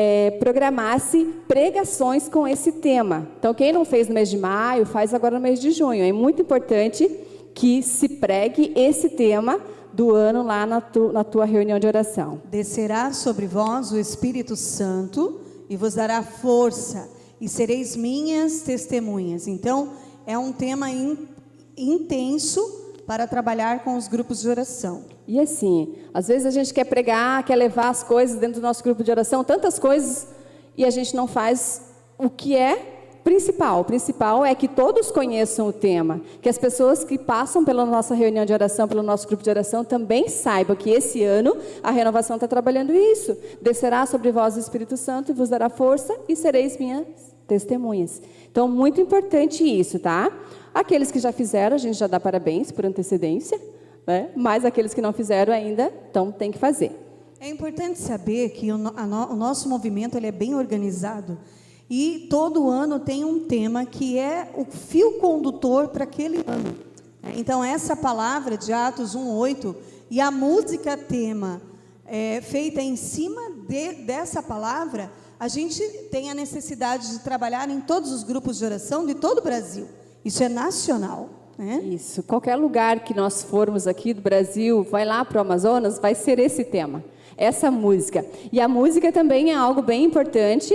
é, 0.00 0.30
programassem 0.38 1.42
pregações 1.48 2.28
com 2.28 2.46
esse 2.46 2.70
tema. 2.70 3.26
Então, 3.36 3.52
quem 3.52 3.72
não 3.72 3.84
fez 3.84 4.06
no 4.06 4.14
mês 4.14 4.30
de 4.30 4.38
maio, 4.38 4.86
faz 4.86 5.12
agora 5.12 5.34
no 5.34 5.42
mês 5.42 5.60
de 5.60 5.72
junho. 5.72 6.04
É 6.04 6.12
muito 6.12 6.40
importante 6.40 7.10
que 7.52 7.82
se 7.82 8.08
pregue 8.08 8.72
esse 8.76 9.08
tema 9.08 9.60
do 9.92 10.14
ano 10.14 10.44
lá 10.44 10.64
na, 10.64 10.80
tu, 10.80 11.12
na 11.12 11.24
tua 11.24 11.44
reunião 11.44 11.80
de 11.80 11.86
oração. 11.88 12.40
Descerá 12.48 13.12
sobre 13.12 13.48
vós 13.48 13.90
o 13.90 13.98
Espírito 13.98 14.54
Santo 14.54 15.40
e 15.68 15.76
vos 15.76 15.94
dará 15.94 16.22
força 16.22 17.10
e 17.40 17.48
sereis 17.48 17.96
minhas 17.96 18.60
testemunhas. 18.60 19.48
Então, 19.48 19.94
é 20.24 20.38
um 20.38 20.52
tema 20.52 20.88
in, 20.92 21.26
intenso 21.76 22.87
para 23.08 23.26
trabalhar 23.26 23.82
com 23.82 23.96
os 23.96 24.06
grupos 24.06 24.42
de 24.42 24.48
oração. 24.50 25.04
E 25.26 25.40
assim, 25.40 25.94
às 26.12 26.28
vezes 26.28 26.44
a 26.44 26.50
gente 26.50 26.74
quer 26.74 26.84
pregar, 26.84 27.42
quer 27.42 27.56
levar 27.56 27.88
as 27.88 28.02
coisas 28.02 28.38
dentro 28.38 28.60
do 28.60 28.62
nosso 28.62 28.84
grupo 28.84 29.02
de 29.02 29.10
oração, 29.10 29.42
tantas 29.42 29.78
coisas, 29.78 30.26
e 30.76 30.84
a 30.84 30.90
gente 30.90 31.16
não 31.16 31.26
faz 31.26 31.80
o 32.18 32.28
que 32.28 32.54
é 32.54 33.20
principal. 33.24 33.80
O 33.80 33.84
principal 33.84 34.44
é 34.44 34.54
que 34.54 34.68
todos 34.68 35.10
conheçam 35.10 35.68
o 35.68 35.72
tema, 35.72 36.20
que 36.42 36.50
as 36.50 36.58
pessoas 36.58 37.02
que 37.02 37.16
passam 37.16 37.64
pela 37.64 37.86
nossa 37.86 38.14
reunião 38.14 38.44
de 38.44 38.52
oração, 38.52 38.86
pelo 38.86 39.02
nosso 39.02 39.26
grupo 39.26 39.42
de 39.42 39.48
oração, 39.48 39.82
também 39.82 40.28
saibam 40.28 40.76
que 40.76 40.90
esse 40.90 41.24
ano 41.24 41.56
a 41.82 41.90
renovação 41.90 42.36
está 42.36 42.46
trabalhando 42.46 42.94
isso. 42.94 43.34
Descerá 43.62 44.04
sobre 44.04 44.30
vós 44.30 44.54
o 44.54 44.60
Espírito 44.60 44.98
Santo 44.98 45.32
e 45.32 45.34
vos 45.34 45.48
dará 45.48 45.70
força 45.70 46.14
e 46.28 46.36
sereis 46.36 46.76
minhas 46.76 47.37
testemunhas. 47.48 48.22
Então, 48.50 48.68
muito 48.68 49.00
importante 49.00 49.64
isso, 49.64 49.98
tá? 49.98 50.30
Aqueles 50.72 51.10
que 51.10 51.18
já 51.18 51.32
fizeram, 51.32 51.74
a 51.74 51.78
gente 51.78 51.96
já 51.96 52.06
dá 52.06 52.20
parabéns 52.20 52.70
por 52.70 52.86
antecedência, 52.86 53.60
né? 54.06 54.30
mas 54.36 54.64
aqueles 54.64 54.94
que 54.94 55.00
não 55.00 55.12
fizeram 55.12 55.52
ainda, 55.52 55.92
então 56.08 56.30
tem 56.30 56.52
que 56.52 56.58
fazer. 56.58 56.92
É 57.40 57.48
importante 57.48 57.98
saber 57.98 58.50
que 58.50 58.70
o, 58.70 58.78
no, 58.78 58.90
o 58.90 59.36
nosso 59.36 59.68
movimento 59.68 60.16
ele 60.16 60.26
é 60.26 60.32
bem 60.32 60.54
organizado. 60.54 61.38
E 61.90 62.26
todo 62.28 62.68
ano 62.68 62.98
tem 62.98 63.24
um 63.24 63.40
tema 63.40 63.86
que 63.86 64.18
é 64.18 64.50
o 64.54 64.64
fio 64.64 65.18
condutor 65.18 65.88
para 65.88 66.04
aquele 66.04 66.38
ano. 66.46 66.76
Então, 67.36 67.64
essa 67.64 67.96
palavra 67.96 68.56
de 68.56 68.72
Atos 68.72 69.16
1,8 69.16 69.74
e 70.10 70.20
a 70.20 70.30
música 70.30 70.96
tema 70.96 71.62
é, 72.06 72.40
feita 72.40 72.80
em 72.80 72.96
cima 72.96 73.40
de, 73.68 73.92
dessa 74.04 74.42
palavra, 74.42 75.10
a 75.38 75.48
gente 75.48 75.82
tem 76.10 76.30
a 76.30 76.34
necessidade 76.34 77.10
de 77.10 77.18
trabalhar 77.20 77.68
em 77.70 77.80
todos 77.80 78.12
os 78.12 78.22
grupos 78.22 78.58
de 78.58 78.64
oração 78.64 79.06
de 79.06 79.14
todo 79.14 79.38
o 79.38 79.42
Brasil. 79.42 79.86
Isso 80.24 80.42
é 80.42 80.48
nacional. 80.48 81.30
Né? 81.56 81.80
Isso. 81.84 82.22
Qualquer 82.22 82.56
lugar 82.56 83.00
que 83.00 83.14
nós 83.14 83.42
formos 83.42 83.86
aqui 83.86 84.14
do 84.14 84.20
Brasil, 84.20 84.82
vai 84.84 85.04
lá 85.04 85.24
para 85.24 85.38
o 85.38 85.40
Amazonas, 85.40 85.98
vai 85.98 86.14
ser 86.14 86.38
esse 86.38 86.64
tema, 86.64 87.04
essa 87.36 87.70
música. 87.70 88.24
E 88.52 88.60
a 88.60 88.68
música 88.68 89.10
também 89.10 89.50
é 89.50 89.54
algo 89.54 89.82
bem 89.82 90.04
importante 90.04 90.74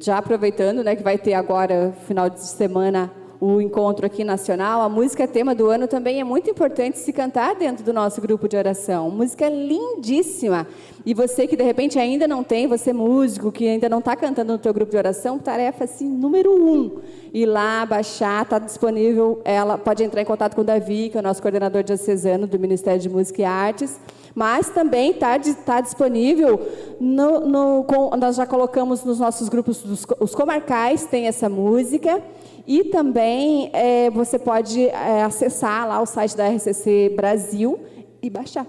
já 0.00 0.18
aproveitando, 0.18 0.82
né, 0.82 0.94
que 0.94 1.02
vai 1.02 1.18
ter 1.18 1.34
agora, 1.34 1.94
final 2.06 2.30
de 2.30 2.40
semana, 2.40 3.10
o 3.44 3.60
encontro 3.60 4.06
aqui 4.06 4.24
nacional, 4.24 4.80
a 4.80 4.88
música 4.88 5.28
tema 5.28 5.54
do 5.54 5.68
ano 5.68 5.86
também 5.86 6.18
é 6.18 6.24
muito 6.24 6.48
importante 6.48 6.98
se 6.98 7.12
cantar 7.12 7.54
dentro 7.54 7.84
do 7.84 7.92
nosso 7.92 8.20
grupo 8.20 8.48
de 8.48 8.56
oração. 8.56 9.10
Música 9.10 9.48
lindíssima. 9.48 10.66
E 11.04 11.12
você 11.12 11.46
que 11.46 11.54
de 11.54 11.62
repente 11.62 11.98
ainda 11.98 12.26
não 12.26 12.42
tem, 12.42 12.66
você 12.66 12.92
músico 12.92 13.52
que 13.52 13.68
ainda 13.68 13.88
não 13.88 13.98
está 13.98 14.16
cantando 14.16 14.52
no 14.52 14.58
teu 14.58 14.72
grupo 14.72 14.90
de 14.90 14.96
oração, 14.96 15.38
tarefa 15.38 15.84
assim 15.84 16.08
número 16.08 16.50
um, 16.52 17.00
ir 17.34 17.44
lá 17.44 17.84
baixar, 17.84 18.42
está 18.44 18.58
disponível. 18.58 19.42
Ela 19.44 19.76
pode 19.76 20.02
entrar 20.02 20.22
em 20.22 20.24
contato 20.24 20.54
com 20.54 20.62
o 20.62 20.64
Davi, 20.64 21.10
que 21.10 21.18
é 21.18 21.20
o 21.20 21.22
nosso 21.22 21.42
coordenador 21.42 21.82
diocesano 21.82 22.46
do 22.46 22.58
Ministério 22.58 23.00
de 23.00 23.10
Música 23.10 23.42
e 23.42 23.44
Artes 23.44 24.00
mas 24.34 24.68
também 24.68 25.12
está 25.12 25.38
tá 25.64 25.80
disponível, 25.80 26.60
no, 26.98 27.40
no, 27.40 27.84
com, 27.84 28.16
nós 28.16 28.34
já 28.34 28.44
colocamos 28.44 29.04
nos 29.04 29.20
nossos 29.20 29.48
grupos, 29.48 29.80
dos, 29.82 30.04
os 30.18 30.34
comarcais, 30.34 31.06
tem 31.06 31.28
essa 31.28 31.48
música, 31.48 32.20
e 32.66 32.84
também 32.84 33.70
é, 33.72 34.10
você 34.10 34.38
pode 34.38 34.86
é, 34.86 35.22
acessar 35.22 35.86
lá 35.86 36.00
o 36.00 36.06
site 36.06 36.36
da 36.36 36.48
RCC 36.48 37.12
Brasil 37.14 37.78
e 38.22 38.30
baixar. 38.30 38.66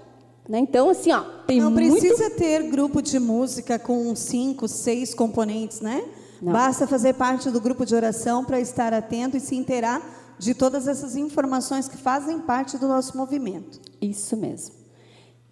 Né? 0.48 0.58
Então, 0.58 0.90
assim, 0.90 1.12
ó, 1.12 1.20
tem 1.46 1.60
Não 1.60 1.70
muito... 1.70 1.98
precisa 1.98 2.30
ter 2.30 2.70
grupo 2.70 3.02
de 3.02 3.18
música 3.18 3.78
com 3.78 4.14
cinco, 4.14 4.68
seis 4.68 5.12
componentes, 5.12 5.80
né? 5.80 6.04
Não. 6.40 6.52
Basta 6.52 6.86
fazer 6.86 7.14
parte 7.14 7.50
do 7.50 7.60
grupo 7.60 7.84
de 7.84 7.94
oração 7.94 8.44
para 8.44 8.60
estar 8.60 8.92
atento 8.92 9.36
e 9.36 9.40
se 9.40 9.56
inteirar 9.56 10.02
de 10.38 10.54
todas 10.54 10.86
essas 10.86 11.16
informações 11.16 11.88
que 11.88 11.96
fazem 11.96 12.38
parte 12.38 12.76
do 12.76 12.86
nosso 12.86 13.16
movimento. 13.16 13.80
Isso 14.00 14.36
mesmo. 14.36 14.74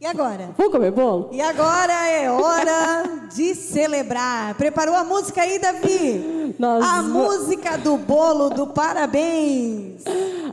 E 0.01 0.07
agora? 0.07 0.51
Vamos 0.59 0.73
comer 0.73 0.91
bolo? 0.91 1.31
E 1.33 1.41
agora 1.41 1.93
é 2.11 2.31
hora 2.31 3.05
de 3.35 3.55
celebrar. 3.55 4.55
Preparou 4.55 4.95
a 4.95 5.05
música 5.05 5.41
aí, 5.43 5.59
Davi? 5.59 6.55
Nós 6.59 6.85
a 6.85 7.03
música 7.03 7.79
do 7.79 7.97
bolo 7.97 8.51
do 8.51 8.67
parabéns. 8.67 10.03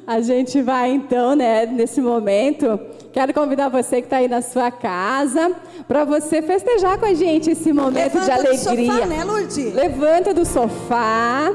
A 0.07 0.21
gente 0.21 0.61
vai 0.61 0.91
então, 0.91 1.35
né, 1.35 1.65
nesse 1.65 1.99
momento. 2.01 2.79
Quero 3.11 3.33
convidar 3.33 3.67
você 3.67 3.97
que 3.99 4.05
está 4.07 4.17
aí 4.17 4.27
na 4.27 4.41
sua 4.41 4.71
casa 4.71 5.53
para 5.87 6.05
você 6.05 6.41
festejar 6.41 6.97
com 6.97 7.05
a 7.05 7.13
gente 7.13 7.49
esse 7.49 7.73
momento 7.73 8.13
Levanta 8.13 8.35
de 8.37 8.41
do 8.43 8.47
alegria. 8.47 8.93
sofá, 8.93 9.05
né, 9.05 9.23
Lourdes? 9.23 9.73
Levanta 9.73 10.33
do 10.33 10.45
sofá 10.45 11.51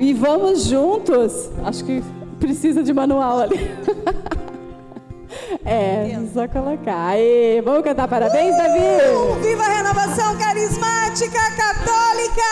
e 0.00 0.12
vamos 0.14 0.64
juntos. 0.64 1.48
Acho 1.64 1.84
que 1.84 2.02
precisa 2.40 2.82
de 2.82 2.92
manual 2.92 3.40
ali. 3.40 3.56
É, 5.64 6.18
só 6.32 6.46
colocar. 6.48 7.10
Aê, 7.10 7.60
vamos 7.62 7.82
cantar 7.82 8.08
parabéns, 8.08 8.56
Davi? 8.56 8.78
Uh, 8.78 9.34
viva 9.40 9.64
a 9.64 9.68
renovação 9.68 10.36
carismática 10.36 11.40
católica! 11.56 12.42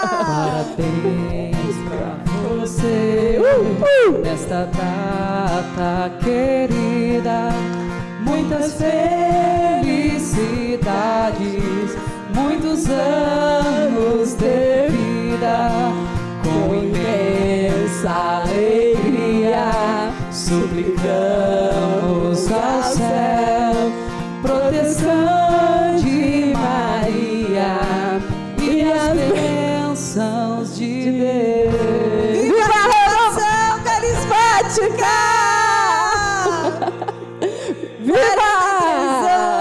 Parabéns 0.00 1.76
pra 1.88 2.18
você 2.60 3.38
nesta 4.22 4.66
data 4.66 6.10
querida. 6.22 7.50
Muitas 8.20 8.74
felicidades, 8.74 10.36
muitos 12.34 12.88
anos 12.88 14.34
de 14.34 14.88
vida, 14.88 15.70
com 16.42 16.74
imensa 16.74 18.10
alegria, 18.42 20.01
suplicamos 20.52 22.40
ao 22.52 22.82
céu 22.82 23.72
proteção 24.42 25.96
de 25.96 26.52
Maria 26.52 28.20
e 28.60 28.82
as 28.82 29.16
bênçãos 29.32 30.76
de 30.76 31.10
Deus. 31.10 31.72
Viva 32.42 32.74
a 32.74 32.86
renovação 32.92 33.82
carismática! 33.82 35.14
Viva! 38.00 38.62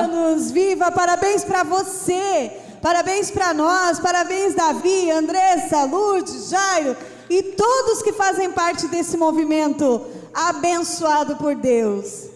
anos, 0.01 0.51
viva! 0.51 0.91
Parabéns 0.91 1.45
para 1.45 1.63
você, 1.63 2.51
parabéns 2.81 3.31
para 3.31 3.53
nós, 3.53 3.97
parabéns 3.99 4.55
Davi, 4.55 5.09
Andressa, 5.09 5.85
Lourdes, 5.85 6.49
Jairo 6.49 6.97
e 7.29 7.43
todos 7.43 8.01
que 8.01 8.11
fazem 8.11 8.51
parte 8.51 8.87
desse 8.87 9.15
movimento 9.15 10.05
abençoado 10.33 11.35
por 11.35 11.55
Deus. 11.55 12.29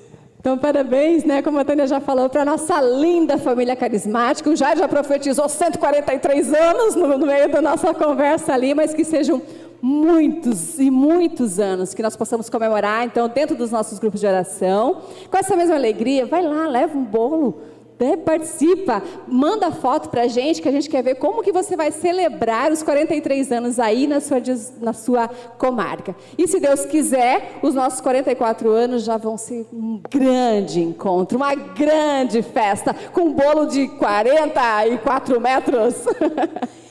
Então, 0.45 0.59
parabéns, 0.59 1.23
né? 1.23 1.41
Como 1.41 1.57
a 1.57 1.65
Tânia 1.65 1.87
já 1.87 1.99
falou, 1.99 2.29
para 2.29 2.45
nossa 2.45 2.79
linda 2.79 3.35
família 3.35 3.75
carismática. 3.75 4.47
O 4.47 4.55
Jair 4.55 4.77
já 4.77 4.87
profetizou 4.87 5.49
143 5.49 6.53
anos 6.53 6.95
no, 6.95 7.17
meio 7.17 7.49
da 7.49 7.63
nossa 7.63 7.91
conversa 7.95 8.53
ali, 8.53 8.75
mas 8.75 8.93
que 8.93 9.03
sejam 9.03 9.41
muitos 9.81 10.77
e 10.79 10.91
muitos 10.91 11.59
anos 11.59 11.95
que 11.95 12.03
nós 12.03 12.15
possamos 12.15 12.47
comemorar, 12.47 13.05
então, 13.05 13.27
dentro 13.27 13.55
dos 13.55 13.71
nossos 13.71 13.97
grupos 13.97 14.19
de 14.19 14.27
oração. 14.27 15.01
Com 15.31 15.37
essa 15.37 15.55
mesma 15.55 15.73
alegria, 15.73 16.27
vai 16.27 16.43
lá, 16.43 16.67
leva 16.67 16.95
um 16.95 17.03
bolo. 17.03 17.61
Né? 17.99 18.17
participa, 18.17 19.01
manda 19.27 19.71
foto 19.71 20.09
pra 20.09 20.27
gente, 20.27 20.61
que 20.61 20.69
a 20.69 20.71
gente 20.71 20.89
quer 20.89 21.03
ver 21.03 21.15
como 21.15 21.41
que 21.41 21.51
você 21.51 21.75
vai 21.75 21.91
celebrar 21.91 22.71
os 22.71 22.83
43 22.83 23.51
anos 23.51 23.79
aí 23.79 24.07
na 24.07 24.19
sua, 24.19 24.37
na 24.79 24.93
sua 24.93 25.27
comarca. 25.57 26.15
E 26.37 26.47
se 26.47 26.59
Deus 26.59 26.85
quiser, 26.85 27.59
os 27.61 27.73
nossos 27.73 28.01
44 28.01 28.69
anos 28.69 29.03
já 29.03 29.17
vão 29.17 29.37
ser 29.37 29.65
um 29.73 30.01
grande 30.09 30.81
encontro, 30.81 31.37
uma 31.37 31.55
grande 31.55 32.41
festa, 32.41 32.93
com 33.13 33.21
um 33.21 33.33
bolo 33.33 33.65
de 33.65 33.87
44 33.87 35.39
metros. 35.39 35.95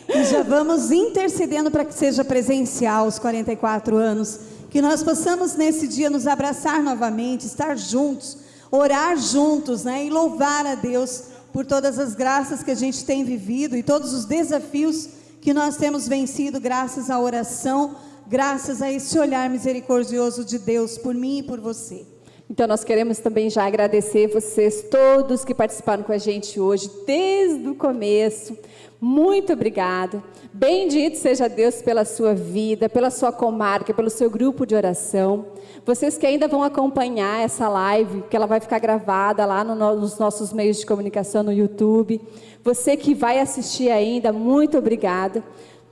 E 0.06 0.24
já 0.24 0.42
vamos 0.42 0.90
intercedendo 0.90 1.70
para 1.70 1.84
que 1.84 1.94
seja 1.94 2.22
presencial 2.22 3.06
os 3.06 3.18
44 3.18 3.96
anos, 3.96 4.38
que 4.68 4.82
nós 4.82 5.02
possamos 5.02 5.56
nesse 5.56 5.88
dia 5.88 6.10
nos 6.10 6.26
abraçar 6.26 6.82
novamente, 6.82 7.46
estar 7.46 7.76
juntos, 7.76 8.43
orar 8.74 9.16
juntos, 9.16 9.84
né? 9.84 10.04
E 10.06 10.10
louvar 10.10 10.66
a 10.66 10.74
Deus 10.74 11.24
por 11.52 11.64
todas 11.64 11.98
as 11.98 12.14
graças 12.14 12.62
que 12.62 12.70
a 12.70 12.74
gente 12.74 13.04
tem 13.04 13.24
vivido 13.24 13.76
e 13.76 13.82
todos 13.82 14.12
os 14.12 14.24
desafios 14.24 15.08
que 15.40 15.54
nós 15.54 15.76
temos 15.76 16.08
vencido 16.08 16.60
graças 16.60 17.10
à 17.10 17.18
oração, 17.20 17.96
graças 18.26 18.82
a 18.82 18.90
esse 18.90 19.18
olhar 19.18 19.48
misericordioso 19.48 20.44
de 20.44 20.58
Deus 20.58 20.98
por 20.98 21.14
mim 21.14 21.38
e 21.38 21.42
por 21.42 21.60
você. 21.60 22.13
Então, 22.54 22.68
nós 22.68 22.84
queremos 22.84 23.18
também 23.18 23.50
já 23.50 23.66
agradecer 23.66 24.28
vocês 24.28 24.86
todos 24.88 25.44
que 25.44 25.52
participaram 25.52 26.04
com 26.04 26.12
a 26.12 26.18
gente 26.18 26.60
hoje, 26.60 26.88
desde 27.04 27.68
o 27.68 27.74
começo. 27.74 28.56
Muito 29.00 29.52
obrigada. 29.52 30.22
Bendito 30.52 31.16
seja 31.18 31.48
Deus 31.48 31.82
pela 31.82 32.04
sua 32.04 32.32
vida, 32.32 32.88
pela 32.88 33.10
sua 33.10 33.32
comarca, 33.32 33.92
pelo 33.92 34.08
seu 34.08 34.30
grupo 34.30 34.64
de 34.64 34.72
oração. 34.72 35.46
Vocês 35.84 36.16
que 36.16 36.24
ainda 36.24 36.46
vão 36.46 36.62
acompanhar 36.62 37.42
essa 37.42 37.68
live, 37.68 38.22
que 38.30 38.36
ela 38.36 38.46
vai 38.46 38.60
ficar 38.60 38.78
gravada 38.78 39.44
lá 39.44 39.64
no- 39.64 39.96
nos 39.96 40.16
nossos 40.20 40.52
meios 40.52 40.76
de 40.76 40.86
comunicação 40.86 41.42
no 41.42 41.52
YouTube. 41.52 42.20
Você 42.62 42.96
que 42.96 43.14
vai 43.16 43.40
assistir 43.40 43.90
ainda, 43.90 44.32
muito 44.32 44.78
obrigada. 44.78 45.42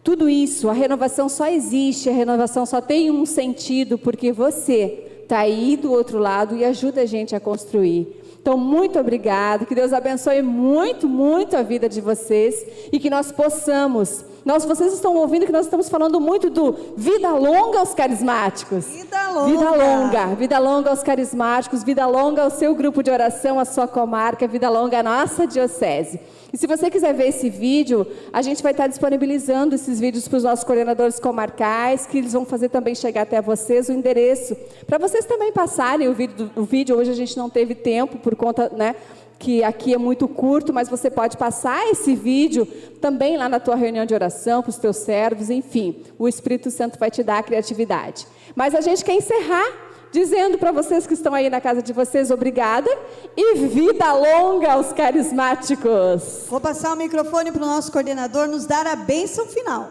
Tudo 0.05 0.29
isso, 0.29 0.69
a 0.69 0.73
renovação 0.73 1.29
só 1.29 1.49
existe, 1.49 2.09
a 2.09 2.13
renovação 2.13 2.65
só 2.65 2.81
tem 2.81 3.11
um 3.11 3.27
sentido 3.27 3.99
porque 3.99 4.31
você 4.31 5.09
está 5.33 5.41
aí 5.41 5.79
do 5.79 5.91
outro 5.91 6.19
lado 6.19 6.55
e 6.55 6.63
ajuda 6.63 7.01
a 7.01 7.07
gente 7.07 7.35
a 7.35 7.41
construir. 7.41 8.21
Então, 8.43 8.59
muito 8.59 8.99
obrigado, 8.99 9.65
que 9.65 9.75
Deus 9.75 9.93
abençoe 9.93 10.43
muito, 10.43 11.09
muito 11.09 11.57
a 11.57 11.63
vida 11.63 11.89
de 11.89 12.03
vocês 12.03 12.67
e 12.93 12.99
que 12.99 13.09
nós 13.09 13.33
possamos. 13.33 14.27
Nós, 14.45 14.65
vocês 14.65 14.93
estão 14.93 15.17
ouvindo 15.17 15.47
que 15.47 15.53
nós 15.53 15.65
estamos 15.65 15.89
falando 15.89 16.21
muito 16.21 16.51
do 16.51 16.73
vida 16.97 17.31
longa 17.31 17.79
aos 17.79 17.95
carismáticos. 17.95 18.85
Vida 18.87 19.31
longa. 19.31 19.47
Vida 19.47 19.71
longa, 19.71 20.27
vida 20.35 20.59
longa 20.59 20.91
aos 20.91 21.03
carismáticos, 21.03 21.83
vida 21.83 22.05
longa 22.07 22.43
ao 22.43 22.51
seu 22.51 22.75
grupo 22.75 23.03
de 23.03 23.11
oração, 23.11 23.59
à 23.59 23.65
sua 23.65 23.89
comarca, 23.89 24.47
vida 24.47 24.69
longa 24.69 24.99
à 24.99 25.03
nossa 25.03 25.47
diocese. 25.47 26.21
E 26.53 26.59
se 26.59 26.67
você 26.67 26.91
quiser 26.91 27.15
ver 27.15 27.29
esse 27.29 27.49
vídeo, 27.49 28.07
a 28.31 28.43
gente 28.43 28.63
vai 28.63 28.73
estar 28.73 28.87
disponibilizando 28.87 29.75
esses 29.75 29.99
vídeos 29.99 30.29
para 30.29 30.37
os 30.37 30.45
nossos 30.45 30.65
coordenadores 30.65 31.19
comarcais, 31.19 32.05
que 32.05 32.19
eles 32.19 32.35
vão 32.35 32.45
fazer 32.45 32.69
também 32.69 32.95
chegar 32.95 33.23
até 33.23 33.41
vocês 33.41 33.89
o 33.89 33.93
endereço, 33.93 34.55
para 34.87 34.99
vocês 34.99 35.25
também 35.25 35.51
passarem 35.51 36.09
o 36.09 36.13
vídeo, 36.13 36.51
o 36.55 36.65
vídeo. 36.65 36.97
Hoje 36.97 37.11
a 37.11 37.15
gente 37.15 37.39
não 37.39 37.49
teve 37.49 37.75
tempo 37.75 38.19
por 38.19 38.37
conta, 38.37 38.71
né? 38.77 38.95
que 39.39 39.65
aqui 39.65 39.93
é 39.93 39.99
muito 39.99 40.29
curto, 40.29 40.73
mas 40.73 40.89
você 40.89 41.11
pode 41.11 41.37
passar 41.37 41.85
esse 41.89 42.15
vídeo 42.15 42.65
também 43.01 43.37
lá 43.37 43.49
na 43.49 43.59
tua 43.59 43.75
reunião 43.75 44.07
de 44.07 44.15
oração, 44.15 44.63
para 44.63 44.71
os 44.71 44.77
teus 44.77 44.99
servos, 44.99 45.51
enfim. 45.51 45.97
O 46.17 46.29
Espírito 46.29 46.71
Santo 46.71 46.97
vai 46.97 47.11
te 47.11 47.25
dar 47.25 47.39
a 47.39 47.43
criatividade. 47.43 48.25
Mas 48.55 48.73
a 48.73 48.81
gente 48.81 49.05
quer 49.05 49.15
encerrar 49.15 49.92
dizendo 50.13 50.59
para 50.59 50.71
vocês 50.71 51.07
que 51.07 51.15
estão 51.15 51.35
aí 51.35 51.49
na 51.49 51.61
casa 51.61 51.83
de 51.83 51.93
vocês, 51.93 52.31
obrigada 52.31 52.89
e 53.37 53.67
vida 53.67 54.13
longa 54.13 54.75
aos 54.75 54.93
carismáticos. 54.93 56.45
Vou 56.49 56.61
passar 56.61 56.93
o 56.93 56.97
microfone 56.97 57.51
para 57.51 57.63
o 57.63 57.67
nosso 57.67 57.91
coordenador 57.91 58.47
nos 58.47 58.67
dar 58.67 58.87
a 58.87 58.95
bênção 58.95 59.47
final. 59.47 59.91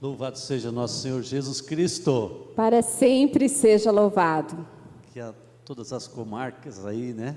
Louvado 0.00 0.36
seja 0.36 0.72
nosso 0.72 1.00
Senhor 1.00 1.22
Jesus 1.22 1.60
Cristo. 1.60 2.48
Para 2.56 2.82
sempre 2.82 3.48
seja 3.48 3.92
louvado. 3.92 4.66
Que 5.12 5.20
a 5.20 5.32
todas 5.64 5.92
as 5.92 6.08
comarcas 6.08 6.84
aí, 6.84 7.12
né? 7.12 7.36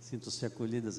Sintam-se 0.00 0.46
acolhidas 0.46 0.96